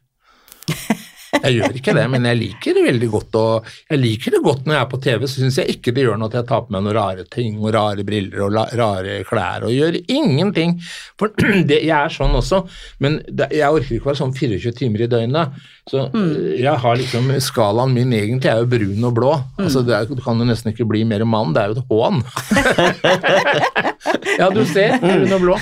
Jeg 1.30 1.56
gjør 1.56 1.76
ikke 1.78 1.94
det, 1.94 2.04
men 2.10 2.26
jeg 2.26 2.38
liker 2.40 2.76
det 2.76 2.84
veldig 2.86 3.08
godt. 3.12 3.36
Og 3.40 3.68
jeg 3.90 4.00
liker 4.00 4.34
det 4.34 4.42
godt 4.44 4.66
når 4.66 4.76
jeg 4.76 4.82
er 4.82 4.90
på 4.90 5.00
TV, 5.04 5.26
så 5.26 5.42
syns 5.42 5.58
jeg 5.60 5.76
ikke 5.76 5.94
det 5.94 6.04
gjør 6.06 6.18
noe 6.20 6.30
at 6.30 6.38
jeg 6.40 6.48
tar 6.50 6.64
på 6.66 6.74
meg 6.74 6.84
noen 6.84 6.96
rare 6.96 7.26
ting 7.30 7.60
og 7.60 7.74
rare 7.76 8.06
briller 8.06 8.44
og 8.46 8.56
rare 8.80 9.20
klær 9.28 9.66
og 9.68 9.74
gjør 9.74 10.00
ingenting. 10.02 10.76
For 11.20 11.34
det, 11.70 11.82
jeg 11.86 11.96
er 11.96 12.14
sånn 12.14 12.34
også, 12.38 12.64
men 13.04 13.20
det, 13.28 13.50
jeg 13.56 13.78
orker 13.78 13.98
ikke 13.98 14.10
være 14.10 14.22
sånn 14.22 14.36
24 14.36 14.74
timer 14.80 15.06
i 15.06 15.10
døgnet. 15.10 15.60
Så 15.90 16.06
mm. 16.12 16.34
jeg 16.60 16.76
har 16.82 16.98
liksom 17.00 17.30
Skalaen 17.42 17.94
min 17.94 18.12
egentlig 18.14 18.50
er 18.50 18.60
jo 18.62 18.70
brun 18.70 19.08
og 19.08 19.16
blå. 19.16 19.32
Altså, 19.58 19.82
det 19.86 19.96
er, 19.96 20.10
du 20.10 20.22
kan 20.22 20.38
jo 20.38 20.46
nesten 20.48 20.74
ikke 20.74 20.88
bli 20.90 21.02
mer 21.08 21.24
mann, 21.28 21.54
det 21.54 21.62
er 21.62 21.72
jo 21.72 21.80
et 21.80 21.90
hån. 21.90 22.22
Ja, 24.40 24.48
du 24.52 24.62
ser, 24.68 24.96
brun 25.02 25.32
og 25.36 25.42
blå. 25.42 25.56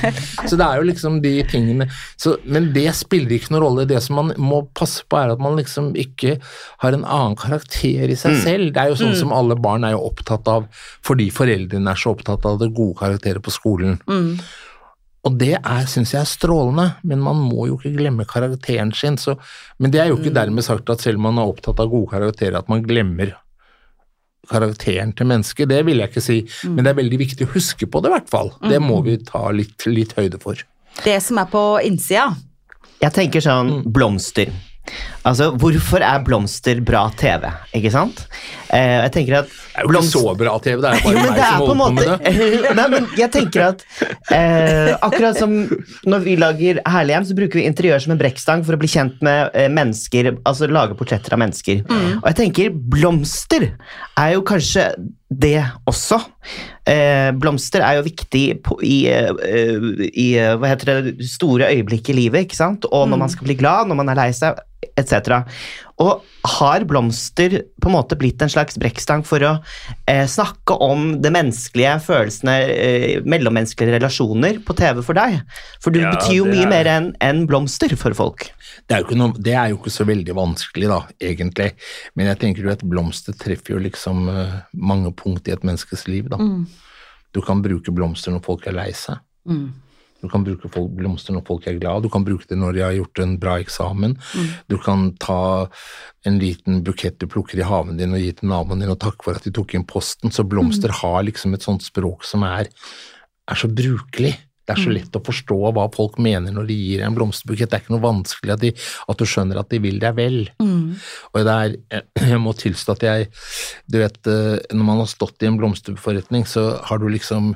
Så 0.46 0.56
det 0.58 0.64
er 0.66 0.78
jo 0.78 0.87
liksom 0.87 1.16
de 1.24 1.32
tingene 1.50 1.87
så, 2.20 2.37
Men 2.44 2.70
det 2.74 2.87
spiller 2.94 3.34
ikke 3.38 3.52
noen 3.54 3.64
rolle. 3.64 3.87
Det 3.90 3.98
som 4.04 4.18
man 4.20 4.32
må 4.38 4.61
passe 4.78 5.02
på, 5.08 5.18
er 5.18 5.32
at 5.34 5.42
man 5.42 5.58
liksom 5.58 5.90
ikke 5.98 6.37
har 6.84 6.94
en 6.94 7.04
annen 7.04 7.37
karakter 7.38 8.12
i 8.12 8.16
seg 8.18 8.38
selv. 8.44 8.70
Det 8.74 8.82
er 8.84 8.92
jo 8.92 9.00
sånn 9.00 9.16
som 9.18 9.34
alle 9.34 9.56
barn 9.58 9.87
er 9.88 9.96
jo 9.96 10.04
opptatt 10.11 10.48
av, 10.52 10.68
fordi 11.06 11.28
foreldrene 11.34 11.90
er 11.92 11.98
så 11.98 12.14
opptatt 12.14 12.46
av 12.48 12.61
det 12.62 12.70
gode 12.76 12.98
karakterer 13.00 13.42
på 13.44 13.54
skolen. 13.54 13.98
Og 15.26 15.34
det 15.40 15.56
er, 15.58 15.88
syns 15.90 16.14
jeg 16.14 16.22
er 16.22 16.30
strålende, 16.30 16.87
men 17.02 17.20
man 17.20 17.40
må 17.42 17.66
jo 17.68 17.76
ikke 17.76 17.96
glemme 17.98 18.24
karakteren 18.28 18.92
sin. 18.96 19.18
Så, 19.20 19.34
men 19.82 19.90
det 19.92 20.00
er 20.00 20.12
jo 20.12 20.20
ikke 20.20 20.32
dermed 20.37 20.64
sagt 20.64 20.88
at 20.94 21.02
selv 21.04 21.18
om 21.20 21.26
man 21.28 21.42
er 21.42 21.50
opptatt 21.50 21.80
av 21.82 21.90
gode 21.90 22.12
karakterer, 22.14 22.61
at 22.61 22.70
man 22.70 22.84
glemmer 22.87 23.34
karakteren 24.50 25.12
til 25.16 25.28
mennesket. 25.30 25.68
Det 25.70 25.82
vil 25.87 26.02
jeg 26.02 26.12
ikke 26.12 26.24
si, 26.24 26.38
men 26.68 26.84
det 26.84 26.92
er 26.92 27.00
veldig 27.02 27.20
viktig 27.20 27.48
å 27.48 27.52
huske 27.54 27.88
på 27.88 28.02
det, 28.02 28.11
i 28.11 28.16
hvert 28.16 28.32
fall. 28.32 28.52
Det 28.64 28.80
må 28.82 29.00
vi 29.06 29.18
ta 29.28 29.48
litt, 29.54 29.87
litt 29.88 30.16
høyde 30.18 30.40
for. 30.42 30.61
Det 31.04 31.18
som 31.22 31.38
er 31.38 31.50
på 31.52 31.64
innsida. 31.87 32.30
Jeg 32.98 33.14
tenker 33.14 33.44
sånn 33.44 33.84
blomster. 33.94 34.50
Altså, 35.29 35.51
hvorfor 35.61 36.05
er 36.05 36.22
blomster 36.24 36.81
bra 36.85 37.09
TV, 37.18 37.48
ikke 37.77 37.90
sant? 37.92 38.22
Eh, 38.72 38.98
jeg 39.05 39.12
tenker 39.16 39.38
at 39.40 39.51
Det 39.51 39.83
er 39.83 39.87
jo 39.87 39.92
ikke 39.92 40.09
så 40.09 40.35
bra 40.38 40.55
TV, 40.62 40.81
det 40.83 40.90
er 40.90 41.03
jo 41.03 41.12
Jo, 41.12 41.18
bare 41.18 41.33
meg 41.35 41.42
er 41.42 41.51
som 41.51 41.62
holder 41.64 41.83
på 41.83 41.92
med 41.96 42.09
det. 42.09 42.72
Nei, 42.79 42.87
men 42.94 43.11
jeg 43.18 43.33
tenker 43.35 43.66
at 43.66 43.85
eh, 44.35 44.92
Akkurat 44.96 45.38
som 45.38 45.55
når 46.09 46.24
vi 46.24 46.38
lager 46.40 46.81
Herlighjem, 46.88 47.29
så 47.29 47.37
bruker 47.38 47.61
vi 47.61 47.66
interiør 47.68 48.05
som 48.05 48.14
en 48.14 48.20
brekkstang 48.20 48.64
for 48.66 48.77
å 48.77 48.81
bli 48.81 48.90
kjent 48.90 49.20
med 49.24 49.55
eh, 49.59 49.68
mennesker, 49.72 50.33
altså 50.48 50.70
lage 50.70 50.96
portretter 50.98 51.37
av 51.37 51.42
mennesker. 51.42 51.85
Og 51.88 52.27
jeg 52.31 52.38
tenker 52.42 52.74
blomster 52.74 53.70
er 54.18 54.35
jo 54.35 54.44
kanskje 54.46 54.90
det 55.29 55.61
også. 55.88 56.18
Eh, 56.88 57.31
blomster 57.37 57.85
er 57.85 57.98
jo 57.98 58.07
viktig 58.07 58.44
på, 58.64 58.79
i, 58.85 59.03
eh, 59.12 60.07
i 60.09 60.29
eh, 60.40 60.55
hva 60.57 60.72
heter 60.72 61.03
det, 61.05 61.29
store 61.29 61.68
øyeblikk 61.68 62.09
i 62.09 62.16
livet, 62.16 62.46
ikke 62.46 62.59
sant? 62.59 62.88
Og 62.88 63.09
når 63.11 63.20
man 63.24 63.33
skal 63.33 63.48
bli 63.48 63.59
glad, 63.61 63.90
når 63.90 64.01
man 64.01 64.12
er 64.12 64.18
lei 64.22 64.31
seg, 64.37 64.57
etc. 64.98 65.40
Og 66.02 66.24
har 66.48 66.84
blomster 66.88 67.56
på 67.82 67.88
en 67.90 67.94
måte 67.96 68.16
blitt 68.18 68.42
en 68.44 68.50
slags 68.52 68.78
brekkstang 68.78 69.24
for 69.26 69.42
å 69.44 69.50
eh, 70.06 70.24
snakke 70.30 70.76
om 70.84 71.16
det 71.22 71.32
menneskelige, 71.34 71.96
følelsene, 72.06 72.54
eh, 72.70 73.24
mellommenneskelige 73.26 73.96
relasjoner 73.98 74.61
på 74.64 74.76
TV 74.78 75.02
for 75.02 75.18
deg? 75.18 75.40
For 75.82 75.94
du 75.94 76.00
Ja, 76.02 76.12
betyr 76.14 76.37
jo 76.38 76.46
mye 76.46 76.66
er- 76.66 76.70
mer 76.70 76.90
enn 76.92 77.08
en 77.24 77.46
blomster 77.50 77.94
for 77.98 78.14
folk. 78.14 78.50
Det 78.88 78.94
er, 78.94 79.02
jo 79.02 79.08
ikke 79.08 79.18
noe, 79.18 79.32
det 79.42 79.54
er 79.58 79.72
jo 79.72 79.78
ikke 79.80 79.90
så 79.92 80.06
veldig 80.08 80.34
vanskelig, 80.38 80.88
da, 80.88 81.00
egentlig. 81.20 81.72
Men 82.16 82.30
jeg 82.30 82.38
tenker 82.44 82.62
jo 82.64 82.70
at 82.72 82.84
blomster 82.87 83.34
treffer 83.37 83.74
jo 83.74 83.82
liksom 83.84 84.28
uh, 84.30 84.61
mange 84.72 85.11
punkt 85.18 85.48
i 85.48 85.52
et 85.52 85.64
menneskes 85.66 86.06
liv, 86.08 86.28
da. 86.30 86.38
Du 87.34 87.42
kan 87.44 87.61
bruke 87.61 87.92
blomster 87.92 88.32
når 88.32 88.44
folk 88.46 88.66
er 88.70 88.72
lei 88.78 88.92
seg. 88.96 89.18
Du 90.18 90.26
kan 90.31 90.42
bruke 90.42 90.70
folk, 90.72 90.90
blomster 90.98 91.37
når 91.37 91.44
folk 91.46 91.68
er 91.70 91.78
glad, 91.78 92.02
du 92.02 92.11
kan 92.11 92.24
bruke 92.26 92.48
det 92.50 92.59
når 92.59 92.74
de 92.74 92.83
har 92.83 92.96
gjort 92.96 93.22
en 93.22 93.37
bra 93.38 93.59
eksamen. 93.62 94.16
Du 94.66 94.74
kan 94.83 95.12
ta 95.22 95.68
en 96.26 96.40
liten 96.42 96.83
bukett 96.87 97.20
du 97.20 97.28
plukker 97.31 97.61
i 97.61 97.66
haven 97.66 98.00
din 98.00 98.16
og 98.16 98.22
gi 98.22 98.33
til 98.40 98.50
naboen 98.50 98.83
din 98.83 98.90
og 98.90 98.98
takke 99.04 99.26
for 99.26 99.38
at 99.38 99.46
de 99.46 99.54
tok 99.54 99.76
inn 99.78 99.87
posten. 99.88 100.35
Så 100.35 100.46
blomster 100.48 100.90
har 101.02 101.22
liksom 101.26 101.54
et 101.54 101.66
sånt 101.66 101.87
språk 101.87 102.26
som 102.26 102.42
er, 102.48 102.70
er 103.48 103.59
så 103.59 103.70
brukelig. 103.70 104.35
Det 104.68 104.74
er 104.74 104.85
så 104.85 104.92
lett 104.92 105.16
å 105.16 105.22
forstå 105.24 105.57
hva 105.72 105.87
folk 105.94 106.18
mener 106.20 106.52
når 106.52 106.66
de 106.68 106.74
gir 106.76 107.02
en 107.04 107.14
blomsterbukett. 107.16 107.70
Det 107.70 107.78
er 107.78 107.85
ikke 107.87 107.94
noe 107.94 108.04
vanskelig 108.04 108.52
at, 108.52 108.61
de, 108.61 108.72
at 109.09 109.20
du 109.20 109.24
skjønner 109.24 109.61
at 109.62 109.70
de 109.72 109.81
vil 109.81 109.96
deg 110.02 110.18
vel. 110.18 110.37
Og 111.33 111.38
det 111.48 111.54
er, 111.54 112.02
jeg 112.35 112.40
må 112.44 112.52
tilstå 112.52 112.98
at 112.98 113.07
jeg 113.07 113.28
Du 113.88 113.96
vet, 114.02 114.18
eh, 114.28 114.59
når 114.76 114.85
man 114.85 115.00
har 115.00 115.09
stått 115.09 115.40
i 115.40 115.48
en 115.48 115.57
blomsterforretning, 115.57 116.44
så 116.44 116.66
har 116.85 117.00
du 117.00 117.09
liksom 117.09 117.54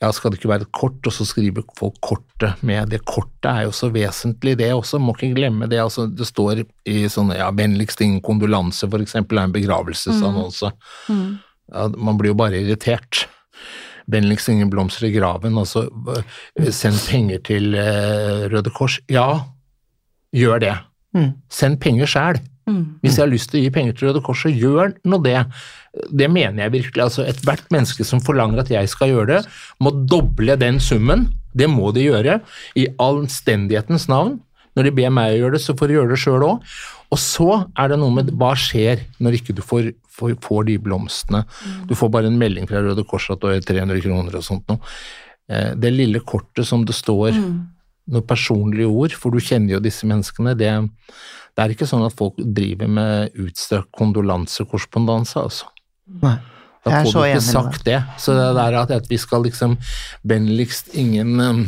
Ja, 0.00 0.08
skal 0.12 0.32
det 0.32 0.40
ikke 0.40 0.52
være 0.54 0.66
et 0.66 0.72
kort, 0.72 1.04
og 1.04 1.12
så 1.12 1.28
skriver 1.28 1.68
folk 1.76 2.00
kortet 2.00 2.64
med. 2.64 2.88
Det 2.92 3.04
kortet 3.04 3.50
er 3.50 3.68
jo 3.68 3.76
så 3.76 3.92
vesentlig, 3.92 4.56
det 4.60 4.72
også. 4.72 5.00
Må 5.00 5.14
ikke 5.18 5.34
glemme 5.36 5.68
det. 5.68 5.82
Altså, 5.84 6.08
det 6.08 6.26
står 6.28 6.64
i 6.88 7.04
sånne 7.12 7.38
ja, 7.38 7.50
'vennligst 7.52 8.00
ingen 8.00 8.24
kondolanse', 8.24 8.88
for 8.88 9.04
eksempel, 9.04 9.38
er 9.38 9.48
en 9.48 9.54
begravelsesannonse. 9.54 10.72
Ja, 11.72 11.88
man 11.96 12.18
blir 12.20 12.32
jo 12.32 12.40
bare 12.40 12.60
irritert. 12.60 13.26
Vennligst 14.10 14.50
ingen 14.52 14.70
blomster 14.72 15.06
i 15.08 15.12
graven, 15.14 15.56
og 15.56 15.66
så 15.66 15.86
send 16.70 16.98
penger 17.08 17.38
til 17.46 17.74
eh, 17.78 18.48
Røde 18.52 18.72
Kors. 18.74 18.98
Ja, 19.08 19.44
gjør 20.34 20.60
det. 20.60 20.74
Send 21.50 21.80
penger 21.80 22.10
sjæl. 22.10 22.40
Hvis 23.04 23.18
jeg 23.18 23.22
har 23.26 23.30
lyst 23.30 23.50
til 23.52 23.60
å 23.60 23.64
gi 23.64 23.70
penger 23.70 23.92
til 23.96 24.08
Røde 24.08 24.22
Kors, 24.24 24.40
så 24.44 24.50
gjør 24.52 24.94
nå 25.04 25.18
det. 25.24 25.38
Det 26.10 26.28
mener 26.32 26.64
jeg 26.64 26.72
virkelig. 26.72 27.02
altså 27.04 27.24
Ethvert 27.28 27.66
menneske 27.70 28.04
som 28.08 28.20
forlanger 28.24 28.60
at 28.64 28.70
jeg 28.72 28.88
skal 28.88 29.12
gjøre 29.12 29.26
det, 29.34 29.42
må 29.80 29.92
doble 30.08 30.56
den 30.56 30.80
summen. 30.80 31.28
Det 31.54 31.68
må 31.70 31.92
de 31.94 32.08
gjøre, 32.08 32.40
i 32.74 32.88
anstendighetens 32.98 34.08
navn. 34.08 34.40
Når 34.74 34.88
de 34.88 34.94
ber 34.96 35.12
meg 35.14 35.36
å 35.36 35.38
gjøre 35.38 35.54
det, 35.54 35.62
så 35.62 35.76
får 35.78 35.86
de 35.86 35.98
gjøre 36.00 36.10
det 36.10 36.18
sjøl 36.18 36.42
òg. 36.48 36.72
Og 37.14 37.20
så 37.22 37.48
er 37.78 37.92
det 37.92 37.98
noe 38.00 38.14
med 38.16 38.32
hva 38.40 38.52
skjer 38.58 39.04
når 39.22 39.38
ikke 39.38 39.54
du 39.54 39.62
får, 39.64 39.92
får, 40.16 40.34
får 40.42 40.64
de 40.70 40.78
blomstene. 40.82 41.44
Du 41.86 41.94
får 41.98 42.10
bare 42.14 42.30
en 42.30 42.40
melding 42.40 42.66
fra 42.70 42.82
Røde 42.82 43.04
Kors 43.06 43.28
at 43.30 43.42
du 43.42 43.50
har 43.52 43.62
300 43.62 44.02
kroner 44.02 44.40
og 44.40 44.46
sånt 44.46 44.66
noe. 44.72 44.82
Eh, 45.48 45.70
Det 45.78 45.92
lille 45.94 46.22
kortet 46.26 46.66
som 46.66 46.82
det 46.88 46.96
står 46.98 47.36
noen 47.36 48.26
personlige 48.28 48.90
ord, 48.90 49.14
for 49.16 49.32
du 49.32 49.40
kjenner 49.40 49.76
jo 49.76 49.84
disse 49.84 50.04
menneskene, 50.08 50.52
det, 50.60 50.72
det 51.56 51.62
er 51.64 51.72
ikke 51.72 51.88
sånn 51.88 52.04
at 52.04 52.16
folk 52.18 52.36
driver 52.36 52.90
med 52.98 53.38
utstrakt 53.40 53.88
kondolansekorrespondanse, 53.96 55.40
altså. 55.40 55.70
Nei. 56.20 56.36
Da 56.84 56.98
får 57.00 57.14
du 57.14 57.20
ikke 57.30 57.44
sagt 57.46 57.86
det. 57.86 58.02
Så 58.20 58.34
det 58.36 58.50
der 58.58 58.74
at, 58.76 58.90
at 58.92 59.06
vi 59.08 59.16
skal 59.16 59.46
liksom 59.46 59.78
vennligst 60.28 60.90
ingen 61.00 61.40
um, 61.40 61.62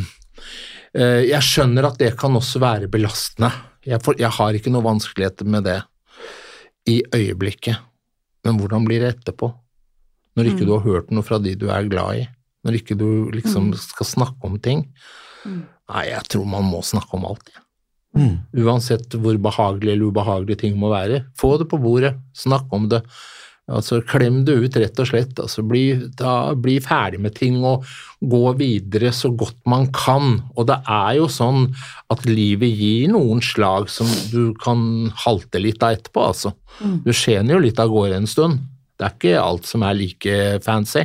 eh, 0.93 1.23
Jeg 1.25 1.41
skjønner 1.41 1.87
at 1.89 1.97
det 1.97 2.11
kan 2.21 2.37
også 2.37 2.61
være 2.61 2.89
belastende. 2.93 3.49
Jeg, 3.87 4.01
for, 4.03 4.17
jeg 4.19 4.31
har 4.35 4.57
ikke 4.57 4.71
noe 4.73 4.85
vanskeligheter 4.85 5.47
med 5.47 5.67
det 5.67 5.77
i 6.89 6.99
øyeblikket. 7.15 7.79
Men 8.47 8.59
hvordan 8.59 8.87
blir 8.87 9.03
det 9.03 9.13
etterpå? 9.15 9.51
Når 10.37 10.51
ikke 10.51 10.67
du 10.67 10.73
har 10.75 10.83
hørt 10.85 11.13
noe 11.13 11.25
fra 11.25 11.39
de 11.41 11.55
du 11.57 11.69
er 11.73 11.87
glad 11.89 12.21
i? 12.21 12.25
Når 12.67 12.81
ikke 12.81 12.97
du 12.99 13.31
liksom 13.33 13.71
skal 13.79 14.09
snakke 14.09 14.43
om 14.45 14.59
ting? 14.61 14.83
Nei, 15.47 16.03
jeg 16.11 16.27
tror 16.29 16.45
man 16.49 16.67
må 16.67 16.83
snakke 16.85 17.15
om 17.17 17.25
alt. 17.29 17.47
jeg. 17.47 17.63
Mm. 18.17 18.35
Uansett 18.65 19.15
hvor 19.15 19.37
behagelig 19.41 19.93
eller 19.93 20.11
ubehagelig 20.11 20.59
ting 20.61 20.77
må 20.79 20.91
være. 20.91 21.23
Få 21.39 21.55
det 21.61 21.69
på 21.71 21.79
bordet, 21.81 22.15
snakk 22.37 22.71
om 22.75 22.87
det. 22.91 23.03
Altså, 23.67 23.99
Klem 24.07 24.45
det 24.47 24.55
ut, 24.55 24.77
rett 24.79 24.99
og 25.03 25.09
slett. 25.09 25.39
Altså, 25.43 25.63
bli, 25.67 25.89
da, 26.19 26.53
bli 26.55 26.77
ferdig 26.83 27.19
med 27.23 27.35
ting 27.35 27.59
og 27.67 27.83
gå 28.23 28.53
videre 28.59 29.11
så 29.15 29.29
godt 29.35 29.57
man 29.67 29.89
kan. 29.95 30.39
Og 30.55 30.69
det 30.69 30.79
er 30.87 31.17
jo 31.19 31.27
sånn 31.31 31.67
at 32.13 32.23
livet 32.29 32.71
gir 32.71 33.11
noen 33.11 33.43
slag 33.43 33.91
som 33.91 34.07
du 34.31 34.55
kan 34.63 35.11
halte 35.25 35.59
litt 35.61 35.83
av 35.83 35.97
etterpå, 35.97 36.29
altså. 36.31 36.55
Du 37.03 37.11
skjener 37.15 37.57
jo 37.57 37.63
litt 37.65 37.79
av 37.81 37.91
gårde 37.91 38.21
en 38.21 38.29
stund. 38.29 38.63
Det 38.97 39.05
er 39.05 39.13
ikke 39.15 39.41
alt 39.41 39.67
som 39.69 39.83
er 39.85 39.97
like 39.97 40.39
fancy. 40.65 41.03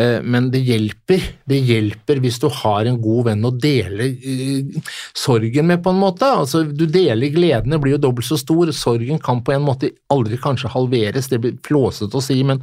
Eh, 0.00 0.22
Men 0.22 0.50
det 0.50 0.62
hjelper. 0.64 1.24
Det 1.44 1.58
hjelper 1.58 2.20
hvis 2.24 2.38
du 2.40 2.48
har 2.60 2.88
en 2.88 3.00
god 3.02 3.30
venn 3.30 3.44
å 3.44 3.52
dele 3.52 4.08
eh, 4.16 4.92
sorgen 5.16 5.68
med, 5.68 5.82
på 5.84 5.92
en 5.92 6.00
måte. 6.00 6.28
Altså, 6.42 6.62
du 6.64 6.86
deler 6.86 7.34
gledene, 7.34 7.80
blir 7.82 7.98
jo 7.98 8.04
dobbelt 8.06 8.28
så 8.28 8.38
stor. 8.40 8.72
Sorgen 8.76 9.20
kan 9.22 9.42
på 9.44 9.54
en 9.56 9.66
måte 9.66 9.92
aldri 10.12 10.40
kanskje 10.40 10.72
halveres, 10.72 11.28
det 11.32 11.42
blir 11.42 11.58
flåsete 11.66 12.16
å 12.16 12.24
si, 12.24 12.40
men 12.46 12.62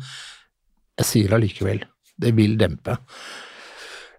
jeg 0.97 1.11
sier 1.11 1.29
det 1.29 1.37
allikevel, 1.37 1.83
det 2.17 2.33
vil 2.37 2.55
dempe. 2.57 2.97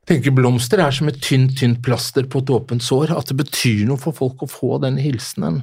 Jeg 0.08 0.14
tenker 0.14 0.32
Blomster 0.32 0.80
er 0.80 0.94
som 0.94 1.10
et 1.10 1.18
tynt, 1.20 1.58
tynt 1.58 1.82
plaster 1.84 2.24
på 2.30 2.40
et 2.40 2.52
åpent 2.54 2.80
sår, 2.80 3.10
at 3.18 3.28
det 3.28 3.42
betyr 3.42 3.82
noe 3.90 4.00
for 4.00 4.16
folk 4.16 4.46
å 4.46 4.48
få 4.48 4.78
den 4.80 4.96
hilsenen. 5.02 5.58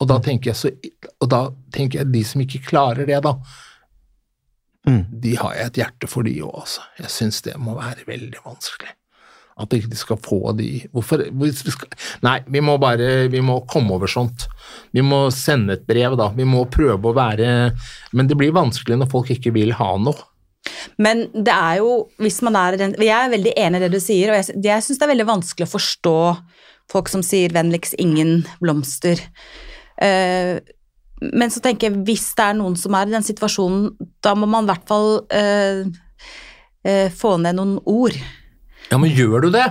Og, 0.00 0.08
da 0.10 0.18
tenker 0.20 0.50
jeg 0.50 0.58
så, 0.58 0.72
og 1.22 1.30
da 1.32 1.46
tenker 1.72 2.02
jeg 2.02 2.10
de 2.12 2.24
som 2.26 2.42
ikke 2.44 2.60
klarer 2.66 3.08
det, 3.08 3.22
da, 3.24 3.36
Mm. 4.88 5.04
de 5.22 5.36
har 5.38 5.54
jeg 5.54 5.70
et 5.70 5.78
hjerte 5.78 6.08
for, 6.10 6.26
de 6.26 6.34
òg, 6.42 6.56
altså. 6.64 6.82
Jeg 6.98 7.14
syns 7.14 7.36
det 7.46 7.54
må 7.62 7.76
være 7.78 8.06
veldig 8.08 8.40
vanskelig. 8.42 8.96
At 9.62 9.74
ikke 9.76 9.90
de 9.92 9.98
skal 10.00 10.16
få 10.16 10.54
de 10.56 10.66
Hvorfor 10.96 11.26
hvis 11.28 11.58
vi 11.66 11.74
skal, 11.74 11.90
Nei, 12.24 12.38
vi 12.48 12.62
må 12.64 12.78
bare 12.80 13.26
vi 13.30 13.42
må 13.44 13.58
komme 13.68 13.92
over 13.94 14.08
sånt. 14.08 14.46
Vi 14.96 15.04
må 15.04 15.26
sende 15.34 15.76
et 15.76 15.84
brev, 15.86 16.16
da. 16.16 16.30
Vi 16.32 16.46
må 16.48 16.64
prøve 16.72 17.10
å 17.10 17.16
være 17.16 17.48
Men 18.16 18.30
det 18.30 18.38
blir 18.40 18.54
vanskelig 18.56 18.96
når 18.98 19.10
folk 19.12 19.30
ikke 19.34 19.52
vil 19.54 19.74
ha 19.76 19.90
noe. 20.00 20.16
Men 21.02 21.26
det 21.34 21.52
er 21.52 21.80
jo, 21.82 22.06
hvis 22.22 22.40
man 22.46 22.56
er 22.58 22.78
den 22.80 22.96
Jeg 22.96 23.12
er 23.12 23.32
veldig 23.32 23.54
enig 23.60 23.80
i 23.80 23.84
det 23.84 23.92
du 23.92 24.00
sier, 24.02 24.32
og 24.32 24.40
jeg, 24.40 24.58
jeg 24.64 24.86
syns 24.86 25.00
det 25.00 25.06
er 25.06 25.12
veldig 25.14 25.30
vanskelig 25.34 25.68
å 25.68 25.74
forstå 25.74 26.18
folk 26.92 27.08
som 27.12 27.22
sier 27.24 27.52
'vennligst 27.52 27.96
ingen 28.02 28.42
blomster'. 28.62 29.20
Eh, 30.02 30.60
men 31.32 31.50
så 31.54 31.60
tenker 31.62 31.90
jeg, 31.90 32.00
hvis 32.08 32.26
det 32.38 32.44
er 32.50 32.58
noen 32.58 32.74
som 32.80 32.94
er 32.98 33.06
i 33.10 33.14
den 33.14 33.24
situasjonen, 33.26 33.90
da 34.24 34.34
må 34.38 34.48
man 34.50 34.66
i 34.66 34.72
hvert 34.72 34.86
fall 34.90 35.08
eh, 35.30 35.84
eh, 36.84 37.08
få 37.14 37.36
ned 37.42 37.58
noen 37.60 37.76
ord. 37.88 38.16
Ja, 38.90 38.98
men 38.98 39.12
gjør 39.14 39.46
du 39.46 39.50
det? 39.54 39.66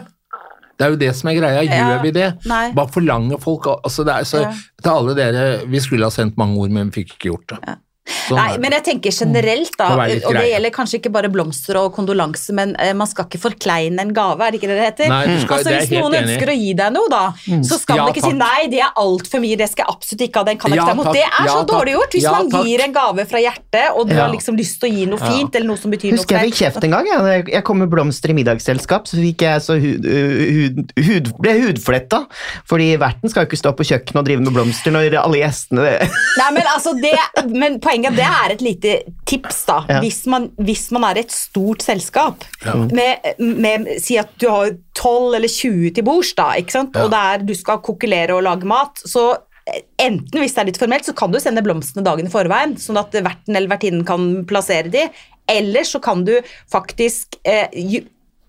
Det 0.79 0.87
er 0.87 0.93
jo 0.95 0.97
det 0.97 1.11
som 1.13 1.29
er 1.29 1.35
greia. 1.37 1.61
Gjør 1.67 1.91
Ja, 1.93 2.01
vi 2.01 2.11
det? 2.15 2.27
nei. 2.49 2.63
Bare 2.73 2.89
forlanger 2.89 3.37
folk 3.43 3.67
altså 3.75 4.05
det 4.07 4.13
er 4.15 4.23
så, 4.25 4.39
Ja. 4.47 4.53
Til 4.81 4.89
alle 4.95 5.13
dere 5.13 5.43
Vi 5.69 5.79
skulle 5.83 6.07
ha 6.07 6.09
sendt 6.09 6.37
mange 6.41 6.57
ord, 6.57 6.71
men 6.73 6.89
vi 6.89 7.03
fikk 7.03 7.11
ikke 7.17 7.29
gjort 7.29 7.47
det. 7.53 7.75
Sånn 8.01 8.33
Nei, 8.39 8.55
men 8.57 8.73
jeg 8.73 8.81
tenker 8.87 9.13
generelt, 9.13 9.75
da, 9.77 9.91
og 9.93 10.33
det 10.33 10.47
gjelder 10.49 10.71
kanskje 10.73 10.97
ikke 10.97 11.11
bare 11.13 11.29
blomster 11.31 11.77
og 11.77 11.91
kondolanse, 11.93 12.49
men 12.57 12.71
eh, 12.81 12.95
man 12.97 13.05
skal 13.07 13.27
ikke 13.27 13.37
forkleine 13.43 14.01
en 14.01 14.09
gave, 14.15 14.41
er 14.41 14.51
det 14.55 14.57
ikke 14.57 14.69
det 14.71 14.77
det 14.79 14.85
heter? 14.87 15.11
Nei, 15.11 15.19
skal- 15.43 15.59
altså, 15.59 15.69
det 15.69 15.81
hvis 15.83 15.91
noen 16.01 16.15
enig 16.17 16.31
ønsker 16.33 16.49
å 16.49 16.55
gi 16.57 16.71
deg 16.79 16.95
noe, 16.95 17.11
da, 17.13 17.21
så 17.61 17.77
skal 17.77 17.99
Ja, 18.01 18.05
man 18.07 18.15
ikke 18.15 18.23
si 18.25 18.33
nei, 18.39 18.61
det 18.73 18.79
er 18.81 18.97
altfor 18.97 19.43
mye, 19.43 19.59
det 19.61 19.67
skal 19.69 19.85
jeg 19.85 19.93
absolutt 19.93 20.23
ikke 20.25 20.41
ha, 20.41 20.47
den 20.49 20.57
kan 20.63 20.73
jeg 20.73 20.79
Ja, 20.81 20.81
ikke 20.81 20.89
ta 20.89 20.97
imot. 20.97 21.05
takk. 21.11 21.13
Det 21.13 21.25
er 21.27 21.45
Ja, 21.45 21.53
så 21.53 21.59
takk. 21.61 21.69
dårlig 21.75 21.93
gjort 21.93 22.17
hvis 22.17 22.25
man 22.31 22.49
takk. 22.55 22.65
gir 22.71 22.83
en 22.87 22.95
gave 22.97 23.27
fra 23.35 23.43
hjertet, 23.45 23.85
og 23.95 24.09
du 24.09 24.15
har 24.17 24.33
liksom 24.33 24.57
lyst 24.57 24.79
til 24.81 24.89
å 24.89 24.91
gi 24.97 25.05
noe 25.13 25.21
fint, 25.21 25.55
eller 25.61 25.67
noe 25.69 25.77
som 25.77 25.91
betyr 25.93 26.17
Husker 26.17 26.35
jeg 26.35 26.41
noe 26.41 26.49
fikk 26.49 26.59
kjeft 26.65 26.83
en 26.89 26.97
gang. 26.97 27.05
Jeg, 27.11 27.45
jeg 27.53 27.63
kom 27.69 27.77
med 27.85 27.89
blomster 27.93 28.33
i 28.33 28.37
middagsselskap, 28.41 29.05
så 29.05 29.21
fikk 29.21 29.45
jeg 29.45 29.61
så 29.61 29.77
hud, 29.77 30.09
hud, 30.09 30.81
hud, 31.05 31.31
ble 31.37 31.53
hudfletta. 31.67 32.25
Fordi 32.65 32.89
verten 32.97 33.29
skal 33.29 33.45
jo 33.45 33.51
ikke 33.51 33.61
stå 33.61 33.75
på 33.77 33.85
kjøkkenet 33.93 34.19
og 34.23 34.25
drive 34.25 34.41
med 34.41 34.53
blomster 34.57 34.91
når 34.97 35.19
alle 35.21 35.37
gjestene 35.45 35.85
Nei, 36.01 36.49
men, 36.55 36.63
altså 36.73 36.93
det, 36.97 37.13
men 37.53 37.77
poenget 37.91 38.17
det 38.17 38.25
er 38.25 38.53
et 38.53 38.63
lite 38.63 38.95
tips, 39.27 39.63
da. 39.67 39.77
Ja. 39.89 39.99
Hvis, 40.03 40.23
man, 40.31 40.49
hvis 40.63 40.87
man 40.95 41.05
er 41.09 41.21
et 41.21 41.33
stort 41.33 41.83
selskap, 41.85 42.45
med, 42.91 43.31
med, 43.39 43.89
si 44.03 44.17
at 44.21 44.31
du 44.41 44.47
har 44.49 44.73
12 44.97 45.37
eller 45.37 45.51
20 45.51 45.93
til 45.97 46.07
bords, 46.07 46.33
da, 46.37 46.51
ikke 46.59 46.77
sant? 46.77 46.97
og 46.97 47.11
der 47.13 47.43
du 47.45 47.53
skal 47.57 47.81
kokkelere 47.83 48.37
og 48.37 48.45
lage 48.47 48.69
mat, 48.69 49.01
så 49.05 49.33
Enten 50.01 50.41
hvis 50.41 50.55
det 50.55 50.59
er 50.63 50.67
litt 50.71 50.79
formelt, 50.81 51.05
så 51.05 51.13
kan 51.15 51.31
du 51.31 51.37
sende 51.39 51.61
blomstene 51.63 52.01
dagen 52.03 52.25
i 52.27 52.31
forveien, 52.33 52.73
sånn 52.81 52.97
at 52.99 53.13
verten 53.13 53.55
eller 53.55 53.69
vertinnen 53.69 54.01
kan 54.03 54.41
plassere 54.49 54.89
de. 54.91 55.03
Eller 55.47 55.85
så 55.87 56.01
kan 56.03 56.23
du 56.25 56.33
faktisk 56.73 57.37
eh, 57.45 57.69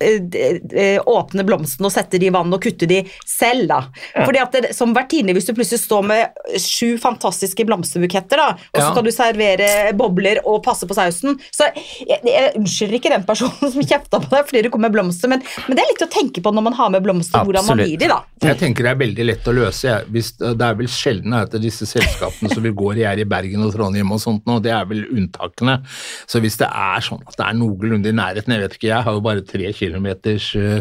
åpne 0.03 1.45
blomstene 1.47 1.89
og 1.89 1.93
sette 1.95 2.19
de 2.21 2.29
i 2.29 2.33
vann 2.35 2.53
og 2.53 2.63
kutte 2.63 2.87
de 2.91 3.03
selv. 3.29 3.69
da. 3.71 3.81
Fordi 4.25 4.41
at 4.43 4.53
det, 4.53 4.73
Som 4.77 4.95
vertinne, 4.95 5.33
hvis 5.37 5.47
du 5.49 5.55
plutselig 5.55 5.83
står 5.85 6.05
med 6.07 6.59
sju 6.61 6.97
fantastiske 7.01 7.65
blomsterbuketter, 7.69 8.37
da, 8.41 8.49
og 8.57 8.79
så 8.79 8.83
Ja. 8.83 8.91
skal 8.93 9.05
du 9.05 9.11
servere 9.13 9.93
bobler 9.97 10.41
og 10.47 10.63
passe 10.65 10.87
på 10.87 10.95
sausen 10.95 11.39
så 11.53 11.69
Jeg, 11.75 12.21
jeg 12.25 12.53
unnskylder 12.59 12.95
ikke 12.99 13.11
den 13.13 13.25
personen 13.25 13.71
som 13.73 13.83
kjefta 13.83 14.21
på 14.21 14.29
deg 14.31 14.47
fordi 14.49 14.63
du 14.63 14.71
kom 14.71 14.81
med 14.83 14.93
blomster, 14.93 15.29
men, 15.29 15.43
men 15.69 15.77
det 15.77 15.83
er 15.85 15.91
litt 15.93 16.03
å 16.07 16.11
tenke 16.11 16.43
på 16.43 16.53
når 16.53 16.63
man 16.63 16.73
har 16.79 16.91
med 16.91 17.03
blomster, 17.05 17.45
hvordan 17.45 17.67
man 17.67 17.79
gir 17.87 17.99
de, 17.99 18.09
da. 18.09 18.21
Jeg 18.43 18.59
tenker 18.59 18.83
det 18.87 18.91
er 18.93 19.01
veldig 19.03 19.27
lett 19.27 19.47
å 19.49 19.55
løse. 19.55 19.83
Jeg. 19.87 20.07
Hvis, 20.13 20.33
det 20.39 20.67
er 20.67 20.75
vel 20.79 20.89
sjelden 20.91 21.35
at 21.39 21.55
disse 21.63 21.87
selskapene 21.87 22.51
som 22.53 22.63
vi 22.63 22.73
går 22.75 22.99
i 23.03 23.07
er 23.09 23.23
i 23.23 23.25
Bergen 23.29 23.63
og 23.65 23.73
Trondheim 23.75 24.11
og 24.13 24.21
sånt 24.23 24.45
nå, 24.49 24.59
det 24.63 24.73
er 24.75 24.85
vel 24.91 25.05
unntakene. 25.13 25.79
Så 26.27 26.41
hvis 26.43 26.57
det 26.61 26.69
er 26.69 27.01
sånn 27.05 27.23
at 27.27 27.37
det 27.39 27.47
er 27.47 27.55
noenlunde 27.59 28.11
i 28.11 28.17
nærheten, 28.17 28.53
jeg 28.57 28.65
vet 28.65 28.77
ikke, 28.79 28.91
jeg 28.91 29.03
har 29.07 29.13
jo 29.17 29.21
bare 29.25 29.45
tre 29.47 29.73
kilometers 29.93 30.49
øh, 30.57 30.81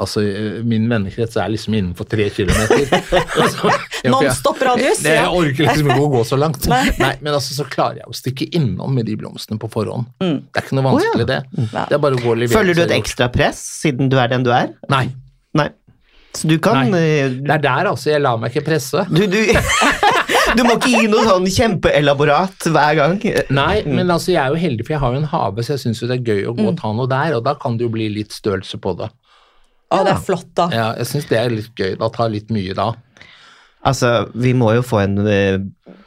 Altså, 0.00 0.20
øh, 0.22 0.60
min 0.68 0.84
vennekrets 0.90 1.36
er 1.40 1.48
liksom 1.52 1.74
innenfor 1.80 2.04
tre 2.08 2.28
kilometer. 2.30 2.84
Altså, 3.40 3.72
ja, 4.04 4.12
Non-stop 4.12 4.60
radius, 4.64 5.00
Det, 5.04 5.16
jeg 5.16 5.32
orker 5.40 5.66
liksom 5.66 5.90
ikke 5.90 6.04
å 6.06 6.12
gå 6.14 6.22
så 6.28 6.38
langt. 6.40 6.68
Nei. 6.70 6.82
Nei, 7.04 7.12
men 7.24 7.32
altså, 7.36 7.56
så 7.56 7.66
klarer 7.68 8.02
jeg 8.02 8.08
å 8.12 8.16
stikke 8.16 8.48
innom 8.56 8.94
med 8.96 9.08
de 9.08 9.16
blomstene 9.20 9.60
på 9.60 9.68
forhånd. 9.72 10.08
Mm. 10.22 10.38
Det 10.46 10.60
er 10.62 10.66
ikke 10.68 10.78
noe 10.78 10.88
vanskelig, 10.92 11.26
det. 11.32 11.40
Det 11.58 11.98
er 11.98 12.04
bare 12.06 12.20
å 12.20 12.22
gå 12.22 12.36
levere. 12.38 12.54
Føler 12.60 12.78
du 12.78 12.84
et 12.86 12.96
ekstra 13.00 13.28
press, 13.32 13.60
siden 13.82 14.12
du 14.12 14.18
er 14.20 14.30
den 14.32 14.46
du 14.46 14.52
er? 14.54 14.72
Nei. 14.92 15.06
Nei. 15.58 15.68
Så 16.36 16.46
du 16.46 16.60
kan 16.62 16.92
Nei. 16.92 17.00
eh, 17.00 17.32
Det 17.42 17.50
er 17.56 17.62
der, 17.64 17.88
altså. 17.90 18.12
Jeg 18.12 18.22
lar 18.22 18.36
meg 18.38 18.52
ikke 18.54 18.68
presse. 18.68 19.02
Du, 19.10 19.24
du, 19.26 19.40
du 20.56 20.62
må 20.66 20.76
ikke 20.76 20.90
gi 20.92 21.08
noe 21.10 21.24
sånn 21.26 21.48
kjempeelaborat 21.50 22.68
hver 22.72 22.98
gang. 22.98 23.16
Nei, 23.54 23.82
men 23.86 24.12
altså 24.12 24.34
jeg 24.34 24.40
er 24.42 24.54
jo 24.54 24.60
heldig, 24.64 24.86
for 24.86 24.96
jeg 24.96 25.02
har 25.04 25.14
jo 25.14 25.22
en 25.22 25.30
hage, 25.32 25.64
så 25.66 25.74
jeg 25.76 25.84
syns 25.84 26.02
det 26.04 26.18
er 26.18 26.32
gøy 26.32 26.48
å 26.50 26.54
gå 26.58 26.68
og 26.72 26.78
ta 26.80 26.92
noe 26.96 27.10
der, 27.10 27.36
og 27.38 27.44
da 27.46 27.56
kan 27.60 27.78
det 27.78 27.86
jo 27.86 27.92
bli 27.94 28.10
litt 28.14 28.34
størrelse 28.36 28.80
på 28.82 28.94
det. 29.00 29.10
Å, 29.90 30.02
det 30.06 30.14
er 30.14 30.22
flott, 30.22 30.50
da. 30.58 30.68
Ja, 30.74 30.88
jeg 31.00 31.08
syns 31.10 31.26
det 31.30 31.38
er 31.40 31.50
litt 31.54 31.72
gøy. 31.74 31.96
Da 31.98 32.10
tar 32.14 32.30
litt 32.30 32.52
mye 32.54 32.76
da. 32.78 32.92
Altså, 33.86 34.28
Vi 34.36 34.52
må 34.54 34.70
jo 34.76 34.84
få 34.86 35.00
en 35.02 35.16
eh, 35.26 35.56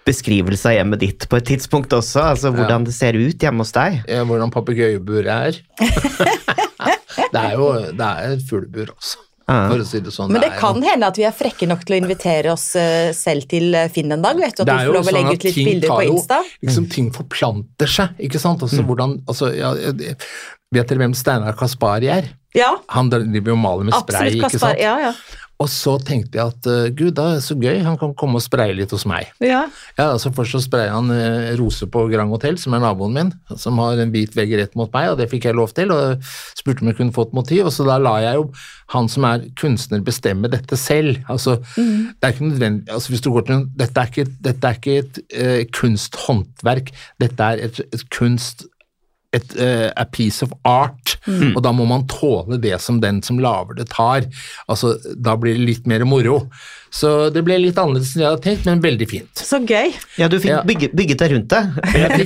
beskrivelse 0.07 0.69
av 0.69 0.77
hjemmet 0.77 1.01
ditt 1.03 1.27
på 1.29 1.39
et 1.39 1.47
tidspunkt 1.49 1.93
også. 1.95 2.21
altså 2.33 2.53
Hvordan 2.53 2.87
det 2.87 2.93
ser 2.95 3.17
ut 3.17 3.43
hjemme 3.43 3.65
hos 3.65 3.73
deg. 3.75 3.99
Ja, 4.07 4.23
Hvordan 4.29 4.53
papegøyeburet 4.55 5.33
er. 5.33 5.59
det 7.33 7.41
er 7.41 7.57
jo 7.57 7.69
det 7.91 8.07
er 8.07 8.37
et 8.37 8.47
fuglebur, 8.49 8.93
altså. 8.95 9.19
Ja. 9.47 9.67
For 9.69 9.77
å 9.83 9.85
si 9.85 9.99
det 9.99 10.11
sånn. 10.15 10.31
Men 10.31 10.41
det 10.41 10.51
kan 10.59 10.75
jo- 10.79 10.87
hende 10.87 11.07
at 11.07 11.17
vi 11.19 11.23
er 11.27 11.31
frekke 11.35 11.67
nok 11.67 11.83
til 11.85 11.97
å 11.97 12.01
invitere 12.03 12.51
oss 12.53 12.75
eh, 12.79 13.11
selv 13.11 13.47
til 13.51 13.75
eh, 13.75 13.89
Finn 13.89 14.11
en 14.11 14.21
dag. 14.21 14.37
vet 14.39 14.55
du, 14.55 14.61
At 14.63 14.69
er 14.69 14.77
får 14.79 14.85
jo 14.85 14.93
lov 14.93 15.03
å 15.03 15.09
sånn 15.09 15.13
legge 15.19 15.33
ut 15.33 15.43
litt 15.43 15.53
ting 15.55 15.65
bilder 15.67 15.89
på 15.89 16.03
Insta. 16.07 16.37
jo- 16.43 16.67
Liksom 16.69 16.89
Ting 16.89 17.11
forplanter 17.11 17.87
seg, 17.87 18.09
ikke 18.19 18.39
sant. 18.39 18.61
Altså 18.63 18.85
hvordan 18.87 19.17
altså, 19.27 19.51
ja, 19.55 19.73
Vet 20.73 20.87
dere 20.89 20.97
hvem 21.03 21.13
Steinar 21.13 21.53
Kaspari 21.53 22.07
er? 22.09 22.29
Ja, 22.55 22.77
Han 22.89 23.09
driver 23.09 23.51
jo 23.51 23.53
og 23.53 23.59
maler 23.61 23.83
med 23.85 23.93
spray, 23.93 24.29
absolutt. 24.29 24.33
ikke 24.39 24.49
Kaspar. 24.51 24.69
sant. 24.69 24.79
Ja, 24.79 24.97
ja. 24.99 25.13
Og 25.63 25.69
så 25.71 25.95
tenkte 26.03 26.39
jeg 26.39 26.51
at 26.51 26.67
eh, 26.69 26.89
gud, 26.91 27.13
da 27.15 27.29
er 27.31 27.39
det 27.39 27.45
så 27.45 27.55
gøy, 27.55 27.77
han 27.85 27.97
kan 27.99 28.13
komme 28.19 28.39
og 28.39 28.43
spraye 28.43 28.75
litt 28.75 28.91
hos 28.95 29.07
meg. 29.09 29.31
ja. 29.43 29.63
Ja, 29.97 30.09
altså 30.09 30.31
Først 30.33 30.55
så 30.55 30.61
spraya 30.63 30.95
han 30.95 31.11
eh, 31.13 31.53
Rose 31.59 31.87
på 31.91 32.05
Grand 32.11 32.33
Hotel, 32.33 32.57
som 32.59 32.75
er 32.75 32.81
naboen 32.83 33.13
min, 33.15 33.31
som 33.59 33.77
har 33.83 34.01
en 34.01 34.11
hvit 34.13 34.35
vegg 34.35 34.55
rett 34.59 34.77
mot 34.79 34.91
meg, 34.93 35.11
og 35.11 35.19
det 35.21 35.29
fikk 35.31 35.47
jeg 35.47 35.57
lov 35.57 35.71
til. 35.77 35.93
og 35.93 36.23
Spurte 36.57 36.83
om 36.83 36.89
jeg 36.91 36.97
kunne 36.99 37.15
få 37.15 37.27
et 37.27 37.35
motiv, 37.37 37.67
og 37.69 37.75
så 37.75 37.85
da 37.87 37.99
la 38.01 38.17
jeg 38.25 38.41
jo 38.41 38.47
han 38.93 39.07
som 39.09 39.25
er 39.27 39.45
kunstner, 39.59 40.03
bestemme 40.05 40.49
dette 40.51 40.77
selv. 40.77 41.21
Altså, 41.31 41.55
det 41.77 42.27
er 42.27 42.33
ikke 42.35 42.49
nødvendig, 42.49 42.91
altså 42.93 43.13
hvis 43.13 43.23
du 43.23 43.31
går 43.33 43.47
til 43.47 43.55
en, 43.55 43.65
Dette 43.79 44.01
er 44.01 44.11
ikke, 44.11 44.27
dette 44.43 44.69
er 44.69 44.77
ikke 44.77 44.97
et 44.99 45.19
eh, 45.33 45.63
kunsthåndverk, 45.73 46.91
dette 47.21 47.49
er 47.53 47.63
et, 47.69 47.81
et 47.93 48.05
kunst 48.13 48.67
et, 49.33 49.55
uh, 49.57 49.89
a 49.97 50.05
piece 50.05 50.43
of 50.45 50.51
art, 50.67 51.15
og 51.55 51.61
da 51.63 51.71
må 51.73 51.85
man 51.89 52.03
tåle 52.11 52.57
det 52.61 52.75
som 52.83 52.99
den 53.01 53.21
som 53.25 53.37
lager 53.41 53.77
det 53.79 53.87
tar. 53.89 54.25
Altså, 54.69 54.93
Da 55.15 55.35
blir 55.39 55.55
det 55.57 55.63
litt 55.65 55.87
mer 55.87 56.03
moro. 56.05 56.43
Så 56.93 57.31
det 57.33 57.41
ble 57.47 57.55
litt 57.57 57.77
annerledes 57.81 58.11
enn 58.13 58.21
jeg 58.21 58.29
hadde 58.29 58.43
tenkt, 58.45 58.65
men 58.69 58.81
veldig 58.83 59.07
fint. 59.09 59.41
Så 59.41 59.57
gøy. 59.65 59.95
Ja, 60.21 60.27
du 60.29 60.35
fikk 60.37 60.51
Ja. 60.51 60.59
bygget, 60.61 60.93
bygget 60.93 61.23
deg 61.23 61.31
rundt 61.33 61.49
det. 61.55 61.63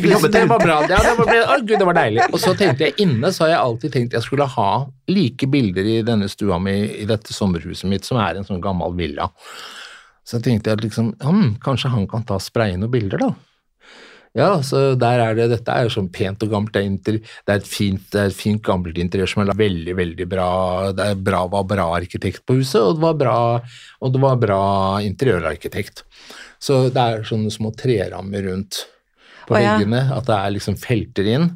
Liksom, 0.03 0.27
det 0.33 0.41
var 0.49 0.59
bra. 0.59 0.81
Ja, 0.89 0.97
det 1.05 1.13
var, 1.21 1.31
å, 1.55 1.59
Gud, 1.63 1.77
det 1.79 1.87
var 1.87 1.95
deilig. 2.01 2.25
Og 2.33 2.39
så 2.43 2.51
tenkte 2.59 2.89
jeg 2.89 2.97
inne, 3.05 3.31
så 3.31 3.45
har 3.45 3.53
jeg 3.53 3.61
alltid 3.63 3.93
tenkt 3.95 4.17
jeg 4.17 4.25
skulle 4.27 4.49
ha 4.57 4.69
like 5.07 5.47
bilder 5.47 5.87
i 5.87 6.01
denne 6.03 6.27
stua 6.27 6.59
mi 6.59 6.75
i 6.99 7.05
dette 7.07 7.31
sommerhuset 7.31 7.87
mitt, 7.87 8.03
som 8.03 8.19
er 8.19 8.35
en 8.41 8.49
sånn 8.49 8.59
gammel 8.61 8.91
villa. 8.99 9.29
Så 10.27 10.41
tenkte 10.43 10.73
jeg 10.73 10.83
liksom, 10.83 11.13
hm, 11.23 11.53
kanskje 11.63 11.93
han 11.93 12.07
kan 12.11 12.25
ta 12.27 12.35
spraye 12.43 12.75
noen 12.75 12.91
bilder, 12.91 13.21
da. 13.23 13.29
Ja, 14.37 14.49
så 14.61 14.91
der 14.99 15.21
er 15.23 15.37
det, 15.37 15.47
Dette 15.55 15.73
er 15.73 15.87
jo 15.87 15.93
sånn 15.95 16.11
pent 16.13 16.43
og 16.45 16.51
gammelt. 16.51 16.75
Det 16.75 16.83
er, 16.83 16.89
inter, 16.91 17.15
det 17.17 17.53
er 17.53 17.61
et 17.61 17.69
fint, 17.69 18.03
det 18.13 18.19
er 18.21 18.29
et 18.29 18.37
fint 18.37 18.61
gammelt 18.63 18.99
interiør 19.01 19.31
som 19.31 19.43
er 19.43 19.57
veldig 19.57 19.95
veldig 19.97 20.27
bra. 20.29 20.49
Det 20.97 21.07
bra, 21.25 21.41
var 21.49 21.65
bra 21.69 21.87
arkitekt 21.97 22.43
på 22.45 22.59
huset, 22.59 22.81
og 22.83 22.99
det 22.99 23.05
var 23.07 23.17
bra, 23.17 23.37
og 24.03 24.13
det 24.13 24.21
var 24.21 24.37
bra 24.41 24.61
interiørarkitekt. 25.07 26.05
Så 26.61 26.85
det 26.93 27.01
er 27.01 27.25
sånne 27.25 27.53
små 27.53 27.73
trerammer 27.77 28.45
rundt 28.51 28.83
på 29.47 29.55
Å, 29.55 29.61
ja. 29.61 29.75
veggene, 29.77 30.03
at 30.13 30.29
det 30.29 30.37
er 30.37 30.53
liksom 30.57 30.77
felter 30.81 31.31
inn. 31.33 31.49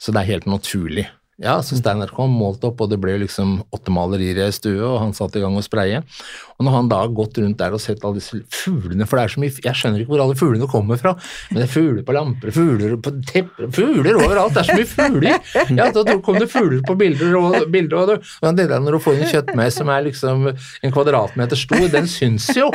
Så 0.00 0.14
det 0.14 0.22
er 0.22 0.32
helt 0.36 0.46
naturlig. 0.48 1.08
Ja, 1.40 1.54
så 1.64 1.78
Steinar 1.78 2.10
kom, 2.12 2.34
målte 2.36 2.68
opp, 2.68 2.82
og 2.84 2.90
det 2.92 2.98
ble 3.00 3.14
liksom 3.22 3.62
åtte 3.72 3.92
malerier 3.94 4.36
i 4.36 4.42
ei 4.44 4.52
stue, 4.52 4.76
og 4.84 4.98
han 5.00 5.14
satte 5.16 5.40
i 5.40 5.42
gang 5.42 5.54
å 5.56 5.62
spreie. 5.64 6.02
Og 6.58 6.66
når 6.66 6.74
han 6.74 6.90
da 6.90 6.98
har 7.00 7.14
gått 7.16 7.38
rundt 7.40 7.56
der 7.56 7.72
og 7.72 7.80
sett 7.80 8.02
alle 8.04 8.20
disse 8.20 8.42
fuglene, 8.52 9.06
for 9.08 9.16
det 9.16 9.22
er 9.24 9.32
så 9.32 9.40
mye 9.40 9.62
Jeg 9.64 9.78
skjønner 9.80 10.02
ikke 10.02 10.12
hvor 10.12 10.24
alle 10.26 10.36
fuglene 10.36 10.68
kommer 10.68 11.00
fra, 11.00 11.14
men 11.48 11.62
det 11.62 11.64
er 11.64 11.72
fugler 11.72 12.04
på 12.04 12.16
lamper, 12.16 12.52
fugler 12.52 12.92
på 13.00 13.14
tepper, 13.30 13.70
fugler 13.72 14.18
overalt, 14.20 14.58
det 14.58 14.60
er 14.60 14.68
så 14.68 14.76
mye 14.76 14.90
fugler! 14.90 15.48
Ja, 15.80 15.88
da 15.96 16.18
kom 16.26 16.36
det 16.36 16.50
fugler 16.52 16.84
på 16.84 16.98
bilder, 17.00 17.32
og, 17.40 17.56
bilder, 17.72 17.96
og, 18.02 18.28
og 18.44 18.60
det 18.60 18.68
der 18.74 18.84
når 18.84 18.98
du 18.98 19.00
får 19.06 19.16
en 19.16 19.32
kjøttmeis 19.32 19.80
som 19.80 19.94
er 19.94 20.04
liksom 20.10 20.50
en 20.50 20.92
kvadratmeter 20.92 21.62
stor, 21.62 21.88
den 21.96 22.10
syns 22.10 22.50
jo! 22.58 22.68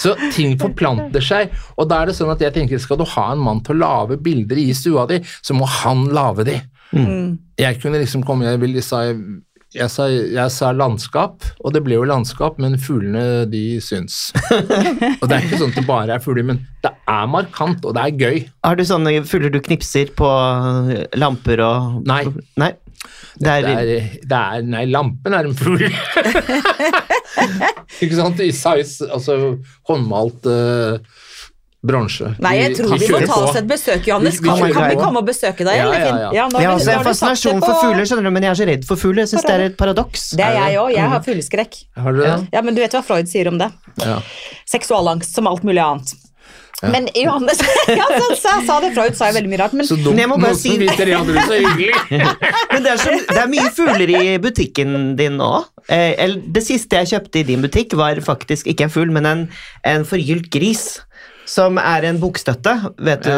Så 0.00 0.14
ting 0.32 0.56
forplanter 0.56 1.20
seg, 1.20 1.52
og 1.76 1.92
da 1.92 2.00
er 2.00 2.08
det 2.08 2.16
sånn 2.16 2.32
at 2.32 2.40
jeg 2.40 2.56
tenker 2.56 2.80
skal 2.80 2.96
du 2.96 3.04
ha 3.12 3.28
en 3.34 3.44
mann 3.44 3.60
til 3.66 3.76
å 3.76 3.82
lage 3.84 4.20
bilder 4.24 4.56
i 4.64 4.70
stua 4.72 5.04
di, 5.10 5.20
så 5.44 5.56
må 5.58 5.68
han 5.82 6.08
lage 6.16 6.48
de. 6.48 6.58
Jeg 6.92 7.80
kunne 7.82 8.00
liksom 8.00 8.22
komme 8.24 8.46
Jeg, 8.48 8.60
vil, 8.62 8.76
jeg, 8.78 8.84
sa, 8.86 9.02
jeg, 9.74 9.90
sa, 9.92 10.06
jeg 10.08 10.54
sa 10.54 10.70
landskap, 10.72 11.44
og 11.60 11.74
det 11.74 11.82
ble 11.84 11.98
jo 11.98 12.06
landskap, 12.08 12.56
men 12.62 12.78
fuglene 12.80 13.44
de 13.50 13.62
syns. 13.84 14.30
og 15.20 15.24
det 15.28 15.36
er 15.36 15.44
ikke 15.44 15.60
sånn 15.60 15.74
at 15.74 15.80
det 15.80 15.86
bare 15.88 16.16
er 16.16 16.24
fugler, 16.24 16.46
men 16.48 16.62
det 16.84 16.94
er 17.10 17.30
markant, 17.30 17.84
og 17.84 17.96
det 17.98 18.04
er 18.04 18.18
gøy. 18.24 18.42
Har 18.64 18.78
du 18.78 18.84
sånne 18.88 19.18
fugler 19.28 19.52
du 19.52 19.60
knipser 19.64 20.12
på 20.16 20.28
lamper 21.18 21.64
og 21.66 22.04
Nei. 22.08 22.24
Nei. 22.60 22.72
Det 23.38 23.50
er, 23.52 23.62
Det 23.62 23.74
er, 23.74 24.06
det 24.26 24.38
er 24.38 24.64
Nei, 24.66 24.84
lampen 24.90 25.34
er 25.36 25.46
en 25.46 25.54
fugl. 25.56 25.84
ikke 28.02 28.16
sant? 28.16 28.40
I 28.42 28.50
size, 28.50 29.06
altså 29.06 29.58
håndmalt 29.88 30.48
uh, 30.50 30.98
bronse. 31.82 32.32
Nei, 32.42 32.54
jeg 32.58 32.74
tror 32.76 32.98
vi 32.98 33.06
må 33.12 33.20
ta 33.26 33.36
oss 33.46 33.56
et 33.60 33.66
besøk, 33.70 34.06
Johannes. 34.08 34.40
Vi- 34.40 34.48
vi 34.48 34.48
Kan, 34.50 34.72
kan 34.74 34.88
vi 34.90 34.96
komme 34.98 35.18
og 35.22 35.26
besøke 35.28 35.62
deg? 35.62 35.76
Ja, 35.78 35.84
eller, 35.86 35.98
ja, 35.98 36.06
ja. 36.06 36.30
Ja, 36.32 36.32
jeg 36.32 36.42
har 36.42 36.60
vi- 36.60 36.82
også 36.82 36.92
en 36.98 37.04
fascinasjon 37.06 37.60
for 37.62 37.74
fugler, 37.82 38.04
skjønner 38.04 38.24
du, 38.24 38.30
men 38.30 38.42
jeg 38.42 38.50
er 38.50 38.58
så 38.64 38.66
redd 38.66 38.84
for 38.84 38.96
fugler. 38.96 39.22
Jeg 39.22 39.28
syns 39.34 39.46
det 39.46 39.54
er 39.54 39.64
et 39.70 39.76
paradoks. 39.78 40.30
Det 40.36 40.44
er 40.44 40.54
jeg 40.58 40.78
òg. 40.82 40.92
Jeg 40.96 41.08
har 41.14 41.20
fugleskrekk. 41.22 41.82
Har 41.96 42.12
du 42.12 42.22
det? 42.22 42.48
Ja, 42.52 42.62
men 42.62 42.74
du 42.74 42.80
vet 42.82 42.90
hva 42.92 43.04
Freud 43.04 43.28
sier 43.30 43.46
om 43.48 43.58
det. 43.58 43.70
Ja. 44.02 44.20
Seksualangst 44.66 45.34
som 45.34 45.46
alt 45.46 45.62
mulig 45.62 45.78
annet. 45.84 46.14
Men 46.80 47.08
Johannes 47.12 47.58
ja, 47.88 48.04
så, 48.06 48.26
så, 48.38 48.52
sa 48.64 48.76
det 48.80 48.92
Freud 48.94 49.16
sa 49.18 49.26
jeg 49.26 49.34
veldig 49.34 49.50
mye 49.50 49.58
rart, 49.58 49.72
men 49.74 49.84
Så 49.86 49.96
dumt. 49.98 50.12
Men 50.14 50.18
jeg 50.22 50.28
må 50.30 50.36
bare 50.38 50.52
Noen 50.52 50.60
som 50.60 50.70
si- 50.70 50.78
viter 50.78 51.08
det 51.10 51.14
andre 51.18 51.42
så 51.42 51.56
hyggelig. 51.58 51.94
Men 52.72 52.82
det 52.84 52.92
er, 52.92 53.00
så, 53.02 53.14
det 53.26 53.40
er 53.42 53.48
mye 53.50 53.70
fugler 53.74 54.12
i 54.14 54.36
butikken 54.38 55.16
din 55.18 55.38
nå. 55.40 55.64
Eh, 55.90 56.36
det 56.46 56.62
siste 56.62 57.00
jeg 57.00 57.10
kjøpte 57.10 57.40
i 57.40 57.42
din 57.48 57.64
butikk, 57.64 57.96
var 57.98 58.14
faktisk 58.22 58.68
ikke 58.70 58.86
en 58.86 58.90
fugl, 58.94 59.10
men 59.10 59.26
en, 59.26 59.42
en 59.82 60.04
forgylt 60.06 60.50
gris. 60.54 61.00
Som 61.48 61.78
er 61.80 62.04
en 62.10 62.18
bokstøtte. 62.20 62.74
Vet 63.00 63.22
du, 63.24 63.32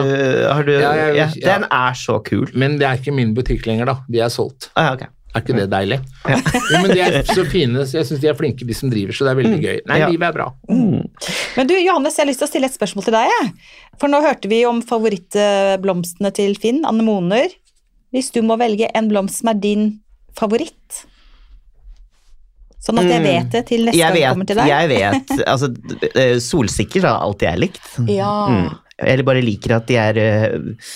har 0.51 0.67
du 0.67 0.73
Ja, 0.75 0.91
jeg- 0.99 1.17
ja, 1.17 1.29
ja. 1.31 1.47
Den 1.47 1.65
er 1.71 1.95
så 1.95 2.19
kul. 2.27 2.49
Men 2.59 2.77
det 2.81 2.87
er 2.89 2.99
ikke 2.99 3.15
min 3.15 3.33
butikk 3.37 3.67
lenger, 3.71 3.87
da. 3.87 3.97
De 4.11 4.19
er 4.21 4.29
solgt. 4.35 4.71
Ah, 4.75 4.89
ja, 4.91 4.93
ok. 4.99 5.07
Er 5.31 5.41
ikke 5.45 5.55
det 5.55 5.69
deilig? 5.71 6.01
Jo, 6.27 6.79
men 6.83 6.91
de 6.91 6.99
er 7.05 7.23
så 7.23 7.45
fine, 7.47 7.85
jeg 7.87 8.03
syns 8.09 8.19
de 8.19 8.27
er 8.27 8.35
flinke, 8.35 8.67
de 8.67 8.75
som 8.75 8.91
driver, 8.91 9.15
så 9.15 9.29
det 9.29 9.31
er 9.31 9.39
veldig 9.39 9.61
gøy. 9.63 9.77
Nei, 9.87 9.99
Ja. 10.01 10.09
livet 10.11 10.27
er 10.27 10.33
bra. 10.35 10.49
Men 10.69 11.67
du, 11.71 11.75
Johannes, 11.79 12.17
jeg 12.19 12.25
har 12.27 12.31
lyst 12.33 12.43
til 12.43 12.49
å 12.49 12.51
stille 12.51 12.67
et 12.67 12.75
spørsmål 12.75 13.05
til 13.07 13.15
deg. 13.15 13.53
For 13.97 14.09
nå 14.11 14.19
hørte 14.27 14.49
vi 14.51 14.65
om 14.67 14.83
favorittblomstene 14.83 16.33
til 16.35 16.57
Finn, 16.59 16.83
anemoner. 16.85 17.47
Hvis 18.13 18.33
du 18.35 18.41
må 18.43 18.57
velge 18.59 18.91
en 18.93 19.09
blomst 19.09 19.39
som 19.39 19.53
er 19.53 19.61
din 19.63 20.01
favoritt, 20.35 21.05
sånn 22.91 23.01
at 23.05 23.11
jeg 23.14 23.22
vet 23.24 23.49
det 23.55 23.62
til 23.70 23.86
neste 23.86 23.99
Jeg 23.99 24.12
gang 24.12 24.20
jeg 24.20 24.34
kommer 24.34 24.51
til 24.51 24.61
deg. 24.61 24.70
jeg 24.70 24.91
vet 24.93 25.32
altså, 25.47 25.70
eh, 26.14 26.36
Solsikker 26.45 27.07
har 27.09 27.24
alltid 27.24 27.49
jeg 27.49 27.62
likt. 27.64 27.91
Ja. 28.11 28.34
Mm. 28.51 28.68
Eller 29.14 29.24
bare 29.24 29.43
liker 29.45 29.76
at 29.78 29.86
de 29.88 29.97
er 29.97 30.18
eh, 30.20 30.86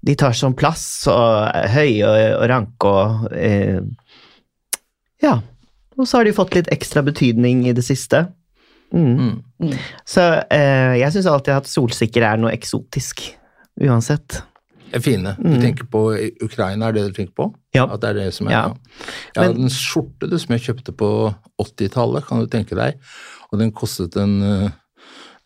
De 0.00 0.14
tar 0.16 0.32
sånn 0.32 0.54
plass 0.56 0.84
og 1.12 1.50
høye 1.74 2.06
og, 2.08 2.18
og 2.40 2.46
ranke 2.48 2.92
og 2.94 3.32
eh, 3.36 3.80
Ja. 5.20 5.34
Og 6.00 6.06
så 6.08 6.16
har 6.16 6.24
de 6.24 6.32
fått 6.32 6.54
litt 6.56 6.70
ekstra 6.72 7.02
betydning 7.04 7.66
i 7.68 7.74
det 7.76 7.82
siste. 7.84 8.22
Mm. 8.94 9.10
Mm. 9.18 9.34
Mm. 9.66 9.74
Så 10.08 10.22
eh, 10.48 10.94
jeg 11.02 11.12
syns 11.12 11.28
alltid 11.28 11.58
at 11.58 11.68
solsikker 11.68 12.24
er 12.24 12.40
noe 12.40 12.54
eksotisk. 12.56 13.26
Uansett. 13.84 14.40
Er 14.92 15.00
fine. 15.00 15.36
Du 15.38 15.48
Mm. 15.48 15.60
tenker 15.60 15.84
på 15.90 16.00
Ukraina, 16.42 16.88
er 16.88 16.92
det 16.92 17.06
du 17.08 17.12
tenker 17.22 17.34
på? 17.34 17.54
Ja. 17.74 17.84
At 17.86 18.00
det 18.00 18.10
er 18.10 18.14
det 18.14 18.34
som 18.34 18.48
er 18.48 18.50
Ja. 18.50 18.74
ja 19.36 19.42
Men- 19.42 19.56
den 19.56 19.68
skjorte 19.70 20.28
du, 20.28 20.38
som 20.38 20.56
jeg 20.56 20.62
kjøpte 20.74 20.92
på 20.92 21.34
80-tallet, 21.60 22.26
kan 22.26 22.40
du 22.40 22.46
tenke 22.46 22.74
deg, 22.74 22.94
og 23.52 23.58
den 23.58 23.70
kostet 23.72 24.16
en, 24.16 24.42
eh, 24.42 24.70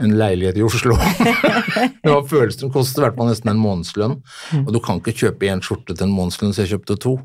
en 0.01 0.11
leilighet 0.11 0.57
i 0.57 0.63
Oslo. 0.63 0.95
det 2.03 2.11
var 2.11 2.23
følelsen 2.27 2.61
den 2.61 2.71
kostet 2.73 2.99
i 2.99 3.01
hvert 3.07 3.17
fall 3.17 3.29
nesten 3.29 3.51
en 3.51 3.61
månedslønn, 3.63 4.23
og 4.67 4.73
du 4.73 4.81
kan 4.81 4.99
ikke 5.01 5.15
kjøpe 5.15 5.47
én 5.53 5.61
skjorte 5.63 5.95
til 5.97 6.07
en 6.09 6.17
månedslønn, 6.17 6.53
så 6.55 6.65
jeg 6.67 6.79
kjøpte 6.79 6.99
to. 6.99 7.19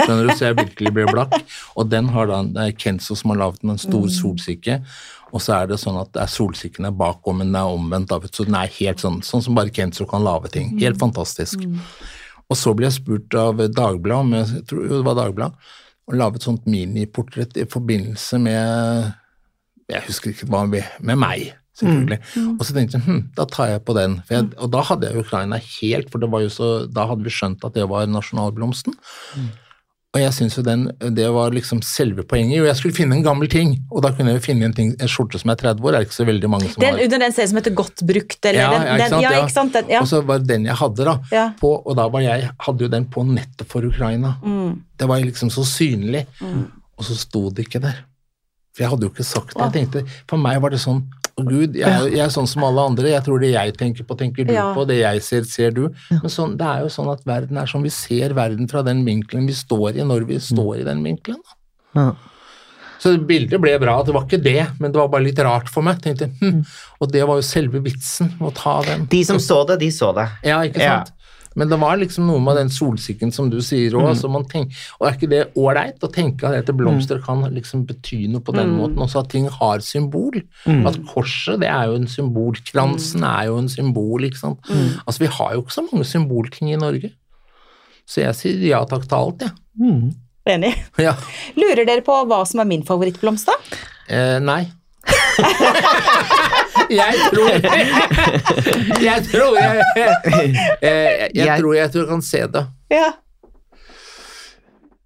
Skjønner 0.00 0.28
du, 0.28 0.34
Så 0.36 0.48
jeg 0.48 0.58
virkelig 0.58 0.92
ble 0.96 1.06
blakk. 1.10 1.36
Og 1.76 1.90
den 1.92 2.10
har 2.14 2.30
da, 2.30 2.42
det 2.44 2.66
er 2.66 2.76
Kenzo 2.78 3.16
som 3.18 3.34
har 3.34 3.42
laget 3.44 3.64
en 3.64 3.80
stor 3.80 4.06
solsikke. 4.12 4.80
Og 5.30 5.42
så 5.42 5.60
er 5.60 5.68
det 5.70 5.78
sånn 5.80 5.98
at 6.00 6.10
det 6.14 6.24
er 6.24 6.32
solsikken 6.32 6.88
er 6.88 6.96
bakom, 6.96 7.38
men 7.38 7.52
den 7.52 7.60
er 7.60 7.70
omvendt. 7.70 8.10
da, 8.10 8.18
Så 8.32 8.46
den 8.48 8.56
er 8.58 8.72
helt 8.80 9.02
sånn, 9.02 9.20
sånn 9.26 9.44
som 9.46 9.58
bare 9.58 9.72
Kenzo 9.74 10.06
kan 10.10 10.24
lage 10.26 10.50
ting. 10.56 10.74
Helt 10.80 10.98
fantastisk. 10.98 11.62
Og 12.50 12.58
så 12.58 12.74
ble 12.74 12.88
jeg 12.88 12.98
spurt 12.98 13.36
av 13.38 13.60
Dagbladet, 13.62 14.18
om 14.18 14.34
jeg, 14.34 14.64
tror 14.66 14.82
jo 14.88 14.98
det 14.98 15.06
var 15.06 15.18
Dagbladet, 15.20 15.70
å 16.10 16.18
lage 16.18 16.40
et 16.40 16.46
sånt 16.48 16.66
miniportrett 16.66 17.54
i 17.60 17.68
forbindelse 17.70 18.40
med 18.42 19.12
Jeg 19.90 20.06
husker 20.08 20.32
ikke 20.32 20.48
hva 20.50 20.64
med, 20.70 20.86
med 21.06 21.18
meg, 21.18 21.52
selvfølgelig. 21.78 22.18
Og 22.56 22.66
så 22.66 22.74
tenkte 22.74 22.98
jeg 22.98 23.06
hm, 23.06 23.22
da 23.38 23.46
tar 23.50 23.72
jeg 23.72 23.84
på 23.86 23.94
den. 23.94 24.18
For 24.26 24.36
jeg, 24.36 24.50
og 24.58 24.70
da 24.74 24.82
hadde 24.86 25.10
jeg 25.10 25.24
Ukraina 25.24 25.58
helt, 25.62 26.10
for 26.10 26.22
det 26.22 26.30
var 26.30 26.44
jo 26.44 26.52
så, 26.54 26.70
da 26.90 27.06
hadde 27.10 27.26
vi 27.26 27.34
skjønt 27.34 27.66
at 27.66 27.78
det 27.78 27.86
var 27.90 28.10
nasjonalblomsten. 28.10 28.94
Og 30.10 30.18
jeg 30.18 30.34
syns 30.34 30.56
jo 30.58 30.62
den, 30.66 30.88
det 31.14 31.26
var 31.30 31.52
liksom 31.54 31.84
selve 31.86 32.24
poenget. 32.26 32.56
Jo, 32.56 32.64
jeg 32.66 32.78
skulle 32.80 32.96
finne 32.96 33.14
en 33.14 33.22
gammel 33.22 33.46
ting, 33.50 33.76
og 33.94 34.02
da 34.02 34.10
kunne 34.10 34.32
jeg 34.32 34.40
jo 34.40 34.42
finne 34.48 34.66
en, 34.66 34.72
ting, 34.74 34.88
en 34.98 35.10
skjorte 35.10 35.38
som 35.38 35.52
er 35.52 35.60
30 35.60 35.86
år. 35.86 35.94
Det 35.94 36.00
er 36.00 36.06
ikke 36.08 36.16
så 36.16 36.26
veldig 36.26 36.50
mange 36.50 36.70
som 36.72 36.82
Den 36.82 36.96
har 36.96 37.04
under 37.04 37.22
den 37.22 37.36
serien 37.36 37.52
som 37.52 37.60
heter 37.60 37.76
Godt 37.78 38.02
brukt, 38.08 38.38
eller 38.42 38.58
Ja, 38.58 38.72
den, 38.72 38.88
ja, 38.88 38.96
ikke 38.96 39.12
sant, 39.12 39.22
ja, 39.22 39.32
ikke 39.38 39.54
sant? 39.54 39.76
Den, 39.78 39.92
ja. 39.94 40.00
Og 40.02 40.10
så 40.10 40.20
var 40.26 40.42
det 40.42 40.50
den 40.50 40.66
jeg 40.66 40.78
hadde, 40.82 41.06
da. 41.06 41.14
Ja. 41.30 41.46
På, 41.60 41.70
og 41.78 41.98
da 42.00 42.08
var 42.10 42.26
jeg, 42.26 42.50
hadde 42.66 42.86
jo 42.86 42.90
den 42.96 43.06
på 43.14 43.22
nettopp 43.28 43.70
for 43.70 43.86
Ukraina. 43.86 44.34
Mm. 44.42 44.80
Det 44.98 45.10
var 45.12 45.22
liksom 45.22 45.54
så 45.54 45.62
synlig. 45.68 46.24
Og 46.42 47.06
så 47.06 47.14
sto 47.16 47.46
det 47.54 47.68
ikke 47.68 47.84
der. 47.86 48.02
For 48.74 48.84
jeg 48.84 48.90
hadde 48.92 49.06
jo 49.06 49.14
ikke 49.14 49.30
sagt 49.30 49.54
det. 49.54 49.62
Jeg 49.62 49.76
tenkte, 49.78 50.04
For 50.30 50.42
meg 50.42 50.58
var 50.62 50.74
det 50.74 50.82
sånn 50.82 51.04
gud, 51.46 51.74
jeg, 51.76 51.88
er- 51.88 52.08
jeg 52.10 52.20
er 52.26 52.32
sånn 52.34 52.48
som 52.48 52.64
alle 52.64 52.80
andre. 52.80 53.10
Jeg 53.10 53.24
tror 53.24 53.40
det 53.40 53.52
jeg 53.52 53.76
tenker 53.76 54.04
på, 54.04 54.16
tenker 54.18 54.46
du 54.46 54.52
Ja. 54.52 54.72
på. 54.74 54.86
Det 54.86 54.98
jeg 55.00 55.22
ser, 55.22 55.42
ser 55.44 55.70
du. 55.70 55.88
Men 56.10 56.30
sånn, 56.30 56.56
det 56.56 56.66
er 56.66 56.80
jo 56.82 56.88
sånn 56.88 57.12
at 57.12 57.24
verden 57.24 57.56
er 57.58 57.66
sånn. 57.66 57.82
Vi 57.82 57.90
ser 57.90 58.34
verden 58.34 58.68
fra 58.68 58.82
den 58.82 59.04
vinkelen 59.04 59.46
vi 59.46 59.52
står 59.52 59.96
i, 59.96 60.02
når 60.06 60.26
vi 60.26 60.36
står 60.38 60.80
i 60.80 60.84
den 60.84 61.02
vinkelen. 61.04 61.40
Ja. 61.94 62.12
Så 63.00 63.14
bildet 63.24 63.58
ble 63.62 63.78
bra, 63.80 64.02
det 64.04 64.12
var 64.12 64.26
ikke 64.26 64.42
det, 64.44 64.66
men 64.78 64.92
det 64.92 64.98
var 65.00 65.08
bare 65.08 65.22
litt 65.24 65.38
rart 65.38 65.70
for 65.72 65.80
meg. 65.82 66.02
tenkte 66.02 66.26
jeg, 66.28 66.34
hm. 66.40 66.64
Og 67.00 67.10
det 67.10 67.22
var 67.26 67.36
jo 67.40 67.42
selve 67.46 67.80
vitsen, 67.82 68.34
å 68.40 68.52
ta 68.54 68.82
den. 68.82 69.06
De 69.06 69.22
som 69.24 69.38
så 69.40 69.66
det, 69.66 69.78
de 69.80 69.88
så 69.88 70.12
det. 70.14 70.28
Ja, 70.44 70.58
ikke 70.60 70.80
Ja. 70.84 71.04
Men 71.58 71.70
det 71.70 71.78
var 71.82 71.98
liksom 71.98 72.28
noe 72.28 72.38
med 72.44 72.58
den 72.60 72.68
solsikken 72.70 73.32
som 73.34 73.48
du 73.50 73.58
sier 73.64 73.96
òg. 73.98 74.12
Mm. 74.14 74.68
Og 75.00 75.06
er 75.06 75.16
ikke 75.16 75.30
det 75.30 75.40
ålreit 75.58 76.04
å 76.06 76.10
tenke 76.14 76.46
at 76.46 76.54
dette 76.54 76.74
blomster 76.76 77.18
kan 77.24 77.42
liksom 77.50 77.82
bety 77.88 78.22
noe 78.30 78.44
på 78.46 78.54
den 78.54 78.76
måten? 78.76 79.00
Også 79.02 79.24
at 79.24 79.32
ting 79.32 79.48
har 79.50 79.82
symbol. 79.82 80.38
At 80.86 81.00
korset, 81.10 81.58
det 81.64 81.70
er 81.72 81.90
jo 81.90 81.98
en 81.98 82.10
symbol. 82.10 82.58
Kransen 82.70 83.26
er 83.26 83.48
jo 83.50 83.58
en 83.58 83.70
symbol, 83.72 84.28
ikke 84.28 84.42
sant. 84.44 84.70
Altså, 85.04 85.24
vi 85.24 85.32
har 85.40 85.56
jo 85.56 85.64
ikke 85.64 85.78
så 85.80 85.86
mange 85.88 86.06
symbolting 86.06 86.70
i 86.70 86.80
Norge. 86.80 87.14
Så 88.10 88.24
jeg 88.24 88.38
sier 88.38 88.66
ja 88.70 88.84
takk 88.90 89.06
til 89.06 89.18
alt, 89.18 89.46
jeg. 89.46 89.54
Mm. 89.80 90.10
Enig. 90.50 90.72
Ja. 90.98 91.14
Lurer 91.58 91.84
dere 91.86 92.02
på 92.06 92.14
hva 92.30 92.44
som 92.48 92.62
er 92.62 92.68
min 92.70 92.86
favorittblomst, 92.86 93.50
da? 93.50 93.80
Eh, 94.10 94.38
nei. 94.42 94.64
jeg 97.00 97.14
tror 97.30 97.50
Jeg 99.00 99.22
tror 99.30 99.56
jeg, 99.56 99.82
jeg, 100.82 101.30
jeg, 101.34 101.62
tror 101.62 101.74
jeg 101.74 101.92
tror 101.94 102.06
kan 102.10 102.22
se 102.24 102.40
det. 102.52 102.64
Ja. 102.92 103.12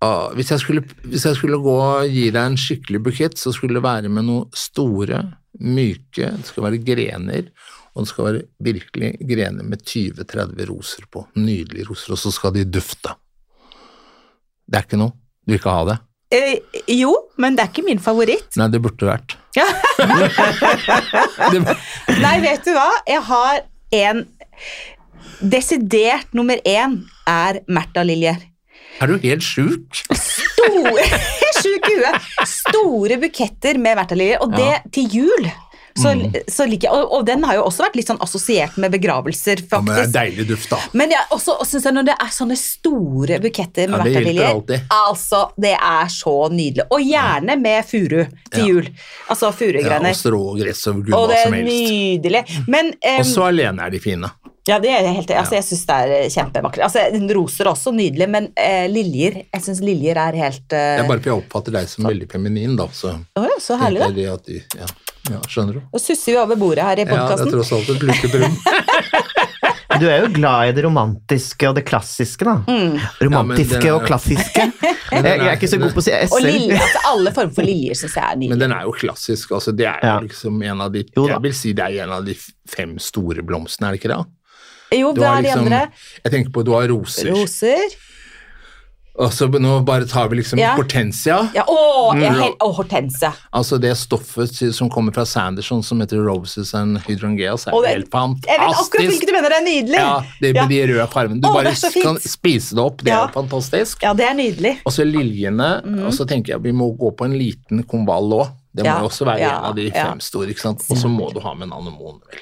Ah, 0.04 0.34
hvis, 0.36 0.50
jeg 0.52 0.60
skulle, 0.60 0.82
hvis 1.08 1.24
jeg 1.24 1.36
skulle 1.38 1.58
gå 1.62 1.74
og 1.80 2.10
gi 2.12 2.26
deg 2.34 2.50
en 2.50 2.58
skikkelig 2.60 3.00
bukett, 3.06 3.38
så 3.40 3.52
skulle 3.54 3.78
det 3.78 3.86
være 3.86 4.10
med 4.12 4.26
noe 4.26 4.58
store, 4.58 5.22
myke, 5.64 6.32
det 6.34 6.50
skal 6.50 6.66
være 6.66 6.82
grener, 6.84 7.46
og 7.94 8.02
det 8.02 8.10
skal 8.10 8.26
være 8.26 8.42
virkelig 8.66 9.12
grener 9.30 9.64
med 9.64 9.84
20-30 9.86 10.66
roser 10.68 11.06
på. 11.08 11.22
Nydelige 11.38 11.86
roser, 11.88 12.16
og 12.16 12.20
så 12.20 12.34
skal 12.34 12.52
de 12.56 12.66
dufte. 12.66 13.14
Det 14.66 14.80
er 14.80 14.88
ikke 14.88 15.00
noe. 15.00 15.14
Du 15.44 15.52
vil 15.52 15.60
ikke 15.60 15.76
ha 15.76 15.86
det? 15.92 15.98
Eh, 16.32 16.56
jo, 16.88 17.12
men 17.38 17.54
det 17.56 17.62
er 17.64 17.68
ikke 17.72 17.84
min 17.86 18.00
favoritt. 18.02 18.56
Nei, 18.58 18.68
det 18.72 18.80
burde 18.82 19.06
vært. 19.06 19.36
Nei, 22.24 22.34
vet 22.42 22.64
du 22.66 22.72
hva? 22.74 22.88
Jeg 23.08 23.22
har 23.28 23.60
en 24.00 24.24
Desidert 25.44 26.30
nummer 26.36 26.60
én 26.68 27.00
er 27.28 27.58
Märtha-liljer. 27.68 28.36
er 29.02 29.06
du 29.10 29.16
helt 29.18 29.42
sjuk? 29.42 29.98
Stor, 30.14 31.00
sjuk 31.60 31.88
i 31.90 31.96
huet. 31.98 32.28
Store 32.48 33.18
buketter 33.20 33.78
med 33.82 33.98
Märtha-liljer, 33.98 34.40
og 34.44 34.54
det 34.54 34.68
Ja. 34.70 34.78
til 34.94 35.08
jul. 35.18 35.48
Så, 35.94 36.10
så 36.50 36.66
liker 36.66 36.88
jeg 36.88 36.92
og, 36.98 37.12
og 37.18 37.26
den 37.28 37.44
har 37.46 37.54
jo 37.58 37.64
også 37.68 37.84
vært 37.86 37.98
litt 38.00 38.08
sånn 38.10 38.20
assosiert 38.24 38.76
med 38.82 38.90
begravelser, 38.94 39.62
Ja, 39.70 39.80
men 39.80 39.92
det 39.92 39.94
er 39.94 40.00
faktisk. 40.02 40.14
deilig 40.18 40.46
duft, 40.48 40.70
da. 40.72 40.78
Men 40.92 41.14
jeg 41.14 41.28
også 41.36 41.56
synes 41.64 41.84
jeg 41.88 41.94
når 41.94 42.08
det 42.10 42.16
er 42.26 42.32
sånne 42.34 42.56
store 42.58 43.40
buketter 43.44 43.92
med 43.92 44.10
Ja, 44.10 44.24
det 44.24 44.46
alltid. 44.48 44.80
Altså, 44.90 45.42
det 45.56 45.74
er 45.78 46.10
så 46.12 46.36
nydelig. 46.50 46.86
Og 46.90 47.04
gjerne 47.04 47.58
med 47.60 47.84
furu 47.88 48.20
til 48.50 48.60
Ja. 48.60 48.66
jul. 48.66 48.88
Altså 49.28 49.46
Ja, 49.46 49.52
furugrønner. 49.52 50.10
og 50.10 50.22
strå 50.22 50.40
og 50.50 50.58
gress 50.60 50.86
og 50.90 51.04
gud 51.04 51.14
og 51.14 51.28
hva 51.30 51.42
som 51.44 51.52
helst. 51.52 51.92
nydelig. 51.92 52.44
Men 52.68 52.92
Også 53.18 53.46
alene 53.46 53.86
er 53.86 53.90
de 53.90 53.98
fine. 54.00 54.30
Ja, 54.66 54.78
det 54.80 54.88
er 54.88 55.04
helt, 55.12 55.28
altså, 55.28 55.58
jeg 55.58 55.64
syns 55.66 55.82
det 55.84 55.94
er 55.94 56.12
eh, 56.22 56.28
kjempevakkert. 56.32 56.84
Altså, 56.86 57.34
roser 57.36 57.66
er 57.66 57.70
også 57.74 57.92
nydelig, 57.92 58.28
men 58.32 58.46
eh, 58.56 58.86
liljer 58.88 59.42
Jeg 59.52 59.60
syns 59.60 59.82
liljer 59.84 60.16
er 60.16 60.38
helt 60.40 60.68
Det 60.72 60.78
eh, 60.78 61.02
er 61.02 61.08
bare 61.08 61.20
fordi 61.20 61.34
jeg 61.34 61.42
oppfatter 61.42 61.72
deg 61.76 61.90
som 61.92 62.08
veldig 62.08 62.28
feminin, 62.32 62.76
da. 62.78 62.86
Så 62.88 63.12
oh, 63.12 63.44
ja, 63.44 63.58
så 63.60 63.76
herlig, 63.76 64.00
da. 64.00 64.08
det 64.08 64.46
de, 64.46 64.62
ja, 64.80 64.86
ja, 65.30 65.40
skjønner 65.48 65.72
du? 65.78 65.80
Nå 65.92 66.00
susser 66.02 66.32
vi 66.32 66.38
over 66.38 66.56
bordet 66.60 66.84
her 66.84 66.96
i 67.00 67.04
Ja, 67.04 67.04
det 67.04 67.14
er 67.14 67.20
podkasten. 67.20 67.52
tross 67.54 67.72
alt 67.72 67.88
et 67.88 68.02
lukket. 68.02 68.32
Du 70.00 70.08
er 70.10 70.24
jo 70.24 70.28
glad 70.34 70.68
i 70.68 70.72
det 70.74 70.82
romantiske 70.82 71.68
og 71.68 71.76
det 71.76 71.84
klassiske, 71.86 72.42
da. 72.44 72.54
Mm. 72.66 72.96
Romantiske 73.28 73.78
Ja, 73.78 73.92
er- 73.92 73.98
og 74.00 74.06
klassiske. 74.08 74.64
Jeg, 75.14 75.22
jeg 75.22 75.44
er 75.46 75.52
ikke 75.54 75.68
så 75.70 75.78
god 75.78 75.92
på 75.94 76.00
å 76.00 76.02
si 76.02 76.10
og 76.16 76.32
s-er. 76.32 76.42
liljer, 76.42 76.80
altså, 76.82 77.02
alle 77.12 77.32
former 77.36 77.52
for 77.54 77.62
liljer 77.68 77.94
syns 78.00 78.16
jeg 78.18 78.24
er 78.32 78.40
Men 78.50 78.58
den 78.64 78.72
er 78.74 78.82
jo 78.88 78.94
klassisk. 78.98 79.52
altså 79.54 79.70
Det 79.76 79.86
er 79.86 80.00
jo 80.02 80.08
Ja. 80.08 80.16
liksom 80.24 80.56
en 80.66 80.80
av 80.82 80.90
de 80.96 81.04
Jeg 81.14 81.42
vil 81.44 81.54
si 81.54 81.72
det 81.78 81.84
er 81.84 82.02
en 82.08 82.10
av 82.16 82.24
de 82.26 82.34
fem 82.66 82.96
store 82.98 83.44
blomstene, 83.46 83.86
er 83.86 83.94
det 83.94 84.00
ikke 84.02 84.10
det? 84.16 84.98
Jo, 84.98 85.12
hva 85.14 85.38
er 85.38 85.42
de 85.42 85.48
liksom- 85.48 85.66
andre? 85.68 85.80
Jeg 86.24 86.32
tenker 86.34 86.50
på 86.50 86.64
du 86.64 86.72
har 86.74 86.88
roser. 86.90 87.30
Roser. 87.30 87.94
Og 89.16 89.30
så 89.30 89.46
nå 89.46 89.84
bare 89.86 90.06
tar 90.10 90.28
vi 90.28 90.36
liksom 90.40 90.58
Ja. 90.58 90.74
hortensia. 90.74 91.50
Ja, 91.54 91.62
å, 91.68 92.12
Mm. 92.14 92.20
helt, 92.34 92.58
å, 92.58 92.74
hortensia. 92.74 93.32
Altså 93.54 93.78
det 93.80 93.92
stoffet 93.96 94.74
som 94.74 94.90
kommer 94.90 95.14
fra 95.14 95.24
Sanderson 95.24 95.82
som 95.84 96.00
heter 96.00 96.18
Roses 96.24 96.74
and 96.74 96.98
Hydrangeas, 96.98 97.68
er 97.68 97.70
det- 97.80 97.88
helt 97.94 98.10
fantastisk. 98.10 98.48
Jeg 98.48 98.58
vet 98.58 98.74
akkurat 98.74 99.06
hvilket 99.06 99.26
du 99.26 99.32
mener, 99.32 99.48
det 99.48 99.58
er 99.60 99.66
nydelig. 99.70 99.94
Ja, 99.94 100.22
det 100.40 100.54
med 100.54 100.68
de 100.68 100.86
røde 100.86 101.08
fargene. 101.12 101.40
Du 101.40 101.48
Å, 101.48 101.54
bare 101.54 102.02
kan 102.02 102.16
spise 102.16 102.70
det 102.74 102.78
opp, 102.84 102.96
det 102.98 103.06
Ja. 103.12 103.24
er 103.26 103.28
fantastisk. 103.32 104.02
Ja, 104.02 104.12
det 104.14 104.26
er 104.26 104.34
nydelig. 104.34 104.78
Og 104.84 104.92
så 104.92 105.04
liljene, 105.04 105.82
og 106.06 106.12
så 106.12 106.26
tenker 106.26 106.48
jeg 106.48 106.62
vi 106.62 106.72
må 106.72 106.96
gå 106.98 107.14
på 107.16 107.24
en 107.24 107.32
liten 107.38 107.84
konvall 107.86 108.32
òg. 108.32 108.50
Det 108.74 108.82
må 108.84 108.86
Ja, 108.86 108.98
jo 109.00 109.06
også 109.08 109.24
være 109.24 109.38
ja, 109.38 109.58
en 109.58 109.64
av 109.66 109.74
de 109.76 109.90
fem 109.92 110.18
store, 110.18 110.48
ikke 110.48 110.58
sant. 110.60 110.80
Og 110.90 110.96
så 110.96 111.06
må 111.08 111.32
du 111.32 111.38
ha 111.38 111.54
med 111.54 111.68
en 111.68 111.72
anemon, 111.74 112.18
vel. 112.28 112.40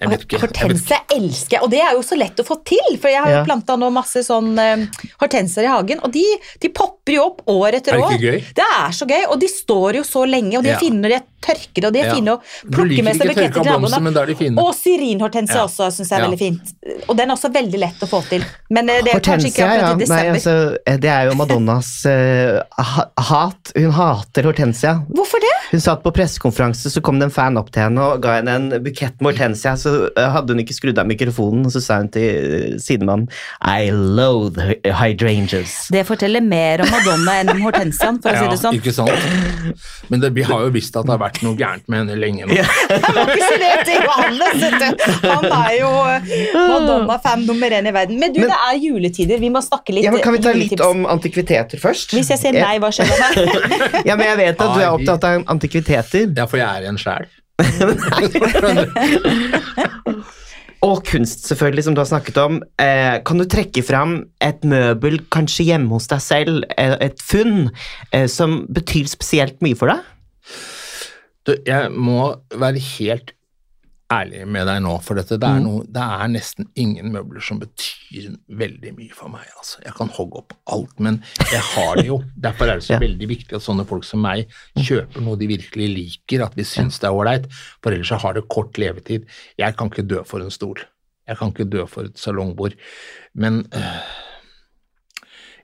Ikke. 0.00 0.38
Hortensia 0.40 0.98
elsker 1.10 1.56
jeg, 1.58 1.62
og 1.62 1.70
det 1.70 1.80
er 1.82 1.92
jo 1.96 2.02
så 2.06 2.16
lett 2.18 2.38
å 2.38 2.44
få 2.46 2.58
til. 2.64 2.98
For 3.00 3.08
jeg 3.10 3.22
har 3.22 3.30
jo 3.32 3.36
Ja. 3.38 3.44
planta 3.44 3.76
nå 3.76 3.90
masse 3.92 4.22
sånn 4.26 4.52
uh, 4.58 4.86
hortensier 5.20 5.64
i 5.64 5.72
hagen, 5.72 6.00
og 6.04 6.12
de, 6.12 6.24
de 6.60 6.68
popper 6.68 7.14
jo 7.16 7.24
opp 7.26 7.42
år 7.48 7.74
etter 7.80 7.94
Er 7.94 7.96
det 7.96 8.04
år. 8.04 8.12
ikke 8.12 8.32
gøy? 8.32 8.44
Det 8.54 8.64
er 8.78 8.90
så 8.92 9.06
gøy, 9.08 9.24
og 9.32 9.40
de 9.40 9.48
står 9.48 9.94
jo 10.00 10.02
så 10.06 10.22
lenge, 10.28 10.56
og 10.58 10.62
de 10.62 10.70
er 10.70 10.78
Ja. 10.78 10.78
fine 10.78 11.00
når 11.02 11.08
de 11.08 11.14
er 11.18 11.26
tørkede, 11.48 11.86
og 11.86 11.92
de 11.94 12.00
er 12.00 12.06
Ja. 12.06 12.14
fine 12.14 12.28
å 12.36 12.40
plukke 12.70 13.02
med 13.04 13.16
seg 13.16 13.28
buketter 13.28 13.52
til 13.52 13.62
naboene. 13.64 14.56
er. 14.58 14.62
Og 14.62 14.74
syrinhortensia 14.74 15.54
Ja. 15.56 15.66
også 15.66 15.90
syns 15.90 16.08
jeg 16.10 16.18
er 16.18 16.22
Ja. 16.22 16.28
veldig 16.28 16.38
fint. 16.38 16.74
Og 17.08 17.16
den 17.16 17.30
er 17.30 17.34
også 17.34 17.52
veldig 17.52 17.78
lett 17.78 18.00
å 18.02 18.08
få 18.08 18.22
til. 18.28 18.44
Men 18.70 18.88
eh, 18.90 19.02
det 19.02 19.14
er 19.14 19.20
kanskje 19.20 19.50
ikke 19.50 19.64
Hortensia, 19.64 19.66
ja. 19.66 19.94
akkurat 19.94 20.02
i 20.02 20.08
Nei, 20.08 20.24
altså, 20.34 20.76
det 21.00 21.10
er 21.10 21.24
jo 21.30 21.34
Madonnas 21.34 21.90
uh, 22.06 22.62
hat. 23.18 23.72
Hun 23.76 23.90
hater 23.92 24.42
hortensia. 24.48 24.94
Hvorfor 25.10 25.40
det? 25.40 25.54
Hun 25.70 25.80
satt 25.80 26.02
på 26.02 26.12
pressekonferanse, 26.12 26.90
så 26.90 27.02
kom 27.04 27.18
det 27.18 27.28
en 27.28 27.34
fan 27.34 27.56
opp 27.60 27.70
til 27.74 27.82
henne 27.86 27.98
og 28.00 28.22
ga 28.24 28.38
henne 28.40 28.54
en 28.58 28.70
bukett 28.84 29.20
med 29.20 29.34
hortensia. 29.34 29.74
Så 29.80 29.87
eh, 30.16 30.28
hadde 30.34 30.54
hun 30.54 30.62
ikke 30.64 30.76
skrudd 30.76 30.98
av 31.02 31.06
mikrofonen, 31.10 31.66
og 31.68 31.72
så 31.74 31.80
sa 31.84 31.98
hun 32.02 32.08
til 32.14 32.24
eh, 32.24 32.76
sidemannen 32.82 33.28
I 33.64 33.90
loathe 33.92 34.60
hy- 34.70 34.92
hydrangeas. 35.00 35.76
Det 35.94 36.04
forteller 36.08 36.44
mer 36.44 36.82
om 36.84 36.90
Madonna 36.92 37.36
enn 37.42 37.52
om 37.54 37.62
hortensiaen, 37.66 38.20
for 38.22 38.30
å 38.30 38.38
si 38.38 38.44
Ja, 38.44 38.50
det 38.52 38.60
sånn. 38.62 38.78
ikke 38.78 38.94
sant? 38.94 39.82
Men 40.12 40.22
det, 40.22 40.32
vi 40.36 40.44
har 40.48 40.64
jo 40.66 40.70
visst 40.74 40.96
at 40.96 41.06
det 41.08 41.14
har 41.14 41.20
vært 41.22 41.42
noe 41.44 41.56
gærent 41.58 41.84
med 41.88 42.02
henne 42.04 42.16
lenge 42.20 42.46
nå. 42.48 42.54
Jeg 42.58 42.64
var 43.18 43.32
ikke 43.34 43.60
det 43.62 43.98
Johannes, 43.98 44.62
vet 44.62 44.78
du. 44.82 45.04
Han 45.28 45.48
er 45.58 45.74
jo 45.80 45.90
eh, 46.08 46.32
Madonna-fan 46.56 47.44
nummer 47.48 47.74
én 47.78 47.88
i 47.90 47.94
verden. 47.94 48.18
Men 48.20 48.32
du, 48.32 48.40
Men- 48.42 48.52
det 48.52 48.58
er 48.68 48.80
juletider. 48.82 49.38
Vi 49.42 49.50
må 49.54 49.62
snakke 49.64 49.94
litt 49.96 50.04
Ja, 50.08 50.12
men 50.14 50.22
kan 50.24 50.34
vi 50.36 50.42
ta 50.44 50.52
litt 50.56 50.80
om 50.84 51.04
antikviteter 51.10 51.80
først? 51.82 52.14
Hvis 52.16 52.30
jeg 52.34 52.40
sier 52.42 52.56
nei, 52.58 52.76
hva 52.82 52.90
skjer 52.94 53.10
da? 53.10 53.28
Ja, 54.08 54.16
men 54.16 54.26
jeg 54.28 54.38
vet 54.40 54.62
at 54.62 54.74
du 54.74 54.80
er 54.82 54.90
opptatt 54.94 55.24
av 55.28 55.44
antikviteter. 55.54 56.28
Ja, 56.36 56.46
for 56.50 56.60
jeg 56.60 56.68
er 56.68 56.88
en 56.90 56.98
sjæl. 57.00 57.26
Og 60.86 61.02
kunst, 61.08 61.42
selvfølgelig, 61.48 61.84
som 61.88 61.94
du 61.96 62.00
har 62.00 62.06
snakket 62.06 62.36
om. 62.38 62.60
Eh, 62.78 63.18
kan 63.26 63.40
du 63.40 63.44
trekke 63.50 63.82
fram 63.82 64.30
et 64.44 64.62
møbel, 64.62 65.18
kanskje 65.34 65.66
hjemme 65.72 65.90
hos 65.90 66.06
deg 66.10 66.22
selv, 66.22 66.62
eh, 66.78 66.94
et 67.08 67.18
funn, 67.18 67.70
eh, 68.12 68.28
som 68.30 68.60
betyr 68.70 69.10
spesielt 69.10 69.58
mye 69.64 69.74
for 69.78 69.90
deg? 69.90 69.98
Du, 71.48 71.56
jeg 71.66 71.90
må 71.90 72.36
være 72.54 72.78
helt 72.78 73.34
ærlig 74.12 74.46
med 74.48 74.64
deg 74.66 74.78
nå, 74.80 74.94
for 75.04 75.18
dette, 75.20 75.36
det, 75.40 75.48
er 75.48 75.60
noe, 75.60 75.82
det 75.84 76.00
er 76.00 76.30
nesten 76.32 76.68
ingen 76.80 77.10
møbler 77.12 77.42
som 77.44 77.58
betyr 77.60 78.30
veldig 78.60 78.92
mye 78.96 79.12
for 79.16 79.28
meg. 79.32 79.44
Altså. 79.60 79.82
Jeg 79.84 79.92
kan 79.98 80.08
hogge 80.16 80.40
opp 80.40 80.54
alt, 80.72 80.94
men 81.04 81.18
jeg 81.52 81.60
har 81.74 82.00
det 82.00 82.06
jo. 82.08 82.20
Derfor 82.46 82.70
er 82.72 82.80
det 82.80 82.86
så 82.88 82.94
Ja. 82.96 83.02
veldig 83.04 83.28
viktig 83.28 83.58
at 83.58 83.66
sånne 83.66 83.84
folk 83.88 84.06
som 84.08 84.22
meg 84.24 84.48
kjøper 84.80 85.20
noe 85.26 85.36
de 85.40 85.50
virkelig 85.50 85.90
liker, 85.92 86.46
at 86.46 86.56
de 86.56 86.64
syns 86.64 87.00
det 87.02 87.10
er 87.10 87.18
ålreit, 87.18 87.50
for 87.84 87.92
ellers 87.92 88.08
så 88.14 88.20
har 88.24 88.38
det 88.38 88.46
kort 88.48 88.80
levetid. 88.80 89.26
Jeg 89.60 89.76
kan 89.76 89.92
ikke 89.92 90.06
dø 90.08 90.22
for 90.24 90.40
en 90.40 90.50
stol. 90.54 90.80
Jeg 91.28 91.36
kan 91.36 91.52
ikke 91.52 91.68
dø 91.68 91.84
for 91.84 92.08
et 92.08 92.16
salongbord. 92.16 92.72
Men 93.36 93.66
øh, 93.76 94.00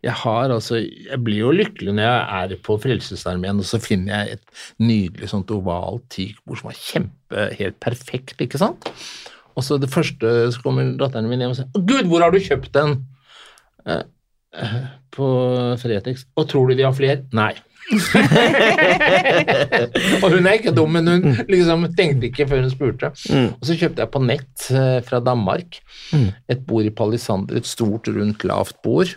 jeg 0.05 0.15
har 0.21 0.53
altså 0.53 0.79
Jeg 0.83 1.19
blir 1.25 1.41
jo 1.41 1.53
lykkelig 1.55 1.95
når 1.97 2.05
jeg 2.05 2.55
er 2.55 2.57
på 2.65 2.77
Frelsesarmeen, 2.83 3.63
og 3.63 3.69
så 3.69 3.81
finner 3.83 4.13
jeg 4.15 4.39
et 4.39 4.45
nydelig 4.83 5.31
sånt 5.33 5.53
ovalt 5.55 6.05
teakbord 6.13 6.61
som 6.61 6.71
er 6.73 6.81
kjempe, 6.81 7.49
helt 7.59 7.79
perfekt, 7.83 8.37
ikke 8.45 8.61
sant? 8.61 8.91
Og 9.55 9.65
så 9.65 9.79
det 9.81 9.93
første 9.93 10.53
så 10.53 10.63
kommer 10.65 10.97
datteren 10.99 11.29
min 11.31 11.41
hjem 11.43 11.55
og 11.55 11.59
sier 11.59 11.71
'Å, 11.71 11.85
Gud, 11.87 12.05
hvor 12.11 12.21
har 12.25 12.31
du 12.35 12.41
kjøpt 12.43 12.73
den?' 12.75 12.97
Eh, 13.87 14.03
eh, 14.57 14.83
på 15.13 15.27
Fretex. 15.79 16.25
'Og 16.37 16.49
tror 16.49 16.69
du 16.69 16.75
de 16.75 16.83
har 16.83 16.93
flere?' 16.93 17.25
Nei. 17.33 17.55
og 20.25 20.29
hun 20.33 20.47
er 20.47 20.57
ikke 20.57 20.73
dum, 20.73 20.91
men 20.97 21.07
hun 21.07 21.37
liksom 21.53 21.85
tenkte 21.95 22.27
ikke 22.31 22.49
før 22.49 22.63
hun 22.65 22.71
spurte. 22.73 23.11
Og 23.61 23.61
så 23.69 23.77
kjøpte 23.77 24.01
jeg 24.01 24.11
på 24.11 24.25
nett 24.25 24.71
eh, 24.73 25.01
fra 25.05 25.21
Danmark 25.21 25.81
et 26.49 26.67
bord 26.67 26.85
i 26.89 26.91
palisander, 26.91 27.57
et 27.61 27.69
stort, 27.69 28.09
rundt, 28.09 28.45
lavt 28.45 28.81
bord. 28.83 29.13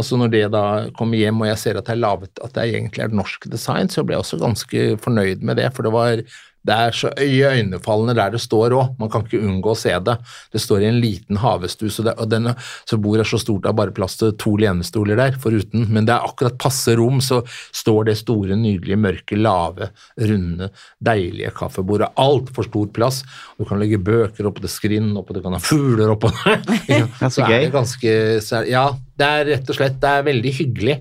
Og 0.00 0.06
så 0.08 0.16
når 0.16 0.32
det 0.32 0.44
da 0.54 0.64
kommer 0.96 1.20
hjem 1.20 1.42
og 1.44 1.50
jeg 1.50 1.60
ser 1.60 1.80
at 1.80 1.88
det 1.88 1.94
er 1.94 2.00
laget, 2.00 2.32
at 2.40 2.54
det 2.56 2.66
egentlig 2.70 3.04
er 3.04 3.12
norsk 3.12 3.44
design, 3.52 3.92
så 3.92 4.04
ble 4.06 4.16
jeg 4.16 4.24
også 4.24 4.40
ganske 4.40 4.86
fornøyd 5.04 5.44
med 5.44 5.60
det, 5.60 5.68
for 5.76 5.84
det 5.86 5.92
var 5.92 6.22
det 6.66 6.76
er 6.76 6.96
så 6.96 7.10
øyeøynefallende 7.16 8.14
der 8.18 8.34
det 8.34 8.42
står 8.42 8.74
òg, 8.76 8.92
man 9.00 9.10
kan 9.12 9.24
ikke 9.24 9.40
unngå 9.40 9.72
å 9.72 9.78
se 9.78 9.94
det. 10.04 10.16
Det 10.52 10.60
står 10.60 10.84
i 10.84 10.90
en 10.90 11.00
liten 11.00 11.40
havestue, 11.40 11.92
så, 11.92 12.04
det, 12.04 12.14
og 12.20 12.28
denne, 12.28 12.52
så 12.88 12.98
bordet 13.00 13.24
er 13.24 13.30
så 13.30 13.40
stort 13.40 13.64
det 13.64 13.72
er 13.72 13.78
bare 13.78 13.94
plass 13.96 14.18
til 14.20 14.34
to 14.40 14.54
lenestoler 14.60 15.18
der 15.20 15.38
foruten, 15.40 15.86
men 15.88 16.08
det 16.08 16.14
er 16.14 16.28
akkurat 16.28 16.58
passe 16.60 16.94
rom, 17.00 17.22
så 17.24 17.40
står 17.76 18.10
det 18.10 18.18
store, 18.20 18.58
nydelige, 18.60 19.00
mørke, 19.00 19.40
lave, 19.40 19.90
runde, 20.20 20.70
deilige 21.00 21.52
kaffebordet. 21.56 22.12
Altfor 22.20 22.68
stor 22.68 22.92
plass. 22.94 23.22
Du 23.56 23.64
kan 23.68 23.80
legge 23.80 24.00
bøker 24.02 24.48
oppå 24.50 24.64
det, 24.64 24.72
skrinn 24.72 25.12
oppå 25.16 25.36
det, 25.36 25.44
kan 25.44 25.56
ha 25.56 25.62
fugler 25.64 26.12
oppå 26.12 26.32
det. 26.34 26.60
Så 27.34 27.44
er 27.46 27.66
det 27.66 27.74
ganske 27.74 28.16
så 28.44 28.60
er, 28.60 28.70
Ja, 28.70 28.86
det 29.18 29.28
er 29.28 29.48
rett 29.54 29.70
og 29.70 29.76
slett 29.76 30.00
det 30.02 30.10
er 30.10 30.26
veldig 30.26 30.52
hyggelig. 30.56 30.96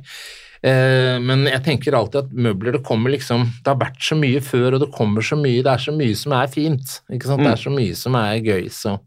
Eh, 0.62 1.16
men 1.24 1.46
jeg 1.48 1.62
tenker 1.64 1.96
alltid 1.96 2.26
at 2.26 2.32
møbler 2.36 2.74
det 2.76 2.82
kommer 2.84 3.14
liksom 3.14 3.46
Det 3.64 3.70
har 3.72 3.78
vært 3.80 4.02
så 4.04 4.18
mye 4.20 4.42
før, 4.44 4.76
og 4.76 4.82
det 4.84 4.90
kommer 4.92 5.24
så 5.24 5.38
mye. 5.40 5.62
Det 5.64 5.72
er 5.72 5.86
så 5.86 5.94
mye 5.96 6.18
som 6.20 6.36
er 6.36 6.52
fint. 6.52 6.98
ikke 7.12 7.30
sant? 7.32 7.46
Det 7.46 7.54
er 7.54 7.62
så 7.64 7.72
mye 7.72 7.96
som 7.96 8.18
er 8.20 8.42
gøy, 8.44 8.68
så 8.74 8.98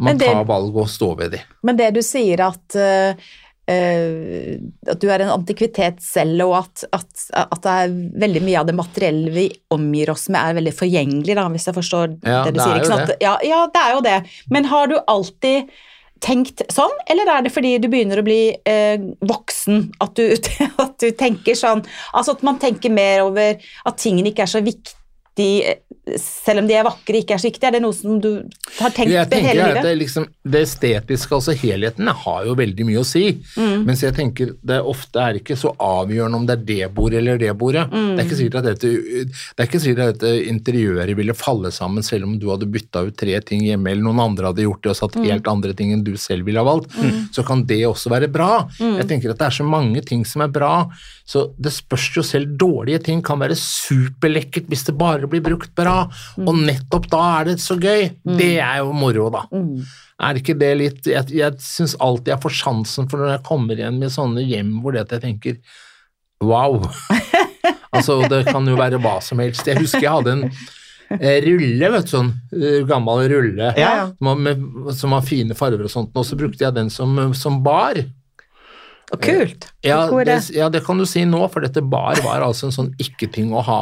man 0.00 0.16
det- 0.16 0.30
tar 0.32 0.46
valg 0.48 0.74
og 0.80 0.88
står 0.88 1.14
ved 1.18 1.30
de. 1.36 1.42
Men 1.62 1.76
det 1.76 1.90
du 1.94 2.00
sier 2.00 2.40
at 2.46 2.76
uh, 2.80 3.12
uh, 3.68 4.56
at 4.88 4.98
du 5.02 5.06
er 5.12 5.20
en 5.26 5.34
antikvitet 5.36 6.00
selv, 6.00 6.40
og 6.48 6.56
at, 6.62 6.84
at, 6.96 7.26
at 7.44 7.60
det 7.66 7.74
er 7.82 7.92
veldig 8.24 8.42
mye 8.48 8.62
av 8.62 8.66
det 8.70 8.74
materielle 8.78 9.30
vi 9.36 9.44
omgir 9.76 10.08
oss 10.14 10.30
med, 10.32 10.40
er 10.40 10.56
veldig 10.62 10.72
forgjengelig, 10.80 11.36
da, 11.36 11.44
hvis 11.52 11.68
jeg 11.68 11.76
forstår 11.76 12.16
Ja, 12.24 12.40
det 12.48 12.54
du 12.54 12.58
det 12.58 12.64
sier. 12.64 12.72
er 12.72 12.80
ikke 12.80 12.92
sant? 12.94 13.06
det. 13.12 13.18
Ja, 13.20 13.36
ja, 13.44 13.60
det 13.68 13.84
er 13.84 13.92
jo 13.98 14.00
det. 14.08 14.16
Men 14.48 14.64
har 14.72 14.86
du 14.88 14.96
alltid 15.06 15.68
tenkt 16.20 16.62
sånn, 16.72 16.92
eller 17.10 17.28
er 17.32 17.44
det 17.46 17.52
fordi 17.54 17.74
du 17.80 17.88
begynner 17.92 18.20
å 18.20 18.26
bli 18.26 18.40
eh, 18.68 19.00
voksen 19.24 19.86
at 20.04 20.14
du, 20.18 20.24
at 20.84 20.96
du 21.00 21.10
tenker 21.16 21.58
sånn? 21.58 21.82
Altså 22.12 22.36
at 22.36 22.44
man 22.46 22.60
tenker 22.62 22.92
mer 22.92 23.24
over 23.26 23.56
at 23.58 24.00
tingene 24.00 24.32
ikke 24.32 24.44
er 24.46 24.52
så 24.52 24.64
viktig, 24.64 24.99
eh, 25.64 25.78
selv 26.18 26.62
om 26.62 26.66
de 26.66 26.74
er 26.74 26.82
vakre, 26.86 27.20
ikke 27.20 27.36
er 27.36 27.40
så 27.42 27.46
viktige? 27.46 27.68
Er 27.68 27.76
det 27.76 27.82
noe 27.84 27.94
som 27.94 28.16
du 28.22 28.30
har 28.80 28.90
tenkt 28.96 29.12
Jeg 29.12 29.28
tenker 29.30 29.50
hele 29.52 29.62
at 29.66 29.74
livet? 29.76 29.84
det, 29.86 29.92
liksom, 30.00 30.24
det 30.54 30.62
estetiske, 30.66 31.34
altså 31.36 31.54
helheten, 31.60 32.08
har 32.24 32.46
jo 32.48 32.54
veldig 32.58 32.86
mye 32.88 33.02
å 33.02 33.06
si. 33.06 33.24
Mm. 33.54 33.84
Mens 33.86 34.02
jeg 34.02 34.16
tenker 34.16 34.54
det 34.66 34.80
ofte 34.80 35.22
er 35.22 35.38
ikke 35.38 35.56
så 35.60 35.70
avgjørende 35.76 36.40
om 36.40 36.46
det 36.48 36.56
er 36.58 36.64
det 36.70 36.88
bordet 36.96 37.20
eller 37.20 37.38
det 37.38 37.52
bordet. 37.60 37.84
Mm. 37.92 38.08
Det 38.16 38.24
er 38.24 38.26
ikke 38.28 38.40
sikkert 38.40 38.58
at 38.62 38.68
dette, 38.72 38.90
det 39.30 39.64
er 39.64 39.68
ikke 39.70 39.82
sikkert 39.84 40.02
at 40.06 40.18
dette 40.24 40.32
interiøret 40.50 41.16
ville 41.20 41.36
falle 41.38 41.70
sammen 41.74 42.02
selv 42.06 42.26
om 42.26 42.34
du 42.42 42.48
hadde 42.50 42.66
bytta 42.70 43.04
ut 43.06 43.16
tre 43.20 43.38
ting 43.46 43.62
hjemme, 43.68 43.92
eller 43.92 44.08
noen 44.08 44.24
andre 44.24 44.50
hadde 44.50 44.66
gjort 44.66 44.82
det 44.88 44.94
og 44.96 45.00
satt 45.04 45.18
Mm. 45.20 45.24
helt 45.26 45.48
andre 45.50 45.72
ting 45.76 45.92
enn 45.92 46.02
du 46.06 46.14
selv 46.16 46.46
ville 46.46 46.58
ha 46.62 46.64
valgt. 46.66 46.90
Så 47.34 47.44
kan 47.46 47.64
det 47.66 47.82
også 47.86 48.10
være 48.10 48.28
bra. 48.32 48.64
Mm. 48.80 48.96
Jeg 49.02 49.08
tenker 49.10 49.30
at 49.34 49.38
det 49.38 49.46
er 49.50 49.56
så 49.60 49.66
mange 49.68 50.00
ting 50.06 50.24
som 50.26 50.42
er 50.42 50.48
bra, 50.48 50.88
så 51.26 51.50
det 51.60 51.70
spørs 51.74 52.08
jo 52.16 52.22
selv. 52.26 52.56
Dårlige 52.58 53.02
ting 53.04 53.20
kan 53.22 53.38
være 53.38 53.54
superlekkert 53.58 54.66
hvis 54.70 54.84
det 54.88 54.96
bare 54.98 55.28
blir 55.32 55.42
brukt 55.44 55.72
bra, 55.78 56.04
og 56.40 56.54
nettopp 56.58 57.08
da 57.12 57.24
er 57.38 57.50
det 57.50 57.56
så 57.62 57.76
gøy. 57.80 58.10
Det 58.38 58.54
er 58.58 58.80
jo 58.82 58.94
moro, 58.96 59.28
da. 59.32 59.46
Mm. 59.54 59.84
Er 60.20 60.36
ikke 60.36 60.56
det 60.60 60.70
litt 60.76 61.06
Jeg, 61.08 61.30
jeg 61.32 61.62
syns 61.64 61.94
alltid 62.02 62.34
jeg 62.34 62.42
får 62.42 62.56
sjansen 62.58 63.06
for 63.08 63.22
når 63.22 63.30
jeg 63.32 63.44
kommer 63.46 63.78
igjen 63.78 63.96
med 64.02 64.12
sånne 64.12 64.44
hjem 64.44 64.74
hvor 64.82 64.92
det 64.92 65.06
at 65.06 65.14
jeg 65.16 65.24
tenker 65.24 65.56
wow. 66.44 66.76
altså, 67.94 68.20
det 68.28 68.44
kan 68.50 68.68
jo 68.68 68.76
være 68.80 69.00
hva 69.00 69.18
som 69.24 69.40
helst. 69.42 69.66
Jeg 69.68 69.80
husker 69.80 70.04
jeg 70.04 70.12
hadde 70.12 70.36
en 70.36 70.46
eh, 71.18 71.40
rulle, 71.46 71.90
vet 71.96 72.08
du, 72.08 72.12
sånn 72.14 72.30
eh, 72.56 72.80
gammel 72.88 73.26
rulle 73.32 73.72
Ja, 73.80 73.90
ja. 74.02 74.06
Som, 74.16 74.46
med, 74.46 74.64
som 74.96 75.16
var 75.16 75.26
fine 75.26 75.56
farger 75.58 75.84
og 75.88 75.92
sånt, 75.92 76.16
og 76.16 76.26
så 76.26 76.38
brukte 76.40 76.66
jeg 76.66 76.76
den 76.76 76.92
som, 76.92 77.16
som 77.36 77.60
bar. 77.64 78.00
Og 79.10 79.24
kult. 79.24 79.66
Ja 79.82 80.04
det? 80.06 80.38
ja, 80.54 80.68
det 80.70 80.84
kan 80.86 81.00
du 81.00 81.06
si 81.08 81.24
nå, 81.26 81.42
for 81.50 81.66
dette 81.66 81.82
bar 81.82 82.20
var 82.24 82.44
altså 82.46 82.68
en 82.68 82.76
sånn 82.76 82.92
ikke-ting 83.02 83.50
å 83.56 83.64
ha 83.66 83.80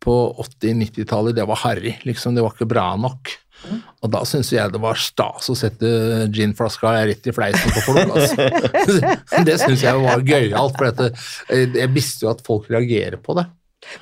på 0.00 0.16
80-90-tallet. 0.40 1.36
Det 1.36 1.46
var 1.48 1.62
harry, 1.66 1.94
liksom. 2.08 2.36
Det 2.36 2.44
var 2.44 2.56
ikke 2.56 2.70
bra 2.70 2.90
nok. 3.00 3.34
Og 4.00 4.08
da 4.12 4.22
syntes 4.24 4.54
jeg 4.54 4.72
det 4.72 4.80
var 4.80 4.96
stas 4.96 5.50
å 5.52 5.56
sette 5.58 5.88
ginflaska 6.32 6.94
rett 7.10 7.26
i 7.28 7.34
fleisen 7.36 7.74
på 7.74 7.82
folk. 7.84 8.14
Altså. 8.16 9.44
det 9.48 9.56
syns 9.60 9.84
jeg 9.84 10.00
var 10.00 10.24
gøyalt, 10.24 10.78
for 10.78 10.88
dette, 10.88 11.10
eh, 11.52 11.66
jeg 11.82 11.92
visste 11.92 12.24
jo 12.24 12.32
at 12.32 12.40
folk 12.46 12.70
reagerer 12.72 13.20
på 13.20 13.36
det. 13.36 13.46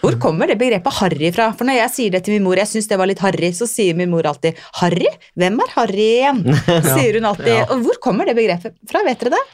Hvor 0.02 0.16
kommer 0.18 0.50
det 0.50 0.58
begrepet 0.58 0.96
harry 0.98 1.30
fra? 1.34 1.52
For 1.56 1.66
når 1.68 1.78
jeg 1.78 1.94
sier 1.94 2.14
det 2.14 2.24
til 2.26 2.34
min 2.34 2.46
mor, 2.46 2.58
jeg 2.58 2.70
syns 2.70 2.88
det 2.90 2.98
var 2.98 3.10
litt 3.10 3.22
harry, 3.22 3.50
så 3.54 3.66
sier 3.70 3.98
min 3.98 4.10
mor 4.10 4.26
alltid 4.26 4.58
'harry? 4.80 5.10
Hvem 5.38 5.60
er 5.62 5.74
harry 5.76 6.08
igjen?' 6.18 6.42
sier 6.94 7.18
hun 7.18 7.28
alltid. 7.30 7.52
Ja. 7.54 7.66
Og 7.74 7.84
hvor 7.86 8.00
kommer 8.02 8.26
det 8.26 8.34
begrepet 8.38 8.74
fra, 8.90 9.04
vet 9.06 9.22
dere 9.22 9.38
det? 9.38 9.44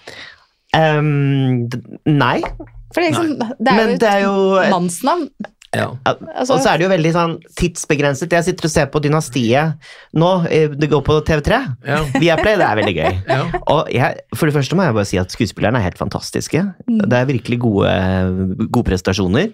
Um, 0.75 1.69
nei, 2.09 2.41
For 2.91 2.99
det 2.99 3.07
er, 3.07 3.13
liksom, 3.13 3.53
det 3.61 3.71
er 3.71 3.77
men 3.77 3.93
jo 3.93 3.99
det 4.03 4.11
er 4.11 4.25
et 4.25 4.73
mannsnavn. 4.73 5.29
Ja. 5.75 5.89
Altså- 6.07 6.55
Og 6.55 6.61
så 6.61 6.71
er 6.73 6.79
det 6.79 6.85
jo 6.87 6.93
veldig 6.95 7.13
sånn 7.15 7.35
tidsbegrenset. 7.59 8.31
Jeg 8.33 8.45
sitter 8.45 8.65
og 8.69 8.71
ser 8.71 8.87
på 8.87 9.01
Dynastiet 9.03 9.75
nå. 10.15 10.31
eh, 10.51 10.69
Det 10.69 10.91
går 10.91 11.03
på 11.07 11.21
TV3. 11.25 11.61
Ja. 11.87 12.01
Viaplay, 12.19 12.57
det 12.57 12.67
er 12.69 12.77
veldig 12.83 12.97
gøy. 12.97 13.13
Ja. 13.35 13.43
Og 13.67 13.89
jeg, 13.93 14.21
for 14.37 14.47
det 14.47 14.55
første 14.55 14.77
må 14.77 14.85
jeg 14.87 14.95
bare 14.95 15.05
si 15.11 15.19
at 15.19 15.31
skuespillerne 15.35 15.79
er 15.81 15.89
helt 15.91 15.99
fantastiske. 15.99 16.63
Mm. 16.89 17.01
Det 17.09 17.13
er 17.19 17.25
virkelig 17.27 17.59
gode, 17.61 18.69
gode 18.71 18.85
prestasjoner. 18.93 19.51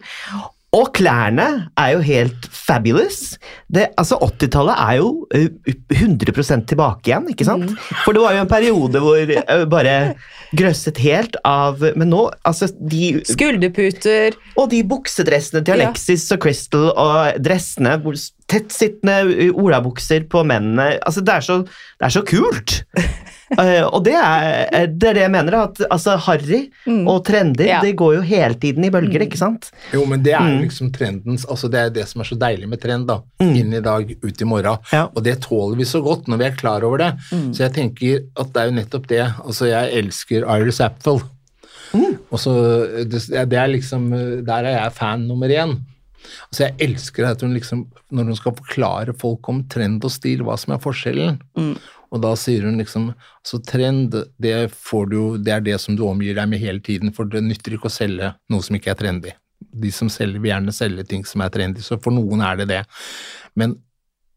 Og 0.77 0.93
klærne 0.95 1.47
er 1.81 1.95
jo 1.97 2.03
helt 2.07 2.45
fabulous. 2.55 3.33
Det, 3.75 3.89
altså 3.99 4.21
80-tallet 4.23 4.77
er 4.79 4.99
jo 5.01 5.09
eh, 5.35 5.49
100 5.97 6.61
tilbake 6.71 7.11
igjen, 7.11 7.27
ikke 7.33 7.47
sant? 7.49 7.73
Mm. 7.73 7.89
For 8.05 8.15
det 8.15 8.23
var 8.23 8.37
jo 8.37 8.45
en 8.45 8.53
periode 8.53 9.03
hvor 9.03 9.33
eh, 9.35 9.65
bare 9.71 9.97
grøsset 10.55 10.99
helt 11.03 11.37
av 11.47 11.83
Men 11.99 12.11
nå, 12.11 12.23
altså 12.47 12.69
de 12.79 13.21
Skulderputer. 13.27 14.39
og 14.59 14.71
de 14.71 14.85
buksedressene 14.87 15.65
til 15.67 15.75
Ja. 15.75 15.89
Alexis 15.91 16.29
og 16.35 16.43
Crystal 16.43 16.91
og 16.95 17.43
dressene, 17.43 17.99
tettsittende 18.51 19.51
olabukser 19.55 20.27
på 20.31 20.43
mennene 20.47 21.01
altså 21.07 21.23
det, 21.23 21.35
er 21.35 21.47
så, 21.47 21.61
det 21.99 22.07
er 22.11 22.15
så 22.15 22.23
kult! 22.27 22.83
Eh, 23.59 23.83
og 23.83 24.05
det 24.07 24.13
er, 24.15 24.87
det 24.87 25.09
er 25.11 25.17
det 25.17 25.23
jeg 25.25 25.33
mener, 25.35 25.57
at 25.65 25.81
altså, 25.91 26.17
harry 26.29 26.61
og 26.87 27.25
trender 27.27 27.65
Mm. 27.65 27.69
Ja. 27.71 27.79
Mm. 27.81 27.87
det 27.89 27.97
går 27.99 28.15
jo 28.15 28.21
hele 28.23 28.55
tiden 28.63 28.85
i 28.87 28.91
bølger, 28.95 29.25
ikke 29.27 29.39
sant? 29.41 29.71
Jo, 29.93 30.05
men 30.07 30.23
det 30.23 30.33
er 30.39 30.47
jo 30.53 30.61
liksom 30.63 30.93
trendens 30.95 31.45
altså 31.51 31.69
Det 31.71 31.81
er 31.81 31.91
det 31.91 32.05
som 32.09 32.23
er 32.23 32.29
så 32.29 32.39
deilig 32.39 32.69
med 32.71 32.81
trend, 32.81 33.09
da. 33.09 33.17
Inn 33.43 33.75
i 33.75 33.81
dag, 33.83 34.13
ut 34.23 34.41
i 34.41 34.49
morgen. 34.49 34.79
Ja. 34.93 35.09
Og 35.15 35.25
det 35.27 35.41
tåler 35.43 35.77
vi 35.81 35.85
så 35.89 36.01
godt 36.05 36.29
når 36.31 36.39
vi 36.39 36.45
er 36.47 36.57
klar 36.61 36.85
over 36.87 36.99
det. 37.03 37.11
Mm. 37.33 37.51
Så 37.55 37.65
jeg 37.67 37.75
tenker 37.75 38.23
at 38.39 38.53
det 38.55 38.63
er 38.63 38.71
jo 38.71 38.77
nettopp 38.79 39.07
det. 39.11 39.23
Altså, 39.45 39.67
jeg 39.71 39.93
elsker 40.05 40.47
Iris 40.47 40.81
Apfel. 40.81 41.21
Og 42.31 42.39
så, 42.39 42.53
det, 43.11 43.25
det 43.51 43.59
er 43.59 43.67
liksom 43.73 44.11
Der 44.47 44.63
er 44.69 44.77
jeg 44.85 44.93
fan 44.95 45.25
nummer 45.27 45.51
én. 45.51 45.73
Altså, 46.51 46.69
jeg 46.69 46.75
elsker 46.87 47.27
at 47.33 47.41
hun 47.43 47.55
liksom 47.57 47.87
Når 48.15 48.29
hun 48.31 48.37
skal 48.39 48.55
forklare 48.55 49.15
folk 49.19 49.49
om 49.51 49.65
trend 49.71 50.05
og 50.07 50.13
stil, 50.15 50.45
hva 50.47 50.55
som 50.61 50.75
er 50.77 50.83
forskjellen. 50.83 51.41
Og 52.11 52.23
da 52.25 52.33
sier 52.39 52.65
hun 52.67 52.81
liksom 52.81 53.11
altså 53.13 53.61
trend, 53.67 54.17
det, 54.43 54.55
du, 55.11 55.21
det 55.39 55.55
er 55.55 55.63
det 55.65 55.77
som 55.83 55.97
du 55.99 56.05
omgir 56.09 56.35
deg 56.39 56.51
med 56.51 56.63
hele 56.63 56.83
tiden, 56.83 57.15
for 57.15 57.29
det 57.31 57.45
nytter 57.47 57.77
ikke 57.77 57.91
å 57.91 57.95
selge 57.95 58.33
noe 58.51 58.67
som 58.67 58.79
ikke 58.79 58.93
er 58.95 58.99
trendy. 58.99 59.35
De 59.61 59.93
som 59.95 60.11
selger, 60.11 60.43
vil 60.43 60.51
gjerne 60.51 60.75
selge 60.75 61.07
ting 61.07 61.27
som 61.29 61.45
er 61.45 61.53
trendy, 61.55 61.85
så 61.85 62.01
for 62.03 62.15
noen 62.17 62.43
er 62.43 62.63
det 62.63 62.71
det. 62.73 62.83
Men 63.59 63.77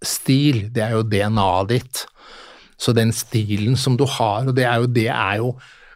stil, 0.06 0.68
det 0.74 0.84
er 0.86 0.98
jo 0.98 1.06
DNA-et 1.08 1.72
ditt. 1.72 2.04
Så 2.78 2.94
den 2.94 3.14
stilen 3.16 3.78
som 3.80 3.96
du 3.98 4.06
har, 4.10 4.46
og 4.50 4.58
det 4.58 4.68
er 4.68 4.84
jo, 4.84 4.90
det 4.92 5.08
er 5.10 5.40
jo 5.42 5.54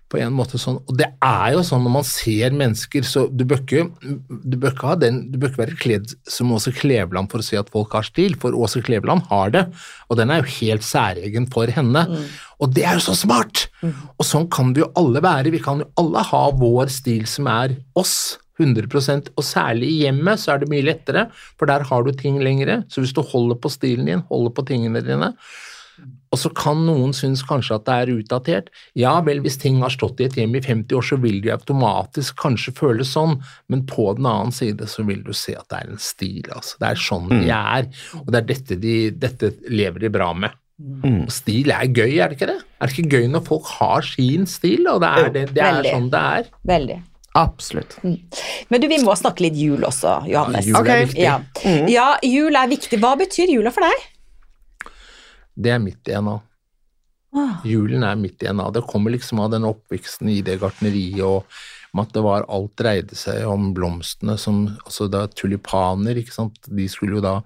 på 0.07 0.19
en 0.21 0.35
måte 0.35 0.59
sånn, 0.61 0.77
og 0.87 0.95
det 0.99 1.09
er 1.23 1.53
jo 1.57 1.63
sånn 1.67 1.83
når 1.83 1.93
man 1.97 2.05
ser 2.07 2.53
mennesker, 2.55 3.03
så 3.03 3.25
du 3.27 3.43
bør 3.47 3.59
ikke, 3.59 3.83
du 4.29 4.55
bør 4.55 4.71
ikke, 4.71 4.87
ha 4.87 4.95
den, 5.01 5.19
du 5.33 5.35
bør 5.41 5.51
ikke 5.51 5.63
være 5.65 5.79
kledd 5.81 6.13
som 6.31 6.53
Åse 6.55 6.71
Kleveland 6.75 7.31
for 7.31 7.43
å 7.43 7.47
si 7.47 7.59
at 7.59 7.71
folk 7.73 7.95
har 7.97 8.07
stil, 8.07 8.37
for 8.39 8.55
Åse 8.55 8.81
Kleveland 8.87 9.27
har 9.31 9.51
det, 9.55 9.65
og 10.07 10.19
den 10.19 10.31
er 10.31 10.41
jo 10.41 10.55
helt 10.61 10.87
særegen 10.87 11.49
for 11.51 11.67
henne. 11.75 12.05
Og 12.63 12.71
det 12.73 12.87
er 12.87 12.95
jo 12.99 13.05
så 13.09 13.17
smart! 13.19 13.67
Og 13.83 14.25
sånn 14.25 14.47
kan 14.53 14.71
vi 14.73 14.85
jo 14.85 14.91
alle 14.97 15.21
være, 15.23 15.51
vi 15.53 15.63
kan 15.63 15.83
jo 15.83 15.91
alle 15.99 16.23
ha 16.31 16.43
vår 16.55 16.93
stil 16.93 17.27
som 17.29 17.51
er 17.51 17.75
oss. 17.99 18.37
100% 18.57 19.27
og 19.37 19.45
særlig 19.45 19.89
i 19.91 19.97
hjemmet 20.07 20.41
så 20.41 20.55
er 20.55 20.63
det 20.63 20.71
mye 20.71 20.85
lettere, 20.87 21.27
for 21.59 21.69
der 21.69 21.83
har 21.85 22.05
du 22.05 22.09
ting 22.17 22.39
lengre. 22.41 22.79
Så 22.89 23.03
hvis 23.03 23.13
du 23.13 23.21
holder 23.21 23.59
på 23.61 23.69
stilen 23.69 24.09
din, 24.09 24.23
holder 24.31 24.55
på 24.57 24.65
tingene 24.65 25.03
dine, 25.05 25.35
og 26.31 26.39
så 26.41 26.51
kan 26.53 26.83
noen 26.85 27.13
synes 27.15 27.41
kanskje 27.47 27.77
at 27.77 27.85
det 27.87 27.95
er 27.95 28.11
utdatert. 28.17 28.69
Ja 28.99 29.15
vel, 29.25 29.39
hvis 29.45 29.57
ting 29.61 29.79
har 29.81 29.93
stått 29.93 30.19
i 30.21 30.27
et 30.27 30.35
hjem 30.37 30.57
i 30.59 30.61
50 30.63 30.97
år, 30.99 31.05
så 31.07 31.17
vil 31.23 31.39
jo 31.45 31.53
automatisk 31.55 32.37
kanskje 32.43 32.75
føles 32.77 33.13
sånn, 33.15 33.37
men 33.71 33.85
på 33.89 34.09
den 34.17 34.27
annen 34.29 34.53
side 34.55 34.89
så 34.91 35.05
vil 35.07 35.23
du 35.25 35.33
se 35.37 35.55
at 35.57 35.67
det 35.71 35.81
er 35.81 35.91
en 35.95 36.01
stil, 36.03 36.43
altså. 36.51 36.77
Det 36.83 36.91
er 36.91 37.03
sånn 37.07 37.27
de 37.31 37.43
er, 37.55 37.89
og 38.21 38.31
det 38.33 38.41
er 38.41 38.47
dette 38.53 38.79
de 38.83 38.95
dette 39.17 39.53
lever 39.71 40.05
de 40.05 40.13
bra 40.13 40.31
med. 40.37 40.55
Og 40.77 41.31
stil 41.33 41.71
er 41.73 41.87
gøy, 41.89 42.19
er 42.21 42.29
det 42.29 42.37
ikke 42.37 42.51
det? 42.51 42.59
Er 42.77 42.89
det 42.89 42.97
ikke 42.97 43.17
gøy 43.17 43.29
når 43.33 43.45
folk 43.47 43.69
har 43.79 44.05
sin 44.05 44.45
stil, 44.49 44.85
og 44.91 45.01
det 45.01 45.09
er, 45.09 45.31
det, 45.33 45.45
det 45.55 45.63
er 45.65 45.87
sånn 45.87 46.11
det 46.13 46.25
er? 46.41 46.51
Veldig. 46.69 46.99
Absolutt. 47.37 47.97
Men 48.03 48.81
du, 48.81 48.87
vi 48.89 48.99
må 49.05 49.13
snakke 49.17 49.45
litt 49.45 49.57
jul 49.57 49.85
også, 49.85 50.19
Johannes. 50.29 50.67
jul 50.69 50.77
er 50.89 51.03
viktig. 51.05 51.23
Ja. 51.23 51.39
ja, 51.89 52.07
jul 52.25 52.57
er 52.57 52.69
viktig. 52.69 52.99
Hva 53.01 53.15
betyr 53.19 53.51
jula 53.53 53.73
for 53.73 53.85
deg? 53.85 54.05
Det 55.57 55.73
er 55.73 55.81
mitt 55.81 56.03
DNA. 56.05 56.37
Ah. 57.37 57.57
Julen 57.67 58.05
er 58.05 58.19
mitt 58.19 58.37
DNA. 58.39 58.69
Det 58.75 58.85
kommer 58.89 59.13
liksom 59.13 59.41
av 59.43 59.51
den 59.53 59.65
oppveksten 59.67 60.29
i 60.31 60.39
det 60.45 60.59
gartneriet 60.61 61.25
og 61.25 61.57
at 61.97 62.11
det 62.13 62.21
var 62.21 62.45
alt 62.53 62.75
dreide 62.77 63.15
seg 63.17 63.47
om 63.49 63.71
blomstene 63.73 64.35
som 64.37 64.67
Altså 64.85 65.07
da 65.09 65.23
tulipaner, 65.31 66.19
ikke 66.19 66.35
sant. 66.35 66.59
De 66.69 66.85
skulle 66.91 67.17
jo 67.17 67.23
da 67.23 67.39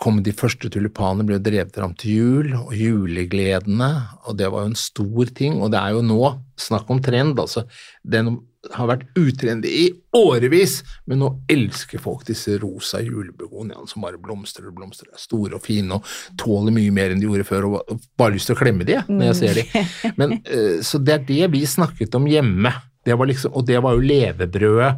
komme 0.00 0.24
De 0.24 0.32
første 0.36 0.70
tulipanene 0.72 1.26
ble 1.28 1.38
drevet 1.44 1.74
fram 1.76 1.94
til 1.98 2.14
jul, 2.16 2.52
og 2.56 2.74
julegledene, 2.76 3.90
og 4.24 4.38
det 4.40 4.48
var 4.52 4.64
jo 4.64 4.72
en 4.72 4.78
stor 4.78 5.32
ting. 5.36 5.58
Og 5.60 5.72
det 5.74 5.80
er 5.80 5.96
jo 5.96 6.04
nå 6.06 6.20
snakk 6.60 6.88
om 6.92 7.02
trend, 7.04 7.36
altså. 7.40 7.66
Den 8.00 8.38
har 8.74 8.90
vært 8.90 9.06
utrendy 9.16 9.70
i 9.72 9.86
årevis, 10.16 10.80
men 11.08 11.22
nå 11.22 11.30
elsker 11.50 12.02
folk 12.02 12.26
disse 12.28 12.58
rosa 12.60 13.00
julebegoniaene 13.00 13.88
som 13.88 14.04
bare 14.04 14.20
blomstrer 14.20 14.68
og 14.68 14.76
blomstrer, 14.76 15.08
er 15.14 15.22
store 15.22 15.56
og 15.56 15.64
fine 15.64 15.96
og 15.96 16.10
tåler 16.40 16.74
mye 16.76 16.92
mer 16.92 17.14
enn 17.14 17.22
de 17.22 17.28
gjorde 17.28 17.48
før, 17.48 17.70
og 17.70 18.04
bare 18.20 18.36
lyst 18.36 18.50
til 18.50 18.58
å 18.58 18.60
klemme 18.60 18.84
de 18.88 18.98
når 19.08 19.30
jeg 19.30 19.38
ser 19.40 19.62
de. 19.62 19.86
Men, 20.20 20.36
eh, 20.44 20.78
så 20.84 21.00
det 21.00 21.16
er 21.16 21.26
det 21.30 21.50
vi 21.56 21.64
snakket 21.68 22.20
om 22.20 22.28
hjemme, 22.28 22.74
det 23.08 23.16
var 23.16 23.30
liksom, 23.30 23.56
og 23.56 23.64
det 23.68 23.80
var 23.80 23.96
jo 23.96 24.04
levebrødet. 24.04 24.92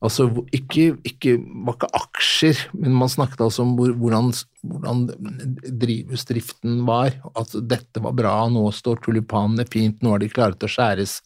Altså, 0.00 0.30
ikke, 0.56 0.94
ikke, 1.04 1.34
var 1.66 1.76
ikke 1.76 1.90
aksjer, 1.98 2.62
men 2.80 2.94
man 2.96 3.10
snakket 3.12 3.42
altså 3.44 3.66
om 3.66 3.74
hvor, 3.76 3.92
hvordan, 4.00 4.30
hvordan 4.64 5.02
drivhusdriften 5.82 6.78
var. 6.88 7.18
At 7.36 7.52
dette 7.68 8.00
var 8.00 8.16
bra, 8.16 8.32
nå 8.48 8.64
står 8.72 9.02
tulipanene 9.04 9.68
fint, 9.68 10.00
nå 10.00 10.14
har 10.14 10.22
de 10.22 10.30
klaret 10.32 10.64
å 10.64 10.70
skjæres. 10.72 11.18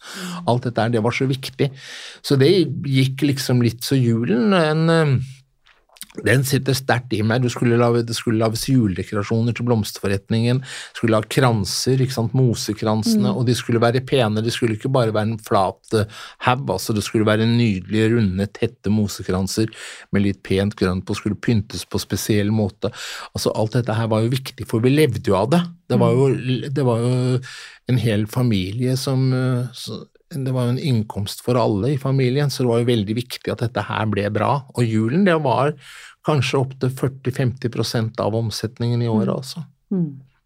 Alt 0.50 0.66
dette 0.66 0.82
her, 0.82 0.90
det 0.90 1.04
var 1.06 1.14
så 1.14 1.28
viktig. 1.30 1.70
Så 2.26 2.38
det 2.40 2.50
gikk 2.90 3.22
liksom 3.30 3.62
litt 3.62 3.86
så 3.86 3.98
julen 4.00 4.50
en 4.58 4.84
eh, 4.90 5.16
den 6.22 6.44
sitter 6.46 6.76
sterkt 6.78 7.12
i 7.16 7.22
meg. 7.26 7.42
Du 7.42 7.50
skulle 7.50 7.78
lage, 7.80 8.04
det 8.06 8.14
skulle 8.14 8.38
lages 8.38 8.68
juledekorasjoner 8.70 9.56
til 9.56 9.66
blomsterforretningen. 9.66 10.60
Skulle 10.94 11.18
ha 11.18 11.26
kranser, 11.26 11.98
ikke 12.04 12.14
sant, 12.14 12.36
mosekransene, 12.38 13.32
og 13.34 13.48
de 13.48 13.56
skulle 13.58 13.82
være 13.82 14.04
pene. 14.06 14.44
De 14.44 14.52
skulle 14.54 14.78
ikke 14.78 14.92
bare 14.94 15.14
være 15.14 15.32
en 15.32 15.42
flat 15.42 15.98
eh, 15.98 16.22
haug, 16.46 16.70
altså 16.76 16.94
det 16.94 17.02
skulle 17.06 17.26
være 17.26 17.48
nydelige, 17.50 18.12
runde, 18.14 18.46
tette 18.54 18.92
mosekranser 18.94 19.72
med 20.14 20.26
litt 20.28 20.42
pent 20.46 20.76
grønt 20.78 21.06
på, 21.08 21.18
skulle 21.18 21.40
pyntes 21.40 21.82
på 21.88 21.98
spesiell 22.02 22.54
måte. 22.54 22.92
Altså 23.34 23.50
alt 23.58 23.74
dette 23.80 23.98
her 23.98 24.10
var 24.12 24.22
jo 24.22 24.34
viktig, 24.36 24.68
for 24.70 24.84
vi 24.84 24.94
levde 24.94 25.26
jo 25.26 25.38
av 25.40 25.50
det. 25.56 25.64
Det 25.90 25.98
var 26.00 26.14
jo, 26.16 26.30
det 26.72 26.84
var 26.86 27.02
jo 27.02 27.14
en 27.90 28.00
hel 28.00 28.26
familie 28.30 28.96
som 28.96 29.32
eh, 29.32 29.84
det 30.34 30.52
var 30.54 30.66
jo 30.66 30.74
en 30.74 30.82
innkomst 30.82 31.44
for 31.44 31.58
alle 31.60 31.94
i 31.94 31.98
familien, 32.00 32.50
så 32.50 32.64
det 32.64 32.70
var 32.70 32.82
jo 32.82 32.90
veldig 32.90 33.16
viktig 33.16 33.52
at 33.52 33.62
dette 33.62 33.84
her 33.86 34.06
ble 34.10 34.26
bra. 34.34 34.50
Og 34.74 34.86
julen, 34.88 35.26
det 35.28 35.36
var 35.44 35.74
kanskje 36.26 36.62
opptil 36.62 36.90
40-50% 36.90 38.22
av 38.24 38.36
omsetningen 38.38 39.02
i 39.04 39.10
året, 39.10 39.34
altså. 39.34 39.64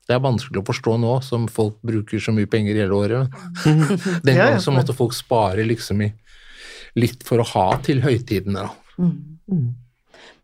Det 0.09 0.16
er 0.16 0.24
vanskelig 0.24 0.62
å 0.62 0.66
forstå 0.66 0.97
nå, 1.01 1.12
som 1.24 1.47
folk 1.53 1.78
bruker 1.84 2.20
så 2.20 2.32
mye 2.36 2.49
penger 2.51 2.80
hele 2.80 2.97
året. 2.97 3.34
Den 4.26 4.39
gangen 4.41 4.61
så 4.64 4.72
måtte 4.74 4.97
folk 4.97 5.16
spare 5.16 5.64
liksom 5.68 6.03
i 6.05 6.11
litt 6.99 7.24
for 7.28 7.43
å 7.43 7.49
ha 7.55 7.66
til 7.84 8.03
høytidene, 8.05 8.64
da. 8.64 8.72
Men 8.99 9.76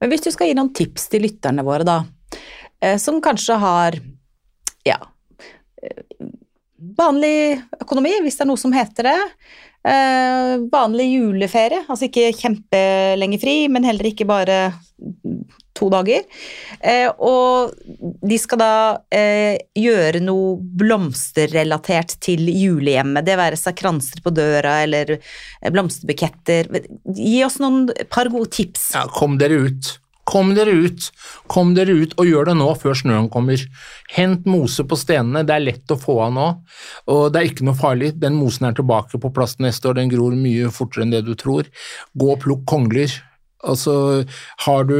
Men 0.00 0.10
hvis 0.12 0.24
du 0.24 0.30
skal 0.30 0.50
gi 0.50 0.56
noen 0.56 0.72
tips 0.76 1.08
til 1.12 1.24
lytterne 1.24 1.64
våre, 1.64 1.84
da, 1.84 2.04
eh, 2.80 2.96
som 3.00 3.20
kanskje 3.24 3.56
har 3.60 3.96
ja 4.84 4.98
eh, 5.82 6.28
vanlig 6.98 7.62
økonomi, 7.80 8.16
hvis 8.24 8.38
det 8.38 8.44
er 8.46 8.50
noe 8.50 8.60
som 8.60 8.74
heter 8.74 9.10
det. 9.10 9.20
Eh, 9.84 10.54
vanlig 10.72 11.10
juleferie, 11.12 11.82
altså 11.88 12.08
ikke 12.08 12.30
kjempelenge 12.38 13.40
fri, 13.42 13.56
men 13.68 13.84
heller 13.84 14.08
ikke 14.08 14.26
bare 14.28 14.58
to 15.74 15.88
dager. 15.92 16.22
Eh, 16.80 17.10
og 17.18 17.74
de 18.24 18.38
skal 18.40 18.60
da 18.62 18.74
eh, 19.12 19.58
gjøre 19.76 20.22
noe 20.24 20.54
blomsterrelatert 20.80 22.16
til 22.24 22.48
julehjemmet. 22.48 23.26
Det 23.26 23.36
være 23.40 23.58
seg 23.60 23.76
kranser 23.82 24.22
på 24.24 24.32
døra 24.32 24.78
eller 24.86 25.18
blomsterbuketter. 25.68 26.70
Gi 27.18 27.36
oss 27.44 27.60
noen 27.60 27.90
par 28.08 28.32
gode 28.32 28.54
tips. 28.56 28.92
Ja, 28.96 29.04
kom 29.12 29.36
dere 29.42 29.66
ut. 29.66 29.96
Kom 30.24 30.54
dere 30.56 30.72
ut, 30.72 31.10
kom 31.52 31.74
dere 31.76 31.92
ut 32.00 32.14
og 32.16 32.28
gjør 32.28 32.48
det 32.48 32.56
nå 32.56 32.70
før 32.80 32.96
snøen 32.96 33.28
kommer. 33.32 33.60
Hent 34.14 34.48
mose 34.48 34.86
på 34.88 34.96
stenene, 34.96 35.44
det 35.44 35.56
er 35.56 35.66
lett 35.66 35.92
å 35.92 36.00
få 36.00 36.16
av 36.26 36.32
nå, 36.32 36.48
og 37.12 37.22
det 37.34 37.40
er 37.40 37.50
ikke 37.50 37.66
noe 37.68 37.76
farlig. 37.76 38.14
Den 38.22 38.38
mosen 38.38 38.70
er 38.70 38.78
tilbake 38.78 39.20
på 39.20 39.32
plass 39.36 39.58
neste 39.60 39.90
år, 39.90 40.00
den 40.00 40.12
gror 40.12 40.36
mye 40.38 40.72
fortere 40.72 41.04
enn 41.04 41.12
det 41.12 41.24
du 41.28 41.34
tror. 41.38 41.68
Gå 42.16 42.32
og 42.34 42.40
plukk 42.46 42.64
kongler. 42.70 43.12
Altså, 43.64 43.92
har 44.66 44.88
du 44.88 44.96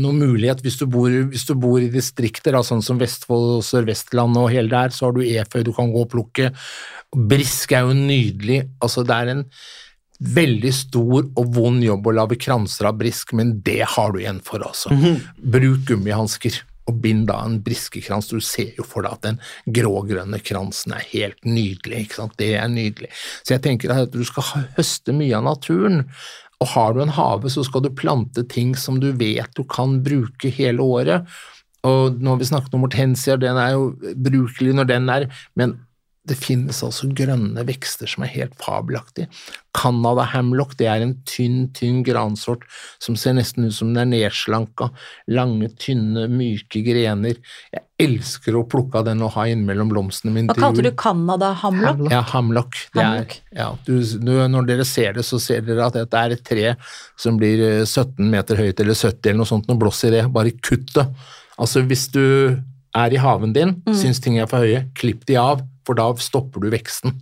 noen 0.00 0.20
mulighet, 0.22 0.62
hvis 0.64 0.78
du 0.80 0.86
bor, 0.88 1.12
hvis 1.32 1.44
du 1.48 1.54
bor 1.60 1.80
i 1.80 1.90
distrikter, 1.92 2.56
da, 2.56 2.62
sånn 2.64 2.84
som 2.84 3.00
Vestfold, 3.00 3.58
og 3.58 3.66
Sør-Vestlandet 3.66 4.40
og 4.40 4.52
hele 4.52 4.72
der, 4.72 4.94
så 4.94 5.08
har 5.08 5.16
du 5.16 5.24
eføy 5.24 5.64
du 5.66 5.72
kan 5.76 5.92
gå 5.92 6.04
og 6.06 6.12
plukke. 6.14 6.52
Brisk 7.12 7.76
er 7.76 7.88
jo 7.88 7.96
nydelig. 7.96 8.62
Altså, 8.80 9.04
det 9.06 9.18
er 9.18 9.34
en 9.34 9.44
veldig 10.20 10.72
stor 10.74 11.26
og 11.26 11.50
vond 11.54 11.84
jobb 11.84 12.06
å 12.06 12.14
lage 12.20 12.38
kranser 12.40 12.88
av 12.88 12.96
brisk, 13.00 13.34
men 13.36 13.58
det 13.66 13.82
har 13.96 14.14
du 14.14 14.22
igjen 14.22 14.40
for, 14.44 14.64
altså. 14.64 14.94
Bruk 15.36 15.84
gummihansker. 15.90 16.62
Og 16.86 17.00
bind 17.02 17.24
da 17.26 17.40
en 17.42 17.56
briskekrans. 17.66 18.28
Du 18.30 18.38
ser 18.38 18.76
jo 18.78 18.84
for 18.86 19.02
deg 19.02 19.16
at 19.16 19.24
den 19.24 19.40
grågrønne 19.74 20.38
kransen 20.38 20.94
er 20.94 21.02
helt 21.10 21.40
nydelig. 21.42 22.04
ikke 22.04 22.20
sant? 22.20 22.36
Det 22.38 22.52
er 22.54 22.68
nydelig. 22.70 23.10
Så 23.42 23.56
jeg 23.56 23.64
tenker 23.64 23.90
at 23.90 24.14
du 24.14 24.22
skal 24.24 24.68
høste 24.76 25.10
mye 25.16 25.34
av 25.34 25.48
naturen. 25.48 26.04
Og 26.62 26.70
har 26.76 26.94
du 26.94 27.02
en 27.02 27.16
hage, 27.16 27.50
så 27.50 27.66
skal 27.66 27.82
du 27.82 27.90
plante 27.90 28.46
ting 28.48 28.76
som 28.78 29.00
du 29.02 29.10
vet 29.18 29.50
du 29.58 29.64
kan 29.66 29.98
bruke 30.06 30.48
hele 30.48 30.86
året. 30.86 31.26
Og 31.86 32.22
nå 32.22 32.32
har 32.32 32.40
vi 32.40 32.48
snakket 32.48 32.78
om 32.78 32.86
hortensia, 32.86 33.36
den 33.36 33.58
er 33.60 33.74
jo 33.74 33.90
brukelig 34.14 34.78
når 34.78 34.88
den 34.90 35.10
er, 35.12 35.26
men 35.58 35.76
det 36.26 36.36
finnes 36.38 36.82
altså 36.84 37.08
grønne 37.14 37.62
vekster 37.68 38.10
som 38.10 38.24
er 38.26 38.32
helt 38.34 38.56
fabelaktige. 38.60 39.28
Canada 39.76 40.24
hamlock, 40.32 40.74
det 40.80 40.88
er 40.88 41.02
en 41.04 41.14
tynn, 41.28 41.66
tynn 41.76 42.00
gransort 42.06 42.64
som 43.02 43.16
ser 43.20 43.36
nesten 43.36 43.68
ut 43.68 43.76
som 43.76 43.92
den 43.92 44.14
er 44.14 44.28
nedslanka. 44.28 44.88
Lange, 45.30 45.68
tynne, 45.80 46.26
myke 46.32 46.80
grener. 46.86 47.38
Jeg 47.74 47.84
elsker 48.06 48.56
å 48.56 48.64
plukke 48.68 49.00
av 49.00 49.06
den 49.08 49.22
og 49.24 49.34
ha 49.36 49.46
innimellom 49.50 49.92
blomstene 49.92 50.34
mine 50.34 50.52
Hva 50.52 50.68
kalte 50.68 50.84
du 50.84 50.90
Canada 50.98 51.52
hamlock? 51.62 52.06
Ja, 52.12 52.22
hamlock. 52.32 52.80
Ja, 52.96 53.70
når 53.86 54.70
dere 54.70 54.88
ser 54.88 55.16
det, 55.18 55.26
så 55.28 55.40
ser 55.42 55.64
dere 55.66 55.86
at 55.86 55.98
dette 55.98 56.22
er 56.22 56.36
et 56.36 56.44
tre 56.46 56.74
som 57.20 57.38
blir 57.40 57.62
eh, 57.64 57.84
17 57.84 58.24
meter 58.32 58.60
høyt 58.60 58.80
eller 58.82 58.96
70 58.96 59.30
eller 59.30 59.42
noe 59.42 59.52
sånt. 59.52 59.68
og 59.70 59.80
blåser 59.80 60.16
det, 60.16 60.26
bare 60.32 60.56
kutt 60.58 60.94
det. 60.96 61.06
Altså 61.60 61.84
hvis 61.86 62.08
du 62.12 62.24
er 62.96 63.12
i 63.12 63.20
haven 63.20 63.52
din, 63.52 63.76
syns 63.92 64.20
ting 64.24 64.38
er 64.40 64.48
for 64.48 64.64
høye, 64.64 64.86
klipp 64.96 65.24
de 65.28 65.36
av, 65.40 65.60
for 65.86 65.98
da 65.98 66.08
stopper 66.20 66.64
du 66.64 66.70
veksten. 66.74 67.14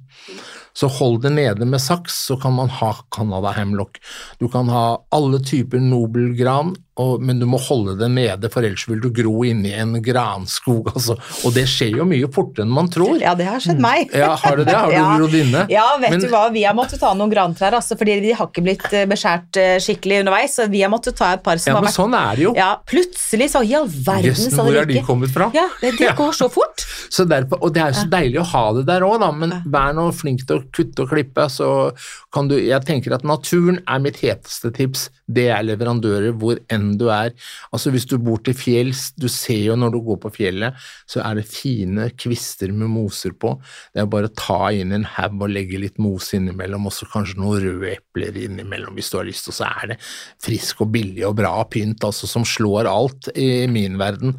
Så 0.74 0.88
hold 0.90 1.20
det 1.22 1.34
nede 1.36 1.66
med 1.68 1.82
saks, 1.82 2.16
så 2.26 2.36
kan 2.40 2.56
man 2.56 2.72
ha 2.80 2.94
Canada 3.14 3.52
hemlock. 3.54 4.00
Du 4.40 4.48
kan 4.50 4.68
ha 4.72 5.04
alle 5.14 5.38
typer 5.44 5.82
nobelgran, 5.82 6.74
og, 7.00 7.22
men 7.26 7.40
du 7.42 7.46
må 7.50 7.58
holde 7.58 7.96
det 7.98 8.06
nede, 8.14 8.48
for 8.54 8.62
ellers 8.62 8.84
vil 8.86 9.00
du 9.02 9.08
gro 9.10 9.40
inni 9.48 9.72
en 9.74 9.96
granskog. 10.04 10.92
Altså. 10.94 11.16
Og 11.44 11.54
det 11.56 11.64
skjer 11.70 11.96
jo 11.98 12.04
mye 12.06 12.28
fortere 12.32 12.62
enn 12.66 12.70
man 12.74 12.86
tror. 12.92 13.16
Ja, 13.22 13.32
det 13.34 13.48
har 13.48 13.58
skjedd 13.64 13.80
meg. 13.82 14.12
Ja, 14.14 14.34
har 14.38 14.56
du 14.60 14.62
det? 14.64 14.74
Har 14.76 14.92
du 14.92 14.94
Ja. 15.00 15.08
grodd 15.18 15.34
inne? 15.34 15.64
Ja, 15.72 15.86
vet 15.98 16.14
Men- 16.14 16.20
du 16.22 16.28
hva, 16.30 16.44
vi 16.54 16.62
har 16.62 16.76
måttet 16.78 17.00
ta 17.02 17.10
noen 17.18 17.32
grantrær, 17.32 17.74
altså, 17.80 17.96
fordi 17.98 18.20
de 18.22 18.32
har 18.38 18.46
ikke 18.46 18.62
blitt 18.62 18.86
eh, 18.94 19.06
beskjært 19.10 19.58
eh, 19.58 19.74
skikkelig 19.82 20.20
underveis, 20.22 20.54
så 20.58 20.68
vi 20.70 20.84
har 20.84 20.92
måttet 20.92 21.16
ta 21.18 21.32
et 21.34 21.42
par 21.42 21.58
som 21.58 21.72
Ja, 21.72 21.76
har 21.80 21.82
men 21.82 21.90
vært 21.90 21.98
sånn 21.98 22.14
er 22.20 22.38
det 22.38 22.46
jo. 22.46 22.54
Ja, 22.58 22.70
plutselig 22.86 23.50
så 23.56 23.64
i 23.66 23.74
all 23.74 23.88
verden 23.90 24.30
Jøssen, 24.30 24.52
ikke 24.52 24.62
hvor 24.62 24.72
det 24.72 24.82
har 24.84 24.90
de 24.92 25.02
kommet 25.10 25.34
fra? 25.34 25.50
Ja, 25.56 25.66
det, 25.82 25.94
det 25.98 26.06
Ja. 26.10 26.14
går 26.18 26.32
så 26.38 26.48
fort. 26.52 26.86
Så 27.10 27.26
derfor, 27.30 27.58
og 27.64 27.74
det 27.74 27.82
er 27.82 27.90
jo 27.92 28.00
så 28.04 28.08
deilig 28.14 28.38
å 28.42 28.46
ha 28.54 28.64
det 28.78 28.86
der 28.92 29.02
òg, 29.06 29.18
da, 29.22 29.32
men 29.34 29.56
vær 29.70 29.92
nå 29.98 30.06
flink 30.14 30.46
til 30.46 30.62
å 30.62 30.64
kutte 30.74 31.04
og 31.06 31.10
klippe, 31.10 31.48
så 31.50 31.90
kan 32.34 32.48
du 32.50 32.54
Jeg 32.58 32.82
tenker 32.86 33.14
at 33.14 33.22
naturen 33.26 33.80
er 33.90 33.98
mitt 34.02 34.16
heteste 34.22 34.70
tips. 34.74 35.08
Det 35.24 35.46
er 35.48 35.64
leverandører 35.64 36.34
hvor 36.36 36.58
enn 36.72 36.94
du 37.00 37.06
er. 37.12 37.32
Altså 37.72 37.92
Hvis 37.94 38.06
du 38.10 38.16
bor 38.22 38.42
til 38.44 38.56
fjells, 38.58 39.06
du 39.16 39.28
ser 39.32 39.62
jo 39.70 39.76
når 39.78 39.94
du 39.94 40.00
går 40.04 40.20
på 40.24 40.32
fjellet, 40.38 40.76
så 41.08 41.22
er 41.24 41.40
det 41.40 41.46
fine 41.48 42.10
kvister 42.12 42.72
med 42.74 42.92
moser 42.92 43.32
på. 43.32 43.54
Det 43.94 44.04
er 44.04 44.10
bare 44.10 44.30
å 44.30 44.36
ta 44.36 44.72
inn 44.76 44.92
en 44.94 45.08
haug 45.16 45.46
og 45.46 45.54
legge 45.54 45.80
litt 45.80 46.00
mose 46.02 46.38
innimellom, 46.38 46.88
og 46.88 46.94
så 46.94 47.08
kanskje 47.10 47.40
noen 47.40 47.62
røde 47.64 47.94
epler 47.94 48.36
innimellom 48.44 48.96
hvis 48.98 49.12
du 49.12 49.18
har 49.20 49.28
lyst, 49.28 49.48
og 49.50 49.56
så 49.56 49.70
er 49.70 49.94
det 49.94 50.00
frisk 50.44 50.84
og 50.84 50.92
billig 50.94 51.24
og 51.28 51.38
bra 51.40 51.56
pynt, 51.70 52.04
altså 52.04 52.28
som 52.30 52.46
slår 52.48 52.90
alt 52.90 53.32
i 53.34 53.64
min 53.70 53.98
verden. 54.00 54.36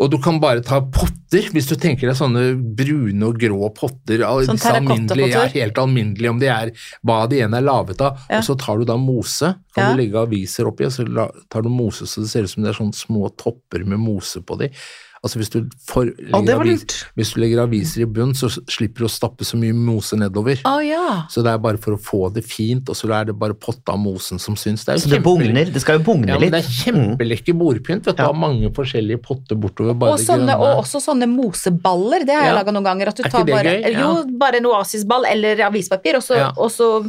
Og 0.00 0.08
du 0.08 0.16
kan 0.22 0.38
bare 0.40 0.62
ta 0.64 0.78
potter, 0.80 1.50
hvis 1.52 1.68
du 1.68 1.74
tenker 1.78 2.08
deg 2.08 2.16
sånne 2.16 2.44
brune 2.56 3.26
og 3.28 3.36
grå 3.40 3.68
potter. 3.76 4.24
Sånn 4.46 4.56
disse 4.56 4.72
alminnelige, 4.78 5.34
ja, 5.34 5.44
helt 5.52 5.80
alminnelige, 5.80 6.32
om 6.32 6.40
det 6.40 6.48
er 6.54 6.72
hva 7.06 7.18
de 7.30 7.42
ene 7.44 7.60
er 7.60 7.66
laget 7.66 8.00
av. 8.06 8.24
Ja. 8.30 8.40
Og 8.40 8.48
så 8.48 8.56
tar 8.60 8.80
du 8.80 8.88
da 8.88 8.96
mose, 9.00 9.52
kan 9.76 9.92
du 9.92 10.00
legge 10.00 10.22
aviser 10.22 10.70
oppi, 10.70 10.88
og 10.88 10.94
så 10.94 11.28
tar 11.52 11.66
du 11.66 11.70
mose 11.72 12.08
så 12.08 12.24
det 12.24 12.32
ser 12.32 12.48
ut 12.48 12.54
som 12.54 12.64
det 12.64 12.72
er 12.72 12.80
sånne 12.80 12.96
små 12.96 13.28
topper 13.40 13.84
med 13.84 14.00
mose 14.00 14.40
på 14.40 14.56
de. 14.62 14.72
Altså 15.20 15.36
hvis 15.36 15.50
du, 15.52 15.58
for, 15.84 16.08
var 16.32 16.64
lurt. 16.64 16.94
hvis 17.12 17.34
du 17.34 17.40
legger 17.42 17.60
aviser 17.60 18.06
i 18.06 18.06
bunn, 18.08 18.30
så 18.32 18.48
slipper 18.72 19.04
du 19.04 19.04
å 19.04 19.10
stappe 19.12 19.44
så 19.44 19.58
mye 19.60 19.74
mose 19.76 20.16
nedover. 20.16 20.62
Å 20.64 20.78
ja. 20.80 21.26
Så 21.28 21.42
det 21.44 21.52
er 21.52 21.58
bare 21.60 21.76
for 21.76 21.92
å 21.92 22.00
få 22.00 22.20
det 22.32 22.40
fint, 22.48 22.88
og 22.88 22.96
så 22.96 23.10
er 23.12 23.28
det 23.28 23.34
bare 23.36 23.52
potta 23.52 23.92
av 23.92 24.00
mosen 24.00 24.40
som 24.40 24.56
syns. 24.56 24.86
Det 24.88 24.94
er 24.94 25.02
Så 25.02 25.10
det 25.12 25.20
bugner. 25.22 25.68
Det 25.74 25.82
skal 25.84 25.98
jo 25.98 26.06
bugne 26.06 26.32
Ja, 26.32 26.38
men 26.40 26.46
litt. 26.48 26.54
det 26.56 26.62
er 26.64 26.72
kjempelekker 26.72 27.52
bordpynt. 27.60 28.08
vet 28.08 28.16
du, 28.16 28.22
Ja. 28.22 28.30
av 28.30 28.34
mange 28.40 28.72
forskjellige 28.72 29.20
potter 29.22 29.56
bortover. 29.60 29.92
bare 29.98 30.12
Og, 30.16 30.20
sånne, 30.24 30.56
og 30.56 30.80
også 30.86 31.02
sånne 31.04 31.28
moseballer, 31.28 32.24
det 32.24 32.34
har 32.34 32.44
jeg 32.46 32.54
Ja. 32.54 32.62
laga 32.62 32.72
noen 32.72 32.84
ganger. 32.88 33.08
At 33.08 33.16
du 33.16 33.22
Er 33.24 33.28
tar 33.28 33.44
bare. 33.44 33.92
Jo, 33.92 34.24
bare 34.38 34.56
en 34.56 34.64
oasisball 34.72 35.26
eller 35.28 35.56
avispapir, 35.68 36.16
og 36.16 36.22
så, 36.22 36.48
og 36.56 36.70
så 36.70 37.04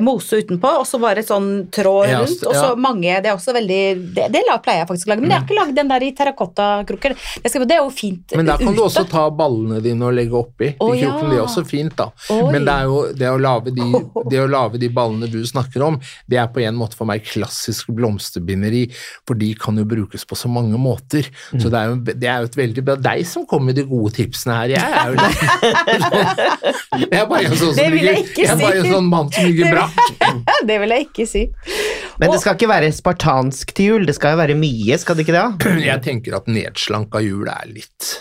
mose 0.00 0.32
utenpå, 0.40 0.64
og 0.80 0.86
så 0.86 0.98
bare 0.98 1.22
sånn 1.22 1.68
tråd 1.68 2.08
rundt. 2.08 2.46
Og 2.46 2.54
så 2.54 2.74
mange 2.78 3.20
Det 3.20 3.26
er 3.26 3.36
også 3.36 3.52
veldig 3.52 4.14
Det, 4.14 4.32
det 4.32 4.42
pleier 4.64 4.86
jeg 4.86 4.88
faktisk 4.88 5.06
å 5.08 5.10
lage, 5.10 5.20
men 5.20 5.30
jeg 5.30 5.38
har 5.40 5.46
ikke 5.46 5.60
lagd 5.60 5.74
den 5.76 5.88
der 5.88 6.00
i 6.00 6.12
terrakottakrukker. 6.12 7.16
Det, 7.50 7.54
skal- 7.56 7.66
det 7.66 7.74
er 7.76 7.82
jo 7.82 7.90
fint 7.90 8.34
Men 8.38 8.46
da 8.46 8.54
kan 8.60 8.76
du 8.76 8.82
også 8.84 9.02
ta 9.10 9.24
ballene 9.34 9.80
dine 9.82 10.06
og 10.06 10.14
legge 10.14 10.36
oppi. 10.38 10.68
Å, 10.78 10.90
de 10.94 11.00
krokene, 11.02 11.26
ja. 11.26 11.30
det 11.32 11.38
er 11.40 11.44
også 11.48 11.64
fint, 11.66 11.96
da. 11.98 12.06
Oi. 12.30 12.52
Men 12.54 12.64
det 12.68 12.74
er 12.78 12.84
jo 12.86 12.98
det 13.18 13.30
å 13.32 13.38
lage 13.42 13.72
de, 13.74 13.88
det 14.30 14.40
å 14.44 14.46
lage 14.50 14.78
de 14.78 14.88
ballene 14.94 15.26
du 15.32 15.40
snakker 15.48 15.82
om, 15.88 15.98
det 16.30 16.38
er 16.38 16.46
på 16.54 16.62
en 16.62 16.78
måte 16.78 16.94
for 16.98 17.10
meg 17.10 17.24
klassisk 17.26 17.90
blomsterbinderi, 17.98 18.84
for 19.26 19.34
de 19.40 19.50
kan 19.58 19.76
jo 19.80 19.84
brukes 19.90 20.22
på 20.30 20.38
så 20.38 20.48
mange 20.52 20.78
måter. 20.78 21.26
Mm. 21.50 21.60
Så 21.64 21.72
det 21.74 21.80
er, 21.82 21.90
jo, 21.90 21.98
det 22.22 22.30
er 22.30 22.44
jo 22.44 22.50
et 22.52 22.60
veldig 22.62 22.86
bra 22.86 22.96
deg 23.10 23.26
som 23.26 23.44
kommer 23.50 23.72
med 23.72 23.80
de 23.80 23.86
gode 23.90 24.14
tipsene 24.20 24.54
her. 24.60 24.76
Jeg 24.76 24.86
er 25.02 25.10
jo 25.10 25.16
Jeg 27.00 27.20
er 27.20 27.26
bare 27.30 27.46
en 27.48 27.56
sånn 27.58 27.74
som 27.74 27.92
ligger- 27.94 28.20
jeg 28.36 28.48
er 28.50 28.58
bare 28.60 28.80
en 28.84 28.92
sånn 28.94 29.08
mann 29.10 29.30
som 29.32 29.46
ligger 29.48 29.74
brakk. 29.74 29.96
Det 30.66 30.76
vil 30.82 30.94
jeg 30.94 31.06
ikke 31.08 31.26
si. 31.28 31.42
Men 32.20 32.34
det 32.34 32.40
skal 32.42 32.58
ikke 32.58 32.70
være 32.70 32.92
spartansk 32.94 33.74
til 33.76 33.94
jul, 33.94 34.08
det 34.08 34.16
skal 34.18 34.34
jo 34.34 34.42
være 34.42 34.58
mye, 34.60 34.98
skal 35.00 35.16
det 35.16 35.26
ikke 35.26 35.36
det? 35.38 35.70
Jeg 35.90 36.04
tenker 36.04 36.36
at 36.40 36.50
nedslanka 36.50 37.22
jul 37.24 37.48
er 37.50 37.70
litt 37.70 38.12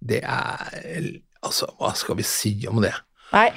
Det 0.00 0.22
er 0.22 1.10
Altså, 1.40 1.70
hva 1.80 1.94
skal 1.96 2.18
vi 2.18 2.24
si 2.28 2.52
om 2.68 2.82
det? 2.84 2.92
Nei. 3.30 3.48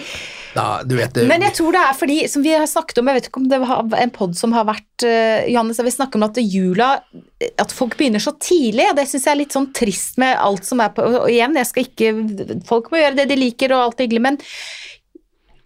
Da, 0.54 0.84
du 0.86 0.94
vet 1.00 1.16
Men 1.26 1.42
jeg 1.48 1.56
tror 1.58 1.74
det 1.74 1.82
er 1.82 1.96
fordi, 1.98 2.18
som 2.30 2.44
vi 2.46 2.52
har 2.54 2.68
snakket 2.70 3.00
om, 3.02 3.08
jeg 3.10 3.18
vet 3.18 3.28
ikke 3.28 3.42
om 3.42 3.48
det 3.50 3.60
var 3.64 3.96
en 3.98 4.12
podd 4.14 4.36
som 4.38 4.54
har 4.54 4.68
vært 4.68 5.06
uh, 5.06 5.48
Johannes, 5.50 5.82
vi 5.82 5.94
snakker 5.96 6.22
om 6.22 6.28
at 6.28 6.38
jula 6.44 6.90
At 7.58 7.74
folk 7.74 7.98
begynner 7.98 8.22
så 8.22 8.36
tidlig, 8.38 8.86
og 8.92 9.00
det 9.00 9.08
syns 9.10 9.26
jeg 9.26 9.34
er 9.34 9.42
litt 9.42 9.58
sånn 9.58 9.72
trist 9.74 10.22
med 10.22 10.38
alt 10.38 10.68
som 10.68 10.84
er 10.84 10.94
på 10.94 11.08
Og 11.10 11.26
igjen, 11.32 11.58
jeg 11.58 11.72
skal 11.72 11.90
ikke 11.90 12.62
Folk 12.70 12.94
må 12.94 13.02
gjøre 13.02 13.18
det 13.24 13.28
de 13.34 13.40
liker, 13.40 13.74
og 13.74 13.88
alt 13.88 14.06
hyggelig, 14.06 14.22
men 14.28 14.40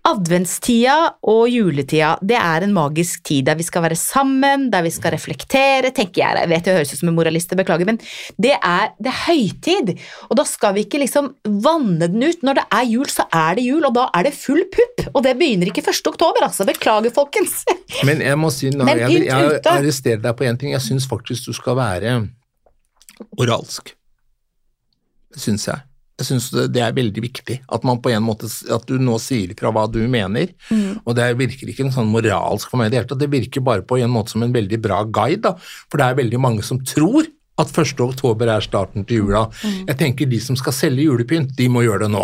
Adventstida 0.08 0.96
og 1.28 1.50
juletida, 1.52 2.14
det 2.24 2.38
er 2.40 2.64
en 2.64 2.74
magisk 2.76 3.26
tid 3.28 3.48
der 3.50 3.58
vi 3.60 3.66
skal 3.68 3.84
være 3.84 3.98
sammen, 4.00 4.70
der 4.72 4.86
vi 4.86 4.92
skal 4.94 5.12
reflektere, 5.12 5.92
tenker 5.92 6.22
jeg. 6.22 6.38
Jeg 6.44 6.52
vet 6.52 6.70
jeg 6.70 6.78
høres 6.80 6.94
ut 6.94 7.02
som 7.02 7.12
en 7.12 7.18
moralist, 7.18 7.56
beklager, 7.60 7.90
men 7.90 8.00
det 8.40 8.54
er, 8.56 8.94
det 9.04 9.12
er 9.12 9.20
høytid. 9.26 9.92
Og 10.30 10.40
da 10.40 10.46
skal 10.48 10.78
vi 10.78 10.86
ikke 10.86 11.02
liksom 11.02 11.34
vanne 11.66 12.08
den 12.08 12.24
ut. 12.24 12.46
Når 12.46 12.62
det 12.62 12.66
er 12.80 12.88
jul, 12.88 13.12
så 13.12 13.28
er 13.36 13.60
det 13.60 13.68
jul, 13.68 13.84
og 13.90 13.98
da 13.98 14.08
er 14.16 14.30
det 14.30 14.34
full 14.38 14.64
pupp. 14.72 15.10
Og 15.12 15.26
det 15.28 15.36
begynner 15.42 15.74
ikke 15.74 15.84
1. 15.84 16.02
oktober, 16.14 16.48
altså. 16.48 16.68
Beklager, 16.68 17.12
folkens. 17.16 17.60
Men 18.08 18.24
jeg 18.24 18.40
må 18.40 18.54
si, 18.54 18.72
nå, 18.72 18.88
jeg, 18.94 19.12
jeg, 19.18 19.28
jeg 19.28 19.62
arresterer 19.74 20.24
deg 20.24 20.40
på 20.40 20.48
én 20.48 20.60
ting. 20.60 20.72
Jeg 20.76 20.86
syns 20.88 21.10
faktisk 21.10 21.52
du 21.52 21.58
skal 21.58 21.80
være 21.80 22.18
oralsk. 23.36 23.92
Det 25.34 25.44
syns 25.44 25.68
jeg. 25.68 25.87
Jeg 26.18 26.26
syns 26.32 26.50
det, 26.50 26.82
er 26.82 26.96
veldig 26.98 27.22
viktig 27.22 27.60
at 27.74 27.84
man 27.86 28.00
på 28.02 28.10
en 28.10 28.24
måte, 28.26 28.50
at 28.74 28.88
du 28.90 28.96
nå 28.98 29.20
sier 29.22 29.54
fra 29.58 29.70
hva 29.74 29.86
du 29.92 30.00
mener. 30.10 30.50
Og 31.06 31.14
det 31.18 31.28
virker 31.38 31.70
ikke 31.70 31.86
en 31.86 31.94
sånn 31.94 32.10
moralsk 32.10 32.72
for 32.72 32.82
meg 32.82 32.90
i 32.90 32.96
det 32.96 33.02
hele 33.02 33.10
tatt, 33.12 33.22
det 33.22 33.30
virker 33.30 33.66
bare 33.66 33.86
på 33.86 34.00
en 34.02 34.10
måte 34.14 34.34
som 34.34 34.46
en 34.46 34.56
veldig 34.56 34.80
bra 34.82 35.04
guide. 35.06 35.44
da, 35.46 35.54
For 35.92 36.02
det 36.02 36.08
er 36.08 36.22
veldig 36.24 36.42
mange 36.42 36.66
som 36.66 36.82
tror 36.82 37.30
at 37.58 37.72
1. 37.74 38.00
oktober 38.06 38.52
er 38.54 38.62
starten 38.62 39.06
til 39.10 39.24
jula. 39.24 39.48
Jeg 39.88 39.98
tenker 39.98 40.30
de 40.30 40.40
som 40.44 40.58
skal 40.60 40.76
selge 40.78 41.08
julepynt, 41.08 41.56
de 41.58 41.68
må 41.74 41.82
gjøre 41.86 42.06
det 42.06 42.12
nå. 42.14 42.24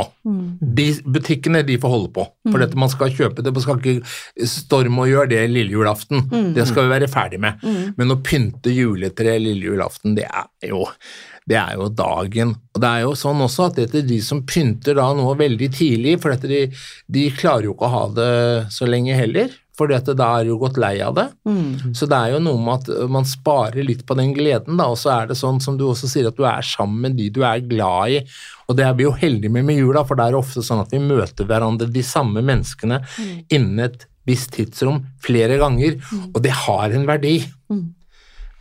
De 0.61 0.87
Butikkene 1.03 1.63
de 1.65 1.79
får 1.81 1.93
holde 1.95 2.11
på, 2.13 2.27
for 2.51 2.61
dette 2.61 2.77
man 2.79 2.91
skal 2.91 3.13
kjøpe 3.13 3.41
det. 3.43 3.53
Man 3.55 3.65
skal 3.65 3.81
ikke 3.81 4.47
storme 4.49 5.05
og 5.05 5.11
gjøre 5.11 5.31
det 5.33 5.43
lille 5.51 5.73
julaften. 5.73 6.25
Det 6.55 6.67
skal 6.69 6.85
vi 6.87 6.93
være 6.95 7.11
ferdig 7.11 7.41
med. 7.43 7.65
Men 7.97 8.13
å 8.13 8.21
pynte 8.23 8.73
juletre 8.73 9.37
lille 9.41 9.71
julaften, 9.71 10.15
det 10.17 10.29
er 10.29 10.69
jo 10.69 10.85
det 11.49 11.57
er 11.59 11.73
jo 11.75 11.89
dagen. 11.91 12.53
Og 12.73 12.79
det 12.79 12.89
er 12.89 13.01
jo 13.03 13.15
sånn 13.19 13.41
også 13.43 13.65
at 13.67 13.81
dette, 13.81 14.03
de 14.07 14.19
som 14.23 14.45
pynter 14.47 14.95
da 14.95 15.09
noe 15.17 15.35
veldig 15.39 15.69
tidlig, 15.75 16.13
for 16.23 16.31
dette, 16.31 16.47
de, 16.47 16.85
de 17.11 17.25
klarer 17.35 17.67
jo 17.67 17.73
ikke 17.75 17.89
å 17.89 17.93
ha 17.97 18.03
det 18.15 18.31
så 18.71 18.87
lenge 18.87 19.17
heller. 19.17 19.51
For 19.73 19.89
da 19.89 20.27
er 20.37 20.45
jo 20.45 20.59
gått 20.61 20.77
lei 20.77 20.99
av 21.01 21.15
det. 21.17 21.23
Så 21.97 22.05
det 22.05 22.17
er 22.17 22.35
jo 22.35 22.41
noe 22.45 22.59
med 22.61 22.83
at 22.83 23.09
man 23.09 23.25
sparer 23.25 23.81
litt 23.81 24.03
på 24.05 24.13
den 24.19 24.29
gleden, 24.37 24.77
da. 24.77 24.85
Og 24.93 24.99
så 25.01 25.09
er 25.15 25.31
det 25.31 25.37
sånn 25.39 25.57
som 25.63 25.79
du 25.79 25.87
også 25.87 26.09
sier, 26.11 26.27
at 26.29 26.37
du 26.37 26.45
er 26.45 26.61
sammen 26.61 27.01
med 27.07 27.17
de 27.17 27.31
du 27.33 27.41
er 27.41 27.63
glad 27.65 28.13
i. 28.13 28.19
Og 28.69 28.77
det 28.77 28.85
er 28.85 28.93
vi 28.99 29.07
jo 29.07 29.15
heldige 29.17 29.49
med 29.49 29.65
med 29.65 29.79
jula, 29.81 30.03
for 30.05 30.19
det 30.19 30.27
er 30.29 30.37
ofte 30.37 30.61
sånn 30.61 30.83
at 30.83 30.93
vi 30.93 31.01
møter 31.01 31.49
hverandre, 31.49 31.89
de 31.89 32.05
samme 32.05 32.45
menneskene, 32.45 33.01
innen 33.49 33.81
et 33.87 34.05
visst 34.29 34.53
tidsrom 34.55 35.01
flere 35.25 35.57
ganger. 35.57 35.97
Og 36.35 36.39
det 36.45 36.53
har 36.67 36.93
en 36.93 37.09
verdi. 37.09 37.39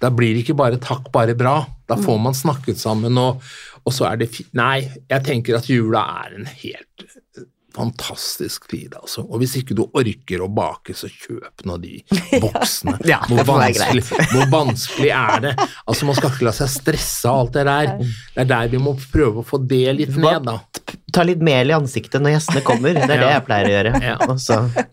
Da 0.03 0.09
blir 0.11 0.33
det 0.35 0.47
ikke 0.47 0.59
bare 0.59 0.81
takk, 0.83 1.13
bare 1.15 1.37
bra. 1.39 1.61
Da 1.87 1.95
får 2.01 2.19
man 2.25 2.35
snakket 2.35 2.81
sammen, 2.81 3.21
og, 3.21 3.45
og 3.85 3.93
så 3.95 4.09
er 4.09 4.17
det 4.25 4.33
fint. 4.33 4.49
Nei, 4.59 4.81
jeg 5.13 5.29
tenker 5.29 5.61
at 5.61 5.69
jula 5.71 6.03
er 6.25 6.41
en 6.41 6.49
helt 6.49 7.05
fantastisk 7.75 8.66
tid, 8.70 8.95
altså. 8.99 9.25
Og 9.27 9.43
hvis 9.43 9.57
ikke 9.61 9.77
du 9.77 9.85
orker 9.87 10.45
å 10.45 10.49
bake, 10.53 10.95
så 10.97 11.11
kjøp 11.11 11.64
nå 11.68 11.79
de 11.83 12.01
boksene. 12.43 12.99
Ja, 13.09 13.20
hvor, 13.29 13.45
vanskelig, 13.49 14.05
hvor 14.33 14.51
vanskelig 14.53 15.12
er 15.16 15.47
det? 15.47 15.55
Altså, 15.87 16.09
man 16.09 16.18
skal 16.18 16.33
ikke 16.35 16.49
la 16.49 16.55
seg 16.57 16.73
stresse 16.73 17.31
av 17.31 17.45
alt 17.45 17.57
det 17.57 17.66
der. 17.68 17.95
Det 18.03 18.45
er 18.45 18.51
der 18.55 18.73
vi 18.75 18.83
må 18.83 18.97
prøve 19.12 19.43
å 19.43 19.47
få 19.47 19.62
det 19.62 19.87
litt 19.99 20.16
ned, 20.16 20.49
da. 20.49 20.59
Ta 21.13 21.25
litt 21.27 21.43
mel 21.45 21.71
i 21.71 21.75
ansiktet 21.77 22.23
når 22.23 22.37
gjestene 22.37 22.63
kommer. 22.67 22.97
Det 22.97 23.05
er 23.05 23.21
det 23.21 23.31
jeg 23.31 23.45
pleier 23.47 23.69
å 23.69 23.73
gjøre. 23.75 23.93
Ja. 24.03 24.17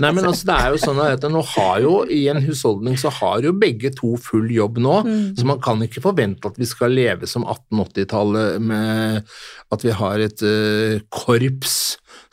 Nei, 0.04 0.12
men 0.12 0.26
altså, 0.28 0.50
det 0.50 0.58
er 0.58 0.74
jo 0.74 0.82
sånn 0.84 1.00
at 1.04 1.26
nå 1.32 1.44
har 1.54 1.80
jo 1.84 1.94
I 2.12 2.22
en 2.34 2.42
husholdning 2.44 2.98
så 3.00 3.12
har 3.20 3.46
jo 3.46 3.54
begge 3.56 3.92
to 3.96 4.14
full 4.22 4.50
jobb 4.52 4.82
nå, 4.84 5.00
så 5.40 5.48
man 5.48 5.62
kan 5.64 5.82
ikke 5.86 6.04
forvente 6.04 6.50
at 6.50 6.60
vi 6.60 6.68
skal 6.70 6.94
leve 6.96 7.30
som 7.30 7.46
1880-tallet 7.48 8.60
med 8.64 9.24
at 9.74 9.86
vi 9.86 9.96
har 9.96 10.24
et 10.24 10.44
uh, 10.44 11.00
korps 11.14 11.80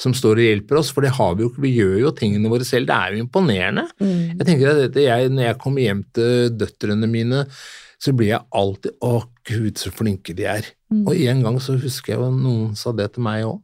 som 0.01 0.13
står 0.17 0.41
og 0.41 0.47
hjelper 0.47 0.81
oss, 0.81 0.93
for 0.93 1.05
det 1.05 1.15
har 1.17 1.35
vi 1.37 1.45
jo 1.45 1.51
ikke. 1.51 1.65
Vi 1.65 1.73
gjør 1.79 1.97
jo 2.03 2.15
tingene 2.17 2.51
våre 2.53 2.67
selv. 2.69 2.89
Det 2.91 2.97
er 2.97 3.15
jo 3.15 3.25
imponerende. 3.25 3.87
Jeg 4.37 4.49
tenker 4.49 4.73
at 4.73 4.81
dette, 4.85 5.05
jeg, 5.05 5.31
Når 5.33 5.49
jeg 5.49 5.59
kommer 5.63 5.85
hjem 5.87 6.03
til 6.17 6.51
døtrene 6.53 7.09
mine, 7.11 7.45
så 8.03 8.13
blir 8.13 8.35
jeg 8.35 8.45
alltid 8.53 8.99
Å, 9.07 9.13
gud, 9.49 9.79
så 9.81 9.93
flinke 9.95 10.37
de 10.37 10.49
er. 10.51 10.69
Og 11.07 11.15
en 11.17 11.41
gang 11.47 11.57
så 11.63 11.79
husker 11.81 12.15
jeg 12.15 12.21
jo 12.21 12.31
noen 12.35 12.77
sa 12.79 12.93
det 12.97 13.09
til 13.15 13.25
meg 13.27 13.47
òg. 13.49 13.63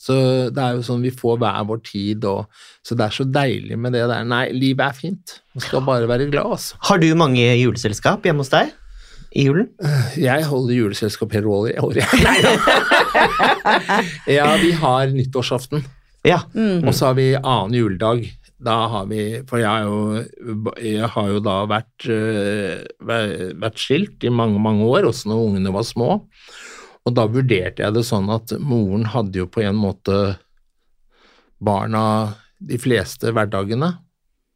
Så 0.00 0.14
det 0.54 0.62
er 0.64 0.76
jo 0.78 0.82
sånn 0.86 1.02
vi 1.04 1.10
får 1.12 1.38
hver 1.42 1.64
vår 1.68 1.80
tid, 1.84 2.24
og 2.24 2.46
så 2.86 2.96
det 2.96 3.04
er 3.06 3.14
så 3.18 3.24
deilig 3.28 3.76
med 3.78 3.92
det 3.92 4.06
der. 4.08 4.24
Nei, 4.24 4.46
livet 4.56 4.80
er 4.86 4.96
fint. 4.96 5.34
Man 5.54 5.60
skal 5.64 5.82
bare 5.84 6.08
være 6.08 6.30
glad, 6.32 6.46
altså. 6.56 6.76
Har 6.88 6.98
du 7.02 7.08
mange 7.14 7.44
juleselskap 7.60 8.24
hjemme 8.24 8.40
hos 8.44 8.52
deg 8.52 8.72
i 9.36 9.44
julen? 9.46 9.68
Jeg 10.18 10.44
holder 10.48 10.74
juleselskap 10.74 11.32
hele 11.36 11.52
året. 11.52 11.76
Ja, 14.38 14.56
vi 14.60 14.72
har 14.72 15.12
nyttårsaften, 15.12 15.84
Ja. 16.24 16.42
og 16.54 16.92
så 16.94 17.10
har 17.10 17.14
vi 17.18 17.32
annen 17.36 17.74
juledag. 17.76 18.26
Da 18.60 18.74
har 18.92 19.06
vi 19.08 19.40
For 19.48 19.56
jeg 19.56 19.68
har 19.68 19.86
jo, 19.88 20.24
jeg 20.84 21.08
har 21.08 21.28
jo 21.32 21.38
da 21.40 21.54
vært, 21.64 22.08
øh, 22.12 22.82
vært 23.56 23.78
skilt 23.80 24.24
i 24.24 24.28
mange, 24.28 24.60
mange 24.60 24.84
år, 24.84 25.08
også 25.08 25.30
når 25.30 25.46
ungene 25.46 25.72
var 25.72 25.86
små. 25.88 26.10
Og 27.10 27.16
da 27.18 27.26
vurderte 27.26 27.82
jeg 27.82 27.96
det 27.96 28.04
sånn 28.06 28.30
at 28.30 28.52
moren 28.62 29.08
hadde 29.10 29.42
jo 29.42 29.48
på 29.50 29.64
en 29.66 29.74
måte 29.74 30.16
barna 31.58 32.04
de 32.62 32.78
fleste 32.78 33.32
hverdagene, 33.34 33.88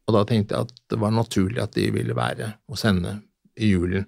og 0.05 0.15
da 0.15 0.21
tenkte 0.29 0.55
jeg 0.55 0.69
at 0.69 0.83
det 0.93 0.99
var 1.01 1.11
naturlig 1.11 1.59
at 1.59 1.75
de 1.75 1.89
ville 1.91 2.15
være 2.15 2.53
hos 2.71 2.85
henne 2.87 3.17
i 3.59 3.73
julen. 3.73 4.07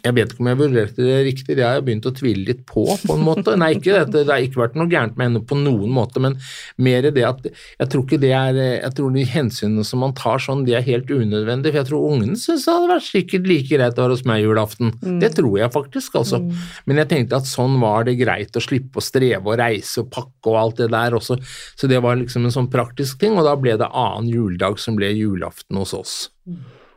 Jeg 0.00 0.16
vet 0.16 0.30
ikke 0.32 0.40
om 0.40 0.48
jeg 0.48 0.56
vurderte 0.56 1.04
det 1.04 1.16
riktig, 1.26 1.54
det 1.58 1.64
har 1.66 1.74
jeg 1.76 1.84
begynt 1.84 2.06
å 2.08 2.12
tvile 2.16 2.44
litt 2.48 2.60
på, 2.68 2.86
på 2.88 3.14
en 3.18 3.24
måte. 3.24 3.52
Nei, 3.60 3.74
ikke 3.76 3.98
det, 4.08 4.22
det 4.24 4.32
har 4.32 4.40
ikke 4.40 4.62
vært 4.62 4.78
noe 4.78 4.88
gærent 4.88 5.18
med 5.18 5.28
henne 5.28 5.42
på 5.44 5.58
noen 5.60 5.92
måte, 5.92 6.22
men 6.24 6.38
mer 6.80 7.04
det 7.04 7.24
at 7.26 7.44
jeg 7.50 7.90
tror 7.92 8.06
ikke 8.06 8.20
det 8.22 8.30
er 8.36 8.56
Jeg 8.60 8.94
tror 8.96 9.12
de 9.12 9.26
hensynene 9.28 9.84
som 9.84 10.00
man 10.00 10.14
tar 10.16 10.40
sånn, 10.40 10.64
de 10.64 10.76
er 10.78 10.86
helt 10.86 11.10
unødvendige, 11.12 11.74
for 11.74 11.80
jeg 11.82 11.88
tror 11.90 12.06
ungene 12.14 12.40
syns 12.40 12.64
det 12.64 12.76
hadde 12.78 12.90
vært 12.94 13.08
sikkert 13.10 13.50
like 13.50 13.68
greit 13.74 14.00
å 14.00 14.06
være 14.06 14.16
hos 14.16 14.24
meg 14.30 14.46
julaften. 14.46 14.94
Det 15.20 15.32
tror 15.36 15.60
jeg 15.60 15.74
faktisk, 15.76 16.16
altså. 16.22 16.40
Men 16.88 17.02
jeg 17.02 17.12
tenkte 17.12 17.42
at 17.42 17.52
sånn 17.52 17.76
var 17.84 18.08
det 18.08 18.16
greit 18.22 18.56
å 18.56 18.64
slippe 18.64 19.02
å 19.02 19.04
streve 19.04 19.52
og 19.52 19.60
reise 19.60 20.00
og 20.00 20.10
pakke 20.16 20.54
og 20.54 20.60
alt 20.64 20.80
det 20.80 20.90
der 20.96 21.20
også, 21.20 21.36
så 21.76 21.92
det 21.92 22.00
var 22.00 22.16
liksom 22.16 22.48
en 22.48 22.56
sånn 22.56 22.72
praktisk 22.72 23.20
ting, 23.20 23.36
og 23.36 23.44
da 23.44 23.56
ble 23.60 23.76
det 23.76 23.92
annen 23.92 24.32
juledag 24.32 24.80
som 24.80 24.96
ble 24.96 25.12
julaften 25.12 25.76
hos 25.76 25.92
oss. 25.98 26.18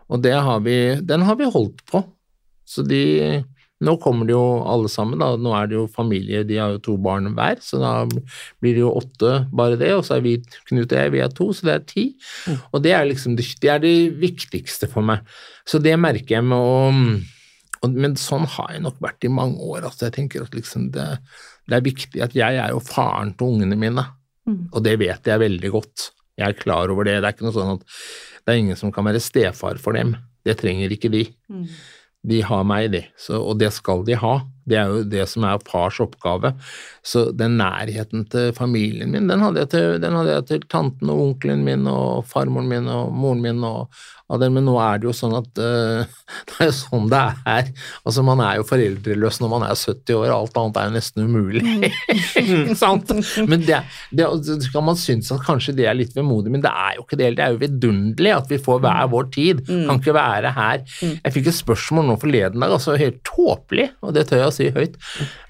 Og 0.07 0.23
det 0.23 0.37
har 0.39 0.63
vi, 0.63 0.77
den 1.03 1.27
har 1.27 1.35
vi 1.39 1.51
holdt 1.51 1.83
på. 1.91 2.05
Så 2.73 2.85
de 2.87 3.03
Nå 3.83 3.97
kommer 3.99 4.23
det 4.23 4.31
jo 4.31 4.61
alle 4.69 4.87
sammen, 4.87 5.19
da. 5.19 5.33
Nå 5.35 5.51
er 5.57 5.65
det 5.67 5.75
jo 5.75 5.87
familie, 5.91 6.45
de 6.47 6.55
har 6.55 6.69
jo 6.71 6.77
to 6.85 6.93
barn 7.03 7.25
hver, 7.35 7.57
så 7.59 7.81
da 7.81 7.89
blir 8.07 8.77
det 8.77 8.79
jo 8.79 8.93
åtte 8.95 9.31
bare 9.51 9.75
det. 9.75 9.89
Og 9.97 10.05
så 10.07 10.13
er 10.15 10.21
vi, 10.23 10.37
Knut 10.69 10.93
og 10.93 10.95
jeg, 11.01 11.11
vi 11.11 11.19
er 11.19 11.33
to, 11.35 11.49
så 11.51 11.67
det 11.67 11.73
er 11.73 11.83
ti. 11.89 12.05
Og 12.71 12.79
det 12.85 12.93
er 12.95 13.09
liksom 13.09 13.35
det, 13.35 13.43
det 13.59 13.71
er 13.73 13.81
det 13.83 13.93
viktigste 14.21 14.87
for 14.87 15.03
meg. 15.03 15.25
Så 15.67 15.81
det 15.83 15.97
merker 15.99 16.37
jeg 16.37 16.45
med 16.47 16.63
å 16.63 17.89
Men 17.91 18.15
sånn 18.15 18.45
har 18.47 18.69
jeg 18.71 18.85
nok 18.85 19.01
vært 19.03 19.25
i 19.27 19.33
mange 19.33 19.59
år. 19.59 19.83
Altså 19.89 20.05
jeg 20.07 20.15
tenker 20.15 20.45
at 20.45 20.53
liksom 20.55 20.85
det, 20.95 21.07
det 21.67 21.75
er 21.75 21.83
viktig 21.83 22.21
at 22.23 22.35
jeg 22.37 22.61
er 22.63 22.71
jo 22.71 22.79
faren 22.79 23.33
til 23.35 23.57
ungene 23.57 23.75
mine, 23.75 24.05
og 24.71 24.79
det 24.85 24.93
vet 25.01 25.27
jeg 25.27 25.41
veldig 25.43 25.71
godt. 25.73 26.11
Jeg 26.39 26.47
er 26.53 26.61
klar 26.61 26.87
over 26.93 27.03
det. 27.03 27.17
Det 27.19 27.27
er 27.27 27.35
ikke 27.35 27.49
noe 27.49 27.57
sånn 27.57 27.73
at 27.75 27.83
det 28.45 28.53
er 28.53 28.61
ingen 28.61 28.79
som 28.79 28.91
kan 28.95 29.03
være 29.03 29.19
stefar 29.19 29.75
for 29.83 29.91
dem. 29.99 30.15
Det 30.43 30.55
trenger 30.63 30.91
ikke 30.95 31.11
de. 31.11 31.25
De 32.23 32.39
har 32.45 32.63
meg, 32.67 32.91
de, 32.93 33.03
så, 33.19 33.41
og 33.41 33.59
det 33.59 33.73
skal 33.75 34.05
de 34.07 34.15
ha. 34.19 34.37
Det 34.69 34.79
er 34.79 34.91
jo 34.91 35.03
det 35.07 35.27
som 35.31 35.45
er 35.47 35.61
fars 35.67 35.99
oppgave. 36.03 36.53
Så 37.03 37.27
den 37.35 37.57
nærheten 37.59 38.25
til 38.31 38.53
familien 38.55 39.11
min, 39.11 39.29
den 39.29 39.43
hadde 39.43 39.63
jeg 39.63 39.73
til, 39.73 40.01
den 40.03 40.17
hadde 40.17 40.37
jeg 40.37 40.47
til 40.49 40.67
tanten 40.71 41.11
og 41.11 41.23
onkelen 41.27 41.65
min 41.67 41.87
og 41.91 42.23
farmoren 42.29 42.69
min 42.71 42.91
og 42.91 43.11
moren 43.15 43.43
min 43.43 43.63
og 43.67 43.91
av 44.33 44.39
den, 44.41 44.53
men 44.55 44.65
nå 44.65 44.73
er 44.81 45.01
det 45.01 45.07
jo 45.09 45.13
sånn 45.15 45.35
at 45.37 45.59
uh, 45.59 46.03
det 46.49 46.57
er 46.63 46.69
jo 46.69 46.75
sånn 46.77 47.09
det 47.11 47.21
er. 47.49 47.69
Altså, 48.03 48.23
man 48.25 48.41
er 48.43 48.59
jo 48.59 48.67
foreldreløs 48.67 49.39
når 49.43 49.51
man 49.51 49.65
er 49.67 49.75
70 49.77 50.17
år, 50.17 50.31
alt 50.33 50.59
annet 50.59 50.79
er 50.79 50.87
jo 50.87 50.95
nesten 50.95 51.27
umulig. 51.27 51.91
Sant? 52.81 53.11
Men 53.49 53.65
det, 53.67 53.81
det, 54.15 54.29
så 54.47 54.71
kan 54.73 54.87
man 54.87 54.99
synes 54.99 55.31
at 55.35 55.43
kanskje 55.45 55.75
det 55.77 55.87
er 55.89 55.99
litt 55.99 56.15
vemodig, 56.17 56.53
men 56.53 56.63
det 56.63 56.71
er 56.71 56.97
jo 56.97 57.05
ikke 57.05 57.19
det. 57.19 57.33
Det 57.37 57.45
er 57.45 57.55
jo 57.55 57.61
vidunderlig 57.61 58.33
at 58.37 58.51
vi 58.51 58.61
får 58.63 58.81
hver 58.85 59.11
vår 59.13 59.29
tid. 59.35 59.63
Kan 59.67 59.99
ikke 59.99 60.15
være 60.17 60.53
her. 60.55 60.83
Jeg 61.03 61.35
fikk 61.35 61.51
et 61.51 61.59
spørsmål 61.59 62.09
nå 62.09 62.17
forleden 62.21 62.63
dag, 62.63 62.73
altså 62.73 62.97
helt 62.99 63.21
tåpelig, 63.27 63.89
og 64.03 64.15
det 64.15 64.27
tør 64.29 64.45
jeg 64.45 64.52
å 64.52 64.52
si 64.55 64.69
høyt, 64.73 64.97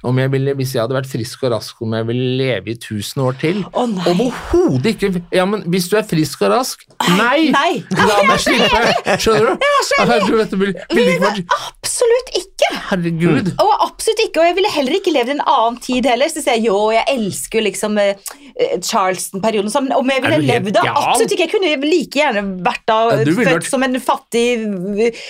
om 0.03 0.19
jeg 0.19 0.31
ville, 0.33 0.55
hvis 0.59 0.73
jeg 0.75 0.83
hadde 0.83 0.97
vært 0.97 1.09
frisk 1.11 1.43
og 1.47 1.53
rask, 1.55 1.81
om 1.83 1.93
jeg 1.97 2.07
ville 2.09 2.29
leve 2.41 2.73
i 2.73 2.77
tusen 2.81 3.23
år 3.25 3.37
til. 3.41 3.61
Å, 3.71 3.85
nei. 3.91 4.07
Overhodet 4.13 4.93
ikke! 4.95 5.11
Ja, 5.35 5.45
men 5.49 5.63
hvis 5.71 5.89
du 5.91 5.97
er 5.99 6.07
frisk 6.07 6.41
og 6.45 6.53
rask 6.55 6.83
Nei! 7.17 7.49
nei. 7.53 7.83
La 7.97 8.19
meg 8.27 8.39
slippe! 8.41 8.83
Skjønner 9.19 9.53
du? 9.53 9.67
Herregud, 9.99 10.37
dette 10.39 10.59
ville 10.59 10.87
ville 10.93 11.15
ikke 11.17 11.25
vært 11.27 11.57
Absolutt 11.93 12.31
ikke! 12.39 12.69
Herregud. 12.89 13.49
Og 13.61 13.71
absolutt 13.85 14.21
ikke, 14.23 14.41
og 14.41 14.47
jeg 14.47 14.55
ville 14.57 14.71
heller 14.73 14.95
ikke 14.97 15.11
levd 15.13 15.29
i 15.29 15.33
en 15.35 15.43
annen 15.51 15.77
tid 15.83 16.07
heller. 16.09 16.31
Så 16.31 16.41
sier 16.41 16.57
jeg 16.57 16.65
jo, 16.69 16.77
jeg 16.93 17.03
elsker 17.11 17.65
liksom 17.65 17.99
eh, 18.01 18.15
eh, 18.55 18.73
Charleston-perioden, 18.83 19.69
sånn, 19.73 19.91
om 19.93 20.09
jeg 20.09 20.23
ville 20.23 20.39
levd 20.47 20.71
da? 20.77 20.85
Absolutt 20.93 21.35
ikke. 21.35 21.45
Jeg 21.45 21.53
kunne 21.53 21.73
like 21.83 22.21
gjerne 22.21 22.43
vært 22.65 22.85
da 22.89 22.97
Ja, 23.11 23.19
født 23.27 23.49
vært- 23.51 23.69
som 23.69 23.85
en 23.85 23.99
fattig 24.01 24.45
uh, 24.63 25.21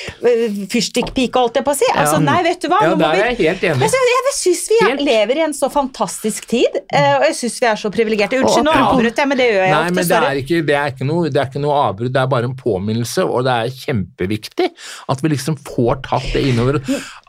fyrstikkpike, 0.72 1.42
holdt 1.42 1.60
jeg 1.60 1.68
på 1.68 1.74
å 1.74 1.80
si. 1.82 1.90
Altså, 1.94 2.22
nei, 2.24 2.40
vet 2.48 2.64
du 2.64 2.70
hva? 2.72 2.80
Ja, 2.86 2.94
Nå 2.94 3.02
må 3.02 3.12
vi- 3.18 3.50
helt 3.64 3.80
enig. 3.80 3.88
Jeg 3.88 3.94
syns, 3.94 4.12
jeg 4.14 4.36
syns 4.40 4.64
vi 4.72 4.78
Helt. 4.84 5.02
lever 5.08 5.40
i 5.40 5.44
en 5.46 5.54
så 5.58 5.70
fantastisk 5.72 6.46
tid, 6.52 6.78
eh, 6.92 7.10
og 7.18 7.26
jeg 7.30 7.36
syns 7.40 7.58
vi 7.64 7.68
er 7.70 7.80
så 7.80 7.92
privilegerte. 7.94 8.40
Unnskyld, 8.42 8.68
nå 8.68 8.76
avbrøt 8.84 9.22
jeg, 9.24 9.30
men 9.32 9.40
det 9.40 9.48
gjør 9.50 9.62
jeg 9.64 9.74
Nei, 9.74 9.82
ofte. 9.84 9.96
men 9.98 10.10
det 10.10 10.18
er, 10.20 10.40
ikke, 10.44 10.62
det, 10.70 10.78
er 10.80 10.94
ikke 10.94 11.08
noe, 11.10 11.30
det 11.34 11.42
er 11.44 11.52
ikke 11.52 11.64
noe 11.64 11.78
avbrudd, 11.88 12.14
det 12.16 12.22
er 12.24 12.32
bare 12.34 12.50
en 12.52 12.56
påminnelse, 12.60 13.26
og 13.28 13.46
det 13.48 13.58
er 13.66 13.78
kjempeviktig 13.84 14.70
at 15.14 15.24
vi 15.24 15.34
liksom 15.36 15.60
får 15.68 16.02
tatt 16.10 16.30
det 16.36 16.46
innover. 16.52 16.82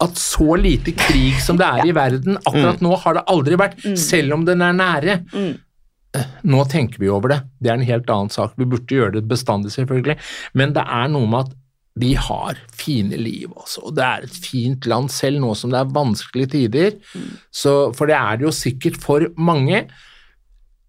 At 0.04 0.18
så 0.20 0.56
lite 0.60 0.94
krig 0.98 1.38
som 1.44 1.60
det 1.60 1.68
er 1.68 1.90
i 1.90 1.94
verden, 1.96 2.40
akkurat 2.44 2.82
nå 2.84 2.96
har 3.04 3.20
det 3.20 3.26
aldri 3.32 3.60
vært, 3.60 3.78
selv 4.00 4.34
om 4.38 4.44
den 4.48 4.64
er 4.64 4.74
nære. 4.76 5.20
Eh, 5.34 6.28
Nå 6.46 6.60
tenker 6.70 7.00
vi 7.02 7.08
over 7.10 7.32
det, 7.32 7.40
det 7.58 7.72
er 7.72 7.78
en 7.80 7.88
helt 7.88 8.10
annen 8.12 8.30
sak. 8.30 8.52
Vi 8.60 8.66
burde 8.70 8.86
gjøre 8.94 9.16
det 9.16 9.24
bestandig, 9.30 9.72
selvfølgelig, 9.74 10.14
men 10.54 10.74
det 10.76 10.84
er 10.86 11.08
noe 11.10 11.26
med 11.26 11.48
at 11.48 11.56
vi 12.00 12.14
har 12.18 12.58
fine 12.74 13.16
liv, 13.20 13.52
altså. 13.54 13.84
Og 13.86 13.94
det 13.94 14.02
er 14.02 14.24
et 14.26 14.38
fint 14.42 14.86
land, 14.90 15.12
selv 15.14 15.38
nå 15.44 15.52
som 15.54 15.70
det 15.70 15.78
er 15.78 15.92
vanskelige 15.94 16.50
tider. 16.56 16.96
Så, 17.54 17.92
for 17.94 18.10
det 18.10 18.16
er 18.18 18.40
det 18.40 18.48
jo 18.48 18.54
sikkert 18.54 18.98
for 19.02 19.28
mange. 19.38 19.84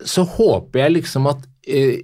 Så 0.01 0.25
håper 0.25 0.85
jeg 0.85 0.95
liksom 0.99 1.29
at 1.31 1.45
eh, 1.67 2.03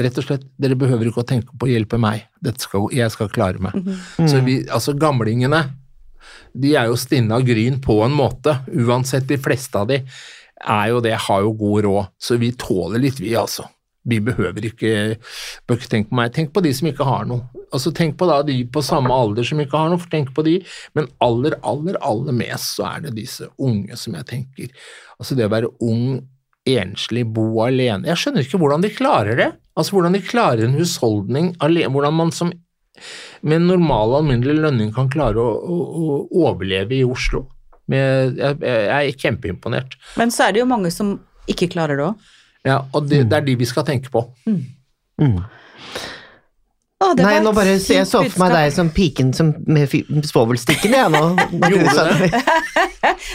Rett 0.00 0.16
og 0.16 0.24
slett, 0.24 0.44
dere 0.56 0.78
behøver 0.80 1.10
ikke 1.10 1.20
å 1.20 1.28
tenke 1.28 1.52
på 1.60 1.66
å 1.66 1.68
hjelpe 1.68 1.98
meg. 2.00 2.22
Dette 2.40 2.62
skal, 2.64 2.86
jeg 2.96 3.12
skal 3.12 3.28
klare 3.28 3.60
meg. 3.60 3.74
Så 4.16 4.38
vi, 4.46 4.54
altså 4.72 4.94
gamlingene, 4.96 5.58
de 6.56 6.70
er 6.78 6.88
jo 6.88 6.96
stinne 6.96 7.36
av 7.36 7.44
gryn 7.44 7.76
på 7.84 7.98
en 8.06 8.14
måte. 8.16 8.54
Uansett, 8.80 9.26
de 9.28 9.36
fleste 9.42 9.76
av 9.76 9.90
de 9.90 9.98
er 10.00 10.86
jo 10.94 11.02
det, 11.04 11.12
har 11.26 11.44
jo 11.44 11.52
god 11.52 11.84
råd. 11.84 12.08
Så 12.16 12.38
vi 12.40 12.48
tåler 12.56 13.02
litt, 13.02 13.20
vi 13.20 13.34
altså. 13.36 13.66
Vi 14.10 14.18
behøver 14.26 14.66
ikke 14.70 14.92
bør 15.68 15.78
ikke 15.78 15.90
tenke 15.92 16.10
på 16.10 16.18
meg. 16.18 16.32
Tenk 16.36 16.52
på 16.54 16.62
de 16.64 16.72
som 16.76 16.90
ikke 16.90 17.06
har 17.06 17.28
noe. 17.30 17.46
Altså 17.70 17.92
Tenk 17.94 18.16
på 18.18 18.26
da 18.26 18.40
de 18.46 18.56
på 18.66 18.82
samme 18.82 19.14
alder 19.14 19.46
som 19.46 19.60
ikke 19.62 19.78
har 19.78 19.92
noe, 19.92 20.00
for 20.02 20.10
tenk 20.12 20.32
på 20.34 20.44
de. 20.46 20.56
Men 20.98 21.08
aller, 21.22 21.56
aller, 21.66 21.98
aller 22.02 22.36
mest 22.36 22.74
så 22.78 22.88
er 22.90 23.06
det 23.06 23.16
disse 23.20 23.46
unge 23.62 23.98
som 24.00 24.16
jeg 24.18 24.28
tenker. 24.30 24.72
Altså 25.20 25.38
det 25.38 25.46
å 25.46 25.54
være 25.54 25.70
ung, 25.86 26.20
enslig, 26.70 27.24
bo 27.34 27.62
alene. 27.64 28.08
Jeg 28.10 28.20
skjønner 28.20 28.44
ikke 28.44 28.60
hvordan 28.60 28.84
de 28.84 28.90
klarer 28.92 29.38
det. 29.38 29.52
Altså 29.78 29.96
hvordan 29.96 30.18
de 30.18 30.24
klarer 30.26 30.66
en 30.66 30.76
husholdning 30.76 31.54
alene. 31.64 31.92
Hvordan 31.94 32.18
man 32.18 32.34
som 32.34 32.52
med 33.40 33.56
en 33.56 33.70
normal, 33.70 34.18
alminnelig 34.18 34.58
lønning 34.60 34.90
kan 34.92 35.08
klare 35.12 35.40
å, 35.40 35.54
å, 35.56 35.78
å 35.86 36.18
overleve 36.50 36.98
i 36.98 37.06
Oslo. 37.06 37.46
Med, 37.90 38.36
jeg, 38.38 38.58
jeg 38.62 39.14
er 39.14 39.22
kjempeimponert. 39.24 39.96
Men 40.20 40.32
så 40.34 40.46
er 40.46 40.54
det 40.54 40.62
jo 40.62 40.68
mange 40.70 40.92
som 40.94 41.16
ikke 41.50 41.70
klarer 41.72 41.98
det 41.98 42.06
òg. 42.10 42.28
Ja, 42.66 42.82
og 42.92 43.08
det, 43.08 43.24
det 43.30 43.38
er 43.40 43.46
de 43.46 43.56
vi 43.56 43.64
skal 43.68 43.86
tenke 43.88 44.10
på. 44.12 44.26
Mm. 44.46 45.40
Nei, 47.16 47.38
nå 47.40 47.54
bare 47.56 47.78
så 47.80 47.94
jeg 47.94 48.04
så 48.08 48.20
for 48.28 48.42
meg 48.42 48.50
deg 48.52 48.72
som 48.76 48.90
piken 48.92 49.30
som, 49.32 49.54
med 49.72 49.88
svovelstikken, 50.28 50.92
jeg 50.92 51.12
nå. 51.14 51.22
Gjorde 51.72 52.02
det? 52.20 52.42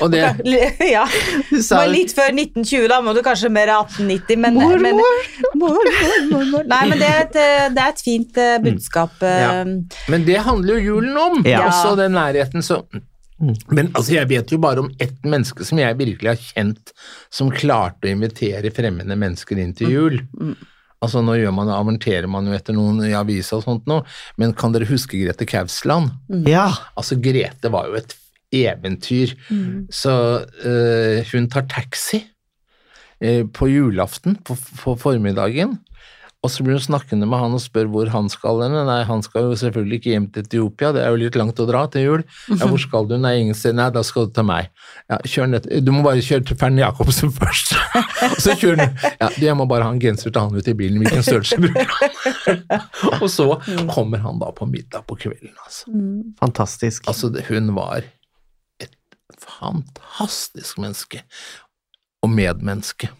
Og 0.06 0.12
det, 0.14 0.22
Ja. 0.96 1.08
Du 1.50 1.56
Det 1.58 1.64
var 1.72 1.90
litt 1.90 2.14
før 2.14 2.30
1920, 2.30 2.86
da 2.92 3.00
må 3.02 3.16
du 3.18 3.24
kanskje 3.26 3.50
mer 3.50 3.72
1890, 3.74 4.38
men 4.44 4.60
Mormor. 4.60 4.86
men, 4.86 5.02
mor, 5.02 5.26
mor, 5.64 5.90
mor, 6.30 6.46
mor. 6.52 6.70
Nei, 6.70 6.84
men 6.92 7.02
det 7.02 7.10
er 7.10 7.24
et, 7.24 7.40
eh, 7.42 7.66
det 7.74 7.82
er 7.88 7.96
et 7.96 8.06
fint 8.06 8.40
eh, 8.46 8.54
budskap. 8.68 9.18
Mm. 9.26 9.42
Ja. 9.42 10.06
men 10.14 10.30
det 10.30 10.38
handler 10.46 10.78
jo 10.78 10.86
julen 10.94 11.18
om, 11.26 11.42
Ja. 11.50 11.66
også 11.72 11.96
den 11.98 12.14
nærheten. 12.20 12.62
Så. 13.36 13.76
Men 13.76 13.90
altså, 13.92 14.14
jeg 14.16 14.30
vet 14.30 14.52
jo 14.54 14.60
bare 14.64 14.86
om 14.86 14.92
ett 15.02 15.26
menneske 15.28 15.66
som 15.68 15.80
jeg 15.82 15.98
virkelig 16.00 16.32
har 16.32 16.40
kjent, 16.40 16.94
som 17.34 17.52
klarte 17.52 18.08
å 18.08 18.14
invitere 18.14 18.72
fremmede 18.76 19.18
mennesker 19.20 19.60
inn 19.60 19.74
til 19.76 19.92
jul. 19.92 20.20
Altså, 21.04 21.22
nå 21.22 21.36
gjør 21.38 21.52
man, 21.54 21.72
avanterer 21.76 22.30
man 22.32 22.48
jo 22.48 22.56
etter 22.56 22.76
noen 22.78 23.04
i 23.06 23.16
avisa 23.18 23.60
og 23.60 23.66
sånt 23.66 23.90
nå, 23.92 24.00
men 24.42 24.56
kan 24.58 24.74
dere 24.74 24.88
huske 24.90 25.20
Grete 25.20 25.48
Kausland? 25.50 26.14
Ja. 26.48 26.70
Altså, 26.96 27.20
Grete 27.22 27.72
var 27.74 27.92
jo 27.92 28.00
et 28.00 28.16
eventyr. 28.56 29.36
Så 29.92 30.46
øh, 30.64 31.26
hun 31.32 31.50
tar 31.52 31.68
taxi 31.70 32.24
øh, 33.22 33.44
på 33.52 33.68
julaften 33.68 34.40
på, 34.46 34.56
på 34.80 34.96
formiddagen, 34.96 35.78
og 36.46 36.52
så 36.54 36.64
blir 36.66 36.78
hun 36.78 36.84
snakkende 36.84 37.28
med 37.30 37.42
han 37.42 37.56
og 37.58 37.62
spør 37.64 37.88
hvor 37.92 38.10
han 38.14 38.28
skal 38.30 38.62
henne. 38.62 38.84
Nei, 38.88 39.00
han 39.08 39.24
skal 39.26 39.50
jo 39.50 39.58
selvfølgelig 39.60 40.00
ikke 40.00 40.12
hjem 40.14 40.28
til 40.34 40.46
Etiopia, 40.46 40.92
det 40.96 41.02
er 41.02 41.14
jo 41.14 41.20
litt 41.24 41.38
langt 41.40 41.62
å 41.62 41.66
dra 41.70 41.86
til 41.92 42.06
jul. 42.06 42.26
Ja, 42.52 42.70
hvor 42.70 42.82
skal 42.82 43.10
du? 43.10 43.16
Nei, 43.22 43.34
ingen 43.42 43.58
sted. 43.58 43.76
Nei, 43.78 43.88
da 43.96 44.04
skal 44.06 44.30
du 44.30 44.36
til 44.38 44.48
meg. 44.48 44.70
Ja, 45.10 45.18
kjør 45.26 45.50
ned. 45.52 45.70
Du 45.86 45.92
må 45.96 46.04
bare 46.06 46.24
kjøre 46.26 46.46
til 46.50 46.60
Fern 46.62 46.78
Jacobsen 46.80 47.34
først. 47.40 47.74
og 48.30 48.38
så 48.46 48.56
kjører 48.62 48.84
han. 48.84 48.96
Ja, 49.18 49.32
du, 49.34 49.42
jeg 49.48 49.58
må 49.58 49.68
bare 49.72 49.90
ha 49.90 49.96
en 49.96 50.02
genser 50.04 50.30
til 50.30 50.42
han 50.46 50.56
ute 50.56 50.76
i 50.76 50.78
bilen. 50.78 51.02
Hvilken 51.02 51.26
størrelse 51.26 51.60
bruker 51.66 51.92
han? 51.98 52.64
og 53.24 53.28
så 53.34 53.50
kommer 53.92 54.22
han 54.24 54.42
da 54.44 54.54
på 54.56 54.70
middag 54.70 55.08
på 55.10 55.18
kvelden, 55.26 55.56
altså. 55.66 55.90
Fantastisk. 56.42 57.10
Altså, 57.10 57.34
hun 57.50 57.74
var 57.78 58.06
et 58.84 58.94
fantastisk 59.42 60.80
menneske. 60.82 61.26
Og 62.26 62.32
medmenneske. 62.34 63.12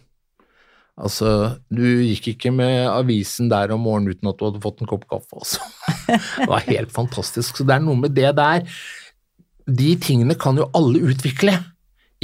Altså, 0.96 1.30
du 1.68 1.84
gikk 1.84 2.30
ikke 2.32 2.50
med 2.56 2.86
avisen 2.88 3.50
der 3.52 3.74
om 3.74 3.82
morgenen 3.84 4.16
uten 4.16 4.30
at 4.30 4.38
du 4.40 4.46
hadde 4.46 4.62
fått 4.64 4.80
en 4.80 4.88
kopp 4.88 5.04
kaffe, 5.10 5.36
altså. 5.36 5.60
Det 6.40 6.48
var 6.48 6.64
helt 6.70 6.92
fantastisk. 6.94 7.58
Så 7.58 7.66
det 7.68 7.76
er 7.76 7.84
noe 7.84 7.98
med 7.98 8.14
det 8.16 8.30
der 8.38 8.62
De 9.66 9.88
tingene 10.00 10.36
kan 10.38 10.56
jo 10.56 10.70
alle 10.78 11.02
utvikle. 11.10 11.56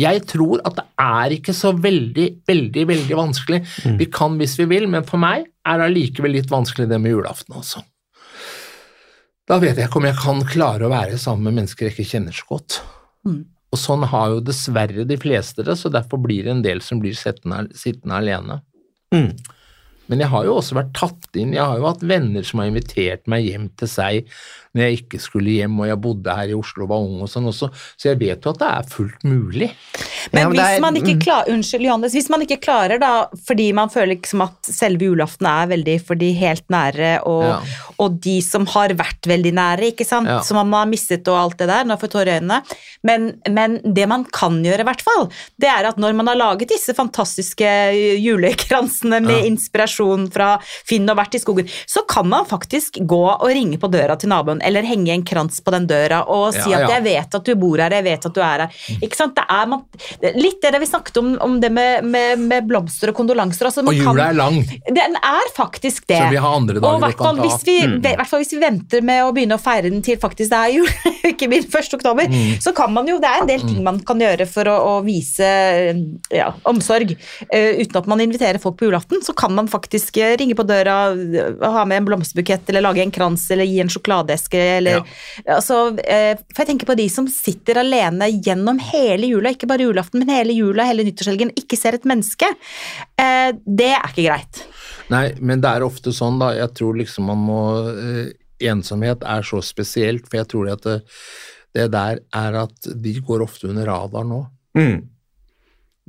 Jeg 0.00 0.22
tror 0.30 0.62
at 0.64 0.78
det 0.78 0.84
er 1.04 1.34
ikke 1.36 1.52
så 1.52 1.74
veldig, 1.76 2.28
veldig, 2.48 2.84
veldig 2.88 3.16
vanskelig. 3.18 3.60
Vi 3.98 4.06
kan 4.08 4.38
hvis 4.40 4.54
vi 4.62 4.68
vil, 4.70 4.86
men 4.88 5.04
for 5.04 5.20
meg 5.20 5.44
er 5.68 5.80
det 5.80 5.88
allikevel 5.90 6.32
litt 6.38 6.52
vanskelig 6.52 6.88
det 6.88 7.00
med 7.02 7.12
julaften, 7.12 7.58
altså. 7.58 7.82
Da 9.50 9.58
vet 9.60 9.76
jeg 9.76 9.90
ikke 9.90 10.00
om 10.00 10.06
jeg 10.08 10.16
kan 10.22 10.40
klare 10.48 10.86
å 10.86 10.92
være 10.94 11.18
sammen 11.20 11.50
med 11.50 11.60
mennesker 11.60 11.90
jeg 11.90 11.96
ikke 11.96 12.12
kjenner 12.14 12.36
så 12.38 12.46
godt. 12.48 12.78
Og 13.72 13.80
sånn 13.80 14.04
har 14.04 14.34
jo 14.34 14.44
dessverre 14.44 15.06
de 15.08 15.16
fleste 15.20 15.64
det, 15.64 15.78
så 15.80 15.88
derfor 15.92 16.20
blir 16.20 16.44
det 16.44 16.52
en 16.52 16.64
del 16.64 16.82
som 16.84 17.00
blir 17.00 17.16
sittende, 17.16 17.64
sittende 17.76 18.18
alene. 18.20 18.60
Mm. 19.14 19.32
Men 20.12 20.20
jeg 20.20 20.32
har 20.32 20.44
jo 20.44 20.56
også 20.58 20.76
vært 20.76 20.92
tatt 20.98 21.38
inn, 21.40 21.54
jeg 21.56 21.64
har 21.64 21.78
jo 21.80 21.88
hatt 21.88 22.04
venner 22.04 22.44
som 22.44 22.60
har 22.60 22.68
invitert 22.68 23.24
meg 23.30 23.46
hjem 23.48 23.70
til 23.80 23.88
seg 23.88 24.34
når 24.74 24.82
jeg 24.86 24.98
ikke 25.02 25.18
skulle 25.20 25.50
hjem, 25.52 25.74
og 25.80 25.86
jeg 25.86 26.00
bodde 26.00 26.32
her 26.34 26.48
i 26.48 26.54
Oslo 26.56 26.84
og 26.86 26.88
var 26.88 27.02
ung 27.04 27.20
og 27.20 27.28
sånn 27.28 27.44
også, 27.50 27.68
så 28.00 28.08
jeg 28.08 28.18
vet 28.22 28.40
jo 28.46 28.50
at 28.54 28.58
det 28.62 28.68
er 28.72 28.86
fullt 28.88 29.24
mulig. 29.28 29.68
Men 30.32 30.40
Ja, 30.42 30.48
men 30.48 30.56
hvis 30.56 30.76
er- 30.78 30.80
man 30.80 30.94
ikke 30.96 31.14
mm. 31.16 31.20
klarer 31.20 31.50
Unnskyld, 31.52 31.84
Johannes. 31.84 32.12
Hvis 32.14 32.28
man 32.30 32.40
ikke 32.40 32.60
klarer, 32.62 32.98
da, 33.02 33.26
fordi 33.46 33.72
man 33.74 33.88
føler 33.92 34.14
liksom 34.16 34.40
at 34.46 34.54
selve 34.72 35.04
julaften 35.10 35.46
er 35.46 35.66
veldig 35.74 35.98
for 36.06 36.14
de 36.14 36.32
helt 36.32 36.64
nære, 36.72 37.20
og, 37.26 37.42
Ja. 37.44 37.60
og 37.98 38.20
de 38.20 38.40
som 38.40 38.64
har 38.66 38.88
vært 38.96 39.20
veldig 39.28 39.52
nære, 39.52 39.92
ikke 39.92 40.06
sant, 40.06 40.26
Ja. 40.28 40.40
som 40.40 40.56
man 40.56 40.72
har 40.72 40.86
mistet 40.86 41.28
og 41.28 41.36
alt 41.36 41.58
det 41.58 41.68
der, 41.68 41.84
nå 41.84 41.98
får 41.98 42.08
jeg 42.08 42.10
tårer 42.16 42.32
i 42.32 42.40
øynene. 42.40 42.62
Men, 43.04 43.40
men 43.50 43.78
det 43.92 44.08
man 44.08 44.24
kan 44.24 44.62
gjøre, 44.64 44.80
i 44.80 44.88
hvert 44.88 45.02
fall, 45.02 45.28
det 45.60 45.68
er 45.68 45.84
at 45.88 45.96
når 45.98 46.14
man 46.14 46.26
har 46.28 46.36
laget 46.36 46.68
disse 46.68 46.94
fantastiske 46.94 47.68
julekransene 48.22 49.20
med 49.20 49.36
Ja. 49.42 49.44
inspirasjon 49.50 50.30
fra 50.32 50.58
Finn 50.86 51.08
og 51.10 51.16
vært 51.18 51.34
i 51.34 51.38
skogen, 51.42 51.68
så 51.86 52.06
kan 52.08 52.26
man 52.28 52.44
faktisk 52.46 53.00
gå 53.06 53.22
og 53.40 53.46
ringe 53.48 53.78
på 53.78 53.90
døra 53.90 54.16
til 54.18 54.28
naboen, 54.32 54.61
eller 54.62 54.82
henge 54.86 55.12
en 55.14 55.24
krans 55.26 55.60
på 55.60 55.70
den 55.74 55.86
døra 55.90 56.22
og 56.28 56.52
si 56.54 56.70
Ja, 56.70 56.82
at 56.84 56.90
'jeg 56.90 57.02
vet 57.04 57.34
at 57.34 57.44
du 57.44 57.54
bor 57.56 57.78
her, 57.78 57.90
jeg 57.90 58.04
vet 58.04 58.26
at 58.26 58.34
du 58.34 58.40
er 58.40 58.58
her'. 58.66 58.98
Ikke 59.02 59.16
sant? 59.16 59.34
Det 59.36 59.44
er 59.48 59.66
man, 59.66 59.82
litt 60.36 60.60
det 60.62 60.80
vi 60.80 60.86
snakket 60.86 61.16
om, 61.18 61.36
om 61.40 61.60
det 61.60 61.70
med, 61.72 62.04
med, 62.04 62.38
med 62.38 62.66
blomster 62.68 63.08
og 63.10 63.16
kondolanser. 63.16 63.66
Altså, 63.66 63.82
Og 63.86 63.94
jula 63.94 64.28
er 64.30 64.34
lang, 64.38 64.62
Den 64.88 65.16
er 65.16 65.46
faktisk 65.56 66.06
det. 66.06 66.18
så 66.18 66.30
vi 66.30 66.36
har 66.36 66.56
andre 66.56 66.76
og 66.76 66.82
dager 66.82 67.06
vi 67.06 67.12
kan 67.18 67.36
ta. 67.36 67.42
hvis, 67.42 67.64
vi, 67.64 67.76
i 67.84 68.16
hvert 68.16 68.26
fall 68.28 68.40
hvis 68.40 68.52
vi 68.52 68.60
venter 68.60 69.02
med 69.02 69.22
å 69.24 69.32
begynne 69.32 69.54
å 69.54 69.60
feire 69.62 69.90
den 69.90 70.02
til 70.02 70.16
faktisk 70.16 70.50
det 70.50 70.58
er 70.58 70.72
jul, 70.76 70.88
ikke 71.32 71.48
minst 71.48 71.74
1. 71.74 71.94
oktober, 71.94 72.22
Mm. 72.28 72.60
så 72.62 72.72
kan 72.74 72.92
man 72.92 73.06
jo 73.06 73.18
Det 73.18 73.28
er 73.28 73.40
en 73.42 73.46
del 73.46 73.60
ting 73.60 73.82
man 73.84 73.98
kan 74.00 74.18
gjøre 74.18 74.46
for 74.48 74.64
å, 74.64 74.76
å 74.98 75.04
vise 75.04 75.42
ja, 76.32 76.52
omsorg 76.68 77.12
uh, 77.12 77.72
uten 77.80 77.96
at 77.96 78.06
man 78.10 78.20
inviterer 78.20 78.58
folk 78.62 78.76
på 78.78 78.86
julaften. 78.88 79.22
Så 79.22 79.34
kan 79.36 79.54
man 79.54 79.68
faktisk 79.68 80.16
eh, 80.16 80.36
ringe 80.36 80.54
på 80.54 80.64
døra, 80.66 81.14
ha 81.62 81.84
med 81.84 81.96
en 82.02 82.04
blomsterbukett 82.08 82.68
eller 82.68 82.80
lage 82.84 83.02
en 83.02 83.10
krans 83.14 83.50
eller 83.50 83.64
gi 83.68 83.80
en 83.80 83.88
sjokoladeeske 83.92 84.51
eller 84.58 85.02
altså, 85.46 85.78
eh, 86.02 86.34
For 86.52 86.62
jeg 86.62 86.70
tenker 86.72 86.88
på 86.90 86.96
de 86.98 87.06
som 87.12 87.28
sitter 87.30 87.80
alene 87.82 88.28
gjennom 88.34 88.80
hele 88.92 89.30
jula, 89.32 89.52
ikke 89.54 89.68
bare 89.70 89.86
julaften, 89.86 90.22
men 90.22 90.32
hele 90.32 90.56
jula, 90.56 90.86
hele 90.88 91.06
nyttårshelgen, 91.06 91.54
ikke 91.58 91.78
ser 91.78 91.98
et 91.98 92.08
menneske. 92.08 92.48
Eh, 93.20 93.50
det 93.64 93.90
er 93.94 94.10
ikke 94.10 94.26
greit. 94.28 94.62
Nei, 95.12 95.26
men 95.40 95.62
det 95.62 95.70
er 95.70 95.86
ofte 95.86 96.14
sånn, 96.14 96.40
da. 96.42 96.52
Jeg 96.56 96.72
tror 96.78 96.98
liksom 97.00 97.28
man 97.32 97.42
må 97.42 97.62
eh, 97.92 98.32
Ensomhet 98.62 99.24
er 99.26 99.42
så 99.46 99.58
spesielt, 99.64 100.28
for 100.28 100.38
jeg 100.38 100.50
tror 100.52 100.68
at 100.76 100.84
det, 100.86 100.98
det 101.74 101.88
der 101.94 102.20
er 102.38 102.60
at 102.60 102.92
de 103.02 103.16
går 103.24 103.42
ofte 103.42 103.70
under 103.72 103.88
radar 103.90 104.26
nå. 104.28 104.44
Mm. 104.78 105.00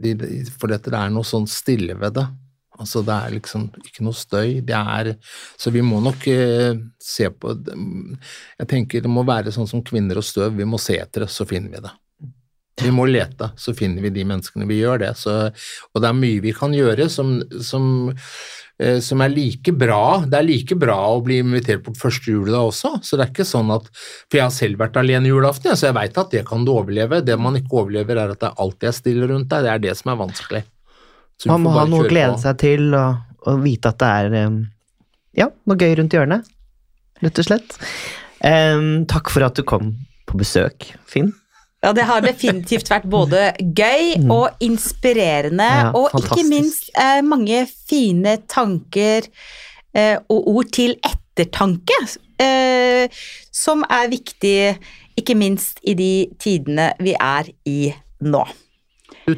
De, 0.04 0.14
for 0.58 0.72
dette 0.72 0.92
det 0.94 1.00
er 1.00 1.12
noe 1.14 1.26
sånn 1.28 1.48
stille 1.50 1.98
ved 1.98 2.18
det. 2.18 2.28
Altså 2.82 3.04
det 3.06 3.14
er 3.14 3.34
liksom 3.36 3.68
ikke 3.84 4.06
noe 4.06 4.18
støy. 4.18 4.62
Det 4.66 4.78
er 4.78 5.14
Så 5.60 5.72
vi 5.74 5.84
må 5.86 6.00
nok 6.02 6.26
eh, 6.32 6.74
se 7.02 7.30
på. 7.30 7.54
Jeg 8.60 8.70
tenker 8.70 9.04
det 9.04 9.12
må 9.12 9.26
være 9.28 9.54
sånn 9.54 9.70
som 9.70 9.84
kvinner 9.86 10.18
og 10.18 10.26
støv. 10.26 10.56
Vi 10.58 10.66
må 10.66 10.82
se 10.82 10.98
etter 10.98 11.28
det, 11.28 11.34
så 11.34 11.46
finner 11.50 11.76
vi 11.76 11.84
det. 11.84 11.94
Vi 12.82 12.90
må 12.90 13.06
lete, 13.06 13.52
så 13.60 13.74
finner 13.78 14.02
vi 14.02 14.10
de 14.16 14.26
menneskene 14.26 14.66
vi 14.66 14.80
gjør 14.80 15.04
det. 15.04 15.12
Så, 15.20 15.36
og 15.94 16.02
det 16.02 16.10
er 16.10 16.18
mye 16.18 16.42
vi 16.42 16.56
kan 16.58 16.74
gjøre 16.74 17.06
som, 17.14 17.36
som, 17.62 17.86
eh, 18.82 18.98
som 19.06 19.22
er 19.22 19.34
like 19.36 19.76
bra. 19.78 20.24
Det 20.26 20.40
er 20.40 20.48
like 20.48 20.78
bra 20.82 20.98
å 21.14 21.22
bli 21.26 21.38
invitert 21.44 21.86
på 21.86 21.94
første 22.00 22.34
juledag 22.34 22.72
også. 22.72 22.96
Så 23.06 23.20
det 23.20 23.28
er 23.28 23.34
ikke 23.36 23.46
sånn 23.48 23.70
at 23.76 23.92
For 23.94 24.40
jeg 24.40 24.48
har 24.48 24.56
selv 24.58 24.82
vært 24.82 24.98
alene 24.98 25.30
julaften, 25.30 25.78
så 25.78 25.92
jeg 25.92 26.00
veit 26.00 26.18
at 26.18 26.34
det 26.34 26.48
kan 26.50 26.66
du 26.66 26.74
overleve. 26.74 27.22
Det 27.22 27.38
man 27.38 27.62
ikke 27.62 27.84
overlever, 27.84 28.18
er 28.18 28.34
at 28.34 28.42
det 28.42 28.50
er 28.50 28.66
alt 28.66 28.90
jeg 28.90 29.02
stiller 29.04 29.30
rundt 29.36 29.54
deg. 29.54 29.68
Det 29.68 29.76
er 29.76 29.86
det 29.86 30.00
som 30.02 30.16
er 30.16 30.24
vanskelig. 30.26 30.66
Så 31.42 31.52
Man 31.52 31.64
må 31.66 31.74
ha 31.76 31.86
noe 31.90 32.06
å 32.06 32.10
glede 32.10 32.36
på. 32.38 32.42
seg 32.46 32.60
til, 32.62 32.90
og, 32.96 33.22
og 33.50 33.62
vite 33.64 33.92
at 33.92 34.02
det 34.02 34.10
er 34.10 34.50
ja, 35.44 35.48
noe 35.50 35.80
gøy 35.80 35.96
rundt 36.00 36.14
hjørnet, 36.14 36.50
rett 37.24 37.40
og 37.42 37.48
slett. 37.48 37.78
Um, 38.44 39.06
takk 39.10 39.32
for 39.34 39.46
at 39.48 39.58
du 39.58 39.64
kom 39.68 39.96
på 40.30 40.40
besøk, 40.40 40.92
Finn. 41.10 41.32
Ja, 41.84 41.92
det 41.92 42.06
har 42.08 42.24
definitivt 42.24 42.88
vært 42.88 43.10
både 43.12 43.50
gøy 43.60 44.30
og 44.32 44.64
inspirerende, 44.64 45.68
Ja, 45.68 45.90
og 45.92 46.14
ikke 46.16 46.46
minst 46.48 46.94
eh, 46.96 47.20
mange 47.28 47.66
fine 47.68 48.38
tanker 48.48 49.28
eh, 49.92 50.16
og 50.32 50.48
ord 50.54 50.72
til 50.72 50.96
ettertanke, 51.04 51.98
eh, 52.40 53.12
som 53.52 53.84
er 53.92 54.08
viktig 54.14 54.56
ikke 55.20 55.36
minst 55.36 55.84
i 55.84 55.98
de 56.00 56.14
tidene 56.40 56.94
vi 57.04 57.18
er 57.20 57.52
i 57.68 57.92
nå. 58.24 58.46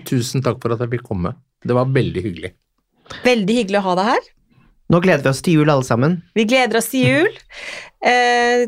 Tusen 0.05 0.45
takk 0.45 0.61
for 0.61 0.76
at 0.76 0.85
jeg 0.85 0.93
fikk 0.93 1.09
komme. 1.09 1.34
Det 1.66 1.76
var 1.78 1.92
veldig 1.94 2.24
hyggelig. 2.24 2.54
Veldig 3.26 3.60
hyggelig 3.60 3.82
å 3.82 3.86
ha 3.90 3.98
deg 4.00 4.10
her. 4.14 4.32
Nå 4.94 5.02
gleder 5.02 5.26
vi 5.26 5.32
oss 5.32 5.42
til 5.46 5.60
jul, 5.60 5.72
alle 5.74 5.86
sammen. 5.88 6.20
Vi 6.38 6.46
gleder 6.50 6.82
oss 6.82 6.92
til 6.94 7.10
jul. 7.10 7.38
Eh, 8.06 8.68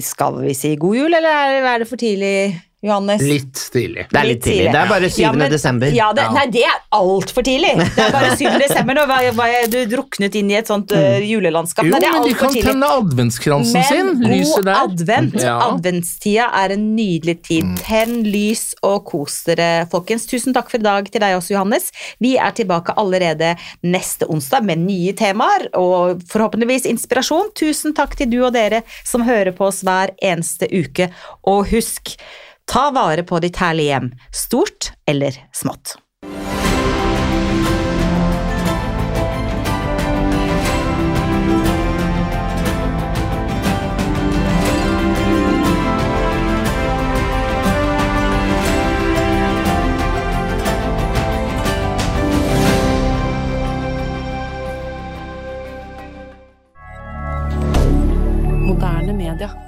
skal 0.00 0.38
vi 0.40 0.54
si 0.56 0.70
god 0.80 0.94
jul, 0.96 1.12
eller 1.12 1.28
er 1.28 1.66
er 1.68 1.82
det 1.82 1.88
for 1.90 2.00
tidlig, 2.00 2.54
Johannes? 2.80 3.22
Litt 3.26 3.58
tidlig. 3.72 4.04
Det 4.12 4.18
er 4.20 4.26
litt 4.28 4.42
tidlig. 4.44 4.68
Det 4.70 4.78
er 4.78 4.90
bare 4.90 5.08
7. 5.10 5.16
Ja, 5.24 5.32
men- 5.34 5.50
desember. 5.50 5.90
Ja, 5.90 6.12
det. 6.14 6.26
Nei, 6.30 6.44
det 6.54 6.62
er 6.62 6.76
altfor 6.94 7.42
tidlig. 7.42 7.72
Det 7.96 8.04
er 8.04 8.12
bare 8.14 8.36
7. 8.38 8.44
desember. 8.62 8.94
Nå 8.94 9.06
var, 9.10 9.24
var 9.34 9.48
jeg, 9.50 9.70
du 9.72 9.78
druknet 9.96 10.36
inn 10.38 10.52
i 10.52 10.56
et 10.60 10.70
sånt 10.70 10.94
uh, 10.94 11.18
julelandskap. 11.18 11.88
Jo, 11.88 11.96
nei, 11.96 12.00
det 12.04 12.06
er 12.06 12.14
men 12.14 12.28
de 12.28 12.36
kan 12.38 12.54
tenne 12.54 12.90
adventskransen 13.00 13.82
sin. 13.90 14.12
Men 14.22 14.30
Lyset 14.36 14.54
god 14.60 14.68
der. 14.70 14.80
advent. 14.84 15.34
Ja. 15.42 15.56
Mm. 15.58 15.74
Adventstida 15.74 16.48
er 16.62 16.76
en 16.76 16.86
nydelig 16.94 17.36
tid. 17.50 17.74
Tenn 17.82 18.16
lys 18.30 18.64
og 18.86 19.02
kos 19.10 19.40
dere, 19.50 19.70
folkens. 19.90 20.28
Tusen 20.30 20.54
takk 20.54 20.70
for 20.70 20.78
i 20.78 20.86
dag 20.86 21.10
til 21.10 21.24
deg 21.26 21.34
også, 21.40 21.56
Johannes. 21.56 21.90
Vi 22.22 22.36
er 22.38 22.54
tilbake 22.54 22.94
allerede 22.94 23.56
neste 23.82 24.30
onsdag 24.30 24.62
med 24.70 24.86
nye 24.86 25.16
temaer 25.18 25.66
og 25.74 26.22
forhåpentligvis 26.30 26.86
inspirasjon. 26.94 27.50
Tusen 27.58 27.96
takk 27.98 28.14
til 28.18 28.30
du 28.30 28.38
og 28.44 28.52
dere 28.54 28.84
som 29.02 29.26
hører 29.26 29.50
på 29.58 29.66
oss 29.66 29.82
hver 29.82 30.14
eneste 30.22 30.70
uke. 30.70 31.10
Og 31.48 31.66
husk, 31.74 32.14
ta 32.68 32.90
vare 32.90 33.22
på 33.22 33.38
ditt 33.40 33.56
herlige 33.56 33.86
hjem, 33.88 34.12
stort 34.32 34.92
eller 35.06 35.34
smått. 35.52 35.96
Moderne 58.68 59.12
media. 59.12 59.67